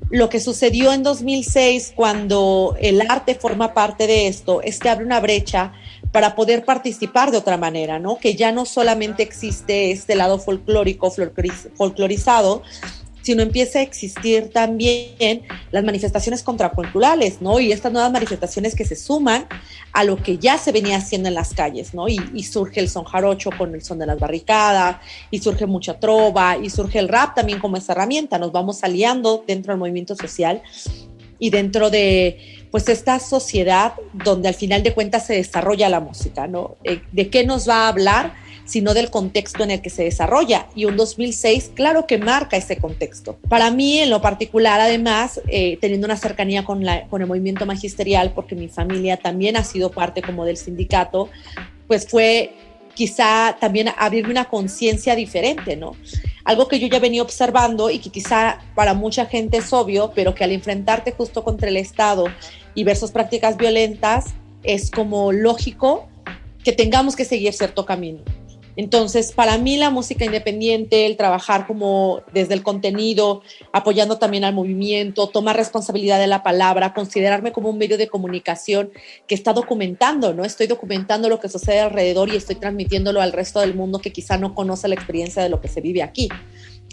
Lo 0.09 0.29
que 0.29 0.39
sucedió 0.39 0.93
en 0.93 1.01
2006 1.01 1.93
cuando 1.95 2.77
el 2.79 3.01
arte 3.01 3.35
forma 3.35 3.73
parte 3.73 4.05
de 4.05 4.27
esto 4.27 4.61
es 4.61 4.79
que 4.79 4.89
abre 4.89 5.05
una 5.05 5.19
brecha 5.19 5.73
para 6.13 6.35
poder 6.35 6.63
participar 6.63 7.31
de 7.31 7.37
otra 7.37 7.57
manera, 7.57 7.97
¿no? 7.97 8.17
Que 8.19 8.35
ya 8.35 8.51
no 8.51 8.65
solamente 8.65 9.23
existe 9.23 9.91
este 9.91 10.15
lado 10.15 10.37
folclórico, 10.37 11.11
folclorizado, 11.75 12.61
sino 13.23 13.41
empieza 13.41 13.79
a 13.79 13.81
existir 13.81 14.51
también 14.51 15.41
las 15.71 15.83
manifestaciones 15.83 16.43
contraculturales, 16.43 17.41
¿no? 17.41 17.59
Y 17.59 17.71
estas 17.71 17.91
nuevas 17.91 18.11
manifestaciones 18.11 18.75
que 18.75 18.85
se 18.85 18.95
suman 18.95 19.47
a 19.91 20.03
lo 20.03 20.17
que 20.17 20.37
ya 20.37 20.59
se 20.59 20.71
venía 20.71 20.97
haciendo 20.97 21.29
en 21.29 21.33
las 21.33 21.55
calles, 21.55 21.95
¿no? 21.95 22.07
Y, 22.07 22.43
surge 22.43 22.79
el 22.79 22.89
son 22.89 23.05
jarocho 23.05 23.49
con 23.57 23.73
el 23.73 23.81
son 23.81 23.97
de 23.97 24.05
las 24.05 24.19
barricadas, 24.19 24.97
y 25.31 25.39
surge 25.39 25.65
mucha 25.65 25.99
trova, 25.99 26.57
y 26.61 26.69
surge 26.69 26.99
el 26.99 27.07
rap 27.07 27.33
también 27.33 27.59
como 27.59 27.77
esa 27.77 27.93
herramienta, 27.93 28.37
nos 28.37 28.51
vamos 28.51 28.83
aliando 28.83 29.43
dentro 29.47 29.73
del 29.73 29.79
movimiento 29.79 30.15
social 30.15 30.61
y 31.39 31.49
dentro 31.49 31.89
de 31.89 32.62
pues 32.73 32.89
esta 32.89 33.19
sociedad 33.19 33.93
donde 34.13 34.47
al 34.47 34.55
final 34.55 34.81
de 34.81 34.95
cuentas 34.95 35.27
se 35.27 35.35
desarrolla 35.35 35.89
la 35.89 35.99
música, 35.99 36.47
¿no? 36.47 36.75
Eh, 36.83 37.03
¿De 37.11 37.29
qué 37.29 37.45
nos 37.45 37.69
va 37.69 37.85
a 37.85 37.87
hablar? 37.87 38.33
sino 38.65 38.93
del 38.93 39.09
contexto 39.09 39.61
en 39.63 39.71
el 39.71 39.81
que 39.81 39.89
se 39.89 40.05
desarrolla. 40.05 40.67
Y 40.73 40.85
un 40.85 40.95
2006, 40.95 41.71
claro 41.75 42.07
que 42.07 42.17
marca 42.17 42.55
ese 42.55 42.77
contexto. 42.77 43.37
Para 43.49 43.69
mí, 43.71 43.99
en 43.99 44.09
lo 44.09 44.21
particular, 44.21 44.79
además, 44.79 45.41
eh, 45.49 45.77
teniendo 45.81 46.05
una 46.05 46.15
cercanía 46.15 46.63
con, 46.63 46.85
la, 46.85 47.05
con 47.09 47.21
el 47.21 47.27
movimiento 47.27 47.65
magisterial, 47.65 48.31
porque 48.33 48.55
mi 48.55 48.69
familia 48.69 49.17
también 49.17 49.57
ha 49.57 49.65
sido 49.65 49.91
parte 49.91 50.21
como 50.21 50.45
del 50.45 50.55
sindicato, 50.55 51.27
pues 51.87 52.07
fue 52.07 52.53
quizá 52.93 53.57
también 53.59 53.89
abrirme 53.97 54.31
una 54.31 54.45
conciencia 54.45 55.13
diferente, 55.15 55.75
¿no? 55.75 55.97
Algo 56.45 56.67
que 56.67 56.79
yo 56.79 56.87
ya 56.87 56.99
venía 56.99 57.21
observando 57.21 57.89
y 57.89 57.99
que 57.99 58.09
quizá 58.09 58.59
para 58.75 58.93
mucha 58.93 59.25
gente 59.25 59.57
es 59.57 59.73
obvio, 59.73 60.11
pero 60.15 60.33
que 60.35 60.43
al 60.43 60.51
enfrentarte 60.51 61.11
justo 61.11 61.43
contra 61.43 61.69
el 61.69 61.77
Estado 61.77 62.27
y 62.75 62.83
ver 62.83 62.95
sus 62.95 63.11
prácticas 63.11 63.57
violentas, 63.57 64.33
es 64.63 64.91
como 64.91 65.31
lógico 65.31 66.07
que 66.63 66.71
tengamos 66.71 67.15
que 67.15 67.25
seguir 67.25 67.53
cierto 67.53 67.85
camino. 67.85 68.21
Entonces, 68.75 69.33
para 69.33 69.57
mí 69.57 69.77
la 69.77 69.91
música 69.91 70.25
independiente, 70.25 71.05
el 71.05 71.15
trabajar 71.15 71.67
como 71.67 72.21
desde 72.33 72.55
el 72.55 72.63
contenido, 72.63 73.43
apoyando 73.71 74.17
también 74.17 74.43
al 74.43 74.53
movimiento, 74.55 75.27
tomar 75.27 75.55
responsabilidad 75.55 76.19
de 76.19 76.25
la 76.25 76.41
palabra, 76.41 76.93
considerarme 76.93 77.51
como 77.51 77.69
un 77.69 77.77
medio 77.77 77.97
de 77.97 78.07
comunicación 78.07 78.91
que 79.27 79.35
está 79.35 79.53
documentando, 79.53 80.33
¿no? 80.33 80.43
Estoy 80.43 80.65
documentando 80.65 81.29
lo 81.29 81.39
que 81.39 81.49
sucede 81.49 81.81
alrededor 81.81 82.29
y 82.29 82.35
estoy 82.35 82.55
transmitiéndolo 82.55 83.21
al 83.21 83.31
resto 83.31 83.59
del 83.59 83.75
mundo 83.75 83.99
que 83.99 84.11
quizá 84.11 84.37
no 84.37 84.55
conoce 84.55 84.87
la 84.87 84.95
experiencia 84.95 85.43
de 85.43 85.49
lo 85.49 85.61
que 85.61 85.67
se 85.67 85.81
vive 85.81 86.01
aquí 86.01 86.29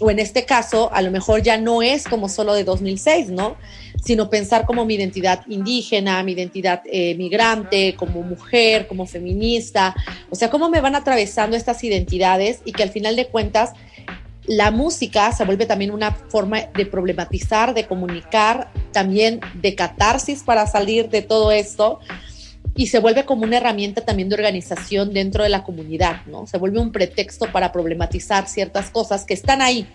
o 0.01 0.09
en 0.09 0.19
este 0.19 0.45
caso, 0.45 0.91
a 0.93 1.01
lo 1.01 1.11
mejor 1.11 1.41
ya 1.41 1.57
no 1.57 1.81
es 1.81 2.05
como 2.05 2.27
solo 2.27 2.53
de 2.53 2.63
2006, 2.63 3.29
¿no? 3.29 3.55
Sino 4.03 4.29
pensar 4.29 4.65
como 4.65 4.83
mi 4.83 4.95
identidad 4.95 5.45
indígena, 5.47 6.23
mi 6.23 6.31
identidad 6.31 6.81
eh, 6.85 7.15
migrante, 7.15 7.95
como 7.95 8.23
mujer, 8.23 8.87
como 8.87 9.05
feminista, 9.05 9.95
o 10.29 10.35
sea, 10.35 10.49
cómo 10.49 10.69
me 10.69 10.81
van 10.81 10.95
atravesando 10.95 11.55
estas 11.55 11.83
identidades 11.83 12.61
y 12.65 12.71
que 12.71 12.83
al 12.83 12.89
final 12.89 13.15
de 13.15 13.27
cuentas 13.27 13.73
la 14.45 14.71
música 14.71 15.31
se 15.33 15.45
vuelve 15.45 15.67
también 15.67 15.91
una 15.91 16.11
forma 16.11 16.61
de 16.75 16.85
problematizar, 16.87 17.75
de 17.75 17.85
comunicar, 17.85 18.71
también 18.91 19.39
de 19.53 19.75
catarsis 19.75 20.41
para 20.41 20.65
salir 20.65 21.09
de 21.09 21.21
todo 21.21 21.51
esto 21.51 21.99
y 22.75 22.87
se 22.87 22.99
vuelve 22.99 23.25
como 23.25 23.43
una 23.43 23.57
herramienta 23.57 24.01
también 24.01 24.29
de 24.29 24.35
organización 24.35 25.13
dentro 25.13 25.43
de 25.43 25.49
la 25.49 25.63
comunidad, 25.63 26.25
¿no? 26.25 26.47
Se 26.47 26.57
vuelve 26.57 26.79
un 26.79 26.91
pretexto 26.91 27.51
para 27.51 27.71
problematizar 27.71 28.47
ciertas 28.47 28.89
cosas 28.89 29.25
que 29.25 29.33
están 29.33 29.61
ahí, 29.61 29.87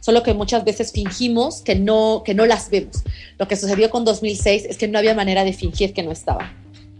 solo 0.00 0.22
que 0.22 0.32
muchas 0.32 0.64
veces 0.64 0.92
fingimos 0.92 1.60
que 1.60 1.74
no, 1.74 2.22
que 2.24 2.34
no 2.34 2.46
las 2.46 2.70
vemos. 2.70 3.02
Lo 3.38 3.48
que 3.48 3.56
sucedió 3.56 3.90
con 3.90 4.04
2006 4.04 4.64
es 4.64 4.78
que 4.78 4.88
no 4.88 4.98
había 4.98 5.14
manera 5.14 5.44
de 5.44 5.52
fingir 5.52 5.92
que 5.92 6.02
no 6.02 6.10
estaba. 6.10 6.52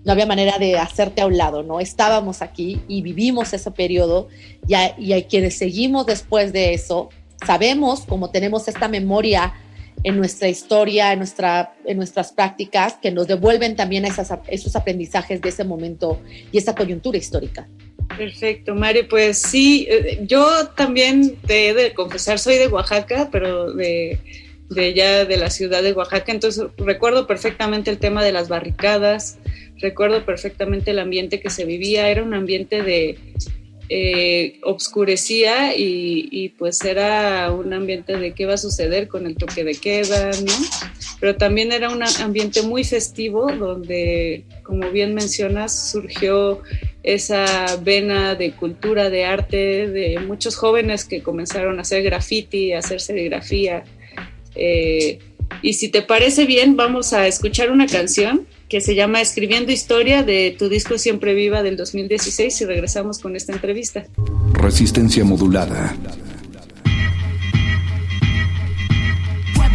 No 0.05 0.13
había 0.13 0.27
manera 0.27 0.59
de 0.59 0.79
hacerte 0.79 1.23
a 1.23 1.27
un 1.27 1.39
lado, 1.39 1.63
¿no? 1.63 1.81
Estábamos 1.81 2.43
aquí 2.43 2.83
y 2.89 3.03
vivimos 3.03 3.53
ese 3.53 3.71
periodo 3.71 4.29
y, 4.67 4.75
y 4.99 5.13
hay 5.13 5.25
quienes 5.25 5.57
seguimos 5.57 6.07
después 6.07 6.53
de 6.53 6.75
eso, 6.75 7.09
sabemos, 7.47 8.01
como 8.03 8.31
tenemos 8.31 8.69
esta 8.69 8.89
memoria 8.89 9.55
en 10.05 10.17
nuestra 10.17 10.49
historia, 10.49 11.13
en, 11.13 11.19
nuestra, 11.19 11.75
en 11.85 11.97
nuestras 11.97 12.33
prácticas, 12.33 12.95
que 12.95 13.11
nos 13.11 13.27
devuelven 13.27 13.77
también 13.77 14.05
esos 14.05 14.77
aprendizajes 14.77 15.41
de 15.41 15.49
ese 15.49 15.65
momento 15.65 16.21
y 16.51 16.59
esa 16.59 16.75
coyuntura 16.75 17.19
histórica. 17.19 17.69
Perfecto, 18.17 18.75
Mari. 18.75 19.05
Pues 19.05 19.41
sí, 19.41 19.87
eh, 19.89 20.21
yo 20.27 20.69
también 20.77 21.37
te 21.47 21.69
he 21.69 21.75
de 21.75 21.95
confesar, 21.95 22.39
soy 22.39 22.57
de 22.57 22.69
Oaxaca, 22.69 23.29
pero 23.31 23.73
de, 23.73 24.19
de 24.69 24.95
ya 24.95 25.25
de 25.25 25.37
la 25.37 25.51
ciudad 25.51 25.83
de 25.83 25.93
Oaxaca, 25.93 26.33
entonces 26.33 26.65
recuerdo 26.77 27.27
perfectamente 27.27 27.91
el 27.91 27.99
tema 27.99 28.23
de 28.25 28.33
las 28.33 28.49
barricadas, 28.49 29.39
recuerdo 29.79 30.25
perfectamente 30.25 30.91
el 30.91 30.99
ambiente 30.99 31.41
que 31.41 31.51
se 31.51 31.65
vivía, 31.65 32.09
era 32.09 32.23
un 32.23 32.35
ambiente 32.35 32.83
de 32.83 33.19
eh, 33.95 34.59
obscurecía 34.63 35.77
y, 35.77 36.49
pues 36.57 36.83
era 36.83 37.53
un 37.53 37.75
ambiente 37.75 38.17
de 38.17 38.33
qué 38.33 38.47
va 38.47 38.55
a 38.55 38.57
suceder 38.57 39.07
con 39.07 39.27
el 39.27 39.37
toque 39.37 39.65
de 39.65 39.75
queda, 39.75 40.31
¿no? 40.31 40.53
Pero 41.21 41.37
también 41.37 41.73
era 41.73 41.91
un 41.91 42.03
ambiente 42.03 42.63
muy 42.63 42.85
festivo 42.85 43.53
donde, 43.53 44.45
como 44.63 44.91
bien 44.91 45.13
mencionas, 45.13 45.91
surgió 45.91 46.63
esa 47.03 47.77
vena 47.83 48.35
de 48.35 48.53
cultura, 48.53 49.11
de 49.11 49.27
arte, 49.27 49.89
de 49.89 50.19
muchos 50.21 50.57
jóvenes 50.57 51.05
que 51.05 51.23
comenzaron 51.23 51.79
a 51.79 51.83
hacer 51.83 52.03
graffiti, 52.03 52.73
a 52.73 52.79
hacer 52.79 52.99
serigrafía. 52.99 53.85
Eh, 54.55 55.19
y 55.61 55.75
si 55.75 55.91
te 55.91 56.01
parece 56.01 56.47
bien, 56.47 56.77
vamos 56.77 57.13
a 57.13 57.27
escuchar 57.27 57.71
una 57.71 57.87
canción 57.87 58.47
que 58.73 58.81
se 58.81 58.95
llama 58.95 59.21
Escribiendo 59.21 59.71
Historia 59.71 60.23
de 60.23 60.57
tu 60.59 60.71
disco 60.71 60.97
Siempre 60.97 61.35
Viva 61.35 61.63
del 61.63 61.77
2016 61.77 62.63
y 62.63 62.65
regresamos 62.65 63.19
con 63.19 63.37
esta 63.37 63.53
entrevista. 63.53 64.07
Resistencia 64.55 65.27
modulada. 65.27 65.95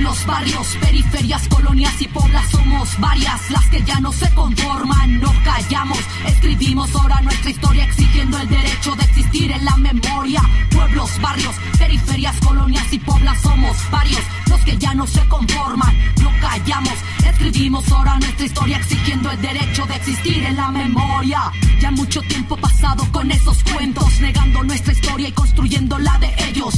Pueblos, 0.08 0.26
barrios, 0.26 0.68
periferias, 0.80 1.48
colonias 1.50 2.02
y 2.02 2.08
poblas 2.08 2.50
somos 2.50 2.98
varias 2.98 3.52
las 3.52 3.68
que 3.68 3.84
ya 3.84 4.00
no 4.00 4.14
se 4.14 4.34
conforman, 4.34 5.20
no 5.20 5.34
callamos, 5.44 6.00
escribimos 6.26 6.96
ahora 6.96 7.20
nuestra 7.24 7.50
historia 7.50 7.84
exigiendo 7.84 8.38
el 8.38 8.48
derecho 8.48 8.96
de 8.96 9.04
existir 9.04 9.52
en 9.52 9.66
la 9.66 9.76
memoria. 9.76 10.42
Pueblos, 10.72 11.12
barrios, 11.20 11.54
periferias, 11.78 12.40
colonias 12.40 12.94
y 12.94 13.00
poblas 13.00 13.42
somos 13.42 13.76
varios 13.92 14.22
los 14.50 14.62
que 14.62 14.78
ya 14.78 14.94
no 14.94 15.06
se 15.06 15.28
conforman, 15.28 15.94
no 16.22 16.32
callamos, 16.40 16.94
escribimos 17.30 17.92
ahora 17.92 18.18
nuestra 18.18 18.46
historia 18.46 18.78
exigiendo 18.78 19.30
el 19.30 19.42
derecho 19.42 19.86
de 19.88 19.96
existir 19.96 20.42
en 20.42 20.56
la 20.56 20.72
memoria. 20.72 21.52
Ya 21.82 21.92
mucho 21.92 22.22
tiempo 22.22 22.56
pasado 22.56 23.06
con 23.12 23.30
esos 23.30 23.62
cuentos, 23.66 24.22
negando 24.22 24.64
nuestra 24.64 24.94
historia 24.94 25.28
y 25.28 25.32
construyendo 25.34 26.00
la 26.00 26.18
de 26.20 26.34
ellos. 26.48 26.76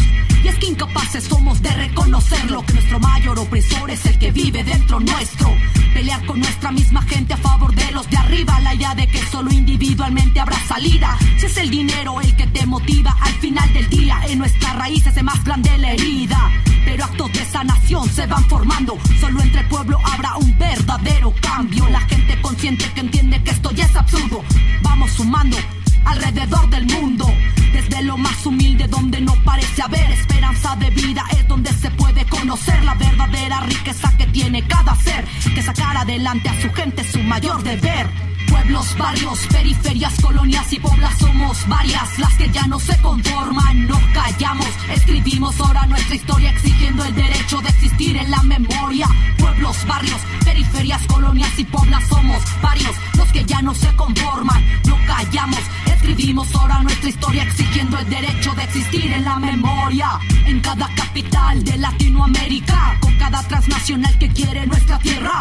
Es 0.50 0.56
que 0.56 0.66
incapaces 0.66 1.26
somos 1.26 1.62
de 1.62 1.70
reconocer 1.70 2.50
lo 2.50 2.66
que 2.66 2.74
nuestro 2.74 3.00
mayor 3.00 3.38
opresor 3.38 3.92
es 3.92 4.04
el 4.08 4.18
que 4.18 4.32
vive 4.32 4.64
dentro 4.64 5.00
nuestro. 5.00 5.48
Pelear 5.94 6.26
con 6.26 6.40
nuestra 6.40 6.72
misma 6.72 7.04
gente 7.04 7.36
a 7.36 7.38
favor 7.38 7.74
de 7.76 7.92
los 7.92 8.10
de 8.10 8.18
arriba, 8.18 8.60
la 8.62 8.74
idea 8.74 8.96
de 8.96 9.06
que 9.06 9.20
solo 9.28 9.52
individualmente 9.52 10.40
habrá 10.40 10.60
salida. 10.68 11.16
Si 11.38 11.46
es 11.46 11.58
el 11.58 11.70
dinero 11.70 12.20
el 12.20 12.36
que 12.36 12.48
te 12.48 12.66
motiva, 12.66 13.16
al 13.22 13.34
final 13.34 13.72
del 13.74 13.90
día 13.90 14.22
en 14.28 14.40
nuestras 14.40 14.76
raíces 14.76 15.16
es 15.16 15.24
más 15.24 15.44
grande 15.44 15.78
la 15.78 15.94
herida. 15.94 16.52
Pero 16.84 17.06
actos 17.06 17.32
de 17.32 17.46
sanación 17.46 18.10
se 18.10 18.26
van 18.26 18.44
formando, 18.46 18.98
solo 19.20 19.42
entre 19.42 19.62
el 19.62 19.68
pueblo 19.68 20.00
habrá 20.04 20.36
un 20.38 20.58
verdadero 20.58 21.32
cambio. 21.42 21.88
La 21.90 22.02
gente 22.02 22.42
consciente 22.42 22.92
que 22.96 23.02
entiende 23.02 23.44
que 23.44 23.52
esto 23.52 23.70
ya 23.72 23.86
es 23.86 23.96
absurdo. 23.96 24.44
Vamos 24.82 25.12
sumando 25.12 25.58
alrededor 26.06 26.70
del 26.70 26.86
mundo. 26.86 27.26
Desde 27.74 28.04
lo 28.04 28.18
más 28.18 28.46
humilde 28.46 28.88
donde 28.88 29.22
no 29.22 29.34
parece 29.44 29.82
haber 29.82 30.12
esperanza 30.12 30.76
de 30.76 30.90
vida 30.90 31.24
es 31.32 31.48
donde 31.48 31.72
se 31.74 31.90
puede 31.92 32.26
conocer 32.26 32.84
la 32.84 32.96
verdadera 32.96 33.62
riqueza 33.62 34.12
que 34.18 34.28
tiene 34.28 34.68
cada 34.68 34.96
ser. 34.96 35.26
Que 35.54 35.62
sacar 35.62 35.98
adelante 35.98 36.50
a 36.50 36.62
su 36.62 36.72
gente 36.74 37.02
es 37.02 37.12
su 37.12 37.20
mayor 37.20 37.64
deber. 37.64 38.29
Pueblos, 38.50 38.98
barrios, 38.98 39.40
periferias, 39.52 40.14
colonias 40.22 40.74
y 40.74 40.80
poblas 40.80 41.18
somos 41.18 41.68
varias 41.68 42.20
las 42.20 42.34
que 42.36 42.50
ya 42.50 42.66
no 42.68 42.80
se 42.80 42.98
conforman, 43.02 43.88
no 43.88 44.00
callamos, 44.14 44.68
escribimos 44.94 45.60
ahora 45.60 45.86
nuestra 45.86 46.16
historia 46.16 46.52
exigiendo 46.52 47.04
el 47.06 47.16
derecho 47.16 47.62
de 47.62 47.70
existir 47.70 48.18
en 48.18 48.32
la 48.32 48.42
memoria. 48.44 49.08
Pueblos, 49.38 49.78
barrios, 49.88 50.22
periferias, 50.44 51.02
colonias 51.08 51.58
y 51.60 51.64
poblas 51.66 52.04
somos 52.08 52.42
varios 52.62 52.96
los 53.18 53.28
que 53.32 53.46
ya 53.46 53.62
no 53.62 53.74
se 53.74 53.94
conforman, 53.96 54.64
no 54.86 54.98
callamos, 55.06 55.60
escribimos 55.86 56.54
ahora 56.56 56.82
nuestra 56.82 57.10
historia 57.10 57.44
exigiendo 57.44 57.98
el 58.00 58.10
derecho 58.10 58.54
de 58.56 58.64
existir 58.64 59.12
en 59.12 59.24
la 59.26 59.38
memoria. 59.38 60.20
En 60.46 60.60
cada 60.62 60.88
capital 60.96 61.64
de 61.64 61.78
Latinoamérica, 61.78 62.98
con 63.02 63.14
cada 63.18 63.44
transnacional 63.48 64.18
que 64.18 64.30
quiere 64.30 64.66
nuestra 64.66 64.98
tierra. 65.00 65.40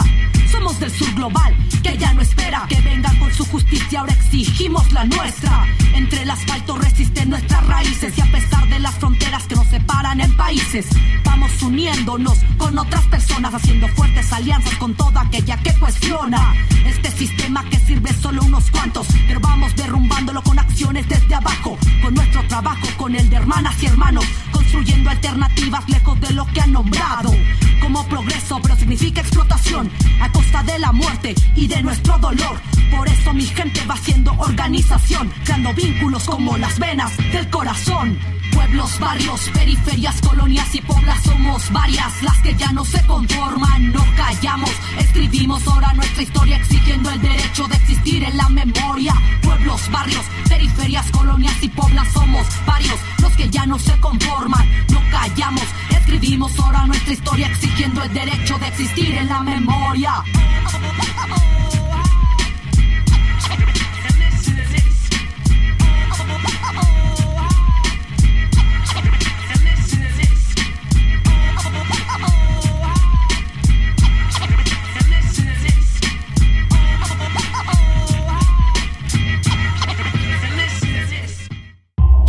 Somos 0.51 0.79
del 0.81 0.91
sur 0.91 1.13
global, 1.15 1.55
que 1.83 1.97
ya 1.97 2.13
no 2.13 2.21
espera 2.21 2.67
que 2.69 2.81
vengan 2.81 3.08
con 3.19 3.33
su 3.33 3.45
justicia, 3.47 4.01
ahora 4.01 4.13
exigimos 4.13 4.93
la 4.93 5.05
nuestra. 5.05 5.67
Entre 5.95 6.23
el 6.23 6.31
asfalto 6.31 6.77
resisten 6.77 7.31
nuestras 7.31 7.67
raíces 7.67 8.17
y 8.17 8.21
a 8.21 8.31
pesar 8.31 8.69
de 8.69 8.79
las 8.79 8.95
fronteras 8.97 9.47
que 9.47 9.55
nos 9.55 9.67
separan 9.69 10.21
en 10.21 10.37
países, 10.37 10.87
vamos 11.25 11.63
uniéndonos 11.63 12.39
con 12.57 12.79
otras 12.79 13.05
personas, 13.07 13.55
haciendo 13.55 13.89
fuertes 13.89 14.33
alianzas 14.33 14.75
con 14.77 14.95
toda 14.95 15.23
aquella 15.23 15.57
que 15.59 15.75
cuestiona 15.75 16.55
este 16.87 17.11
sistema 17.11 17.65
que 17.71 17.79
sirve 17.79 18.13
solo 18.15 18.43
unos 18.43 18.71
cuantos, 18.71 19.07
pero 19.27 19.41
vamos 19.41 19.75
derrumbándolo 19.77 20.43
con 20.43 20.59
acciones 20.59 21.09
desde 21.09 21.35
abajo, 21.35 21.79
con 22.03 22.15
nuestro 22.15 22.47
trabajo, 22.49 22.87
con 22.97 23.15
el 23.15 23.29
de 23.29 23.37
hermanas 23.37 23.83
y 23.83 23.87
hermanos, 23.87 24.25
construyendo 24.53 25.11
alternativas 25.11 25.89
lejos 25.89 26.21
de 26.21 26.33
lo 26.33 26.47
que 26.47 26.61
han 26.61 26.73
nombrado 26.73 27.33
como 27.81 28.07
progreso, 28.07 28.59
pero 28.63 28.77
significa 28.77 29.21
explotación 29.21 29.91
a 30.21 30.31
costa 30.31 30.63
de 30.63 30.79
la 30.79 30.93
muerte 30.93 31.35
y 31.55 31.67
de 31.67 31.83
nuestro 31.83 32.19
dolor. 32.19 32.61
Por 32.91 33.09
eso 33.09 33.33
mi 33.33 33.45
gente 33.45 33.85
va 33.87 33.95
haciendo 33.95 34.33
organización, 34.39 35.33
creando 35.45 35.75
vínculos 35.75 36.25
como 36.25 36.57
las 36.57 36.79
venas 36.79 37.17
del 37.33 37.49
corazón. 37.51 38.19
Pueblos, 38.53 38.99
barrios, 38.99 39.51
periferias, 39.53 40.21
colonias 40.21 40.75
y 40.75 40.81
poblas 40.81 41.23
somos 41.23 41.71
varias 41.71 42.23
las 42.23 42.39
que 42.39 42.55
ya 42.55 42.73
no 42.73 42.85
se 42.85 43.05
conforman, 43.07 43.93
no 43.93 44.05
callamos, 44.17 44.71
escribimos 44.99 45.67
ahora 45.67 45.93
nuestra 45.95 46.23
historia 46.23 46.57
exigiendo 46.57 47.11
el 47.11 47.21
derecho 47.21 47.67
de 47.69 47.77
existir 47.77 48.25
en 48.25 48.37
la 48.37 48.49
memoria. 48.49 49.15
Pueblos, 49.43 49.91
barrios, 49.91 50.25
periferias, 50.49 51.11
colonias 51.11 51.63
y 51.63 51.69
poblas 51.69 52.09
somos 52.13 52.47
varios 52.67 52.99
los 53.23 53.33
que 53.37 53.49
ya 53.49 53.67
no 53.67 53.79
se 53.79 53.99
conforman, 54.01 54.67
no 54.91 55.01
callamos, 55.11 55.65
escribimos 55.91 56.59
ahora 56.59 56.87
nuestra 56.87 57.13
historia 57.13 57.47
exigiendo 57.49 58.03
el 58.03 58.13
derecho 58.13 58.59
de 58.59 58.69
existir 58.69 59.15
en 59.15 59.29
la 59.29 59.41
memoria. 59.41 60.13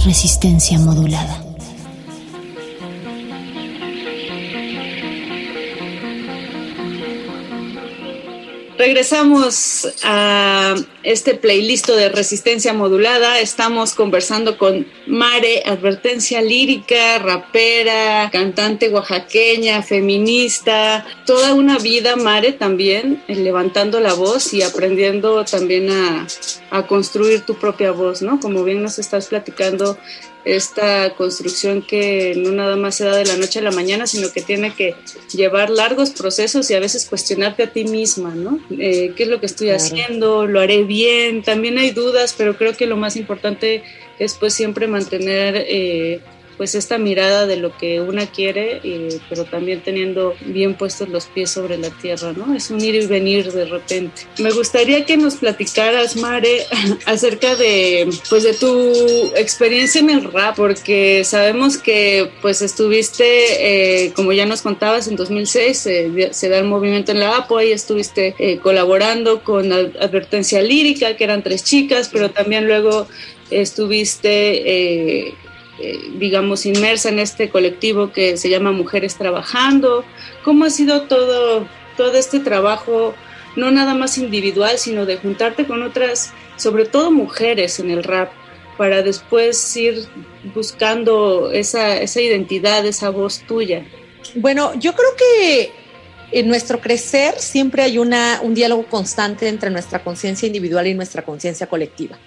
Resistencia 0.09 0.79
modulada. 0.79 1.48
Regresamos 8.79 9.89
a 10.05 10.73
este 11.03 11.35
playlist 11.35 11.89
de 11.89 12.07
resistencia 12.07 12.71
modulada. 12.71 13.41
Estamos 13.41 13.93
conversando 13.93 14.57
con 14.57 14.87
Mare, 15.05 15.63
advertencia 15.65 16.41
lírica, 16.41 17.19
rapera, 17.19 18.29
cantante 18.31 18.87
oaxaqueña, 18.87 19.83
feminista. 19.83 21.05
Toda 21.25 21.55
una 21.55 21.77
vida, 21.77 22.15
Mare, 22.15 22.53
también 22.53 23.21
eh, 23.27 23.35
levantando 23.35 23.99
la 23.99 24.13
voz 24.13 24.53
y 24.53 24.61
aprendiendo 24.61 25.43
también 25.43 25.89
a, 25.91 26.25
a 26.71 26.87
construir 26.87 27.41
tu 27.41 27.55
propia 27.55 27.91
voz, 27.91 28.21
¿no? 28.21 28.39
Como 28.39 28.63
bien 28.63 28.81
nos 28.81 28.97
estás 28.97 29.27
platicando 29.27 29.97
esta 30.45 31.15
construcción 31.15 31.81
que 31.81 32.33
no 32.37 32.51
nada 32.51 32.75
más 32.75 32.95
se 32.95 33.05
da 33.05 33.15
de 33.15 33.25
la 33.25 33.37
noche 33.37 33.59
a 33.59 33.61
la 33.61 33.71
mañana, 33.71 34.07
sino 34.07 34.31
que 34.31 34.41
tiene 34.41 34.73
que 34.73 34.95
llevar 35.33 35.69
largos 35.69 36.11
procesos 36.11 36.69
y 36.71 36.75
a 36.75 36.79
veces 36.79 37.05
cuestionarte 37.05 37.63
a 37.63 37.71
ti 37.71 37.83
misma, 37.83 38.33
¿no? 38.35 38.59
Eh, 38.71 39.13
¿Qué 39.15 39.23
es 39.23 39.29
lo 39.29 39.39
que 39.39 39.45
estoy 39.45 39.69
haciendo? 39.71 40.47
¿Lo 40.47 40.59
haré 40.61 40.83
bien? 40.83 41.43
También 41.43 41.77
hay 41.77 41.91
dudas, 41.91 42.33
pero 42.37 42.57
creo 42.57 42.75
que 42.75 42.85
lo 42.85 42.97
más 42.97 43.15
importante 43.15 43.83
es 44.17 44.35
pues 44.35 44.53
siempre 44.53 44.87
mantener... 44.87 45.65
Eh, 45.67 46.21
pues 46.59 46.75
esta 46.75 46.97
mirada 46.97 47.47
de 47.47 47.55
lo 47.55 47.77
que 47.77 48.01
una 48.01 48.27
quiere, 48.27 48.81
eh, 48.83 49.17
pero 49.29 49.45
también 49.45 49.79
teniendo 49.79 50.35
bien 50.41 50.73
puestos 50.73 51.07
los 51.07 51.27
pies 51.27 51.51
sobre 51.51 51.77
la 51.77 51.89
tierra, 51.89 52.33
¿no? 52.33 52.53
Es 52.53 52.69
un 52.69 52.83
ir 52.83 52.95
y 52.95 53.07
venir 53.07 53.49
de 53.53 53.63
repente. 53.63 54.23
Me 54.39 54.51
gustaría 54.51 55.05
que 55.05 55.15
nos 55.15 55.35
platicaras, 55.35 56.17
Mare, 56.17 56.65
acerca 57.05 57.55
de, 57.55 58.09
pues, 58.29 58.43
de 58.43 58.53
tu 58.55 58.91
experiencia 59.37 60.01
en 60.01 60.09
el 60.09 60.25
rap, 60.25 60.57
porque 60.57 61.23
sabemos 61.23 61.77
que, 61.77 62.29
pues, 62.41 62.61
estuviste, 62.61 64.03
eh, 64.03 64.11
como 64.13 64.33
ya 64.33 64.45
nos 64.45 64.61
contabas, 64.61 65.07
en 65.07 65.15
2006 65.15 65.85
eh, 65.85 66.29
se 66.33 66.49
da 66.49 66.57
el 66.57 66.65
movimiento 66.65 67.13
en 67.13 67.21
la 67.21 67.37
APO, 67.37 67.57
ahí 67.57 67.71
estuviste 67.71 68.35
colaborando 68.61 69.45
con 69.45 69.71
Advertencia 69.71 70.61
Lírica, 70.61 71.15
que 71.15 71.23
eran 71.23 71.41
tres 71.41 71.63
chicas, 71.63 72.09
pero 72.11 72.31
también 72.31 72.67
luego 72.67 73.07
estuviste 73.49 75.33
digamos, 76.15 76.65
inmersa 76.65 77.09
en 77.09 77.19
este 77.19 77.49
colectivo 77.49 78.11
que 78.11 78.37
se 78.37 78.49
llama 78.49 78.71
Mujeres 78.71 79.15
Trabajando. 79.15 80.03
¿Cómo 80.43 80.65
ha 80.65 80.69
sido 80.69 81.03
todo, 81.03 81.67
todo 81.97 82.13
este 82.13 82.39
trabajo, 82.39 83.13
no 83.55 83.71
nada 83.71 83.93
más 83.93 84.17
individual, 84.17 84.77
sino 84.77 85.05
de 85.05 85.17
juntarte 85.17 85.65
con 85.65 85.83
otras, 85.83 86.31
sobre 86.57 86.85
todo 86.85 87.11
mujeres 87.11 87.79
en 87.79 87.91
el 87.91 88.03
rap, 88.03 88.31
para 88.77 89.01
después 89.01 89.75
ir 89.75 90.05
buscando 90.55 91.51
esa, 91.51 91.99
esa 91.99 92.21
identidad, 92.21 92.85
esa 92.85 93.09
voz 93.09 93.39
tuya? 93.39 93.85
Bueno, 94.35 94.73
yo 94.79 94.93
creo 94.93 95.09
que 95.17 95.71
en 96.31 96.47
nuestro 96.47 96.79
crecer 96.79 97.35
siempre 97.39 97.83
hay 97.83 97.97
una, 97.97 98.39
un 98.43 98.53
diálogo 98.53 98.85
constante 98.85 99.47
entre 99.47 99.69
nuestra 99.69 100.03
conciencia 100.03 100.45
individual 100.47 100.87
y 100.87 100.93
nuestra 100.93 101.23
conciencia 101.23 101.67
colectiva. 101.67 102.17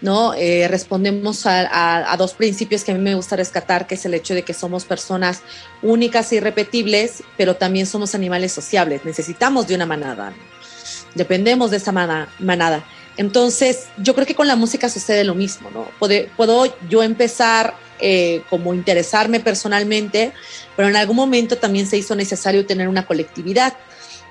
¿No? 0.00 0.34
Eh, 0.34 0.66
respondemos 0.68 1.46
a, 1.46 2.14
dos 2.16 2.34
principios 2.34 2.84
que 2.84 2.92
a 2.92 2.94
mí 2.94 3.00
me 3.00 3.14
gusta 3.14 3.36
rescatar, 3.36 3.86
que 3.86 3.94
es 3.94 4.04
el 4.04 4.14
hecho 4.14 4.34
de 4.34 4.42
que 4.42 4.54
somos 4.54 4.84
personas 4.84 5.42
únicas 5.82 6.32
e 6.32 6.36
irrepetibles, 6.36 7.22
pero 7.36 7.56
también 7.56 7.86
somos 7.86 8.14
animales 8.14 8.52
sociables. 8.52 9.04
Necesitamos 9.04 9.66
de 9.66 9.74
una 9.74 9.86
manada, 9.86 10.32
dependemos 11.14 11.70
de 11.70 11.78
esa 11.78 11.92
manada. 11.92 12.84
Entonces, 13.16 13.88
yo 13.98 14.14
creo 14.14 14.26
que 14.26 14.34
con 14.34 14.48
la 14.48 14.56
música 14.56 14.88
sucede 14.88 15.24
lo 15.24 15.34
mismo, 15.34 15.70
¿no? 15.70 15.86
puedo 15.98 16.74
yo 16.88 17.02
empezar 17.02 17.74
eh, 18.02 18.42
como 18.48 18.72
interesarme 18.72 19.40
personalmente, 19.40 20.32
pero 20.74 20.88
en 20.88 20.96
algún 20.96 21.16
momento 21.16 21.58
también 21.58 21.86
se 21.86 21.98
hizo 21.98 22.14
necesario 22.14 22.64
tener 22.64 22.88
una 22.88 23.04
colectividad 23.04 23.74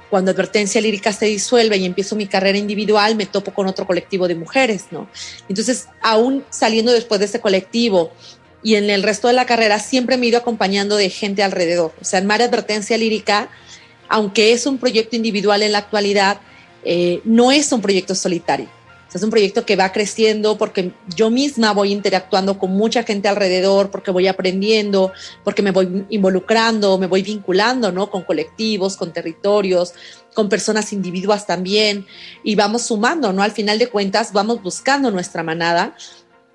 cuando 0.09 0.31
Advertencia 0.31 0.81
Lírica 0.81 1.13
se 1.13 1.25
disuelve 1.25 1.77
y 1.77 1.85
empiezo 1.85 2.15
mi 2.15 2.27
carrera 2.27 2.57
individual, 2.57 3.15
me 3.15 3.25
topo 3.25 3.53
con 3.53 3.67
otro 3.67 3.85
colectivo 3.85 4.27
de 4.27 4.35
mujeres, 4.35 4.85
¿no? 4.91 5.09
Entonces, 5.47 5.87
aún 6.01 6.43
saliendo 6.49 6.91
después 6.91 7.19
de 7.19 7.27
ese 7.27 7.39
colectivo 7.39 8.11
y 8.63 8.75
en 8.75 8.89
el 8.89 9.03
resto 9.03 9.27
de 9.27 9.33
la 9.33 9.45
carrera, 9.45 9.79
siempre 9.79 10.17
me 10.17 10.25
he 10.25 10.29
ido 10.29 10.39
acompañando 10.39 10.95
de 10.95 11.09
gente 11.09 11.43
alrededor. 11.43 11.93
O 12.01 12.05
sea, 12.05 12.19
en 12.19 12.25
Mar 12.25 12.41
Advertencia 12.41 12.97
Lírica, 12.97 13.49
aunque 14.07 14.53
es 14.53 14.65
un 14.65 14.77
proyecto 14.77 15.15
individual 15.15 15.61
en 15.63 15.71
la 15.71 15.77
actualidad, 15.79 16.41
eh, 16.83 17.21
no 17.23 17.51
es 17.51 17.71
un 17.71 17.81
proyecto 17.81 18.15
solitario 18.15 18.78
es 19.17 19.23
un 19.23 19.29
proyecto 19.29 19.65
que 19.65 19.75
va 19.75 19.91
creciendo 19.91 20.57
porque 20.57 20.93
yo 21.15 21.29
misma 21.29 21.73
voy 21.73 21.91
interactuando 21.91 22.59
con 22.59 22.71
mucha 22.71 23.03
gente 23.03 23.27
alrededor, 23.27 23.89
porque 23.89 24.11
voy 24.11 24.27
aprendiendo, 24.27 25.11
porque 25.43 25.61
me 25.61 25.71
voy 25.71 26.05
involucrando, 26.09 26.97
me 26.97 27.07
voy 27.07 27.23
vinculando, 27.23 27.91
¿no? 27.91 28.11
Con 28.11 28.23
colectivos, 28.23 28.97
con 28.97 29.11
territorios, 29.11 29.93
con 30.33 30.47
personas 30.47 30.93
individuas 30.93 31.47
también, 31.47 32.05
y 32.43 32.55
vamos 32.55 32.83
sumando, 32.83 33.33
¿no? 33.33 33.41
Al 33.41 33.51
final 33.51 33.79
de 33.79 33.87
cuentas, 33.87 34.31
vamos 34.31 34.61
buscando 34.61 35.09
nuestra 35.11 35.43
manada. 35.43 35.95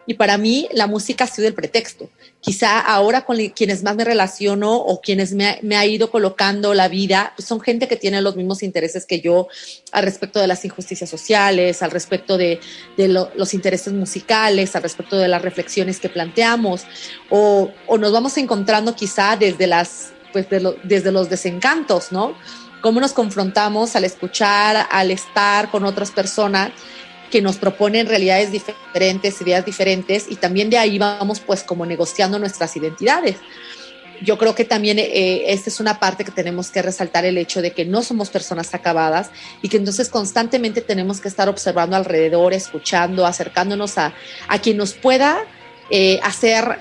Y 0.07 0.15
para 0.15 0.39
mí 0.39 0.69
la 0.73 0.87
música 0.87 1.25
ha 1.25 1.27
sido 1.27 1.49
el 1.49 1.55
pretexto 1.55 2.11
quizá 2.45 2.79
ahora 2.79 3.25
con 3.25 3.39
quienes 3.49 3.83
más 3.83 3.97
me 3.97 4.05
relaciono 4.05 4.75
o 4.75 5.01
quienes 5.01 5.33
me 5.33 5.77
ha, 5.77 5.87
ido 5.87 6.11
colocando 6.11 6.75
la 6.75 6.89
vida, 6.89 7.33
pues 7.37 7.49
son 7.49 7.59
gente 7.61 7.89
que 7.89 7.97
tiene 7.97 8.21
los 8.21 8.37
mismos 8.37 8.63
intereses 8.63 9.07
que 9.07 9.21
yo 9.21 9.49
al 9.93 10.05
respecto 10.05 10.41
de 10.41 10.47
las 10.47 10.63
injusticias 10.65 11.09
sociales, 11.09 11.83
al 11.83 11.91
respecto 11.91 12.37
de, 12.37 12.61
los 13.35 13.55
intereses 13.55 13.95
musicales, 13.95 14.77
al 14.77 14.83
respecto 14.83 15.17
de 15.17 15.27
las 15.27 15.41
reflexiones 15.41 15.99
que 16.01 16.11
planteamos, 16.11 16.83
o, 17.31 17.71
nos 17.99 18.13
vamos 18.13 18.37
encontrando 18.37 18.95
quizá 18.95 19.37
desde, 19.37 19.67
las, 19.67 20.13
pues 20.33 20.47
desde 20.83 21.13
los 21.13 21.31
desencantos, 21.31 22.13
¿no? 22.13 22.37
Cómo 22.83 23.01
nos 23.01 23.15
confrontamos 23.15 23.97
al 23.97 24.05
escuchar, 24.05 24.87
al 24.91 25.11
estar 25.11 25.71
con 25.71 25.87
otras 25.87 26.11
personas 26.11 26.73
que 27.31 27.43
nos 27.43 27.57
proponen 27.57 28.07
realidades 28.07 28.53
diferentes, 28.53 29.41
ideas 29.41 29.65
diferentes 29.65 30.27
y 30.29 30.37
también 30.37 30.71
de 30.71 30.79
ahí 30.79 30.99
vamos 30.99 31.41
pues 31.41 31.63
como 31.63 31.87
negociando 31.87 32.39
nuestras 32.39 32.77
identidades. 32.77 33.37
Yo 34.23 34.39
creo 34.39 34.55
que 34.55 34.65
también 34.65 34.99
eh, 34.99 35.53
esta 35.53 35.69
es 35.69 35.81
una 35.81 35.99
parte 35.99 36.25
que 36.25 36.31
tenemos 36.31 36.71
que 36.71 36.83
resaltar 36.83 37.25
el 37.25 37.37
hecho 37.37 37.61
de 37.61 37.73
que 37.73 37.85
no 37.85 38.03
somos 38.03 38.31
personas 38.31 38.73
acabadas 38.75 39.31
y 39.61 39.69
que 39.69 39.77
entonces 39.77 40.09
constantemente 40.09 40.81
tenemos 40.81 41.21
que 41.21 41.29
estar 41.29 41.49
observando 41.49 41.97
alrededor, 41.97 42.53
escuchando, 42.53 43.27
acercándonos 43.27 43.99
a, 43.99 44.15
a 44.49 44.59
quien 44.61 44.77
nos 44.77 44.95
pueda 44.95 45.45
eh, 45.91 46.21
hacer 46.23 46.79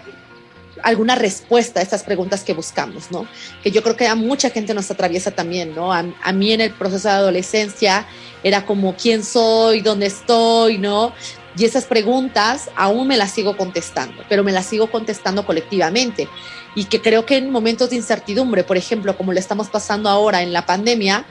alguna 0.84 1.16
respuesta 1.16 1.80
a 1.80 1.84
estas 1.84 2.04
preguntas 2.04 2.44
que 2.44 2.54
buscamos, 2.54 3.10
¿no? 3.10 3.28
Que 3.64 3.72
yo 3.72 3.82
creo 3.82 3.96
que 3.96 4.08
a 4.08 4.16
mucha 4.16 4.50
gente 4.50 4.74
nos 4.74 4.92
atraviesa 4.92 5.32
también, 5.32 5.74
¿no? 5.74 5.94
A, 5.94 6.06
a, 6.22 6.34
mí 6.34 6.52
en 6.52 6.62
el 6.62 6.72
proceso 6.72 7.08
de 7.08 7.14
adolescencia 7.16 8.06
era 8.44 8.66
como 8.66 8.96
quién 8.96 9.24
soy, 9.24 9.82
dónde 9.82 10.08
estoy, 10.08 10.78
¿no? 10.78 11.14
Y 11.58 11.66
esas 11.66 11.86
preguntas 11.86 12.70
aún 12.76 13.08
me 13.08 13.18
las 13.18 13.32
sigo 13.32 13.56
contestando, 13.56 14.24
pero 14.28 14.44
me 14.44 14.52
las 14.52 14.66
sigo 14.66 14.88
contestando 14.90 15.46
colectivamente. 15.46 16.28
Y 16.76 16.86
que 16.86 17.02
creo 17.02 17.26
que 17.26 17.38
en 17.38 17.52
momentos 17.52 17.92
de 17.92 17.98
incertidumbre, 17.98 18.64
por 18.64 18.78
ejemplo, 18.78 19.16
como 19.16 19.34
le 19.34 19.40
estamos 19.40 19.70
pasando 19.70 20.10
ahora 20.10 20.42
en 20.42 20.52
la 20.52 20.66
pandemia, 20.66 21.26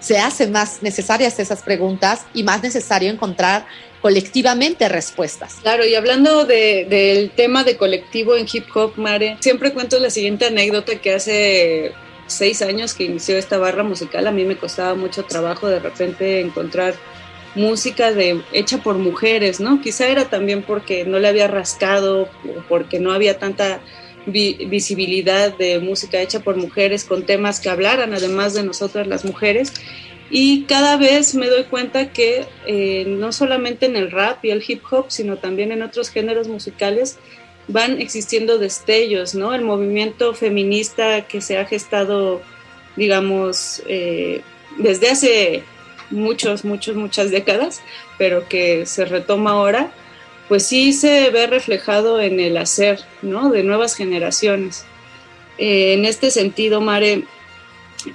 se 0.00 0.18
hacen 0.18 0.52
más 0.52 0.82
necesarias 0.82 1.38
esas 1.38 1.62
preguntas 1.62 2.22
y 2.34 2.42
más 2.42 2.62
necesario 2.62 3.10
encontrar 3.10 3.66
colectivamente 4.00 4.88
respuestas. 4.88 5.56
Claro, 5.62 5.84
y 5.84 5.94
hablando 5.94 6.44
de, 6.44 6.86
del 6.88 7.30
tema 7.30 7.64
de 7.64 7.76
colectivo 7.76 8.36
en 8.36 8.46
hip 8.50 8.64
hop, 8.74 8.92
Mare, 8.96 9.36
siempre 9.40 9.72
cuento 9.72 9.98
la 9.98 10.10
siguiente 10.10 10.46
anécdota 10.46 10.96
que 10.96 11.14
hace 11.14 11.92
seis 12.28 12.62
años 12.62 12.94
que 12.94 13.04
inició 13.04 13.36
esta 13.36 13.58
barra 13.58 13.82
musical, 13.82 14.26
a 14.26 14.32
mí 14.32 14.44
me 14.44 14.56
costaba 14.56 14.94
mucho 14.94 15.24
trabajo 15.24 15.68
de 15.68 15.80
repente 15.80 16.40
encontrar 16.40 16.94
música 17.56 18.12
de, 18.12 18.40
hecha 18.52 18.78
por 18.78 18.98
mujeres, 18.98 19.58
¿no? 19.58 19.80
Quizá 19.80 20.06
era 20.06 20.26
también 20.26 20.62
porque 20.62 21.04
no 21.04 21.18
le 21.18 21.28
había 21.28 21.48
rascado 21.48 22.22
o 22.22 22.28
porque 22.68 23.00
no 23.00 23.12
había 23.12 23.38
tanta 23.38 23.80
vi 24.26 24.66
visibilidad 24.66 25.56
de 25.56 25.80
música 25.80 26.20
hecha 26.20 26.40
por 26.40 26.56
mujeres 26.56 27.04
con 27.04 27.24
temas 27.24 27.60
que 27.60 27.70
hablaran 27.70 28.12
además 28.12 28.52
de 28.52 28.62
nosotras 28.62 29.06
las 29.06 29.24
mujeres 29.24 29.72
y 30.30 30.64
cada 30.64 30.98
vez 30.98 31.34
me 31.34 31.46
doy 31.46 31.64
cuenta 31.64 32.12
que 32.12 32.44
eh, 32.66 33.04
no 33.06 33.32
solamente 33.32 33.86
en 33.86 33.96
el 33.96 34.10
rap 34.10 34.44
y 34.44 34.50
el 34.50 34.62
hip 34.66 34.82
hop, 34.90 35.06
sino 35.08 35.38
también 35.38 35.72
en 35.72 35.82
otros 35.82 36.10
géneros 36.10 36.48
musicales 36.48 37.18
van 37.68 38.00
existiendo 38.00 38.58
destellos, 38.58 39.34
¿no? 39.34 39.54
El 39.54 39.62
movimiento 39.62 40.34
feminista 40.34 41.26
que 41.26 41.40
se 41.40 41.58
ha 41.58 41.64
gestado, 41.64 42.42
digamos, 42.96 43.82
eh, 43.86 44.42
desde 44.78 45.10
hace 45.10 45.64
muchos, 46.10 46.64
muchos, 46.64 46.96
muchas 46.96 47.30
décadas, 47.30 47.80
pero 48.16 48.48
que 48.48 48.86
se 48.86 49.04
retoma 49.04 49.52
ahora, 49.52 49.92
pues 50.48 50.66
sí 50.66 50.92
se 50.92 51.30
ve 51.30 51.46
reflejado 51.46 52.20
en 52.20 52.40
el 52.40 52.56
hacer, 52.56 53.00
¿no? 53.22 53.50
De 53.50 53.62
nuevas 53.62 53.94
generaciones. 53.94 54.84
Eh, 55.58 55.92
en 55.92 56.06
este 56.06 56.30
sentido, 56.30 56.80
Mare, 56.80 57.24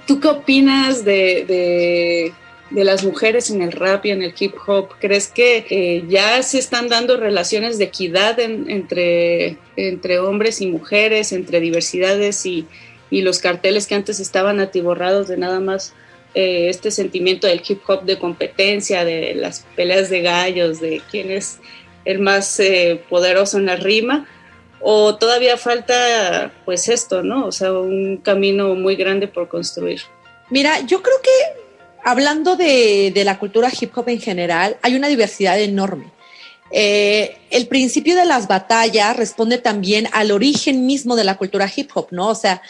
¿Tú 0.08 0.20
qué 0.20 0.28
opinas 0.28 1.04
de, 1.04 1.46
de, 1.46 2.34
de, 2.74 2.84
las 2.84 3.04
mujeres 3.04 3.50
en 3.50 3.62
el 3.62 3.72
rap 3.72 4.06
y 4.06 4.12
en 4.12 4.24
el 4.24 4.34
hip 4.38 4.56
hop? 4.66 4.90
¿Crees 5.00 5.28
que 5.28 5.66
eh, 5.70 6.04
ya 6.08 6.41
se 6.44 6.60
están 6.60 6.90
dando 6.90 7.18
relaciones 7.18 7.78
de 7.78 7.86
equidad 7.86 8.40
en, 8.40 8.70
entre, 8.70 9.58
entre 9.76 10.20
hombres 10.20 10.62
y 10.62 10.68
mujeres, 10.68 11.32
entre 11.32 11.60
diversidades 11.60 12.45
y, 12.45 12.66
y, 13.10 13.22
los 13.22 13.40
carteles 13.40 13.88
que 13.88 13.95
antes 13.95 14.20
estaban 14.20 14.60
atiborrados 14.60 15.28
de 15.28 15.38
nada 15.38 15.60
más 15.60 15.94
eh, 16.36 16.70
este 16.70 16.91
sentimiento 16.91 17.48
del 17.48 17.62
hip 17.68 17.82
hop 17.88 18.04
de 18.04 18.18
competencia, 18.18 19.06
de 19.06 19.36
las 19.36 19.66
peleas 19.76 20.10
de 20.10 20.22
gallos, 20.22 20.80
de 20.80 21.02
quién 21.12 21.32
es 21.32 21.60
el 22.06 22.20
más 22.20 22.60
eh, 22.60 23.02
poderoso 23.10 23.58
en 23.58 23.68
la 23.68 23.76
rima? 23.76 24.28
o 24.84 25.16
todavía 25.16 25.58
falta 25.58 26.52
pues 26.66 26.90
esto, 26.90 27.24
¿no? 27.24 27.48
O 27.48 27.52
sea, 27.54 27.72
un 27.72 28.18
camino 28.18 28.76
muy 28.76 28.98
grande 28.98 29.30
por 29.30 29.48
construir. 29.48 30.02
Mira, 30.50 30.82
yo 30.82 31.02
creo 31.02 31.16
que 31.24 31.62
hablando 32.04 32.56
de, 32.56 33.12
de 33.14 33.24
la 33.24 33.40
cultura 33.40 33.72
hip 33.80 33.98
hop 33.98 34.10
en 34.10 34.20
general, 34.20 34.78
hay 34.82 34.96
una 34.96 35.08
diversidad 35.08 35.60
enorme. 35.60 36.12
Eh, 36.76 37.38
el 37.52 37.68
principio 37.68 38.16
de 38.16 38.26
las 38.26 38.48
batallas 38.48 39.16
responde 39.16 39.60
también 39.60 40.08
al 40.12 40.32
origen 40.32 40.88
mismo 40.88 41.16
de 41.16 41.24
la 41.24 41.38
cultura 41.38 41.72
hip 41.74 41.92
hop, 41.94 42.08
¿no? 42.10 42.30
O 42.30 42.36
sea, 42.36 42.64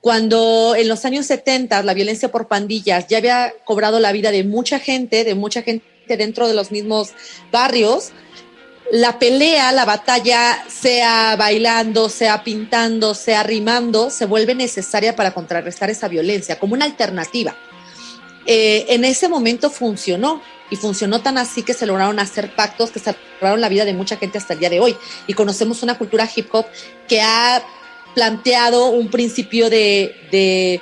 cuando 0.00 0.74
en 0.74 0.88
los 0.88 1.04
años 1.04 1.26
70 1.26 1.82
la 1.82 1.92
violencia 1.92 2.30
por 2.30 2.48
pandillas 2.48 3.06
ya 3.08 3.18
había 3.18 3.52
cobrado 3.64 4.00
la 4.00 4.12
vida 4.12 4.30
de 4.30 4.44
mucha 4.44 4.78
gente, 4.78 5.24
de 5.24 5.34
mucha 5.34 5.60
gente 5.62 5.84
dentro 6.08 6.48
de 6.48 6.54
los 6.54 6.70
mismos 6.70 7.10
barrios, 7.52 8.12
la 8.92 9.18
pelea, 9.18 9.72
la 9.72 9.84
batalla, 9.84 10.64
sea 10.68 11.36
bailando, 11.36 12.08
sea 12.08 12.42
pintando, 12.42 13.14
sea 13.14 13.42
rimando, 13.42 14.08
se 14.08 14.24
vuelve 14.24 14.54
necesaria 14.54 15.14
para 15.14 15.32
contrarrestar 15.34 15.90
esa 15.90 16.08
violencia 16.08 16.58
como 16.58 16.72
una 16.72 16.86
alternativa. 16.86 17.54
Eh, 18.46 18.86
en 18.88 19.04
ese 19.04 19.28
momento 19.28 19.70
funcionó 19.70 20.42
y 20.70 20.76
funcionó 20.76 21.20
tan 21.20 21.36
así 21.36 21.62
que 21.62 21.74
se 21.74 21.86
lograron 21.86 22.18
hacer 22.18 22.54
pactos 22.54 22.90
que 22.90 23.00
salvaron 23.00 23.60
la 23.60 23.68
vida 23.68 23.84
de 23.84 23.92
mucha 23.92 24.16
gente 24.16 24.38
hasta 24.38 24.54
el 24.54 24.60
día 24.60 24.70
de 24.70 24.80
hoy. 24.80 24.96
Y 25.26 25.34
conocemos 25.34 25.82
una 25.82 25.98
cultura 25.98 26.28
hip 26.34 26.48
hop 26.52 26.66
que 27.08 27.20
ha 27.20 27.62
planteado 28.14 28.86
un 28.86 29.10
principio 29.10 29.68
de, 29.68 30.14
de, 30.30 30.80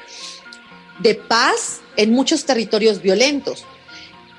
de 1.01 1.15
paz 1.15 1.81
en 1.97 2.13
muchos 2.13 2.45
territorios 2.45 3.03
violentos. 3.03 3.65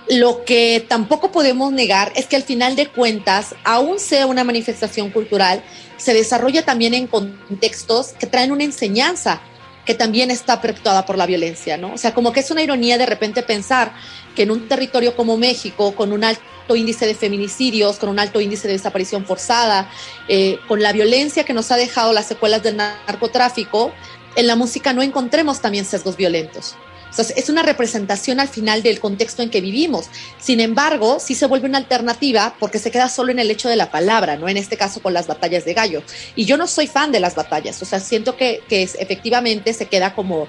Lo 0.10 0.44
que 0.44 0.84
tampoco 0.88 1.32
podemos 1.32 1.72
negar 1.72 2.12
es 2.16 2.26
que 2.26 2.36
al 2.36 2.44
final 2.44 2.76
de 2.76 2.88
cuentas, 2.88 3.54
aún 3.64 4.00
sea 4.00 4.26
una 4.26 4.44
manifestación 4.44 5.12
cultural, 5.12 5.64
se 5.98 6.14
desarrolla 6.14 6.66
también 6.66 6.96
en 6.96 7.06
contextos 7.06 8.14
que 8.20 8.26
traen 8.26 8.52
una 8.52 8.64
enseñanza 8.64 9.42
que 9.90 9.96
también 9.96 10.30
está 10.30 10.62
perpetuada 10.62 11.04
por 11.04 11.18
la 11.18 11.26
violencia, 11.26 11.76
¿no? 11.76 11.96
O 11.96 11.98
sea, 11.98 12.14
como 12.14 12.32
que 12.32 12.42
es 12.42 12.52
una 12.52 12.62
ironía 12.62 13.00
de 13.00 13.08
repente 13.08 13.42
pensar 13.42 13.92
que 14.36 14.44
en 14.44 14.52
un 14.52 14.68
territorio 14.68 15.16
como 15.16 15.36
México, 15.36 15.96
con 15.96 16.14
un 16.14 16.24
alto 16.24 16.76
índice 16.76 17.08
de 17.08 17.16
feminicidios, 17.16 17.98
con 17.98 18.10
un 18.10 18.20
alto 18.20 18.40
índice 18.40 18.68
de 18.68 18.74
desaparición 18.74 19.26
forzada, 19.26 19.90
eh, 20.28 20.60
con 20.68 20.84
la 20.84 20.94
violencia 20.94 21.44
que 21.44 21.54
nos 21.54 21.72
ha 21.72 21.76
dejado 21.76 22.14
las 22.14 22.28
secuelas 22.28 22.62
del 22.62 22.78
narcotráfico, 22.78 23.92
en 24.36 24.46
la 24.46 24.56
música 24.56 24.94
no 24.94 25.02
encontremos 25.02 25.60
también 25.60 25.86
sesgos 25.86 26.16
violentos. 26.16 26.76
Entonces, 27.10 27.38
es 27.38 27.50
una 27.50 27.64
representación 27.64 28.40
al 28.40 28.48
final 28.48 28.84
del 28.84 29.00
contexto 29.00 29.42
en 29.42 29.50
que 29.50 29.62
vivimos. 29.62 30.10
Sin 30.40 30.60
embargo, 30.60 31.20
sí 31.20 31.36
se 31.36 31.48
vuelve 31.48 31.68
una 31.68 31.80
alternativa 31.80 32.56
porque 32.60 32.80
se 32.80 32.92
queda 32.92 33.10
solo 33.10 33.32
en 33.32 33.40
el 33.40 33.50
hecho 33.50 33.68
de 33.68 33.76
la 33.76 33.92
palabra, 33.92 34.38
¿no? 34.38 34.48
En 34.48 34.58
este 34.58 34.78
caso 34.78 35.02
con 35.02 35.14
las 35.14 35.28
batallas 35.28 35.66
de 35.66 35.74
gallo. 35.74 36.04
Y 36.36 36.46
yo 36.46 36.56
no 36.56 36.68
soy 36.68 36.88
fan 36.88 37.12
de 37.12 37.20
las 37.20 37.36
batallas, 37.36 37.82
o 37.82 37.86
sea, 37.86 38.00
siento 38.00 38.38
que, 38.38 38.62
que 38.70 38.84
es, 38.84 38.96
efectivamente 39.00 39.74
se 39.74 39.88
queda 39.88 40.14
como, 40.14 40.48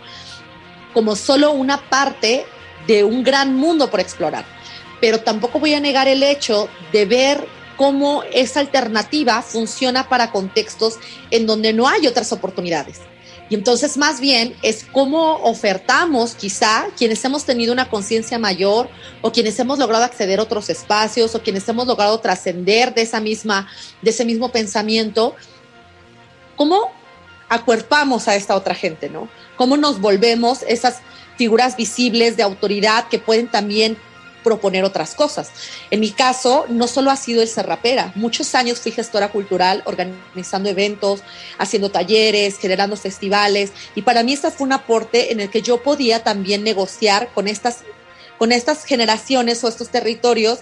como 0.92 1.16
solo 1.16 1.52
una 1.52 1.88
parte 1.88 2.44
de 2.86 3.04
un 3.04 3.24
gran 3.24 3.56
mundo 3.56 3.90
por 3.90 4.00
explorar. 4.00 4.44
Pero 5.00 5.20
tampoco 5.20 5.58
voy 5.60 5.72
a 5.74 5.80
negar 5.80 6.08
el 6.08 6.22
hecho 6.22 6.68
de 6.92 7.06
ver 7.06 7.46
cómo 7.76 8.22
esa 8.34 8.60
alternativa 8.60 9.40
funciona 9.40 10.06
para 10.10 10.30
contextos 10.30 10.98
en 11.30 11.46
donde 11.46 11.72
no 11.72 11.88
hay 11.88 12.06
otras 12.06 12.30
oportunidades. 12.32 13.00
Y 13.50 13.56
entonces 13.56 13.96
más 13.96 14.20
bien 14.20 14.54
es 14.62 14.84
cómo 14.84 15.42
ofertamos 15.42 16.34
quizá 16.36 16.86
quienes 16.96 17.24
hemos 17.24 17.44
tenido 17.44 17.72
una 17.72 17.90
conciencia 17.90 18.38
mayor 18.38 18.88
o 19.22 19.32
quienes 19.32 19.58
hemos 19.58 19.80
logrado 19.80 20.04
acceder 20.04 20.38
a 20.38 20.44
otros 20.44 20.70
espacios 20.70 21.34
o 21.34 21.42
quienes 21.42 21.68
hemos 21.68 21.88
logrado 21.88 22.18
trascender 22.20 22.94
de 22.94 23.02
esa 23.02 23.18
misma 23.18 23.68
de 24.02 24.10
ese 24.10 24.24
mismo 24.24 24.50
pensamiento, 24.52 25.34
cómo 26.54 26.92
acuerpamos 27.48 28.28
a 28.28 28.36
esta 28.36 28.54
otra 28.54 28.76
gente, 28.76 29.10
¿no? 29.10 29.28
Cómo 29.56 29.76
nos 29.76 30.00
volvemos 30.00 30.62
esas 30.62 31.00
figuras 31.36 31.76
visibles 31.76 32.36
de 32.36 32.44
autoridad 32.44 33.08
que 33.08 33.18
pueden 33.18 33.50
también 33.50 33.98
proponer 34.42 34.84
otras 34.84 35.14
cosas. 35.14 35.50
En 35.90 36.00
mi 36.00 36.10
caso, 36.10 36.66
no 36.68 36.86
solo 36.86 37.10
ha 37.10 37.16
sido 37.16 37.42
el 37.42 37.48
ser 37.48 37.66
rapera, 37.66 38.12
muchos 38.14 38.54
años 38.54 38.80
fui 38.80 38.92
gestora 38.92 39.28
cultural, 39.28 39.82
organizando 39.86 40.68
eventos, 40.68 41.22
haciendo 41.58 41.90
talleres, 41.90 42.58
generando 42.58 42.96
festivales, 42.96 43.72
y 43.94 44.02
para 44.02 44.22
mí 44.22 44.32
este 44.32 44.50
fue 44.50 44.66
un 44.66 44.72
aporte 44.72 45.32
en 45.32 45.40
el 45.40 45.50
que 45.50 45.62
yo 45.62 45.82
podía 45.82 46.22
también 46.22 46.64
negociar 46.64 47.30
con 47.34 47.48
estas, 47.48 47.78
con 48.38 48.52
estas 48.52 48.84
generaciones 48.84 49.62
o 49.64 49.68
estos 49.68 49.90
territorios 49.90 50.60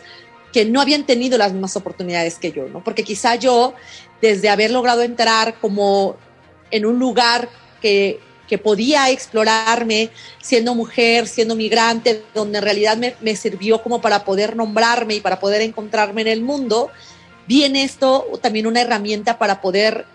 que 0.52 0.64
no 0.64 0.80
habían 0.80 1.04
tenido 1.04 1.36
las 1.38 1.52
mismas 1.52 1.76
oportunidades 1.76 2.38
que 2.38 2.52
yo, 2.52 2.68
¿no? 2.68 2.82
Porque 2.82 3.04
quizá 3.04 3.34
yo, 3.34 3.74
desde 4.22 4.48
haber 4.48 4.70
logrado 4.70 5.02
entrar 5.02 5.58
como 5.60 6.16
en 6.70 6.86
un 6.86 6.98
lugar 6.98 7.48
que 7.80 8.20
que 8.48 8.58
podía 8.58 9.10
explorarme 9.10 10.10
siendo 10.40 10.74
mujer, 10.74 11.28
siendo 11.28 11.54
migrante, 11.54 12.24
donde 12.34 12.58
en 12.58 12.64
realidad 12.64 12.96
me, 12.96 13.14
me, 13.20 13.36
sirvió 13.36 13.82
como 13.82 14.00
para 14.00 14.24
poder 14.24 14.56
nombrarme 14.56 15.16
y 15.16 15.20
para 15.20 15.38
poder 15.38 15.60
encontrarme 15.60 16.22
en 16.22 16.28
el 16.28 16.42
mundo, 16.42 16.90
viene 17.46 17.84
esto 17.84 18.26
también 18.40 18.66
una 18.66 18.80
herramienta 18.80 19.38
para 19.38 19.60
poder 19.60 20.06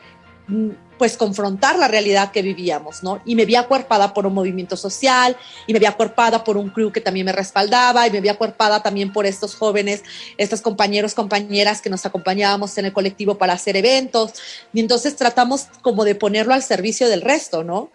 pues 0.97 1.18
confrontar 1.18 1.77
la 1.77 1.88
realidad 1.88 2.31
que 2.31 2.41
vivíamos, 2.41 3.03
¿no? 3.03 3.22
Y 3.26 3.35
me 3.35 3.45
vi 3.45 3.55
acuerpada 3.55 4.14
por 4.14 4.26
un 4.27 4.34
movimiento 4.34 4.77
social, 4.77 5.35
y 5.68 5.73
me 5.73 5.80
vi 5.80 5.85
acuerpada 5.85 6.43
por 6.43 6.55
un 6.55 6.69
crew 6.69 6.91
que 6.91 7.01
también 7.01 7.26
me 7.26 7.31
respaldaba, 7.31 8.07
y 8.07 8.11
me 8.11 8.22
vi 8.22 8.30
acuerpada 8.30 8.81
también 8.81 9.11
por 9.11 9.26
estos 9.26 9.55
jóvenes, 9.55 10.03
estos 10.38 10.61
compañeros, 10.61 11.14
compañeras 11.14 11.81
que 11.81 11.89
nos 11.89 12.05
acompañábamos 12.05 12.77
en 12.77 12.85
el 12.85 12.93
colectivo 12.93 13.38
para 13.38 13.53
hacer 13.53 13.76
eventos, 13.76 14.34
y 14.73 14.80
entonces 14.80 15.15
tratamos 15.15 15.68
como 15.81 16.05
de 16.05 16.15
ponerlo 16.15 16.53
al 16.53 16.64
servicio 16.64 17.10
del 17.10 17.22
resto, 17.22 17.64
¿no? 17.64 17.89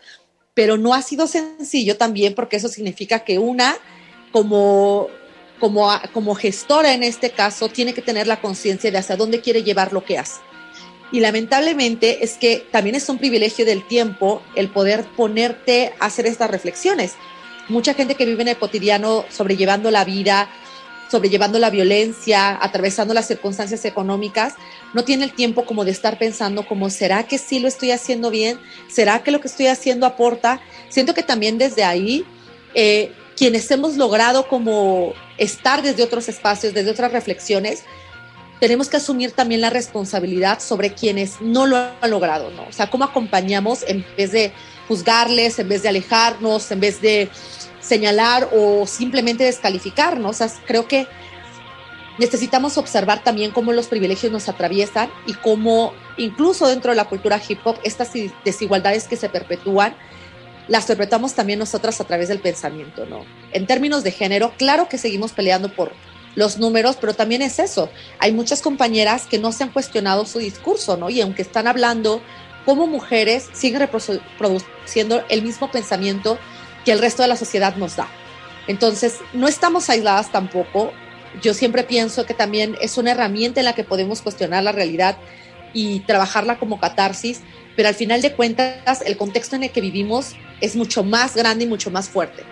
Pero 0.59 0.76
no 0.76 0.93
ha 0.93 1.02
sido 1.02 1.28
sencillo 1.28 1.97
también 1.97 2.35
porque 2.35 2.56
eso 2.56 2.66
significa 2.66 3.20
que 3.20 3.39
una, 3.39 3.76
como, 4.32 5.06
como, 5.60 5.89
como 6.12 6.35
gestora 6.35 6.94
en 6.94 7.05
este 7.05 7.30
caso, 7.30 7.68
tiene 7.68 7.94
que 7.94 8.02
tener 8.02 8.26
la 8.26 8.40
conciencia 8.40 8.90
de 8.90 8.98
hacia 8.98 9.16
dónde 9.16 9.40
quiere 9.40 9.62
llevar 9.62 9.93
lo 9.93 10.05
que 10.05 10.18
hace. 10.18 10.40
Y 11.12 11.20
lamentablemente 11.20 12.24
es 12.24 12.39
que 12.39 12.66
también 12.72 12.97
es 12.97 13.09
un 13.09 13.18
privilegio 13.18 13.64
del 13.64 13.86
tiempo 13.86 14.43
el 14.56 14.68
poder 14.68 15.05
ponerte 15.16 15.93
a 16.01 16.06
hacer 16.06 16.26
estas 16.26 16.51
reflexiones. 16.51 17.14
Mucha 17.68 17.94
gente 17.94 18.16
que 18.16 18.26
vive 18.26 18.43
en 18.43 18.48
el 18.48 18.59
cotidiano 18.59 19.26
sobrellevando 19.30 19.93
la 19.93 20.05
vida, 20.05 20.51
sobrellevando 21.10 21.59
la 21.59 21.70
violencia, 21.70 22.59
atravesando 22.62 23.14
las 23.14 23.26
circunstancias 23.26 23.85
económicas, 23.85 24.55
no 24.94 25.05
tiene 25.05 25.24
el 25.24 25.32
tiempo 25.32 25.64
como 25.64 25.85
de 25.85 25.90
estar 25.90 26.18
pensando 26.18 26.66
como, 26.66 26.90
¿será 26.90 27.24
que 27.24 27.39
sí 27.39 27.59
lo 27.59 27.68
estoy 27.68 27.90
haciendo 27.90 28.30
bien? 28.30 28.59
¿Será 28.89 29.22
que 29.22 29.30
lo 29.30 29.40
que 29.40 29.48
estoy 29.48 29.66
haciendo 29.66 30.06
aporta? 30.06 30.60
Siento 30.89 31.14
que 31.14 31.22
también 31.22 31.59
desde 31.59 31.85
ahí, 31.85 32.24
eh, 32.74 33.12
quienes 33.36 33.70
hemos 33.70 33.97
logrado 33.97 34.48
como 34.48 35.14
estar 35.39 35.82
desde 35.82 36.02
otros 36.02 36.28
espacios, 36.28 36.74
desde 36.74 36.90
otras 36.90 37.12
reflexiones, 37.12 37.85
tenemos 38.60 38.89
que 38.89 38.97
asumir 38.97 39.32
también 39.32 39.60
la 39.60 39.70
responsabilidad 39.70 40.60
sobre 40.60 40.93
quienes 40.93 41.40
no 41.40 41.66
lo 41.66 41.76
han 41.76 42.10
logrado, 42.10 42.51
¿no? 42.51 42.66
O 42.68 42.72
sea, 42.72 42.90
cómo 42.90 43.05
acompañamos 43.05 43.85
en 43.86 44.05
vez 44.16 44.32
de 44.32 44.52
juzgarles, 44.89 45.59
en 45.59 45.68
vez 45.68 45.82
de 45.82 45.90
alejarnos, 45.90 46.70
en 46.72 46.80
vez 46.80 47.01
de 47.01 47.28
señalar 47.89 48.48
o 48.52 48.86
simplemente 48.86 49.44
descalificarnos. 49.44 50.40
O 50.40 50.47
sea, 50.47 50.48
creo 50.66 50.86
que 50.86 51.06
necesitamos 52.19 52.78
observar 52.78 53.23
también 53.24 53.51
cómo 53.51 53.73
los 53.73 53.86
privilegios 53.86 54.32
nos 54.32 54.48
atraviesan 54.48 55.10
y 55.27 55.35
cómo 55.35 55.93
incluso 56.16 56.66
dentro 56.66 56.90
de 56.90 56.97
la 56.97 57.05
cultura 57.05 57.40
hip 57.48 57.60
hop 57.65 57.78
estas 57.85 58.12
desigualdades 58.44 59.06
que 59.09 59.16
se 59.16 59.28
perpetúan 59.28 59.94
las 60.69 60.85
interpretamos 60.85 61.35
también 61.35 61.59
nosotras 61.59 62.01
a 62.01 62.05
través 62.05 62.28
del 62.28 62.40
pensamiento, 62.40 63.06
¿no? 63.06 63.24
En 63.52 63.66
términos 63.66 64.05
de 64.05 64.12
género, 64.12 64.52
claro 64.59 64.89
que 64.89 64.98
seguimos 64.98 65.32
peleando 65.32 65.74
por 65.74 65.93
los 66.35 66.59
números, 66.59 66.97
pero 67.01 67.15
también 67.15 67.40
es 67.40 67.59
eso. 67.59 67.90
Hay 68.19 68.32
muchas 68.32 68.60
compañeras 68.60 69.27
que 69.27 69.39
no 69.39 69.51
se 69.51 69.65
han 69.65 69.70
cuestionado 69.70 70.27
su 70.27 70.39
discurso, 70.39 70.98
¿no? 70.98 71.09
Y 71.09 71.23
aunque 71.23 71.43
están 71.43 71.66
hablando 71.66 72.20
como 72.66 72.86
mujeres, 72.86 73.48
siguen 73.55 73.81
reproduciendo 73.81 75.24
el 75.31 75.43
mismo 75.43 75.70
pensamiento 75.70 76.39
que 76.84 76.92
el 76.92 76.98
resto 76.98 77.22
de 77.22 77.28
la 77.28 77.36
sociedad 77.36 77.76
nos 77.76 77.96
da. 77.96 78.09
Entonces, 78.66 79.18
no 79.32 79.48
estamos 79.48 79.88
aisladas 79.88 80.30
tampoco. 80.30 80.92
Yo 81.42 81.55
siempre 81.55 81.82
pienso 81.82 82.26
que 82.26 82.34
también 82.34 82.76
es 82.80 82.98
una 82.98 83.12
herramienta 83.12 83.60
en 83.60 83.64
la 83.64 83.74
que 83.74 83.84
podemos 83.84 84.22
cuestionar 84.22 84.62
la 84.62 84.72
realidad 84.72 85.16
y 85.72 86.00
trabajarla 86.00 86.59
como 86.59 86.80
catarsis, 86.80 87.40
pero 87.76 87.88
al 87.88 87.94
final 87.94 88.22
de 88.22 88.32
cuentas 88.32 89.02
el 89.05 89.16
contexto 89.16 89.56
en 89.56 89.64
el 89.64 89.70
que 89.70 89.80
vivimos 89.80 90.34
es 90.60 90.76
mucho 90.76 91.05
más 91.05 91.36
grande 91.36 91.64
y 91.64 91.68
mucho 91.68 91.90
más 91.90 92.09
fuerte. 92.09 92.44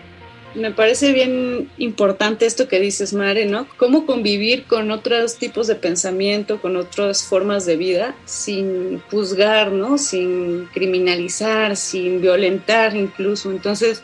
Me 0.56 0.70
parece 0.70 1.12
bien 1.12 1.70
importante 1.76 2.46
esto 2.46 2.66
que 2.66 2.80
dices, 2.80 3.12
Mare, 3.12 3.44
¿no? 3.44 3.68
Cómo 3.76 4.06
convivir 4.06 4.64
con 4.64 4.90
otros 4.90 5.36
tipos 5.36 5.66
de 5.66 5.74
pensamiento, 5.74 6.60
con 6.62 6.76
otras 6.76 7.24
formas 7.24 7.66
de 7.66 7.76
vida, 7.76 8.16
sin 8.24 9.00
juzgar, 9.10 9.70
¿no? 9.70 9.98
Sin 9.98 10.66
criminalizar, 10.72 11.76
sin 11.76 12.22
violentar 12.22 12.96
incluso. 12.96 13.50
Entonces, 13.50 14.02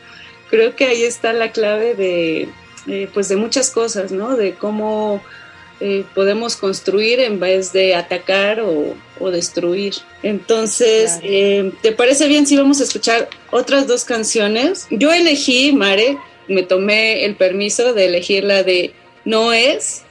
creo 0.51 0.77
que 0.77 0.85
ahí 0.85 1.03
está 1.05 1.33
la 1.33 1.53
clave 1.53 1.95
de, 1.95 2.49
eh, 2.87 3.09
pues 3.15 3.31
de 3.31 3.37
muchas 3.37 3.71
cosas, 3.71 4.13
¿no? 4.13 4.37
De 4.37 4.55
cómo 4.55 5.23
eh, 5.81 6.05
podemos 6.15 6.57
construir 6.57 7.19
en 7.19 7.41
vez 7.41 7.73
de 7.73 7.95
atacar 7.95 8.61
o, 8.61 8.95
destruir. 9.31 9.95
Entonces, 10.25 11.21
eh, 11.23 11.73
¿te 11.81 11.93
parece 11.93 12.27
bien 12.27 12.45
si 12.45 12.57
vamos 12.57 12.81
a 12.81 12.85
escuchar 12.85 13.29
otras 13.53 13.87
dos 13.87 14.05
canciones? 14.05 14.89
Yo 14.91 15.13
elegí, 15.13 15.73
Mare, 15.73 16.19
me 16.53 16.63
tomé 16.63 17.25
el 17.25 17.35
permiso 17.35 17.95
de 17.95 18.07
elegir 18.07 18.45
la 18.45 18.63
de 18.63 18.93
No 19.25 19.53
es, 19.53 20.03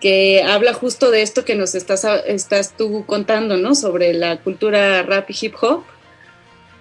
que 0.00 0.42
habla 0.42 0.74
justo 0.74 1.10
de 1.10 1.22
esto 1.22 1.44
que 1.44 1.54
nos 1.54 1.74
estás, 1.74 2.04
estás 2.26 2.76
tú 2.76 3.06
contando, 3.06 3.56
¿no? 3.56 3.74
Sobre 3.74 4.12
la 4.12 4.38
cultura 4.38 5.02
rap 5.02 5.30
y 5.30 5.36
hip 5.40 5.54
hop. 5.60 5.82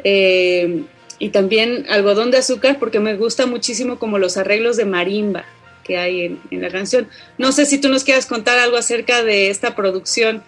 Eh, 0.03 0.83
y 1.19 1.29
también 1.29 1.85
algodón 1.89 2.31
de 2.31 2.39
azúcar 2.39 2.79
porque 2.79 2.99
me 2.99 3.15
gusta 3.15 3.45
muchísimo 3.45 3.97
como 3.97 4.17
los 4.17 4.35
arreglos 4.35 4.75
de 4.75 4.83
marimba 4.83 5.45
que 5.83 5.97
hay 5.97 6.37
en, 6.49 6.61
la 6.61 6.69
canción. 6.69 7.07
No 7.37 7.51
sé 7.51 7.65
si 7.65 7.79
tú 7.79 7.89
nos 7.89 8.03
quieras 8.03 8.25
contar 8.25 8.57
algo 8.57 8.77
acerca 8.77 9.23
de 9.23 9.49
esta 9.49 9.75
producción, 9.75 10.43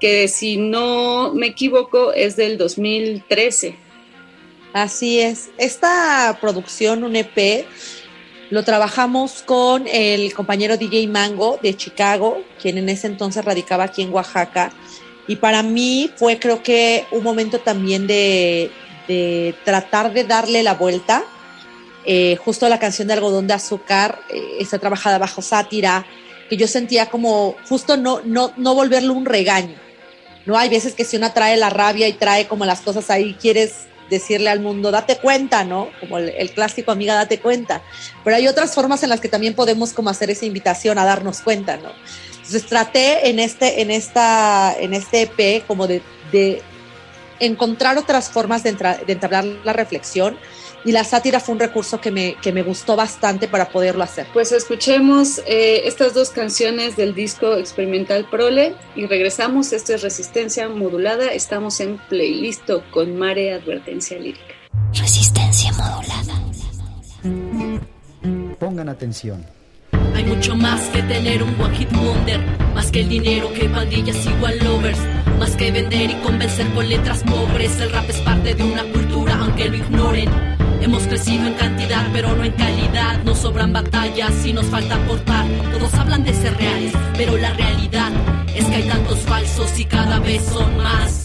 que 0.00 0.28
si 0.28 0.56
no 0.56 1.32
me 1.34 1.48
equivoco 1.48 2.12
es 2.12 2.36
del 2.36 2.58
2013. 2.58 3.74
Así 4.76 5.20
es. 5.20 5.48
Esta 5.56 6.36
producción, 6.38 7.02
un 7.02 7.16
EP, 7.16 7.64
lo 8.50 8.62
trabajamos 8.62 9.42
con 9.42 9.86
el 9.90 10.34
compañero 10.34 10.76
DJ 10.76 11.08
Mango 11.08 11.58
de 11.62 11.74
Chicago, 11.74 12.42
quien 12.60 12.76
en 12.76 12.90
ese 12.90 13.06
entonces 13.06 13.42
radicaba 13.42 13.84
aquí 13.84 14.02
en 14.02 14.12
Oaxaca. 14.12 14.70
Y 15.26 15.36
para 15.36 15.62
mí 15.62 16.10
fue 16.16 16.38
creo 16.38 16.62
que 16.62 17.06
un 17.10 17.22
momento 17.22 17.58
también 17.58 18.06
de, 18.06 18.70
tratar 19.64 20.12
de 20.12 20.24
darle 20.24 20.62
la 20.62 20.74
vuelta 20.74 21.24
eh, 22.04 22.36
justo 22.36 22.68
la 22.68 22.78
canción 22.78 23.08
de 23.08 23.14
Algodón 23.14 23.46
de 23.46 23.54
Azúcar 23.54 24.20
eh, 24.28 24.58
está 24.60 24.78
trabajada 24.78 25.16
bajo 25.16 25.40
sátira, 25.40 26.04
que 26.50 26.58
yo 26.58 26.68
sentía 26.68 27.06
como 27.06 27.56
justo 27.66 27.96
no, 27.96 28.20
no, 28.26 28.52
no 28.58 28.74
volverlo 28.74 29.14
un 29.14 29.24
regaño. 29.24 29.74
No 30.44 30.58
hay 30.58 30.68
veces 30.68 30.92
que 30.92 31.04
si 31.04 31.16
uno 31.16 31.32
trae 31.32 31.56
la 31.56 31.70
rabia 31.70 32.08
y 32.08 32.12
trae 32.12 32.46
como 32.46 32.66
las 32.66 32.82
cosas 32.82 33.08
ahí, 33.08 33.34
quieres 33.40 33.86
decirle 34.10 34.50
al 34.50 34.60
mundo, 34.60 34.90
date 34.90 35.18
cuenta, 35.18 35.64
¿no? 35.64 35.90
Como 36.00 36.18
el, 36.18 36.50
clásico 36.50 36.90
amiga, 36.90 37.14
date 37.14 37.40
cuenta. 37.40 37.82
Pero 38.24 38.36
hay 38.36 38.48
otras 38.48 38.74
formas 38.74 39.02
en 39.02 39.10
las 39.10 39.20
que 39.20 39.28
también 39.28 39.54
podemos 39.54 39.92
como 39.92 40.10
hacer 40.10 40.30
esa 40.30 40.46
invitación 40.46 40.98
a 40.98 41.04
darnos 41.04 41.40
cuenta, 41.40 41.76
¿no? 41.76 41.90
Entonces 42.36 42.66
traté 42.66 43.28
en 43.28 43.38
este, 43.38 43.82
en 43.82 43.90
esta, 43.90 44.74
en 44.78 44.94
este 44.94 45.22
EP 45.22 45.66
como 45.66 45.86
de, 45.86 46.02
de 46.30 46.62
encontrar 47.40 47.98
otras 47.98 48.30
formas 48.30 48.62
de, 48.62 48.72
de 48.72 49.12
entablar 49.12 49.44
la 49.44 49.72
reflexión 49.72 50.38
y 50.86 50.92
la 50.92 51.02
sátira 51.02 51.40
fue 51.40 51.54
un 51.54 51.58
recurso 51.58 52.00
que 52.00 52.12
me, 52.12 52.36
que 52.40 52.52
me 52.52 52.62
gustó 52.62 52.94
bastante 52.94 53.48
para 53.48 53.68
poderlo 53.68 54.04
hacer. 54.04 54.28
Pues 54.32 54.52
escuchemos 54.52 55.42
eh, 55.44 55.82
estas 55.84 56.14
dos 56.14 56.30
canciones 56.30 56.96
del 56.96 57.12
disco 57.12 57.56
experimental 57.56 58.24
Prole 58.30 58.76
y 58.94 59.06
regresamos. 59.06 59.72
Esto 59.72 59.94
es 59.94 60.02
Resistencia 60.02 60.68
Modulada. 60.68 61.32
Estamos 61.32 61.80
en 61.80 61.98
playlist 62.08 62.70
con 62.92 63.18
Mare 63.18 63.52
Advertencia 63.52 64.16
Lírica. 64.16 64.54
Resistencia 64.94 65.72
Modulada. 65.72 66.40
Pongan 68.60 68.88
atención. 68.88 69.44
Hay 70.14 70.24
mucho 70.24 70.54
más 70.54 70.82
que 70.90 71.02
tener 71.02 71.42
un 71.42 71.60
one 71.60 71.76
hit 71.76 71.90
wonder, 71.92 72.40
más 72.74 72.92
que 72.92 73.00
el 73.00 73.08
dinero 73.08 73.52
que 73.52 73.68
pandillas 73.68 74.24
igual 74.24 74.56
lovers, 74.60 75.00
más 75.40 75.56
que 75.56 75.72
vender 75.72 76.10
y 76.10 76.14
convencer 76.22 76.72
con 76.74 76.88
letras 76.88 77.24
pobres. 77.24 77.80
El 77.80 77.90
rap 77.90 78.08
es 78.08 78.20
parte 78.20 78.54
de 78.54 78.62
una 78.62 78.84
cultura, 78.84 79.36
aunque 79.40 79.68
lo 79.68 79.76
ignoren. 79.76 80.55
Hemos 80.86 81.02
crecido 81.08 81.48
en 81.48 81.54
cantidad, 81.54 82.06
pero 82.12 82.36
no 82.36 82.44
en 82.44 82.52
calidad. 82.52 83.20
Nos 83.24 83.38
sobran 83.38 83.72
batallas 83.72 84.46
y 84.46 84.52
nos 84.52 84.66
falta 84.66 84.94
aportar. 84.94 85.44
Todos 85.72 85.92
hablan 85.94 86.22
de 86.22 86.32
ser 86.32 86.56
reales, 86.56 86.92
pero 87.16 87.36
la 87.36 87.52
realidad 87.54 88.12
es 88.54 88.64
que 88.66 88.74
hay 88.76 88.82
tantos 88.84 89.18
falsos 89.18 89.80
y 89.80 89.84
cada 89.84 90.20
vez 90.20 90.44
son 90.44 90.76
más. 90.76 91.24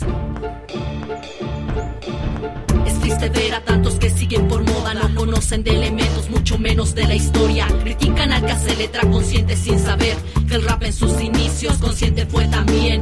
Es 2.88 3.00
triste 3.02 3.30
ver 3.30 3.54
a 3.54 3.64
tantos 3.64 3.94
que 4.00 4.10
siguen 4.10 4.48
por 4.48 4.64
moda, 4.64 4.96
no 4.96 5.14
conocen 5.14 5.64
de 5.64 5.76
elementos, 5.76 6.32
mucho 6.32 6.58
menos 6.58 6.96
de 6.96 7.06
la 7.06 7.14
historia. 7.14 7.68
Critican 7.84 8.34
al 8.34 8.44
que 8.44 8.54
hace 8.54 8.76
letra 8.76 9.02
consciente 9.12 9.56
sin 9.56 9.78
saber 9.78 10.18
que 10.48 10.56
el 10.56 10.64
rap 10.64 10.82
en 10.82 10.94
sus 10.94 11.22
inicios 11.22 11.78
consciente 11.78 12.26
fue 12.26 12.48
también. 12.48 13.02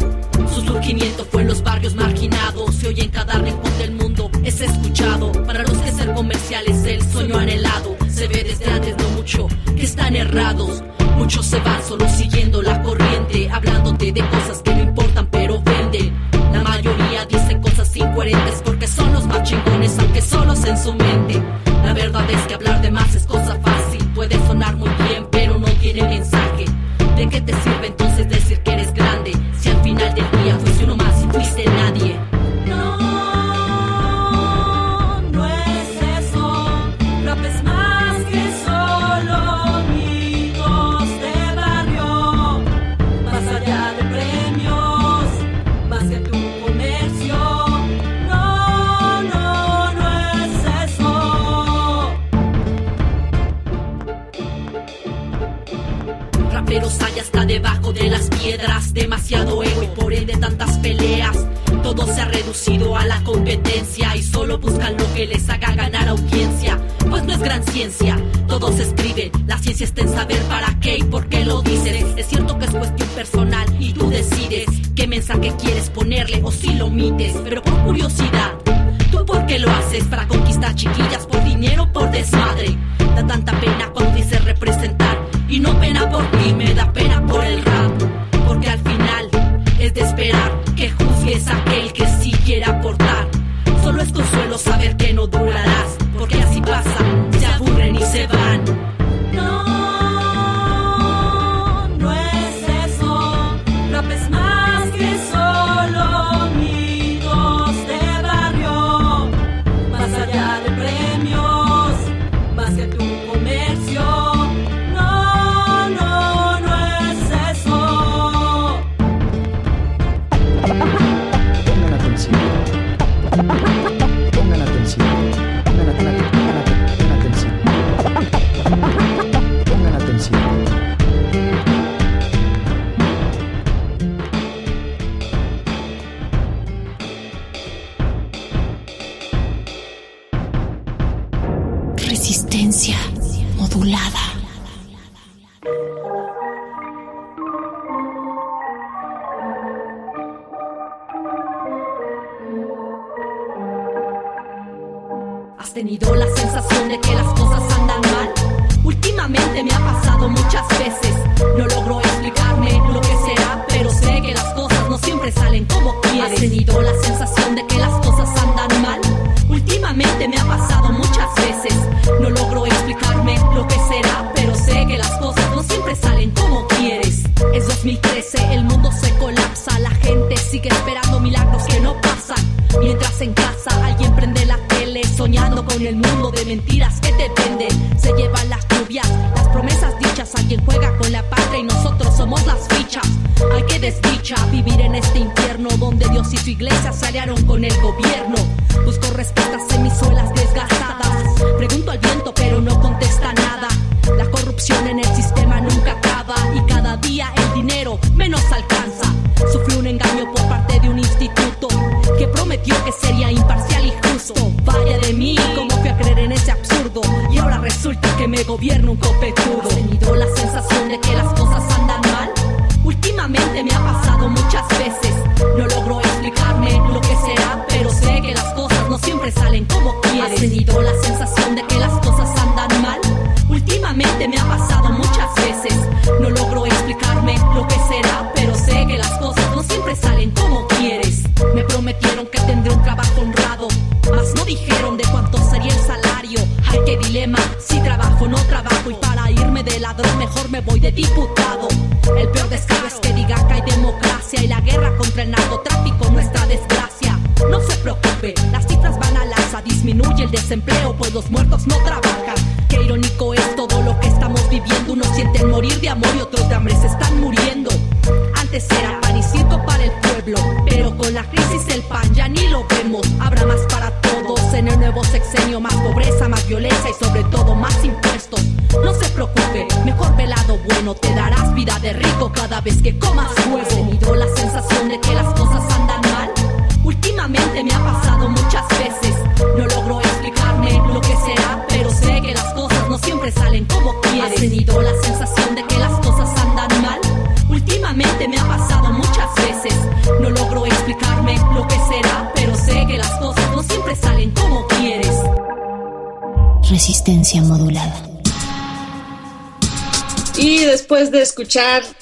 Su 0.53 0.59
surgimiento 0.59 1.23
fue 1.23 1.43
en 1.43 1.47
los 1.47 1.63
barrios 1.63 1.95
marginados 1.95 2.83
y 2.83 2.87
hoy 2.87 2.99
en 2.99 3.11
cada 3.11 3.35
rincón 3.35 3.77
del 3.77 3.91
mundo 3.91 4.08
es 4.43 4.61
escuchado. 4.61 5.31
Para 5.45 5.63
los 5.63 5.77
que 5.77 5.91
ser 5.91 6.13
comercial 6.13 6.63
es 6.67 6.83
el 6.85 7.01
sueño 7.11 7.37
anhelado, 7.37 7.95
se 8.09 8.27
ve 8.27 8.43
desde 8.43 8.71
antes 8.71 8.95
no 8.97 9.09
mucho 9.09 9.47
que 9.75 9.83
están 9.83 10.15
errados. 10.15 10.83
Muchos 11.17 11.45
se 11.45 11.59
van 11.59 11.83
solo 11.83 12.07
siguiendo 12.07 12.61
la 12.61 12.81
corriente, 12.81 13.49
hablándote 13.51 14.11
de 14.11 14.21
cosas 14.21 14.61
que 14.63 14.73
no 14.73 14.83
importan 14.83 15.27
pero 15.27 15.61
venden. 15.61 16.13
La 16.53 16.61
mayoría 16.63 17.25
dicen 17.25 17.61
cosas 17.61 17.95
incoherentes 17.95 18.61
porque 18.63 18.87
son 18.87 19.13
los 19.13 19.25
más 19.25 19.43
chingones, 19.43 19.97
aunque 19.99 20.21
solos 20.21 20.63
en 20.65 20.77
su 20.77 20.93
mente. 20.93 21.41
La 21.83 21.93
verdad 21.93 22.29
es 22.29 22.41
que 22.47 22.53
hablar 22.53 22.81
de 22.81 22.91
más 22.91 23.13
es 23.15 23.25
cosa 23.25 23.59
fácil, 23.61 24.05
puede 24.15 24.35
sonar 24.47 24.75
muy 24.75 24.88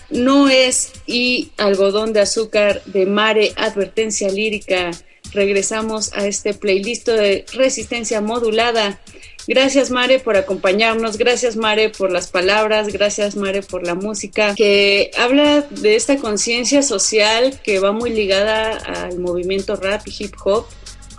No 0.09 0.49
es 0.49 0.91
y 1.05 1.51
Algodón 1.57 2.11
de 2.11 2.21
Azúcar 2.21 2.81
de 2.85 3.05
Mare, 3.05 3.53
Advertencia 3.55 4.29
Lírica. 4.29 4.91
Regresamos 5.31 6.11
a 6.13 6.25
este 6.25 6.53
playlist 6.53 7.07
de 7.07 7.45
resistencia 7.53 8.19
modulada. 8.19 8.99
Gracias 9.47 9.89
Mare 9.89 10.19
por 10.19 10.35
acompañarnos, 10.35 11.17
gracias 11.17 11.55
Mare 11.55 11.89
por 11.89 12.11
las 12.11 12.27
palabras, 12.27 12.89
gracias 12.89 13.37
Mare 13.37 13.61
por 13.61 13.87
la 13.87 13.95
música 13.95 14.53
que 14.55 15.11
habla 15.17 15.61
de 15.61 15.95
esta 15.95 16.17
conciencia 16.17 16.81
social 16.81 17.57
que 17.63 17.79
va 17.79 17.93
muy 17.93 18.09
ligada 18.09 18.75
al 18.75 19.19
movimiento 19.19 19.77
rap 19.77 20.05
y 20.05 20.23
hip 20.23 20.35
hop, 20.43 20.65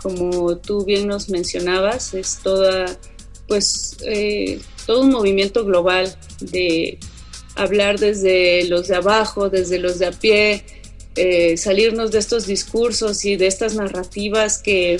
como 0.03 0.57
tú 0.57 0.85
bien 0.85 1.07
nos 1.07 1.29
mencionabas, 1.29 2.13
es 2.13 2.39
toda 2.43 2.85
pues 3.47 3.97
eh, 4.05 4.59
todo 4.85 5.01
un 5.01 5.09
movimiento 5.09 5.65
global 5.65 6.15
de 6.39 6.99
hablar 7.59 7.99
desde 7.99 8.63
los 8.65 8.87
de 8.87 8.95
abajo, 8.95 9.49
desde 9.49 9.79
los 9.79 9.99
de 9.99 10.07
a 10.07 10.11
pie, 10.11 10.63
eh, 11.15 11.57
salirnos 11.57 12.11
de 12.11 12.19
estos 12.19 12.45
discursos 12.47 13.25
y 13.25 13.35
de 13.35 13.47
estas 13.47 13.75
narrativas 13.75 14.59
que 14.59 14.99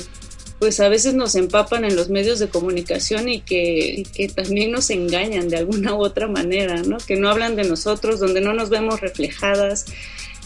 pues 0.59 0.81
a 0.81 0.89
veces 0.89 1.13
nos 1.13 1.35
empapan 1.35 1.85
en 1.85 1.95
los 1.95 2.09
medios 2.09 2.37
de 2.39 2.49
comunicación 2.49 3.29
y 3.29 3.39
que, 3.39 4.03
que, 4.13 4.27
también 4.27 4.71
nos 4.71 4.89
engañan 4.89 5.47
de 5.47 5.55
alguna 5.55 5.95
u 5.95 6.03
otra 6.03 6.27
manera, 6.27 6.83
¿no? 6.83 6.97
Que 6.97 7.15
no 7.15 7.29
hablan 7.29 7.55
de 7.55 7.63
nosotros, 7.63 8.19
donde 8.19 8.41
no 8.41 8.51
nos 8.51 8.69
vemos 8.69 8.99
reflejadas. 8.99 9.85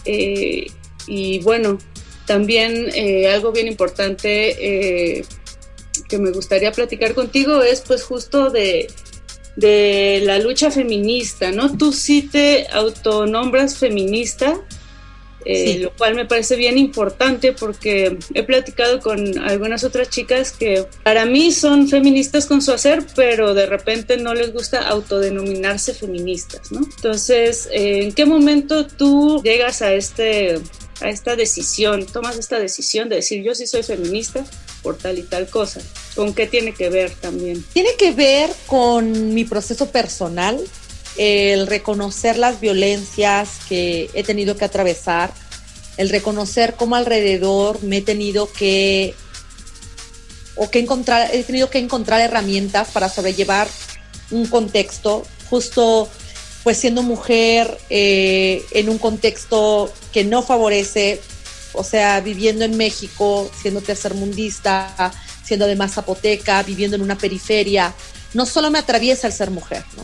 Eh, 0.05 0.67
y 1.07 1.39
bueno, 1.39 1.79
también 2.27 2.91
eh, 2.93 3.27
algo 3.27 3.51
bien 3.51 3.67
importante 3.67 5.25
que 6.07 6.17
me 6.19 6.29
gustaría 6.29 6.71
platicar 6.71 7.15
contigo 7.15 7.63
es 7.63 7.81
pues 7.81 8.03
justo 8.03 8.51
de, 8.51 8.87
de 9.55 10.21
la 10.23 10.39
lucha 10.39 10.71
feminista, 10.71 11.51
¿no? 11.51 11.77
Tú 11.77 11.93
sí 11.93 12.23
te 12.23 12.67
autonombras 12.71 13.77
feminista, 13.77 14.59
eh, 15.45 15.79
lo 15.79 15.91
cual 15.91 16.15
me 16.15 16.25
parece 16.25 16.55
bien 16.55 16.77
importante 16.77 17.51
porque 17.51 18.17
he 18.33 18.43
platicado 18.43 19.01
con 19.01 19.37
algunas 19.39 19.83
otras 19.83 20.09
chicas 20.09 20.53
que 20.53 20.85
para 21.03 21.25
mí 21.25 21.51
son 21.51 21.89
feministas 21.89 22.45
con 22.45 22.61
su 22.61 22.71
hacer, 22.71 23.05
pero 23.15 23.53
de 23.53 23.65
repente 23.65 24.17
no 24.17 24.33
les 24.33 24.53
gusta 24.53 24.87
autodenominarse 24.87 25.93
feministas, 25.93 26.71
¿no? 26.71 26.79
Entonces, 26.79 27.67
¿en 27.71 28.13
qué 28.13 28.25
momento 28.25 28.87
tú 28.87 29.41
llegas 29.43 29.81
a 29.81 29.93
este 29.93 30.59
a 31.01 31.09
esta 31.09 31.35
decisión, 31.35 32.05
tomas 32.05 32.37
esta 32.37 32.59
decisión 32.59 33.09
de 33.09 33.17
decir 33.17 33.43
yo 33.43 33.53
sí 33.55 33.67
soy 33.67 33.83
feminista 33.83 34.45
por 34.83 34.97
tal 34.97 35.17
y 35.17 35.23
tal 35.23 35.47
cosa? 35.47 35.81
¿Con 36.15 36.33
qué 36.33 36.45
tiene 36.45 36.73
que 36.73 36.89
ver 36.89 37.11
también? 37.11 37.63
Tiene 37.73 37.95
que 37.97 38.11
ver 38.11 38.51
con 38.67 39.33
mi 39.33 39.45
proceso 39.45 39.89
personal, 39.89 40.59
el 41.17 41.65
reconocer 41.65 42.37
las 42.37 42.59
violencias 42.59 43.49
que 43.67 44.09
he 44.13 44.23
tenido 44.23 44.57
que 44.57 44.65
atravesar, 44.65 45.33
el 45.97 46.09
reconocer 46.09 46.75
cómo 46.75 46.95
alrededor 46.95 47.81
me 47.83 47.97
he 47.97 48.01
tenido 48.01 48.51
que 48.51 49.15
o 50.55 50.69
que 50.69 50.79
encontrar, 50.79 51.33
he 51.33 51.43
tenido 51.43 51.69
que 51.69 51.79
encontrar 51.79 52.21
herramientas 52.21 52.89
para 52.91 53.09
sobrellevar 53.09 53.67
un 54.29 54.45
contexto, 54.45 55.25
justo 55.49 56.09
pues 56.63 56.77
siendo 56.77 57.03
mujer 57.03 57.77
eh, 57.89 58.63
en 58.71 58.89
un 58.89 58.97
contexto 58.97 59.91
que 60.11 60.23
no 60.23 60.43
favorece, 60.43 61.19
o 61.73 61.83
sea, 61.83 62.19
viviendo 62.21 62.65
en 62.65 62.77
México, 62.77 63.49
siendo 63.59 63.81
tercermundista, 63.81 65.11
siendo 65.43 65.65
además 65.65 65.93
zapoteca, 65.93 66.63
viviendo 66.63 66.95
en 66.95 67.01
una 67.01 67.17
periferia, 67.17 67.93
no 68.33 68.45
solo 68.45 68.71
me 68.71 68.79
atraviesa 68.79 69.27
el 69.27 69.33
ser 69.33 69.51
mujer, 69.51 69.83
¿no? 69.97 70.03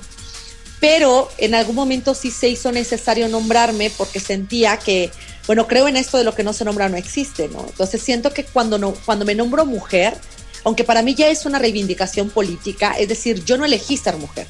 Pero 0.79 1.29
en 1.37 1.55
algún 1.55 1.75
momento 1.75 2.13
sí 2.13 2.31
se 2.31 2.47
hizo 2.47 2.71
necesario 2.71 3.27
nombrarme 3.27 3.89
porque 3.89 4.19
sentía 4.19 4.77
que, 4.77 5.11
bueno, 5.45 5.67
creo 5.67 5.87
en 5.87 5.97
esto 5.97 6.17
de 6.17 6.23
lo 6.23 6.33
que 6.33 6.43
no 6.43 6.53
se 6.53 6.63
nombra 6.63 6.87
no 6.87 6.97
existe, 6.97 7.49
¿no? 7.49 7.65
Entonces 7.67 8.01
siento 8.01 8.33
que 8.33 8.45
cuando, 8.45 8.77
no, 8.77 8.93
cuando 9.05 9.25
me 9.25 9.35
nombro 9.35 9.65
mujer, 9.65 10.17
aunque 10.63 10.83
para 10.83 11.01
mí 11.01 11.15
ya 11.15 11.27
es 11.27 11.45
una 11.45 11.59
reivindicación 11.59 12.29
política, 12.29 12.93
es 12.97 13.09
decir, 13.09 13.43
yo 13.43 13.57
no 13.57 13.65
elegí 13.65 13.97
ser 13.97 14.15
mujer 14.17 14.47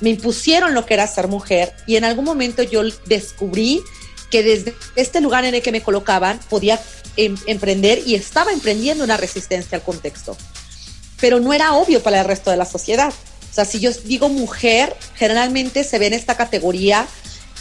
me 0.00 0.10
impusieron 0.10 0.74
lo 0.74 0.86
que 0.86 0.94
era 0.94 1.06
ser 1.06 1.28
mujer 1.28 1.74
y 1.86 1.96
en 1.96 2.04
algún 2.04 2.24
momento 2.24 2.62
yo 2.62 2.82
descubrí 3.06 3.80
que 4.30 4.42
desde 4.42 4.74
este 4.96 5.20
lugar 5.20 5.44
en 5.44 5.54
el 5.54 5.62
que 5.62 5.72
me 5.72 5.82
colocaban 5.82 6.38
podía 6.48 6.80
em, 7.16 7.36
emprender 7.46 8.02
y 8.06 8.14
estaba 8.14 8.52
emprendiendo 8.52 9.04
una 9.04 9.16
resistencia 9.16 9.76
al 9.76 9.82
contexto. 9.82 10.36
Pero 11.20 11.40
no 11.40 11.52
era 11.52 11.74
obvio 11.74 12.02
para 12.02 12.20
el 12.20 12.26
resto 12.26 12.50
de 12.50 12.56
la 12.56 12.64
sociedad. 12.64 13.12
O 13.50 13.54
sea, 13.54 13.64
si 13.64 13.80
yo 13.80 13.90
digo 14.04 14.28
mujer, 14.28 14.96
generalmente 15.16 15.84
se 15.84 15.98
ve 15.98 16.06
en 16.06 16.14
esta 16.14 16.36
categoría 16.36 17.06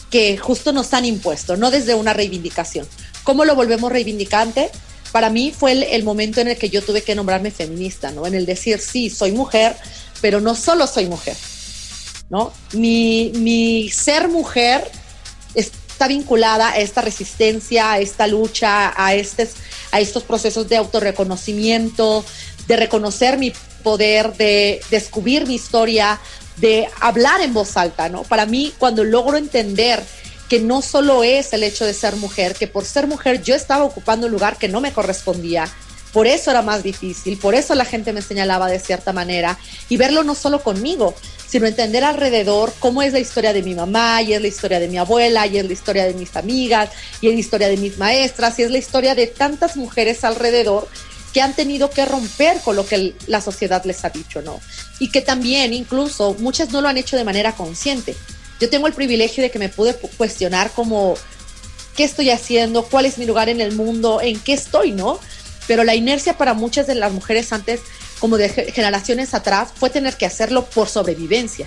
que 0.09 0.37
justo 0.37 0.71
nos 0.71 0.93
han 0.93 1.05
impuesto, 1.05 1.57
no 1.57 1.71
desde 1.71 1.95
una 1.95 2.13
reivindicación. 2.13 2.87
¿Cómo 3.23 3.45
lo 3.45 3.55
volvemos 3.55 3.91
reivindicante? 3.91 4.69
Para 5.11 5.29
mí 5.29 5.51
fue 5.57 5.71
el, 5.71 5.83
el 5.83 6.03
momento 6.03 6.41
en 6.41 6.47
el 6.47 6.57
que 6.57 6.69
yo 6.69 6.81
tuve 6.83 7.01
que 7.01 7.15
nombrarme 7.15 7.51
feminista, 7.51 8.11
¿no? 8.11 8.25
En 8.27 8.35
el 8.35 8.45
decir, 8.45 8.79
sí, 8.79 9.09
soy 9.09 9.31
mujer, 9.31 9.75
pero 10.21 10.41
no 10.41 10.55
solo 10.55 10.87
soy 10.87 11.05
mujer, 11.05 11.35
¿no? 12.29 12.51
Mi, 12.73 13.89
ser 13.93 14.27
mujer 14.27 14.89
está 15.99 16.07
vinculada 16.07 16.69
a 16.69 16.77
esta 16.77 17.01
resistencia, 17.01 17.91
a 17.91 17.99
esta 17.99 18.25
lucha, 18.25 18.93
a, 18.95 19.15
estos, 19.15 19.49
a 19.91 19.99
estos 19.99 20.23
procesos 20.23 20.69
de 20.69 20.77
autorreconocimiento, 20.77 22.23
de 22.67 22.77
reconocer 22.77 23.37
mi 23.37 23.51
poder, 23.83 24.31
de 24.37 24.79
descubrir 24.91 25.45
mi 25.45 25.55
historia, 25.55 26.17
de 26.55 26.87
hablar 27.01 27.41
en 27.41 27.53
voz 27.53 27.75
alta, 27.75 28.07
¿no? 28.07 28.23
Para 28.23 28.45
mí, 28.45 28.71
cuando 28.77 29.03
logro 29.03 29.35
entender 29.35 30.01
que 30.47 30.61
no 30.61 30.81
solo 30.81 31.25
es 31.25 31.51
el 31.51 31.63
hecho 31.63 31.83
de 31.85 31.93
ser 31.93 32.15
mujer, 32.15 32.55
que 32.55 32.67
por 32.67 32.85
ser 32.85 33.05
mujer 33.05 33.43
yo 33.43 33.53
estaba 33.53 33.83
ocupando 33.83 34.27
un 34.27 34.31
lugar 34.31 34.55
que 34.57 34.69
no 34.69 34.79
me 34.79 34.93
correspondía, 34.93 35.67
por 36.13 36.27
eso 36.27 36.51
era 36.51 36.61
más 36.61 36.83
difícil, 36.83 37.37
por 37.37 37.55
eso 37.55 37.75
la 37.75 37.85
gente 37.85 38.13
me 38.13 38.21
señalaba 38.21 38.67
de 38.67 38.79
cierta 38.79 39.13
manera 39.13 39.57
y 39.89 39.97
verlo 39.97 40.23
no 40.23 40.35
solo 40.35 40.63
conmigo, 40.63 41.15
sino 41.47 41.65
entender 41.65 42.03
alrededor 42.03 42.71
cómo 42.79 43.01
es 43.01 43.11
la 43.11 43.19
historia 43.19 43.53
de 43.53 43.63
mi 43.63 43.73
mamá, 43.73 44.21
y 44.21 44.33
es 44.33 44.41
la 44.41 44.47
historia 44.47 44.79
de 44.79 44.87
mi 44.87 44.97
abuela, 44.97 45.47
y 45.47 45.57
es 45.57 45.65
la 45.65 45.73
historia 45.73 46.05
de 46.05 46.13
mis 46.13 46.35
amigas, 46.35 46.91
y 47.21 47.27
es 47.27 47.33
la 47.33 47.39
historia 47.39 47.67
de 47.67 47.77
mis 47.77 47.97
maestras, 47.97 48.59
y 48.59 48.63
es 48.63 48.71
la 48.71 48.77
historia 48.77 49.15
de 49.15 49.25
tantas 49.25 49.75
mujeres 49.75 50.23
alrededor 50.23 50.87
que 51.33 51.41
han 51.41 51.55
tenido 51.55 51.89
que 51.89 52.05
romper 52.05 52.59
con 52.61 52.75
lo 52.75 52.85
que 52.85 53.15
la 53.27 53.41
sociedad 53.41 53.83
les 53.85 54.05
ha 54.05 54.09
dicho, 54.09 54.41
¿no? 54.43 54.59
Y 54.99 55.11
que 55.11 55.21
también, 55.21 55.73
incluso, 55.73 56.35
muchas 56.39 56.69
no 56.69 56.81
lo 56.81 56.87
han 56.87 56.97
hecho 56.97 57.17
de 57.17 57.23
manera 57.23 57.55
consciente. 57.55 58.15
Yo 58.59 58.69
tengo 58.69 58.85
el 58.87 58.93
privilegio 58.93 59.41
de 59.41 59.49
que 59.49 59.59
me 59.59 59.69
pude 59.69 59.95
cuestionar 60.17 60.71
como, 60.71 61.15
¿qué 61.95 62.03
estoy 62.03 62.29
haciendo? 62.29 62.83
¿Cuál 62.83 63.05
es 63.05 63.17
mi 63.17 63.25
lugar 63.25 63.49
en 63.49 63.61
el 63.61 63.73
mundo? 63.73 64.21
¿En 64.21 64.39
qué 64.39 64.53
estoy, 64.53 64.91
no? 64.91 65.19
Pero 65.69 65.85
la 65.85 65.95
inercia 65.95 66.37
para 66.37 66.53
muchas 66.53 66.85
de 66.87 66.95
las 66.95 67.13
mujeres 67.13 67.53
antes 67.53 67.79
como 68.19 68.37
de 68.37 68.49
generaciones 68.49 69.33
atrás, 69.33 69.69
fue 69.73 69.89
tener 69.89 70.15
que 70.15 70.25
hacerlo 70.25 70.65
por 70.65 70.87
sobrevivencia. 70.87 71.65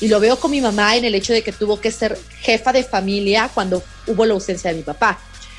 Y 0.00 0.08
lo 0.08 0.20
veo 0.20 0.38
con 0.38 0.50
mi 0.50 0.60
mamá 0.60 0.96
en 0.96 1.04
el 1.04 1.14
hecho 1.14 1.32
de 1.32 1.42
que 1.42 1.52
tuvo 1.52 1.80
que 1.80 1.90
ser 1.90 2.18
jefa 2.40 2.72
de 2.72 2.84
familia 2.84 3.50
cuando 3.52 3.82
hubo 4.06 4.24
la 4.24 4.34
ausencia 4.34 4.70
de 4.70 4.76
mi 4.76 4.82
papá. 4.82 5.18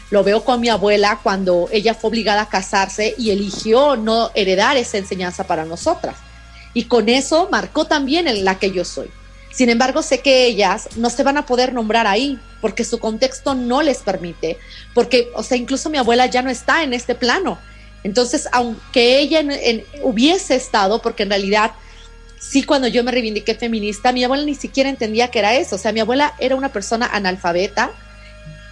Lo 0.09 0.23
veo 0.23 0.43
con 0.43 0.59
mi 0.59 0.69
abuela 0.69 1.19
cuando 1.21 1.69
ella 1.71 1.93
fue 1.93 2.09
obligada 2.09 2.43
a 2.43 2.49
casarse 2.49 3.15
y 3.17 3.31
eligió 3.31 3.95
no 3.95 4.31
heredar 4.33 4.77
esa 4.77 4.97
enseñanza 4.97 5.45
para 5.45 5.65
nosotras. 5.65 6.15
Y 6.73 6.85
con 6.85 7.09
eso 7.09 7.49
marcó 7.51 7.85
también 7.85 8.27
en 8.27 8.43
la 8.45 8.57
que 8.57 8.71
yo 8.71 8.83
soy. 8.83 9.09
Sin 9.51 9.69
embargo, 9.69 10.01
sé 10.01 10.19
que 10.19 10.45
ellas 10.45 10.89
no 10.95 11.09
se 11.09 11.23
van 11.23 11.37
a 11.37 11.45
poder 11.45 11.73
nombrar 11.73 12.07
ahí 12.07 12.39
porque 12.61 12.85
su 12.85 12.99
contexto 12.99 13.53
no 13.53 13.81
les 13.81 13.99
permite, 13.99 14.57
porque, 14.93 15.29
o 15.33 15.43
sea, 15.43 15.57
incluso 15.57 15.89
mi 15.89 15.97
abuela 15.97 16.25
ya 16.25 16.41
no 16.41 16.49
está 16.49 16.83
en 16.83 16.93
este 16.93 17.15
plano. 17.15 17.59
Entonces, 18.03 18.47
aunque 18.51 19.19
ella 19.19 19.43
hubiese 20.01 20.55
estado, 20.55 21.01
porque 21.01 21.23
en 21.23 21.29
realidad 21.29 21.71
sí 22.39 22.63
cuando 22.63 22.87
yo 22.87 23.03
me 23.03 23.11
reivindiqué 23.11 23.53
feminista, 23.55 24.11
mi 24.11 24.23
abuela 24.23 24.43
ni 24.43 24.55
siquiera 24.55 24.89
entendía 24.89 25.29
que 25.29 25.39
era 25.39 25.55
eso. 25.55 25.75
O 25.75 25.79
sea, 25.79 25.91
mi 25.91 25.99
abuela 25.99 26.33
era 26.39 26.55
una 26.55 26.69
persona 26.69 27.07
analfabeta 27.11 27.91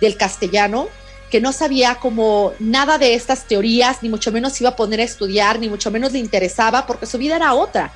del 0.01 0.17
castellano 0.17 0.87
que 1.29 1.39
no 1.39 1.51
sabía 1.51 1.95
como 1.95 2.53
nada 2.59 2.97
de 2.97 3.13
estas 3.13 3.45
teorías, 3.45 4.01
ni 4.01 4.09
mucho 4.09 4.31
menos 4.31 4.59
iba 4.59 4.71
a 4.71 4.75
poner 4.75 4.99
a 4.99 5.03
estudiar, 5.03 5.59
ni 5.59 5.69
mucho 5.69 5.91
menos 5.91 6.11
le 6.13 6.19
interesaba, 6.19 6.87
porque 6.87 7.05
su 7.05 7.19
vida 7.19 7.35
era 7.35 7.53
otra. 7.53 7.93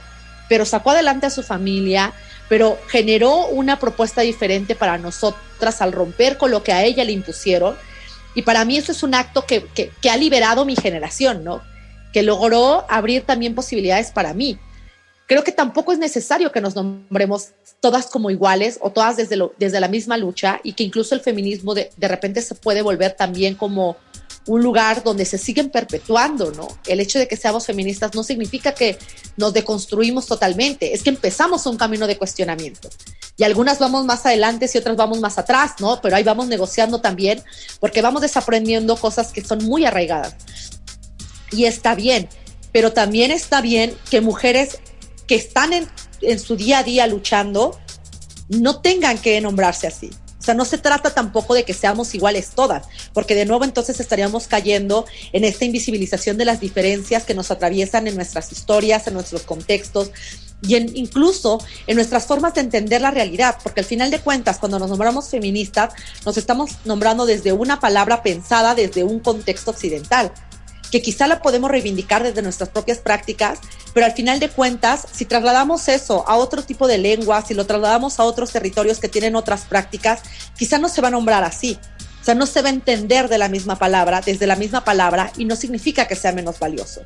Pero 0.50 0.66
sacó 0.66 0.92
adelante 0.92 1.26
a 1.26 1.32
su 1.32 1.42
familia, 1.42 2.14
pero 2.50 2.78
generó 2.88 3.48
una 3.48 3.80
propuesta 3.80 4.22
diferente 4.22 4.76
para 4.76 4.98
nosotras 4.98 5.82
al 5.82 5.92
romper 5.92 6.38
con 6.38 6.52
lo 6.52 6.64
que 6.64 6.74
a 6.74 6.84
ella 6.84 7.04
le 7.04 7.12
impusieron 7.12 7.76
y 8.36 8.42
para 8.42 8.66
mí 8.66 8.78
eso 8.78 8.92
es 8.92 9.04
un 9.04 9.14
acto 9.14 9.46
que, 9.46 9.92
ha 10.10 10.18
liberado 10.18 10.66
mi 10.66 10.76
generación, 10.76 11.44
¿no? 11.44 11.62
Que 12.12 12.24
logró 12.24 12.86
abrir 12.90 13.24
también 13.24 13.56
posibilidades 13.56 14.12
para 14.12 14.34
mí. 14.34 14.58
Creo 15.28 15.44
que 15.44 15.52
tampoco 15.52 15.94
es 15.94 16.00
necesario 16.00 16.52
que 16.52 16.62
nos 16.62 16.76
nombremos 16.76 17.50
todas 17.80 18.08
como 18.08 18.30
iguales 18.30 18.78
o 18.82 18.92
todas 18.92 19.18
desde, 19.18 19.36
lo, 19.36 19.54
desde 19.58 19.80
la 19.80 19.88
misma 19.88 20.18
lucha 20.18 20.60
y 20.64 20.74
que 20.74 20.84
incluso 20.84 21.16
el 21.16 21.22
feminismo 21.22 21.74
de, 21.74 21.92
de 21.96 22.08
repente 22.08 22.42
se 22.42 22.56
puede 22.56 22.82
volver 22.82 23.14
también 23.14 23.56
como 23.56 23.98
un 24.46 24.62
lugar 24.62 25.04
donde 25.04 25.26
se 25.26 25.38
siguen 25.38 25.70
perpetuando, 25.70 26.52
¿no? 26.52 26.68
El 26.86 27.00
hecho 27.00 27.20
de 27.20 27.28
que 27.28 27.38
seamos 27.38 27.66
feministas 27.66 28.14
no 28.14 28.24
significa 28.24 28.74
que 28.74 28.98
nos 29.38 29.54
deconstruimos 29.54 30.26
totalmente, 30.26 30.94
es 30.94 31.04
que 31.04 31.10
empezamos 31.10 31.66
un 31.66 31.78
camino 31.78 32.08
de 32.08 32.18
cuestionamiento. 32.18 32.90
Y 33.38 33.44
algunas 33.44 33.80
vamos 33.80 34.06
más 34.06 34.26
adelante 34.26 34.70
y 34.72 34.78
otras 34.78 34.98
vamos 34.98 35.20
más 35.20 35.38
atrás, 35.38 35.74
¿no? 35.80 36.02
Pero 36.02 36.16
ahí 36.16 36.24
vamos 36.24 36.48
negociando 36.48 37.00
también 37.00 37.42
porque 37.80 38.02
vamos 38.02 38.22
desaprendiendo 38.22 38.98
cosas 38.98 39.32
que 39.32 39.44
son 39.44 39.64
muy 39.64 39.86
arraigadas. 39.86 40.36
Y 41.52 41.66
está 41.66 41.96
bien, 41.96 42.28
pero 42.72 42.92
también 42.94 43.32
está 43.32 43.62
bien 43.62 43.96
que 44.10 44.22
mujeres 44.22 44.80
que 45.26 45.36
están 45.36 45.72
en, 45.72 45.88
en 46.22 46.40
su 46.40 46.56
día 46.58 46.80
a 46.80 46.84
día 46.84 47.08
luchando 47.08 47.80
no 48.50 48.82
tengan 48.82 49.18
que 49.18 49.40
nombrarse 49.40 49.88
así. 49.88 50.12
O 50.44 50.46
sea, 50.46 50.56
no 50.56 50.66
se 50.66 50.78
trata 50.78 51.14
tampoco 51.14 51.54
de 51.54 51.64
que 51.64 51.74
seamos 51.74 52.14
iguales 52.14 52.50
todas, 52.54 52.84
porque 53.14 53.34
de 53.34 53.46
nuevo 53.46 53.64
entonces 53.64 54.02
estaríamos 54.02 54.48
cayendo 54.48 55.06
en 55.32 55.46
esta 55.46 55.64
invisibilización 55.64 56.38
de 56.38 56.44
las 56.44 56.60
diferencias 56.60 57.24
que 57.24 57.34
nos 57.34 57.50
atraviesan 57.50 58.10
en 58.10 58.16
nuestras 58.16 58.52
historias, 58.52 59.08
en 59.08 59.14
nuestros 59.14 59.44
contextos 59.44 60.12
y 60.62 60.76
en, 60.76 60.98
incluso 60.98 61.64
en 61.88 61.96
nuestras 61.96 62.26
formas 62.26 62.54
de 62.56 62.60
entender 62.60 63.00
la 63.00 63.12
realidad, 63.12 63.56
porque 63.64 63.80
al 63.80 63.86
final 63.86 64.12
de 64.12 64.20
cuentas, 64.20 64.58
cuando 64.58 64.80
nos 64.80 64.90
nombramos 64.90 65.30
feministas, 65.30 65.94
nos 66.26 66.36
estamos 66.36 66.72
nombrando 66.84 67.26
desde 67.26 67.54
una 67.54 67.80
palabra 67.80 68.22
pensada 68.22 68.76
desde 68.76 69.06
un 69.06 69.22
contexto 69.22 69.72
occidental 69.72 70.34
que 70.94 71.02
quizá 71.02 71.26
la 71.26 71.42
podemos 71.42 71.72
reivindicar 71.72 72.22
desde 72.22 72.44
nuestras 72.44 72.70
propias 72.70 73.00
prácticas, 73.00 73.58
pero 73.96 74.06
al 74.06 74.12
final 74.12 74.40
de 74.40 74.48
cuentas, 74.48 75.08
si 75.12 75.26
trasladamos 75.26 75.88
eso 75.88 76.24
a 76.30 76.36
otro 76.36 76.62
tipo 76.62 76.88
de 76.88 77.00
lengua, 77.00 77.42
si 77.42 77.56
lo 77.56 77.66
trasladamos 77.66 78.20
a 78.20 78.26
otros 78.26 78.52
territorios 78.52 79.00
que 79.00 79.10
tienen 79.10 79.36
otras 79.36 79.66
prácticas, 79.66 80.22
quizá 80.56 80.78
no 80.78 80.90
se 80.90 81.02
va 81.02 81.08
a 81.08 81.12
nombrar 81.12 81.44
así. 81.44 81.80
O 82.22 82.24
sea, 82.24 82.36
no 82.36 82.46
se 82.46 82.62
va 82.62 82.68
a 82.68 82.74
entender 82.74 83.28
de 83.28 83.40
la 83.40 83.50
misma 83.50 83.80
palabra, 83.80 84.22
desde 84.22 84.46
la 84.46 84.56
misma 84.56 84.84
palabra, 84.84 85.34
y 85.36 85.46
no 85.46 85.56
significa 85.56 86.08
que 86.08 86.16
sea 86.16 86.32
menos 86.32 86.60
valioso. 86.60 87.02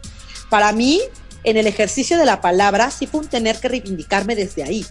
Para 0.50 0.74
mí, 0.74 1.00
en 1.46 1.56
el 1.56 1.66
ejercicio 1.66 2.18
de 2.18 2.26
la 2.26 2.42
palabra, 2.42 2.92
sí 2.92 3.08
fue 3.08 3.22
un 3.22 3.28
tener 3.28 3.58
que 3.58 3.70
reivindicarme 3.70 4.36
desde 4.36 4.64
ahí 4.64 4.86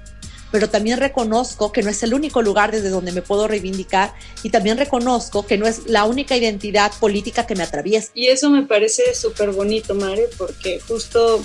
pero 0.50 0.68
también 0.68 0.98
reconozco 0.98 1.72
que 1.72 1.82
no 1.82 1.90
es 1.90 2.02
el 2.02 2.14
único 2.14 2.42
lugar 2.42 2.70
desde 2.70 2.90
donde 2.90 3.12
me 3.12 3.22
puedo 3.22 3.48
reivindicar 3.48 4.14
y 4.42 4.50
también 4.50 4.78
reconozco 4.78 5.46
que 5.46 5.58
no 5.58 5.66
es 5.66 5.86
la 5.86 6.04
única 6.04 6.36
identidad 6.36 6.92
política 7.00 7.46
que 7.46 7.54
me 7.54 7.64
atraviesa. 7.64 8.10
Y 8.14 8.28
eso 8.28 8.50
me 8.50 8.62
parece 8.62 9.14
súper 9.14 9.50
bonito, 9.50 9.94
Mare, 9.94 10.28
porque 10.36 10.80
justo 10.80 11.42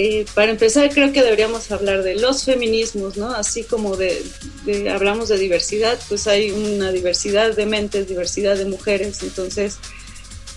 eh, 0.00 0.26
para 0.34 0.52
empezar 0.52 0.88
creo 0.90 1.12
que 1.12 1.22
deberíamos 1.22 1.72
hablar 1.72 2.04
de 2.04 2.14
los 2.14 2.44
feminismos, 2.44 3.16
¿no? 3.16 3.30
Así 3.30 3.64
como 3.64 3.96
de, 3.96 4.22
hablamos 4.92 5.28
de 5.28 5.38
diversidad, 5.38 5.98
pues 6.08 6.28
hay 6.28 6.52
una 6.52 6.92
diversidad 6.92 7.56
de 7.56 7.66
mentes, 7.66 8.06
diversidad 8.06 8.56
de 8.56 8.64
mujeres, 8.64 9.22
entonces 9.24 9.78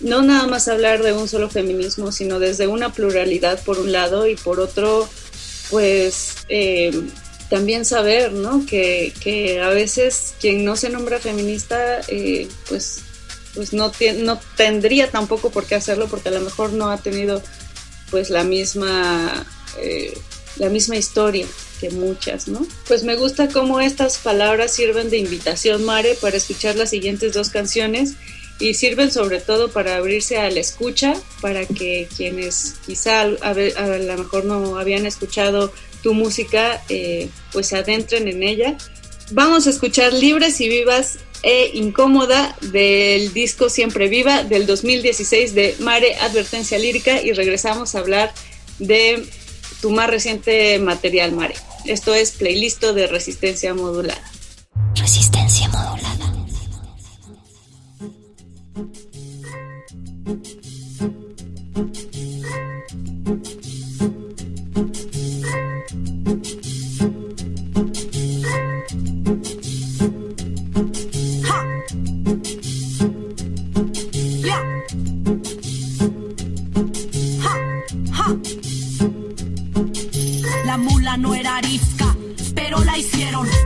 no 0.00 0.22
nada 0.22 0.46
más 0.46 0.68
hablar 0.68 1.02
de 1.02 1.12
un 1.12 1.28
solo 1.28 1.50
feminismo, 1.50 2.12
sino 2.12 2.38
desde 2.38 2.68
una 2.68 2.92
pluralidad 2.92 3.60
por 3.64 3.80
un 3.80 3.90
lado 3.90 4.28
y 4.28 4.36
por 4.36 4.60
otro, 4.60 5.08
pues 5.70 6.34
eh, 6.48 6.92
también 7.52 7.84
saber, 7.84 8.32
¿no? 8.32 8.64
Que, 8.64 9.12
que, 9.20 9.60
a 9.60 9.68
veces 9.68 10.32
quien 10.40 10.64
no 10.64 10.74
se 10.74 10.88
nombra 10.88 11.18
feminista, 11.18 12.00
eh, 12.08 12.48
pues, 12.66 13.00
pues 13.54 13.74
no, 13.74 13.92
no 14.24 14.40
tendría 14.56 15.10
tampoco 15.10 15.50
por 15.50 15.66
qué 15.66 15.74
hacerlo 15.74 16.08
porque 16.08 16.30
a 16.30 16.32
lo 16.32 16.40
mejor 16.40 16.72
no 16.72 16.90
ha 16.90 16.96
tenido 16.96 17.42
pues 18.10 18.30
la 18.30 18.42
misma, 18.42 19.44
eh, 19.76 20.16
la 20.56 20.70
misma 20.70 20.96
historia 20.96 21.46
que 21.78 21.90
muchas, 21.90 22.48
¿no? 22.48 22.66
Pues 22.88 23.04
me 23.04 23.16
gusta 23.16 23.48
cómo 23.48 23.82
estas 23.82 24.16
palabras 24.16 24.72
sirven 24.72 25.10
de 25.10 25.18
invitación, 25.18 25.84
Mare, 25.84 26.16
para 26.22 26.38
escuchar 26.38 26.76
las 26.76 26.88
siguientes 26.88 27.34
dos 27.34 27.50
canciones 27.50 28.14
y 28.60 28.72
sirven 28.72 29.10
sobre 29.10 29.42
todo 29.42 29.70
para 29.70 29.96
abrirse 29.96 30.38
a 30.38 30.50
la 30.50 30.60
escucha, 30.60 31.12
para 31.42 31.66
que 31.66 32.08
quienes 32.16 32.76
quizá 32.86 33.20
a, 33.20 33.26
a, 33.42 33.50
a 33.50 33.98
lo 33.98 34.16
mejor 34.16 34.46
no 34.46 34.78
habían 34.78 35.04
escuchado 35.04 35.70
tu 36.02 36.14
música, 36.14 36.82
eh, 36.88 37.28
pues 37.52 37.68
se 37.68 37.76
adentren 37.76 38.28
en 38.28 38.42
ella. 38.42 38.76
Vamos 39.30 39.66
a 39.66 39.70
escuchar 39.70 40.12
Libres 40.12 40.60
y 40.60 40.68
Vivas 40.68 41.18
e 41.42 41.70
Incómoda 41.74 42.56
del 42.60 43.32
disco 43.32 43.68
Siempre 43.68 44.08
Viva 44.08 44.44
del 44.44 44.66
2016 44.66 45.54
de 45.54 45.76
Mare 45.80 46.16
Advertencia 46.16 46.78
Lírica 46.78 47.20
y 47.20 47.32
regresamos 47.32 47.94
a 47.94 47.98
hablar 47.98 48.32
de 48.78 49.26
tu 49.80 49.90
más 49.90 50.08
reciente 50.08 50.78
material, 50.78 51.32
Mare. 51.32 51.54
Esto 51.84 52.14
es 52.14 52.32
playlist 52.32 52.84
de 52.84 53.06
Resistencia 53.06 53.74
Modulada. 53.74 54.22
Resistencia 54.94 55.68
Modulada. 55.68 56.32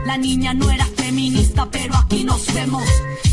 La 0.05 0.17
niña 0.17 0.53
no 0.53 0.69
era 0.69 0.85
feminista, 0.85 1.69
pero 1.71 1.95
aquí 1.95 2.23
nos 2.23 2.53
vemos. 2.53 2.83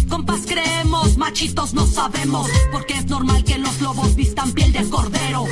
Compas 0.09 0.43
creemos, 0.47 1.17
machitos 1.17 1.75
no 1.75 1.87
sabemos, 1.87 2.49
porque 2.71 2.95
es 2.95 3.07
normal 3.07 3.43
que 3.43 3.59
los 3.59 3.81
lobos 3.81 4.15
vistan 4.15 4.53
piel 4.53 4.73
de 4.73 4.89
cordero. 4.89 5.47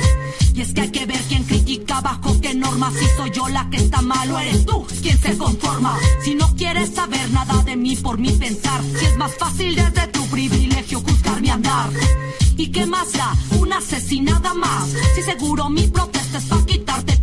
Y 0.53 0.61
es 0.61 0.73
que 0.73 0.81
hay 0.81 0.91
que 0.91 1.05
ver 1.05 1.21
quién 1.27 1.43
critica 1.43 2.01
bajo 2.01 2.39
qué 2.39 2.53
normas, 2.53 2.93
si 2.93 3.05
soy 3.17 3.31
yo 3.31 3.49
la 3.49 3.69
que 3.69 3.77
está 3.77 4.01
mal 4.01 4.31
o 4.31 4.39
eres 4.39 4.65
tú 4.65 4.85
quien 5.01 5.17
se 5.17 5.37
conforma. 5.37 5.97
Si 6.23 6.35
no 6.35 6.55
quieres 6.55 6.93
saber 6.93 7.31
nada 7.31 7.63
de 7.63 7.75
mí 7.75 7.95
por 7.95 8.17
mi 8.17 8.31
pensar, 8.31 8.81
si 8.97 9.05
es 9.05 9.17
más 9.17 9.33
fácil 9.35 9.75
desde 9.75 10.07
tu 10.07 10.25
privilegio 10.27 11.01
juzgar 11.01 11.41
andar. 11.49 11.89
¿Y 12.57 12.67
qué 12.67 12.85
más 12.85 13.13
da? 13.13 13.33
Una 13.59 13.77
asesinada 13.77 14.53
más. 14.53 14.89
Si 15.15 15.21
seguro 15.21 15.69
mi 15.69 15.87
protesta 15.87 16.37
es 16.37 16.45
para 16.45 16.65
quitarte 16.65 17.22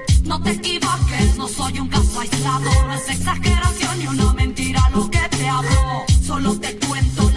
No 0.41 0.45
te 0.45 0.53
equivoques, 0.53 1.37
no 1.37 1.47
soy 1.47 1.79
un 1.79 1.87
caso 1.87 2.19
aislado, 2.19 2.71
no 2.87 2.93
es 2.95 3.09
exageración 3.09 3.99
ni 3.99 4.07
una 4.07 4.33
mentira 4.33 4.89
lo 4.91 5.07
que 5.07 5.19
te 5.29 5.47
hablo. 5.47 6.03
Solo 6.25 6.59
te 6.59 6.80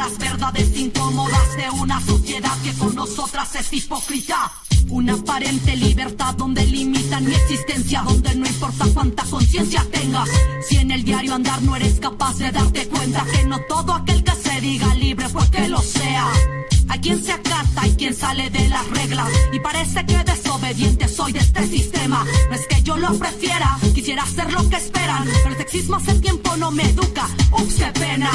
las 0.04 0.18
verdades 0.18 0.76
incómodas 0.76 1.56
de 1.56 1.70
una 1.70 1.98
sociedad 2.02 2.52
que 2.62 2.74
con 2.74 2.94
nosotras 2.94 3.54
es 3.54 3.72
hipócrita. 3.72 4.52
Una 4.90 5.14
aparente 5.14 5.74
libertad 5.76 6.34
donde 6.34 6.66
limitan 6.66 7.24
mi 7.24 7.32
existencia, 7.32 8.02
donde 8.02 8.34
no 8.34 8.46
importa 8.46 8.84
cuánta 8.92 9.24
conciencia 9.24 9.82
tengas. 9.90 10.28
Si 10.68 10.76
en 10.76 10.90
el 10.90 11.04
diario 11.04 11.34
andar 11.34 11.62
no 11.62 11.74
eres 11.74 12.00
capaz 12.00 12.36
de 12.36 12.50
darte 12.50 12.86
cuenta 12.88 13.24
que 13.32 13.44
no 13.44 13.58
todo 13.60 13.94
aquel 13.94 14.22
que 14.22 14.32
se 14.32 14.60
diga 14.60 14.94
libre 14.94 15.26
fue 15.30 15.50
que 15.50 15.68
lo 15.68 15.80
sea. 15.80 16.30
Hay 16.90 17.00
quien 17.00 17.24
se 17.24 17.32
acata 17.32 17.86
y 17.86 17.94
quien 17.94 18.14
sale 18.14 18.50
de 18.50 18.68
las 18.68 18.86
reglas. 18.90 19.28
Y 19.54 19.60
parece 19.60 20.04
que 20.04 20.22
desobediente 20.22 21.08
soy 21.08 21.32
de 21.32 21.38
este 21.38 21.66
sistema. 21.66 22.26
No 22.50 22.54
es 22.54 22.66
que 22.66 22.82
yo 22.82 22.98
lo 22.98 23.18
prefiera, 23.18 23.78
quisiera 23.94 24.22
hacer 24.22 24.52
lo 24.52 24.68
que 24.68 24.76
esperan. 24.76 25.24
Pero 25.24 25.48
el 25.48 25.56
sexismo 25.56 25.96
hace 25.96 26.14
tiempo 26.20 26.54
no 26.58 26.70
me 26.70 26.82
educa. 26.90 27.26
Ups, 27.52 27.76
qué 27.76 27.86
pena. 27.98 28.30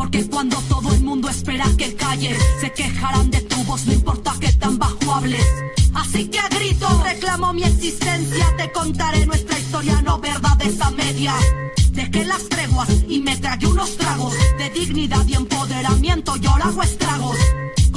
Porque 0.00 0.26
cuando 0.30 0.56
todo 0.62 0.94
el 0.94 1.02
mundo 1.02 1.28
espera 1.28 1.66
que 1.76 1.94
calle, 1.94 2.34
se 2.58 2.72
quejarán 2.72 3.30
de 3.30 3.42
tu 3.42 3.62
voz, 3.64 3.84
no 3.84 3.92
importa 3.92 4.32
que 4.40 4.50
tan 4.54 4.78
bajo 4.78 5.12
hables. 5.12 5.44
Así 5.92 6.26
que 6.28 6.38
a 6.38 6.48
grito 6.48 6.88
reclamo 7.04 7.52
mi 7.52 7.64
existencia, 7.64 8.46
te 8.56 8.72
contaré 8.72 9.26
nuestra 9.26 9.58
historia, 9.58 10.00
no 10.00 10.18
verdades 10.18 10.80
a 10.80 10.90
media. 10.92 11.34
Dejé 11.92 12.24
las 12.24 12.48
treguas 12.48 12.88
y 13.08 13.20
me 13.20 13.36
tragué 13.36 13.66
unos 13.66 13.98
tragos 13.98 14.32
de 14.56 14.70
dignidad 14.70 15.26
y 15.26 15.34
empoderamiento, 15.34 16.34
yo 16.36 16.50
hago 16.50 16.82
estragos. 16.82 17.36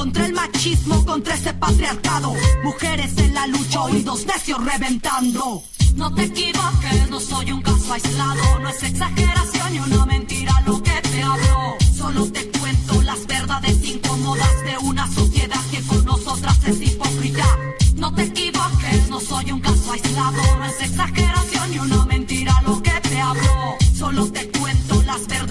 Contra 0.03 0.25
el 0.25 0.33
machismo, 0.33 1.05
contra 1.05 1.33
ese 1.33 1.53
patriarcado. 1.53 2.33
Mujeres 2.61 3.17
en 3.19 3.33
la 3.33 3.47
lucha, 3.47 3.83
oídos 3.83 4.25
necios 4.25 4.61
reventando. 4.61 5.63
No 5.95 6.13
te 6.13 6.23
equivoques, 6.23 7.09
no 7.09 7.21
soy 7.21 7.53
un 7.53 7.61
caso 7.61 7.93
aislado. 7.93 8.59
No 8.59 8.67
es 8.67 8.83
exageración 8.83 9.71
ni 9.71 9.79
una 9.79 10.05
mentira 10.05 10.61
lo 10.65 10.83
que 10.83 10.91
te 10.91 11.23
hablo. 11.23 11.77
Solo 11.95 12.29
te 12.33 12.49
cuento 12.49 13.01
las 13.01 13.25
verdades 13.25 13.81
incómodas 13.85 14.63
de 14.65 14.77
una 14.79 15.09
sociedad 15.09 15.61
que 15.71 15.81
con 15.83 16.03
nosotras 16.03 16.57
es 16.65 16.81
hipócrita. 16.81 17.47
No 17.95 18.13
te 18.13 18.23
equivoques, 18.23 19.09
no 19.09 19.21
soy 19.21 19.53
un 19.53 19.61
caso 19.61 19.89
aislado. 19.89 20.57
No 20.57 20.65
es 20.65 20.81
exageración 20.81 21.71
ni 21.71 21.79
una 21.79 22.05
mentira 22.07 22.61
lo 22.67 22.83
que 22.83 22.91
te 22.91 23.21
hablo. 23.21 23.77
Solo 23.95 24.29
te 24.29 24.52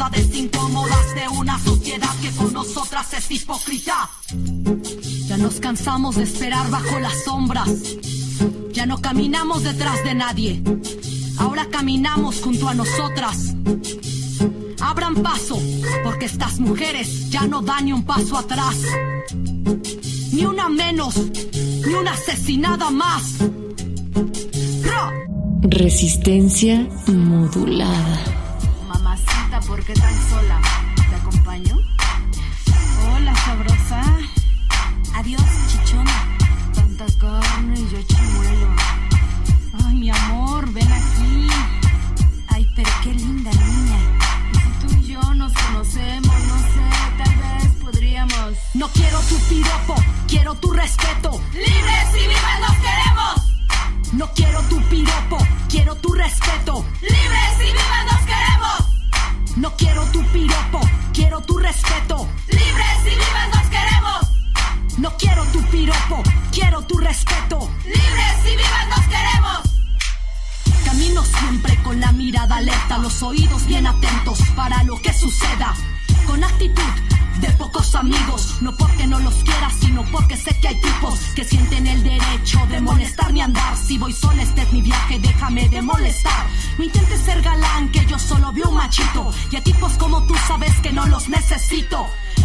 verdades 0.03 0.33
de 1.15 1.29
una 1.29 1.59
sociedad 1.61 2.11
que 2.21 2.31
con 2.33 2.53
nosotras 2.53 3.13
es 3.15 3.31
hipócrita. 3.31 4.11
Ya 5.27 5.37
nos 5.37 5.61
cansamos 5.61 6.17
de 6.17 6.25
esperar 6.25 6.69
bajo 6.71 6.99
las 6.99 7.23
sombras. 7.25 7.71
Ya 8.73 8.85
no 8.85 9.01
caminamos 9.01 9.63
detrás 9.63 10.03
de 10.03 10.15
nadie. 10.15 10.63
Ahora 11.39 11.67
caminamos 11.71 12.41
junto 12.41 12.69
a 12.69 12.75
nosotras. 12.75 13.55
Abran 14.81 15.15
paso, 15.23 15.61
porque 16.03 16.27
estas 16.27 16.59
mujeres 16.59 17.31
ya 17.31 17.47
no 17.47 17.63
dan 17.63 17.85
ni 17.85 17.93
un 17.93 18.03
paso 18.05 18.37
atrás. 18.37 18.77
Ni 20.33 20.45
una 20.45 20.69
menos, 20.69 21.15
ni 21.87 21.95
una 21.95 22.13
asesinada 22.13 22.91
más. 22.91 23.37
Resistencia 25.63 26.89
modulada. 27.07 28.42
¿Por 29.67 29.85
qué 29.85 29.93
tan 29.95 30.15
sola? 30.29 30.61
¿Te 31.09 31.17
acompaño? 31.17 31.79
Hola, 33.13 33.35
sabrosa. 33.45 34.03
Adiós, 35.15 35.41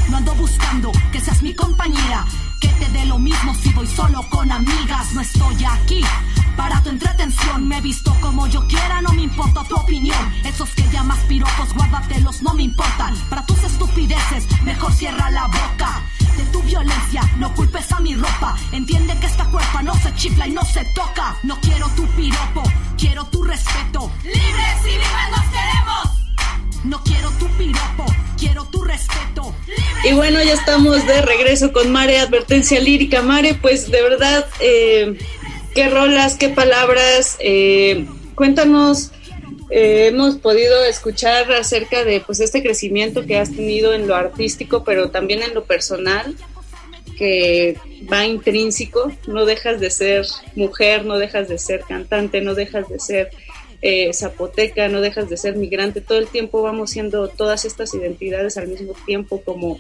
No 0.10 0.18
ando 0.18 0.34
buscando 0.36 0.92
que 1.12 1.20
seas 1.20 1.37
bueno, 30.38 30.52
ya 30.52 30.60
estamos 30.60 31.08
de 31.08 31.20
regreso 31.24 31.74
con 31.74 31.92
Mare, 31.92 32.20
advertencia 32.20 32.80
lírica. 32.80 33.24
Mare, 33.24 33.56
pues 33.60 33.90
de 33.90 34.04
verdad, 34.04 34.46
eh, 34.60 35.18
qué 35.74 35.90
rolas, 35.90 36.36
qué 36.36 36.50
palabras. 36.50 37.38
eh, 37.40 38.06
cuéntanos, 38.36 39.10
eh, 39.72 40.10
hemos 40.12 40.36
podido 40.36 40.86
escuchar 40.86 41.52
acerca 41.54 42.04
de 42.04 42.20
pues 42.22 42.40
este 42.40 42.62
crecimiento 42.62 43.26
que 43.26 43.40
has 43.40 43.50
tenido 43.50 43.96
en 43.96 44.08
lo 44.08 44.14
artístico, 44.14 44.84
pero 44.84 45.10
también 45.10 45.42
en 45.42 45.56
lo 45.56 45.64
personal, 45.64 46.36
que 47.18 47.76
va 48.14 48.28
intrínseco. 48.28 49.12
No 49.26 49.44
dejas 49.44 49.80
de 49.80 49.90
ser 49.90 50.28
mujer, 50.56 51.04
no 51.04 51.18
dejas 51.18 51.48
de 51.48 51.58
ser 51.58 51.82
cantante, 51.82 52.42
no 52.42 52.54
dejas 52.54 52.88
de 52.90 53.00
ser 53.00 53.32
zapoteca, 54.14 54.88
no 54.88 55.02
dejas 55.02 55.30
de 55.30 55.38
ser 55.38 55.56
migrante. 55.56 56.00
Todo 56.00 56.20
el 56.20 56.28
tiempo 56.28 56.62
vamos 56.62 56.92
siendo 56.92 57.28
todas 57.28 57.66
estas 57.66 57.96
identidades 57.96 58.58
al 58.58 58.68
mismo 58.68 58.94
tiempo 59.08 59.42
como, 59.42 59.80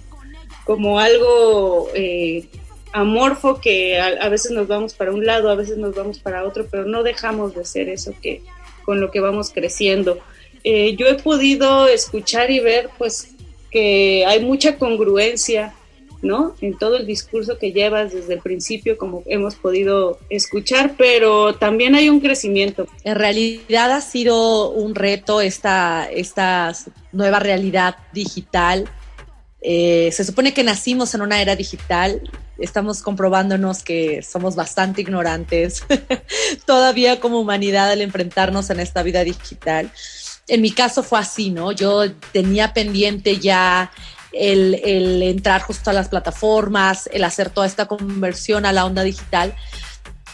como 0.68 1.00
algo 1.00 1.90
eh, 1.96 2.46
amorfo 2.92 3.60
que 3.60 3.98
a, 3.98 4.08
a 4.08 4.30
veces 4.30 4.52
nos 4.52 4.68
vamos 4.68 4.94
para 4.94 5.12
un 5.12 5.26
lado, 5.26 5.50
a 5.50 5.56
veces 5.56 5.78
nos 5.78 5.96
vamos 5.96 6.20
para 6.20 6.44
otro, 6.44 6.68
pero 6.70 6.86
no 6.86 7.02
dejamos 7.02 7.56
de 7.56 7.66
ser 7.66 7.90
eso 7.90 8.14
que 8.22 8.44
con 8.86 9.00
lo 9.00 9.10
que 9.10 9.22
vamos 9.22 9.52
creciendo. 9.52 10.20
Eh, 10.64 10.96
yo 10.98 11.08
he 11.08 11.16
podido 11.16 11.88
escuchar 11.88 12.52
y 12.52 12.60
ver 12.60 12.90
pues 12.98 13.30
que 13.72 14.26
hay 14.26 14.44
mucha 14.44 14.78
congruencia 14.78 15.74
¿no? 16.22 16.56
En 16.62 16.78
todo 16.78 16.98
el 16.98 17.06
discurso 17.06 17.58
que 17.58 17.72
llevas 17.72 18.12
desde 18.12 18.34
el 18.34 18.40
principio, 18.40 18.98
como 18.98 19.24
hemos 19.28 19.56
podido 19.56 20.20
escuchar, 20.30 20.96
pero 20.98 21.56
también 21.56 21.96
hay 21.96 22.10
un 22.10 22.20
crecimiento. 22.20 22.88
En 23.04 23.16
realidad 23.16 23.92
ha 23.92 24.02
sido 24.02 24.72
un 24.72 24.96
reto 24.96 25.42
esta, 25.42 26.10
esta 26.12 26.74
nueva 27.12 27.40
realidad 27.40 27.98
digital. 28.14 28.90
Eh, 29.62 30.10
se 30.12 30.24
supone 30.24 30.54
que 30.54 30.64
nacimos 30.64 31.14
en 31.16 31.22
una 31.22 31.42
era 31.42 31.56
digital, 31.56 32.22
estamos 32.60 33.02
comprobándonos 33.02 33.84
que 33.84 34.22
somos 34.22 34.56
bastante 34.56 35.02
ignorantes 35.02 35.84
todavía 36.66 37.20
como 37.20 37.40
humanidad 37.40 37.92
al 37.92 38.02
enfrentarnos 38.02 38.70
en 38.70 38.80
esta 38.80 39.04
vida 39.04 39.24
digital. 39.24 39.92
En 40.48 40.62
mi 40.62 40.72
caso 40.72 41.04
fue 41.04 41.20
así, 41.20 41.50
¿no? 41.50 41.72
Yo 41.72 42.12
tenía 42.32 42.74
pendiente 42.74 43.38
ya 43.40 43.92
el, 44.32 44.76
el, 44.84 45.24
entrar 45.24 45.62
justo 45.62 45.90
a 45.90 45.94
las 45.94 46.10
plataformas, 46.10 47.10
el 47.12 47.24
hacer 47.24 47.50
toda 47.50 47.68
esta 47.68 47.88
conversión 47.88 48.66
a 48.66 48.72
la 48.72 48.86
onda 48.86 49.04
digital 49.04 49.56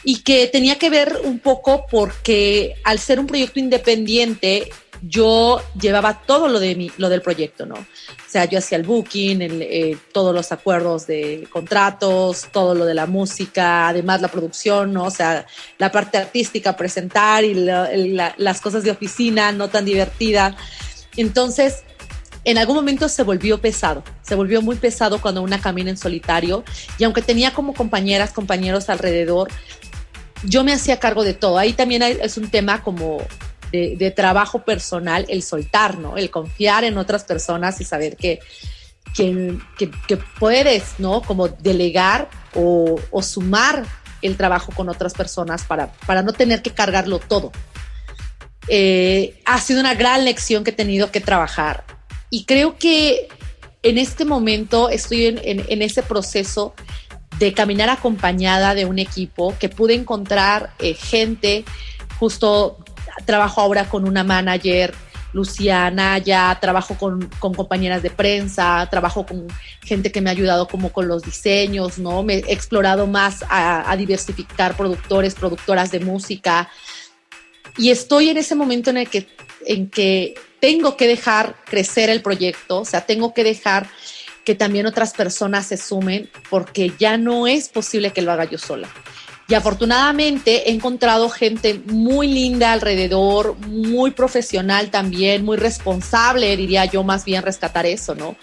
y 0.03 0.19
que 0.19 0.48
tenía 0.48 0.77
que 0.77 0.90
ver 0.90 1.22
un 1.24 1.40
poco 1.40 1.85
porque 1.90 2.76
al 2.84 3.00
ser 3.00 3.19
un 3.19 3.27
proyecto 3.27 3.60
independiente 3.60 4.69
yo 5.06 5.61
llevaba 5.80 6.22
todo 6.22 6.48
lo 6.48 6.59
de 6.59 6.75
mi, 6.75 6.91
lo 6.98 7.09
del 7.09 7.22
proyecto, 7.22 7.65
¿no? 7.65 7.75
O 7.75 8.30
sea, 8.30 8.45
yo 8.45 8.59
hacía 8.59 8.77
el 8.77 8.83
booking, 8.83 9.40
eh, 9.41 9.98
todos 10.14 10.33
los 10.33 10.51
acuerdos 10.51 11.07
de 11.07 11.48
contratos, 11.51 12.48
todo 12.51 12.73
lo 12.73 12.85
de 12.85 12.93
la 12.93 13.06
música, 13.06 13.90
además 13.90 14.22
la 14.22 14.30
producción, 14.30 14.93
¿no? 14.93 15.06
O 15.06 15.11
sea, 15.11 15.45
la 15.77 15.91
parte 15.91 16.17
artística, 16.17 16.77
presentar 16.77 17.43
y 17.43 17.53
la, 17.53 17.90
la, 17.93 18.33
las 18.38 18.61
cosas 18.61 18.83
de 18.83 18.91
oficina 18.91 19.51
no 19.51 19.67
tan 19.67 19.83
divertida. 19.83 20.56
Entonces, 21.17 21.83
en 22.45 22.57
algún 22.57 22.75
momento 22.75 23.09
se 23.09 23.23
volvió 23.23 23.59
pesado, 23.59 24.03
se 24.22 24.35
volvió 24.35 24.61
muy 24.61 24.77
pesado 24.77 25.22
cuando 25.22 25.41
una 25.41 25.59
camina 25.59 25.90
en 25.90 25.98
solitario 25.98 26.64
y 26.98 27.03
aunque 27.03 27.22
tenía 27.22 27.53
como 27.53 27.73
compañeras, 27.73 28.32
compañeros 28.32 28.90
alrededor, 28.90 29.49
yo 30.43 30.64
me 30.64 30.73
hacía 30.73 30.99
cargo 30.99 31.23
de 31.23 31.33
todo. 31.33 31.57
Ahí 31.57 31.73
también 31.73 32.03
es 32.03 32.38
un 32.38 32.49
tema 32.49 32.83
como 32.83 33.22
de, 33.74 34.11
trabajo 34.11 34.60
personal, 34.60 35.26
el 35.30 35.42
soltar, 35.42 35.98
¿no? 35.98 36.16
El 36.16 36.30
confiar 36.30 36.84
en 36.84 36.98
otras 36.98 37.24
personas 37.24 37.82
y 37.82 37.85
saber 37.85 38.16
que, 38.16 38.40
que, 39.16 39.58
que, 40.08 40.18
puedes, 40.40 41.00
¿no? 41.00 41.22
Como 41.22 41.48
delegar 41.48 42.30
o, 42.53 43.00
sumar 43.24 43.84
el 44.22 44.38
trabajo 44.38 44.72
con 44.76 44.90
otras 44.90 45.14
personas 45.14 45.64
para, 45.64 45.92
para 46.06 46.22
no 46.22 46.34
tener 46.34 46.61
que 46.61 46.69
cargarlo 46.69 47.18
todo. 47.19 47.52
Eh, 48.68 49.42
ha 49.45 49.60
sido 49.60 49.80
una 49.80 49.95
gran 49.95 50.24
lección 50.24 50.64
que 50.64 50.69
he 50.69 50.74
tenido 50.74 51.11
que 51.11 51.19
trabajar 51.19 51.84
y 52.30 52.45
creo 52.45 52.77
que 52.77 53.27
en 53.82 53.98
este 53.98 54.24
momento 54.24 54.90
estoy 54.90 55.26
en, 55.26 55.38
en, 55.43 55.66
en, 55.68 55.82
ese 55.82 56.02
proceso 56.02 56.74
de 57.40 57.53
caminar 57.53 57.90
acompañada 57.90 58.74
de 58.74 58.85
un 58.85 59.00
equipo 59.00 59.53
que 59.60 59.68
pude 59.68 59.95
encontrar 59.95 60.74
eh, 60.80 60.93
gente, 60.93 61.66
justo 62.18 62.83
trabajo 63.25 63.61
ahora 63.61 63.90
con 63.90 64.08
una 64.08 64.24
manager, 64.24 64.93
Luciana, 65.33 66.19
ya 66.19 66.58
trabajo 66.61 66.95
con, 66.95 67.27
compañeras 67.40 68.03
de 68.03 68.11
prensa, 68.11 68.88
trabajo 68.90 69.25
con 69.25 69.48
gente 69.82 70.11
que 70.11 70.22
me 70.22 70.30
ha 70.30 70.33
ayudado 70.33 70.67
como 70.67 70.92
con 70.92 71.08
los 71.08 71.24
diseños, 71.24 71.98
¿no? 71.98 72.24
Me 72.24 72.35
he 72.35 72.53
explorado 72.53 73.08
más 73.08 73.43
a, 73.50 73.90
a 73.92 73.98
diversificar 73.98 74.77
productores, 74.77 75.33
productoras 75.33 75.92
de 75.92 76.00
música. 76.00 76.69
Y 77.77 77.90
estoy 77.90 78.30
en 78.30 78.38
ese 78.38 78.53
momento 78.53 78.92
en 78.92 78.98
el 78.98 79.09
que, 79.09 79.27
en 79.66 79.90
que 79.90 80.35
tengo 80.59 80.95
que 80.95 81.08
dejar 81.08 81.56
crecer 81.66 82.09
el 82.09 82.22
proyecto, 82.22 82.82
o 82.82 82.85
sea, 82.85 83.01
tengo 83.01 83.33
que 83.33 83.43
dejar 83.43 83.88
que 84.45 84.56
también 84.56 84.85
otras 84.85 85.14
personas 85.14 85.67
se 85.67 85.77
sumen 85.77 86.30
porque 86.50 86.93
ya 87.00 87.17
no 87.17 87.48
es 87.48 87.69
posible 87.69 88.11
que 88.11 88.22
lo 88.22 88.32
haga 88.32 88.45
yo 88.45 88.58
sola. 88.58 88.88
Y 89.48 89.56
afortunadamente 89.56 90.70
he 90.70 90.74
encontrado 90.74 91.30
gente 91.30 91.82
muy 91.86 92.28
linda 92.28 92.72
alrededor, 92.72 93.58
muy 93.68 94.12
profesional 94.12 94.90
también, 94.90 95.44
muy 95.44 95.58
responsable, 95.58 96.56
diría 96.56 96.86
yo 96.86 97.04
más 97.04 97.26
bien 97.26 97.44
rescatar 97.44 97.86
eso, 97.86 98.16
¿no? 98.16 98.38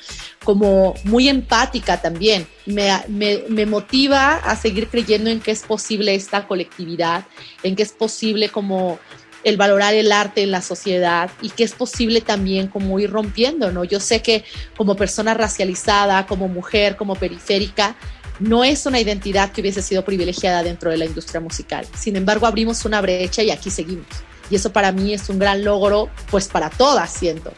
Como 0.45 0.95
muy 1.05 1.29
empática 1.29 2.03
también. 2.03 2.47
Me, 2.67 2.93
me, 3.09 3.67
motiva 3.67 4.35
a 4.37 4.57
seguir 4.57 4.89
creyendo 4.89 5.31
en 5.31 5.41
que 5.41 5.53
es 5.53 5.63
posible 5.63 6.15
esta 6.15 6.47
colectividad, 6.47 7.25
en 7.63 7.77
que 7.77 7.83
es 7.83 7.93
posible 7.93 8.51
como 8.51 8.99
el 9.43 9.57
valorar 9.57 9.95
el 9.95 10.13
arte 10.13 10.43
en 10.43 10.51
la 10.51 10.61
sociedad 10.61 11.31
y 11.41 11.49
que 11.49 11.65
es 11.65 11.73
posible 11.73 12.21
también 12.21 12.67
como 12.69 12.99
ir 13.01 13.11
rompiendo, 13.11 13.73
¿no? 13.73 13.85
Yo 13.85 14.01
sé 14.01 14.21
que 14.21 14.45
como 14.77 14.97
persona 14.97 15.33
racializada, 15.33 16.27
como 16.27 16.47
mujer, 16.47 16.97
como 16.97 17.15
periférica, 17.15 17.97
no 18.41 18.65
es 18.65 18.87
una 18.87 19.01
identidad 19.01 19.53
que 19.53 19.61
hubiese 19.61 19.83
sido 19.83 20.05
privilegiada 20.05 20.63
dentro 20.63 20.91
de 20.91 20.97
la 20.97 21.05
industria 21.05 21.41
musical. 21.41 21.87
Sin 21.99 22.17
embargo, 22.17 22.47
abrimos 22.47 22.85
una 22.85 23.01
brecha 23.01 23.43
y 23.43 23.51
aquí 23.51 23.71
seguimos. 23.71 24.07
Y 24.51 24.57
eso 24.57 24.73
para 24.73 24.91
mí 24.93 25.15
es 25.15 25.29
un 25.29 25.39
gran 25.39 25.63
logro, 25.65 26.09
pues 26.31 26.49
para 26.49 26.71
todas, 26.71 27.13
siento. 27.13 27.53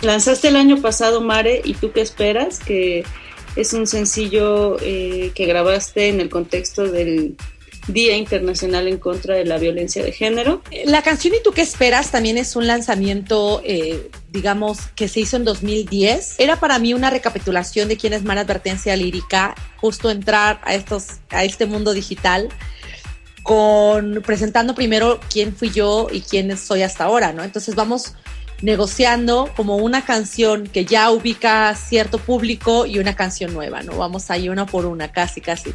Lanzaste 0.00 0.48
el 0.48 0.56
año 0.56 0.80
pasado, 0.80 1.20
Mare, 1.20 1.60
¿y 1.64 1.74
tú 1.74 1.92
qué 1.92 2.00
esperas? 2.00 2.60
Que 2.60 3.04
Es 3.56 3.72
un 3.72 3.86
sencillo 3.86 4.76
eh, 4.80 5.32
que 5.34 5.46
grabaste 5.46 6.08
en 6.08 6.20
el 6.20 6.28
contexto 6.30 6.84
del 6.84 7.36
Día 7.88 8.16
Internacional 8.16 8.86
en 8.86 8.98
contra 8.98 9.34
de 9.34 9.44
la 9.44 9.58
Violencia 9.58 10.04
de 10.04 10.12
Género. 10.12 10.62
La 10.84 11.02
canción 11.02 11.34
¿Y 11.34 11.42
tú 11.42 11.52
qué 11.52 11.62
esperas? 11.62 12.10
también 12.10 12.38
es 12.38 12.54
un 12.54 12.66
lanzamiento, 12.66 13.60
eh, 13.64 14.10
digamos, 14.30 14.78
que 14.94 15.08
se 15.08 15.20
hizo 15.20 15.36
en 15.36 15.44
2010. 15.44 16.36
Era 16.38 16.60
para 16.60 16.78
mí 16.78 16.94
una 16.94 17.10
recapitulación 17.10 17.88
de 17.88 17.96
quién 17.96 18.12
es 18.12 18.24
Mara 18.24 18.42
Advertencia 18.42 18.94
Lírica, 18.96 19.54
justo 19.76 20.10
entrar 20.10 20.60
a, 20.64 20.74
estos, 20.74 21.18
a 21.30 21.44
este 21.44 21.66
mundo 21.66 21.92
digital 21.92 22.48
con 23.42 24.22
presentando 24.26 24.74
primero 24.74 25.20
quién 25.32 25.56
fui 25.56 25.70
yo 25.70 26.08
y 26.12 26.20
quién 26.20 26.54
soy 26.58 26.82
hasta 26.82 27.04
ahora, 27.04 27.32
¿no? 27.32 27.42
Entonces 27.42 27.74
vamos 27.74 28.12
negociando 28.60 29.50
como 29.56 29.76
una 29.76 30.04
canción 30.04 30.66
que 30.66 30.84
ya 30.84 31.10
ubica 31.10 31.74
cierto 31.74 32.18
público 32.18 32.84
y 32.84 32.98
una 32.98 33.16
canción 33.16 33.54
nueva, 33.54 33.82
¿no? 33.82 33.96
Vamos 33.96 34.30
ahí 34.30 34.50
una 34.50 34.66
por 34.66 34.84
una, 34.84 35.12
casi, 35.12 35.40
casi. 35.40 35.74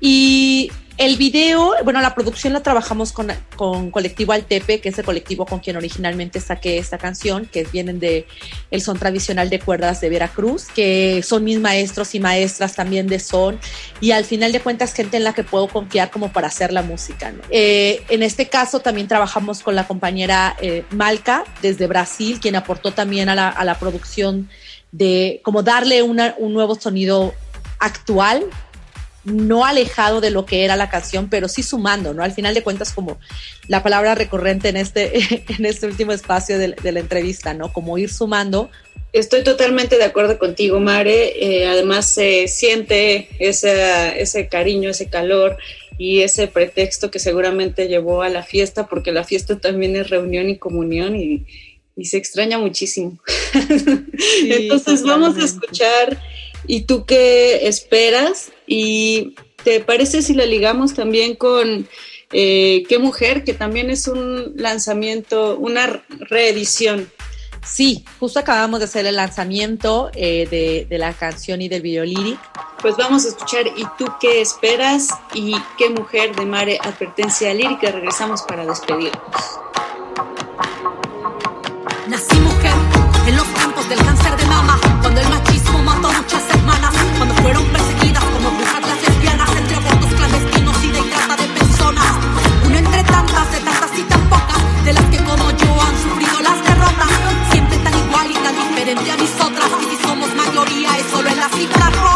Y 0.00 0.70
el 0.98 1.16
video, 1.16 1.74
bueno, 1.84 2.00
la 2.00 2.12
producción 2.12 2.52
la 2.52 2.60
trabajamos 2.60 3.12
con, 3.12 3.28
con 3.54 3.92
Colectivo 3.92 4.32
Altepe, 4.32 4.80
que 4.80 4.88
es 4.88 4.98
el 4.98 5.04
colectivo 5.04 5.46
con 5.46 5.60
quien 5.60 5.76
originalmente 5.76 6.40
saqué 6.40 6.76
esta 6.76 6.98
canción, 6.98 7.46
que 7.46 7.62
vienen 7.62 8.00
de 8.00 8.26
el 8.72 8.82
son 8.82 8.98
tradicional 8.98 9.48
de 9.48 9.60
cuerdas 9.60 10.00
de 10.00 10.08
Veracruz, 10.10 10.66
que 10.66 11.22
son 11.22 11.44
mis 11.44 11.60
maestros 11.60 12.16
y 12.16 12.20
maestras 12.20 12.74
también 12.74 13.06
de 13.06 13.20
son, 13.20 13.60
y 14.00 14.10
al 14.10 14.24
final 14.24 14.50
de 14.50 14.58
cuentas 14.60 14.92
gente 14.92 15.16
en 15.16 15.24
la 15.24 15.34
que 15.34 15.44
puedo 15.44 15.68
confiar 15.68 16.10
como 16.10 16.32
para 16.32 16.48
hacer 16.48 16.72
la 16.72 16.82
música. 16.82 17.30
¿no? 17.30 17.42
Eh, 17.48 18.02
en 18.08 18.24
este 18.24 18.48
caso 18.48 18.80
también 18.80 19.06
trabajamos 19.06 19.62
con 19.62 19.76
la 19.76 19.86
compañera 19.86 20.56
eh, 20.60 20.84
Malca 20.90 21.44
desde 21.62 21.86
Brasil, 21.86 22.40
quien 22.40 22.56
aportó 22.56 22.92
también 22.92 23.28
a 23.28 23.36
la, 23.36 23.48
a 23.48 23.64
la 23.64 23.78
producción 23.78 24.50
de 24.90 25.40
como 25.44 25.62
darle 25.62 26.02
una, 26.02 26.34
un 26.38 26.54
nuevo 26.54 26.74
sonido 26.74 27.34
actual 27.78 28.44
no 29.24 29.64
alejado 29.64 30.20
de 30.20 30.30
lo 30.30 30.46
que 30.46 30.64
era 30.64 30.76
la 30.76 30.88
canción, 30.88 31.28
pero 31.28 31.48
sí 31.48 31.62
sumando, 31.62 32.14
¿no? 32.14 32.22
Al 32.22 32.32
final 32.32 32.54
de 32.54 32.62
cuentas, 32.62 32.92
como 32.92 33.18
la 33.66 33.82
palabra 33.82 34.14
recurrente 34.14 34.68
en 34.68 34.76
este, 34.76 35.44
en 35.48 35.66
este 35.66 35.86
último 35.86 36.12
espacio 36.12 36.58
de, 36.58 36.74
de 36.82 36.92
la 36.92 37.00
entrevista, 37.00 37.54
¿no? 37.54 37.72
Como 37.72 37.98
ir 37.98 38.10
sumando. 38.10 38.70
Estoy 39.12 39.42
totalmente 39.42 39.96
de 39.96 40.04
acuerdo 40.04 40.38
contigo, 40.38 40.80
Mare. 40.80 41.32
Eh, 41.42 41.66
además, 41.66 42.10
se 42.10 42.46
siente 42.46 43.28
ese, 43.38 44.20
ese 44.20 44.48
cariño, 44.48 44.90
ese 44.90 45.08
calor 45.08 45.56
y 45.96 46.20
ese 46.20 46.46
pretexto 46.46 47.10
que 47.10 47.18
seguramente 47.18 47.88
llevó 47.88 48.22
a 48.22 48.28
la 48.28 48.42
fiesta, 48.42 48.86
porque 48.86 49.10
la 49.10 49.24
fiesta 49.24 49.58
también 49.58 49.96
es 49.96 50.10
reunión 50.10 50.50
y 50.50 50.58
comunión 50.58 51.16
y, 51.16 51.46
y 51.96 52.04
se 52.04 52.18
extraña 52.18 52.58
muchísimo. 52.58 53.18
Sí, 54.18 54.50
Entonces, 54.52 55.04
vamos 55.04 55.36
a 55.36 55.44
escuchar. 55.44 56.20
¿Y 56.68 56.82
tú 56.82 57.04
qué 57.06 57.66
esperas? 57.66 58.52
¿Y 58.66 59.34
te 59.64 59.80
parece 59.80 60.22
si 60.22 60.34
la 60.34 60.46
ligamos 60.46 60.94
también 60.94 61.34
con 61.34 61.88
eh, 62.30 62.84
Qué 62.88 62.98
Mujer, 62.98 63.42
que 63.42 63.54
también 63.54 63.90
es 63.90 64.06
un 64.06 64.52
lanzamiento, 64.54 65.56
una 65.56 66.04
reedición? 66.08 67.10
Sí, 67.66 68.04
justo 68.20 68.38
acabamos 68.38 68.80
de 68.80 68.84
hacer 68.84 69.06
el 69.06 69.16
lanzamiento 69.16 70.10
eh, 70.14 70.46
de, 70.50 70.86
de, 70.88 70.98
la 70.98 71.12
canción 71.14 71.60
y 71.62 71.68
del 71.68 71.82
video 71.82 72.04
lyric. 72.04 72.38
Pues 72.80 72.96
vamos 72.96 73.24
a 73.24 73.28
escuchar 73.28 73.66
¿Y 73.66 73.84
tú 73.98 74.06
qué 74.20 74.40
esperas? 74.40 75.08
y 75.34 75.54
Qué 75.76 75.88
Mujer 75.88 76.36
de 76.36 76.46
Mare 76.46 76.78
Advertencia 76.82 77.52
Lírica. 77.52 77.90
Regresamos 77.90 78.42
para 78.42 78.64
despedirnos. 78.64 79.12
Nací 82.08 82.36
mujer 82.36 82.72
en 83.26 83.36
los 83.36 83.46
tiempos 83.54 83.88
del 83.88 83.98
cáncer 83.98 84.36
de 84.36 84.46
mama, 84.46 84.80
fueron 87.48 87.64
perseguidas 87.72 88.24
como 88.24 88.50
brujas 88.50 88.82
las 88.86 89.00
lesbianas, 89.08 89.50
entre 89.56 89.76
abortos 89.76 90.12
clandestinos 90.12 90.84
y 90.84 90.90
de 90.90 91.00
trata 91.00 91.36
de 91.36 91.48
personas. 91.48 92.12
Una 92.66 92.78
entre 92.78 93.02
tantas, 93.04 93.52
de 93.52 93.60
tantas 93.60 93.98
y 93.98 94.02
tan 94.02 94.22
pocas, 94.28 94.84
de 94.84 94.92
las 94.92 95.04
que 95.04 95.16
como 95.16 95.50
yo 95.52 95.70
han 95.80 95.96
sufrido 96.04 96.40
las 96.42 96.62
derrotas. 96.62 97.12
Siempre 97.50 97.78
tan 97.78 97.94
igual 98.04 98.30
y 98.30 98.34
tan 98.34 98.54
diferente 98.54 99.10
a 99.12 99.16
mis 99.16 99.32
otras, 99.40 99.70
si 99.88 99.96
somos 100.06 100.28
mayoría 100.34 100.98
es 100.98 101.06
solo 101.10 101.28
en 101.30 101.40
las 101.40 101.52
cifras 101.52 102.07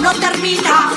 no 0.00 0.12
termina. 0.12 0.87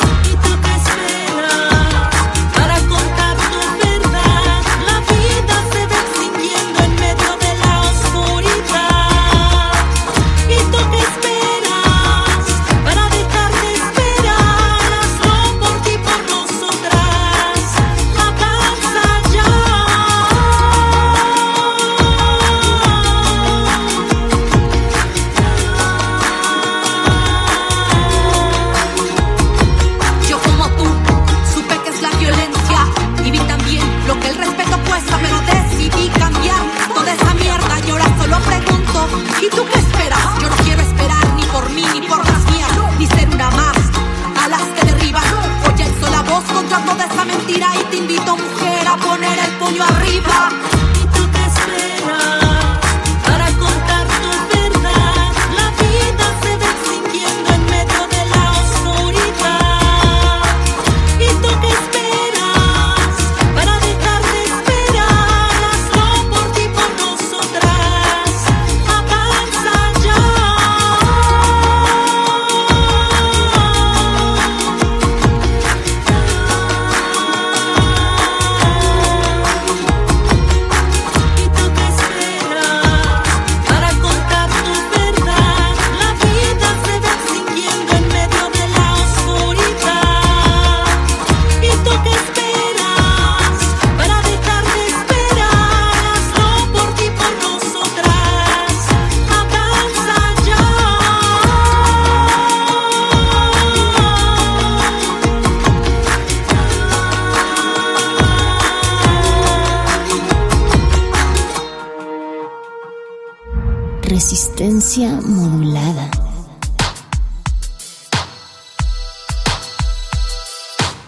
Resistencia 114.62 115.20
modulada. 115.26 116.08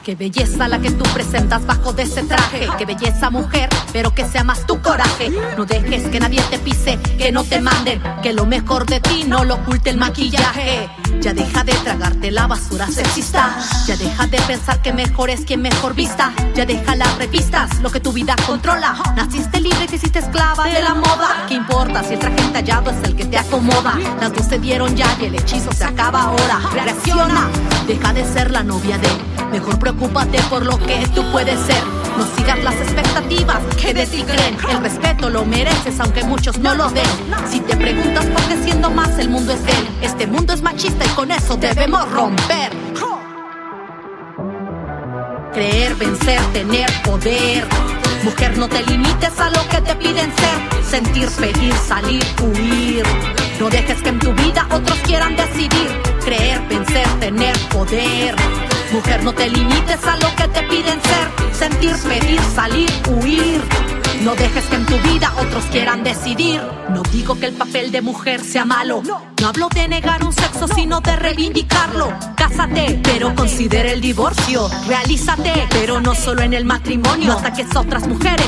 Qué 0.03 0.15
belleza 0.15 0.67
la 0.67 0.79
que 0.79 0.89
tú 0.89 1.03
presentas 1.13 1.63
bajo 1.63 1.93
de 1.93 2.01
ese 2.01 2.23
traje. 2.23 2.67
Qué 2.79 2.85
belleza 2.87 3.29
mujer, 3.29 3.69
pero 3.91 4.15
que 4.15 4.25
sea 4.25 4.43
más 4.43 4.65
tu 4.65 4.81
coraje. 4.81 5.31
No 5.55 5.65
dejes 5.65 6.07
que 6.07 6.19
nadie 6.19 6.41
te 6.49 6.57
pise, 6.57 6.97
que 7.19 7.31
no 7.31 7.43
te 7.43 7.61
manden. 7.61 8.01
Que 8.23 8.33
lo 8.33 8.47
mejor 8.47 8.87
de 8.87 8.99
ti 8.99 9.23
no 9.27 9.45
lo 9.45 9.53
oculte 9.53 9.91
el 9.91 9.97
maquillaje. 9.97 10.89
Ya 11.21 11.33
deja 11.33 11.63
de 11.63 11.73
tragarte 11.73 12.31
la 12.31 12.47
basura 12.47 12.87
sexista. 12.87 13.55
Ya 13.87 13.95
deja 13.95 14.27
de 14.27 14.39
pensar 14.41 14.81
que 14.81 14.93
mejor 14.93 15.29
es 15.29 15.41
quien 15.41 15.61
mejor 15.61 15.93
vista. 15.93 16.33
Ya 16.53 16.65
deja 16.65 16.95
las 16.95 17.17
revistas, 17.17 17.79
lo 17.79 17.89
que 17.89 17.99
tu 17.99 18.11
vida 18.11 18.35
controla. 18.45 18.95
Naciste 19.15 19.61
libre 19.61 19.85
y 19.85 19.87
te 19.87 19.95
hiciste 19.95 20.19
esclava 20.19 20.65
de 20.65 20.81
la 20.81 20.93
moda. 20.93 21.45
¿Qué 21.47 21.55
importa 21.55 22.03
si 22.03 22.13
el 22.13 22.19
traje 22.19 22.41
entallado 22.41 22.91
es 22.91 23.03
el 23.03 23.15
que 23.15 23.25
te 23.25 23.37
acomoda? 23.37 23.97
Las 24.19 24.33
dos 24.33 24.45
se 24.47 24.59
dieron 24.59 24.95
ya 24.95 25.07
y 25.21 25.25
el 25.25 25.35
hechizo 25.35 25.71
se 25.71 25.85
acaba 25.85 26.23
ahora. 26.23 26.59
Reacciona, 26.73 27.49
deja 27.87 28.13
de 28.13 28.25
ser 28.25 28.51
la 28.51 28.63
novia 28.63 28.97
de. 28.97 29.09
Mejor 29.51 29.77
preocúpate 29.79 30.39
por 30.49 30.65
lo 30.65 30.77
que 30.79 31.07
tú 31.13 31.23
puedes 31.31 31.59
ser. 31.61 31.83
No 32.17 32.25
sigas 32.35 32.63
las 32.63 32.75
expectativas 32.75 33.59
que 33.81 33.93
de 33.93 34.05
ti 34.05 34.23
creen. 34.23 34.57
El 34.69 34.81
respeto 34.81 35.29
lo 35.29 35.45
mereces, 35.45 35.99
aunque 35.99 36.23
muchos 36.23 36.57
no 36.59 36.75
lo 36.75 36.89
den. 36.89 37.05
Si 37.49 37.59
te 37.59 37.75
preguntas 37.75 38.25
por 38.25 38.41
qué 38.43 38.63
siendo 38.63 38.89
más 38.89 39.17
el 39.19 39.29
mundo 39.29 39.53
es 39.53 39.63
de 39.65 39.71
él, 39.71 39.87
este 40.01 40.27
mundo 40.27 40.53
es 40.53 40.61
machista 40.61 41.05
y 41.05 41.09
con 41.09 41.31
eso 41.31 41.57
debemos 41.57 42.09
romper. 42.11 42.71
Creer, 45.53 45.95
vencer, 45.95 46.41
tener 46.51 46.89
poder. 47.03 47.67
Mujer, 48.23 48.57
no 48.57 48.67
te 48.67 48.81
limites 48.83 49.39
a 49.39 49.49
lo 49.51 49.67
que 49.69 49.81
te 49.81 49.95
piden 49.95 50.31
ser. 50.35 50.83
Sentir, 50.83 51.29
pedir, 51.29 51.73
salir, 51.75 52.23
huir. 52.41 53.03
No 53.59 53.69
dejes 53.69 54.01
que 54.01 54.09
en 54.09 54.19
tu 54.19 54.33
vida 54.33 54.65
otros 54.71 54.97
quieran 54.99 55.35
decidir. 55.35 56.01
Creer, 56.25 56.59
vencer, 56.69 57.07
tener 57.19 57.55
poder. 57.69 58.35
Mujer, 58.93 59.23
no 59.23 59.33
te 59.33 59.49
limites 59.49 60.05
a 60.05 60.15
lo 60.17 60.35
que 60.35 60.47
te 60.49 60.61
piden 60.67 61.01
ser. 61.01 61.51
Sentir, 61.51 61.95
pedir, 62.07 62.39
salir, 62.53 62.91
huir. 63.09 64.02
No 64.23 64.35
dejes 64.35 64.63
que 64.67 64.75
en 64.77 64.85
tu 64.85 64.97
vida 64.99 65.33
otros 65.37 65.65
quieran 65.65 66.01
decidir. 66.01 66.61
No 66.89 67.03
digo 67.11 67.37
que 67.37 67.47
el 67.47 67.53
papel 67.55 67.91
de 67.91 68.01
mujer 68.01 68.39
sea 68.39 68.63
malo. 68.63 69.01
No 69.03 69.47
hablo 69.47 69.67
de 69.67 69.85
negar 69.89 70.23
un 70.23 70.31
sexo, 70.31 70.65
sino 70.69 71.01
de 71.01 71.17
reivindicarlo. 71.17 72.07
Cásate, 72.37 73.01
pero 73.03 73.35
considera 73.35 73.91
el 73.91 73.99
divorcio. 73.99 74.69
Realízate, 74.87 75.67
pero 75.69 75.99
no 75.99 76.15
solo 76.15 76.41
en 76.41 76.53
el 76.53 76.63
matrimonio. 76.63 77.27
No 77.27 77.39
ataques 77.39 77.75
a 77.75 77.81
otras 77.81 78.07
mujeres 78.07 78.47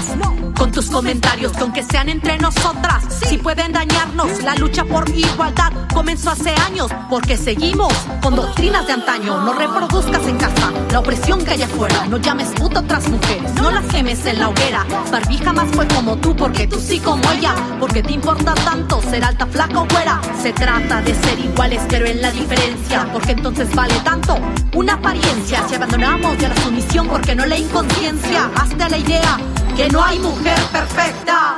con 0.58 0.72
tus 0.72 0.90
comentarios, 0.90 1.52
con 1.54 1.74
que 1.74 1.84
sean 1.84 2.08
entre 2.08 2.38
nosotras. 2.38 3.04
Si 3.28 3.38
pueden 3.38 3.74
dañarnos, 3.74 4.42
la 4.44 4.56
lucha 4.56 4.86
por 4.86 5.10
igualdad 5.10 5.74
comenzó 5.94 6.32
hace 6.32 6.52
años. 6.52 6.90
Porque 7.10 7.36
seguimos 7.36 7.92
con 8.22 8.36
doctrinas 8.36 8.88
de 8.88 8.94
antaño. 8.94 9.42
No 9.42 9.54
reproduzcas 9.54 10.26
en 10.26 10.38
casa 10.38 10.72
la 10.92 11.00
opresión 11.00 11.44
que 11.44 11.52
hay 11.52 11.64
afuera. 11.64 12.06
No 12.08 12.18
llames 12.18 12.50
puta 12.50 12.80
a 12.80 12.82
otras 12.84 13.10
mujeres, 13.10 13.54
no 13.56 13.72
las 13.72 13.86
quemes 13.88 14.26
en 14.26 14.40
la 14.40 14.50
hoguera. 14.50 14.86
Barbie 15.12 15.40
fue 15.74 15.88
como 15.88 16.18
tú, 16.18 16.36
porque 16.36 16.68
tú 16.68 16.80
sí 16.80 17.00
como 17.00 17.22
ella. 17.32 17.56
Porque 17.80 18.02
te 18.02 18.14
importa 18.14 18.54
tanto 18.54 19.02
ser 19.02 19.24
alta, 19.24 19.46
flaca 19.46 19.82
o 19.82 19.88
güera. 19.88 20.22
Se 20.42 20.54
trata 20.54 21.02
de 21.02 21.14
ser 21.14 21.40
iguales, 21.40 21.82
pero 21.90 22.06
en 22.06 22.22
la 22.22 22.32
diferencia. 22.32 23.08
Porque 23.12 23.32
entonces 23.32 23.74
vale 23.74 23.94
tanto 24.04 24.38
una 24.74 24.94
apariencia. 24.94 25.68
Si 25.68 25.76
abandonamos 25.76 26.38
ya 26.38 26.50
la 26.50 26.58
sumisión, 26.58 27.08
porque 27.08 27.36
no 27.36 27.46
la 27.46 27.58
inconsciencia. 27.58 28.50
Hazte 28.56 28.90
la 28.90 28.98
idea 28.98 29.38
que 29.76 29.90
no 29.90 30.04
hay 30.04 30.20
mujer 30.20 30.60
perfecta. 30.72 31.56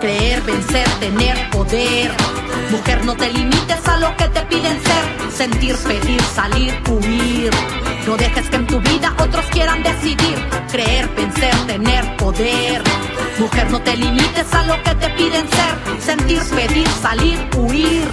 Creer, 0.00 0.42
vencer, 0.42 0.88
tener 1.00 1.50
poder. 1.50 2.10
Mujer, 2.70 3.04
no 3.04 3.14
te 3.16 3.32
limites 3.32 3.88
a 3.88 3.96
lo 3.98 4.16
que 4.16 4.28
te 4.28 4.42
piden 4.42 4.78
ser. 4.82 5.32
Sentir, 5.32 5.76
pedir, 5.78 6.22
salir, 6.22 6.74
huir. 6.88 7.93
No 8.06 8.18
dejes 8.18 8.50
que 8.50 8.56
en 8.56 8.66
tu 8.66 8.80
vida 8.80 9.14
otros 9.18 9.46
quieran 9.46 9.82
decidir. 9.82 10.36
Creer, 10.70 11.08
vencer, 11.16 11.54
tener 11.66 12.16
poder. 12.18 12.82
Mujer, 13.38 13.70
no 13.70 13.80
te 13.80 13.96
limites 13.96 14.52
a 14.52 14.62
lo 14.64 14.82
que 14.82 14.94
te 14.94 15.08
piden 15.10 15.48
ser. 15.48 16.02
Sentir, 16.02 16.42
pedir, 16.54 16.86
salir, 17.00 17.38
huir. 17.56 18.06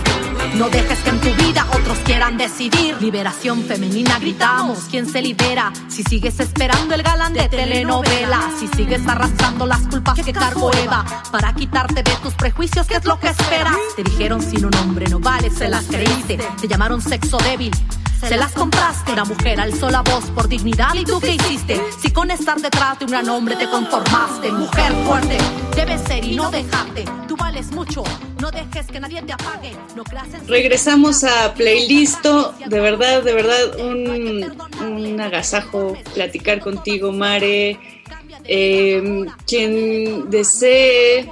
No 0.56 0.70
dejes 0.70 0.98
que 1.00 1.10
en 1.10 1.20
tu 1.20 1.34
vida 1.44 1.68
otros 1.74 1.98
quieran 2.06 2.38
decidir. 2.38 3.02
Liberación 3.02 3.64
femenina 3.64 4.18
gritamos. 4.20 4.80
¿Quién 4.90 5.06
se 5.06 5.22
libera? 5.22 5.74
Si 5.90 6.04
sigues 6.04 6.40
esperando 6.40 6.96
el 6.96 7.04
galán 7.04 7.34
de 7.34 7.50
telenovela. 7.50 8.50
Si 8.60 8.70
sigues 8.70 9.06
arrastrando 9.06 9.66
las 9.66 9.82
culpas 9.88 10.20
que 10.24 10.32
cargó 10.32 10.72
Eva. 10.74 11.06
Para 11.32 11.54
quitarte 11.54 12.02
de 12.02 12.16
tus 12.24 12.34
prejuicios, 12.36 12.88
¿qué 12.88 12.96
es 12.96 13.06
lo 13.06 13.20
que 13.20 13.28
esperas? 13.28 13.76
Te 13.98 14.04
dijeron 14.04 14.42
sin 14.42 14.66
un 14.66 14.76
hombre 14.76 15.10
no 15.10 15.20
vale, 15.20 15.50
se 15.50 15.68
las 15.68 15.84
creíste. 15.86 16.38
Te 16.62 16.68
llamaron 16.70 17.02
sexo 17.02 17.38
débil. 17.40 17.72
Se 18.28 18.38
las 18.38 18.54
compraste, 18.54 19.12
una 19.12 19.26
mujer 19.26 19.60
alzó 19.60 19.90
la 19.90 20.02
voz 20.02 20.26
por 20.32 20.48
dignidad 20.48 20.94
y 20.94 21.04
tú 21.04 21.20
qué 21.20 21.36
hiciste. 21.36 21.82
Si 22.00 22.12
con 22.12 22.30
estar 22.32 22.60
detrás 22.62 23.00
de 23.00 23.06
un 23.06 23.12
gran 23.12 23.28
hombre 23.30 23.56
te 23.56 23.70
conformaste, 23.70 24.52
mujer 24.52 24.94
fuerte, 25.06 25.38
debes 25.76 26.02
ser 26.02 26.24
y 26.24 26.36
no 26.36 26.52
dejarte. 26.52 27.06
Tú 27.28 27.36
vales 27.36 27.72
mucho, 27.72 28.04
no 28.40 28.52
dejes 28.52 28.88
que 28.88 29.00
nadie 29.00 29.22
te 29.24 29.34
apague. 29.34 29.76
No 29.96 30.04
Regresamos 30.48 31.24
a 31.24 31.54
Playlisto. 31.54 32.54
De 32.68 32.80
verdad, 32.80 33.24
de 33.24 33.34
verdad, 33.34 33.80
un, 33.80 34.54
un 34.82 35.22
agasajo 35.22 35.98
platicar 36.14 36.60
contigo, 36.60 37.12
Mare. 37.12 37.80
Eh, 38.46 39.26
quien 39.46 40.30
desee 40.30 41.30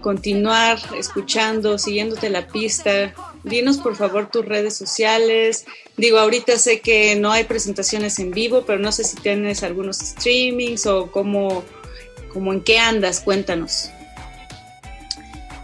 continuar 0.00 0.78
escuchando, 0.98 1.78
siguiéndote 1.78 2.28
la 2.28 2.46
pista, 2.46 3.14
dinos 3.44 3.78
por 3.78 3.96
favor 3.96 4.30
tus 4.30 4.44
redes 4.44 4.76
sociales. 4.76 5.64
Digo, 5.96 6.18
ahorita 6.18 6.58
sé 6.58 6.80
que 6.80 7.16
no 7.16 7.32
hay 7.32 7.44
presentaciones 7.44 8.18
en 8.18 8.30
vivo, 8.30 8.64
pero 8.66 8.78
no 8.78 8.92
sé 8.92 9.04
si 9.04 9.16
tienes 9.16 9.62
algunos 9.62 9.98
streamings 9.98 10.86
o 10.86 11.10
cómo, 11.10 11.64
cómo 12.32 12.52
en 12.52 12.60
qué 12.62 12.78
andas, 12.78 13.20
cuéntanos. 13.20 13.90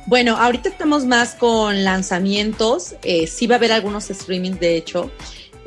Bueno, 0.07 0.36
ahorita 0.39 0.70
estamos 0.70 1.05
más 1.05 1.34
con 1.34 1.84
lanzamientos. 1.84 2.94
Eh, 3.02 3.26
sí 3.26 3.47
va 3.47 3.57
a 3.57 3.58
haber 3.58 3.73
algunos 3.73 4.05
streamings, 4.05 4.58
de 4.58 4.76
hecho, 4.76 5.10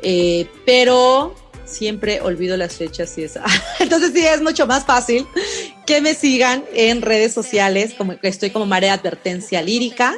eh, 0.02 0.48
pero 0.66 1.36
siempre 1.64 2.20
olvido 2.20 2.56
las 2.56 2.74
fechas 2.74 3.16
y 3.18 3.24
eso. 3.24 3.40
Entonces 3.78 4.10
sí 4.12 4.26
es 4.26 4.42
mucho 4.42 4.66
más 4.66 4.84
fácil 4.84 5.26
que 5.86 6.00
me 6.00 6.14
sigan 6.14 6.64
en 6.74 7.02
redes 7.02 7.32
sociales, 7.32 7.94
como 7.96 8.14
estoy 8.22 8.50
como 8.50 8.66
Marea 8.66 8.94
Advertencia 8.94 9.62
Lírica. 9.62 10.16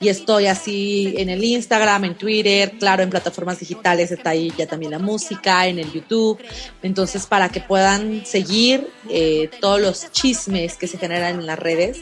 Y 0.00 0.08
estoy 0.08 0.46
así 0.46 1.14
en 1.18 1.28
el 1.28 1.42
Instagram, 1.42 2.04
en 2.04 2.14
Twitter, 2.14 2.74
claro, 2.78 3.02
en 3.02 3.10
plataformas 3.10 3.58
digitales 3.58 4.12
está 4.12 4.30
ahí 4.30 4.52
ya 4.56 4.64
también 4.66 4.92
la 4.92 5.00
música, 5.00 5.66
en 5.66 5.80
el 5.80 5.92
YouTube. 5.92 6.38
Entonces, 6.82 7.26
para 7.26 7.48
que 7.48 7.60
puedan 7.60 8.24
seguir 8.24 8.88
eh, 9.10 9.50
todos 9.60 9.80
los 9.80 10.12
chismes 10.12 10.76
que 10.76 10.86
se 10.86 10.98
generan 10.98 11.40
en 11.40 11.46
las 11.46 11.58
redes, 11.58 11.98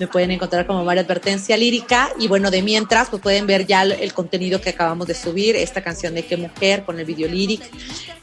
me 0.00 0.08
pueden 0.08 0.32
encontrar 0.32 0.66
como 0.66 0.84
María 0.84 1.02
Advertencia 1.02 1.56
Lírica. 1.56 2.10
Y 2.18 2.26
bueno, 2.26 2.50
de 2.50 2.60
mientras, 2.60 3.08
pues 3.08 3.22
pueden 3.22 3.46
ver 3.46 3.66
ya 3.66 3.82
el, 3.82 4.12
contenido 4.12 4.60
que 4.60 4.70
acabamos 4.70 5.06
de 5.06 5.14
subir, 5.14 5.54
esta 5.54 5.80
canción 5.80 6.14
de 6.14 6.24
Qué 6.24 6.36
Mujer 6.36 6.84
con 6.84 6.98
el 6.98 7.04
video 7.04 7.28
líric 7.28 7.62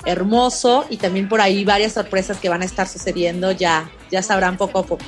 hermoso. 0.05 0.85
Y 0.89 0.97
también 0.97 1.29
por 1.29 1.39
ahí 1.39 1.63
varias 1.63 1.93
sorpresas 1.93 2.37
que 2.37 2.49
van 2.49 2.63
a 2.63 2.65
estar 2.65 2.87
sucediendo, 2.87 3.53
ya, 3.53 3.89
ya 4.11 4.21
sabrán 4.21 4.57
poco 4.57 4.79
a 4.79 4.85
poco. 4.85 5.05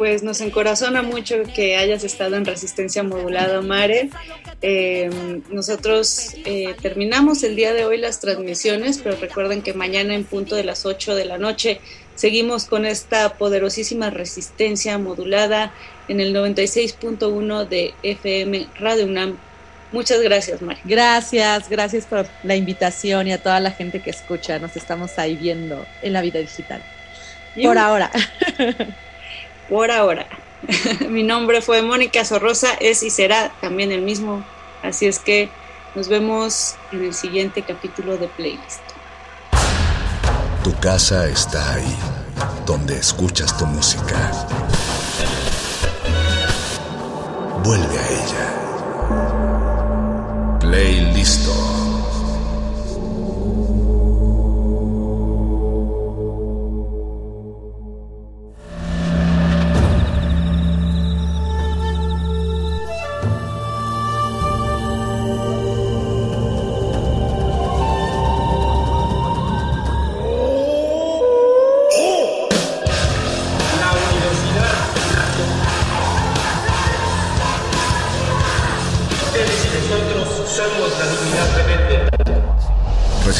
Pues 0.00 0.22
nos 0.22 0.40
encorazona 0.40 1.02
mucho 1.02 1.42
que 1.54 1.76
hayas 1.76 2.04
estado 2.04 2.36
en 2.36 2.46
Resistencia 2.46 3.02
Modulada, 3.02 3.60
Mare. 3.60 4.08
Eh, 4.62 5.10
nosotros 5.50 6.36
eh, 6.46 6.74
terminamos 6.80 7.42
el 7.42 7.54
día 7.54 7.74
de 7.74 7.84
hoy 7.84 7.98
las 7.98 8.18
transmisiones, 8.18 8.96
pero 8.96 9.16
recuerden 9.16 9.60
que 9.60 9.74
mañana 9.74 10.14
en 10.14 10.24
punto 10.24 10.56
de 10.56 10.64
las 10.64 10.86
8 10.86 11.14
de 11.14 11.26
la 11.26 11.36
noche 11.36 11.82
seguimos 12.14 12.64
con 12.64 12.86
esta 12.86 13.34
poderosísima 13.34 14.08
resistencia 14.08 14.96
modulada 14.96 15.74
en 16.08 16.20
el 16.20 16.34
96.1 16.34 17.68
de 17.68 17.92
FM 18.02 18.68
Radio 18.78 19.04
UNAM. 19.04 19.36
Muchas 19.92 20.22
gracias, 20.22 20.62
Mari. 20.62 20.80
Gracias, 20.86 21.68
gracias 21.68 22.06
por 22.06 22.26
la 22.42 22.56
invitación 22.56 23.26
y 23.26 23.32
a 23.32 23.42
toda 23.42 23.60
la 23.60 23.70
gente 23.70 24.00
que 24.00 24.08
escucha. 24.08 24.58
Nos 24.60 24.78
estamos 24.78 25.18
ahí 25.18 25.36
viendo 25.36 25.84
en 26.00 26.14
la 26.14 26.22
vida 26.22 26.38
digital. 26.38 26.82
Por 27.62 27.76
ahora. 27.76 28.10
Por 29.70 29.90
ahora. 29.90 30.26
Mi 31.08 31.22
nombre 31.22 31.62
fue 31.62 31.80
Mónica 31.80 32.24
Sorrosa, 32.24 32.74
es 32.80 33.02
y 33.02 33.08
será 33.10 33.52
también 33.60 33.92
el 33.92 34.02
mismo. 34.02 34.44
Así 34.82 35.06
es 35.06 35.18
que 35.18 35.48
nos 35.94 36.08
vemos 36.08 36.74
en 36.92 37.04
el 37.04 37.14
siguiente 37.14 37.62
capítulo 37.62 38.18
de 38.18 38.28
Playlist. 38.28 38.82
Tu 40.64 40.74
casa 40.80 41.26
está 41.28 41.74
ahí, 41.74 41.96
donde 42.66 42.96
escuchas 42.98 43.56
tu 43.56 43.64
música. 43.66 44.30
Vuelve 47.64 47.98
a 47.98 48.08
ella. 48.08 48.48
Playlisto. 50.60 51.79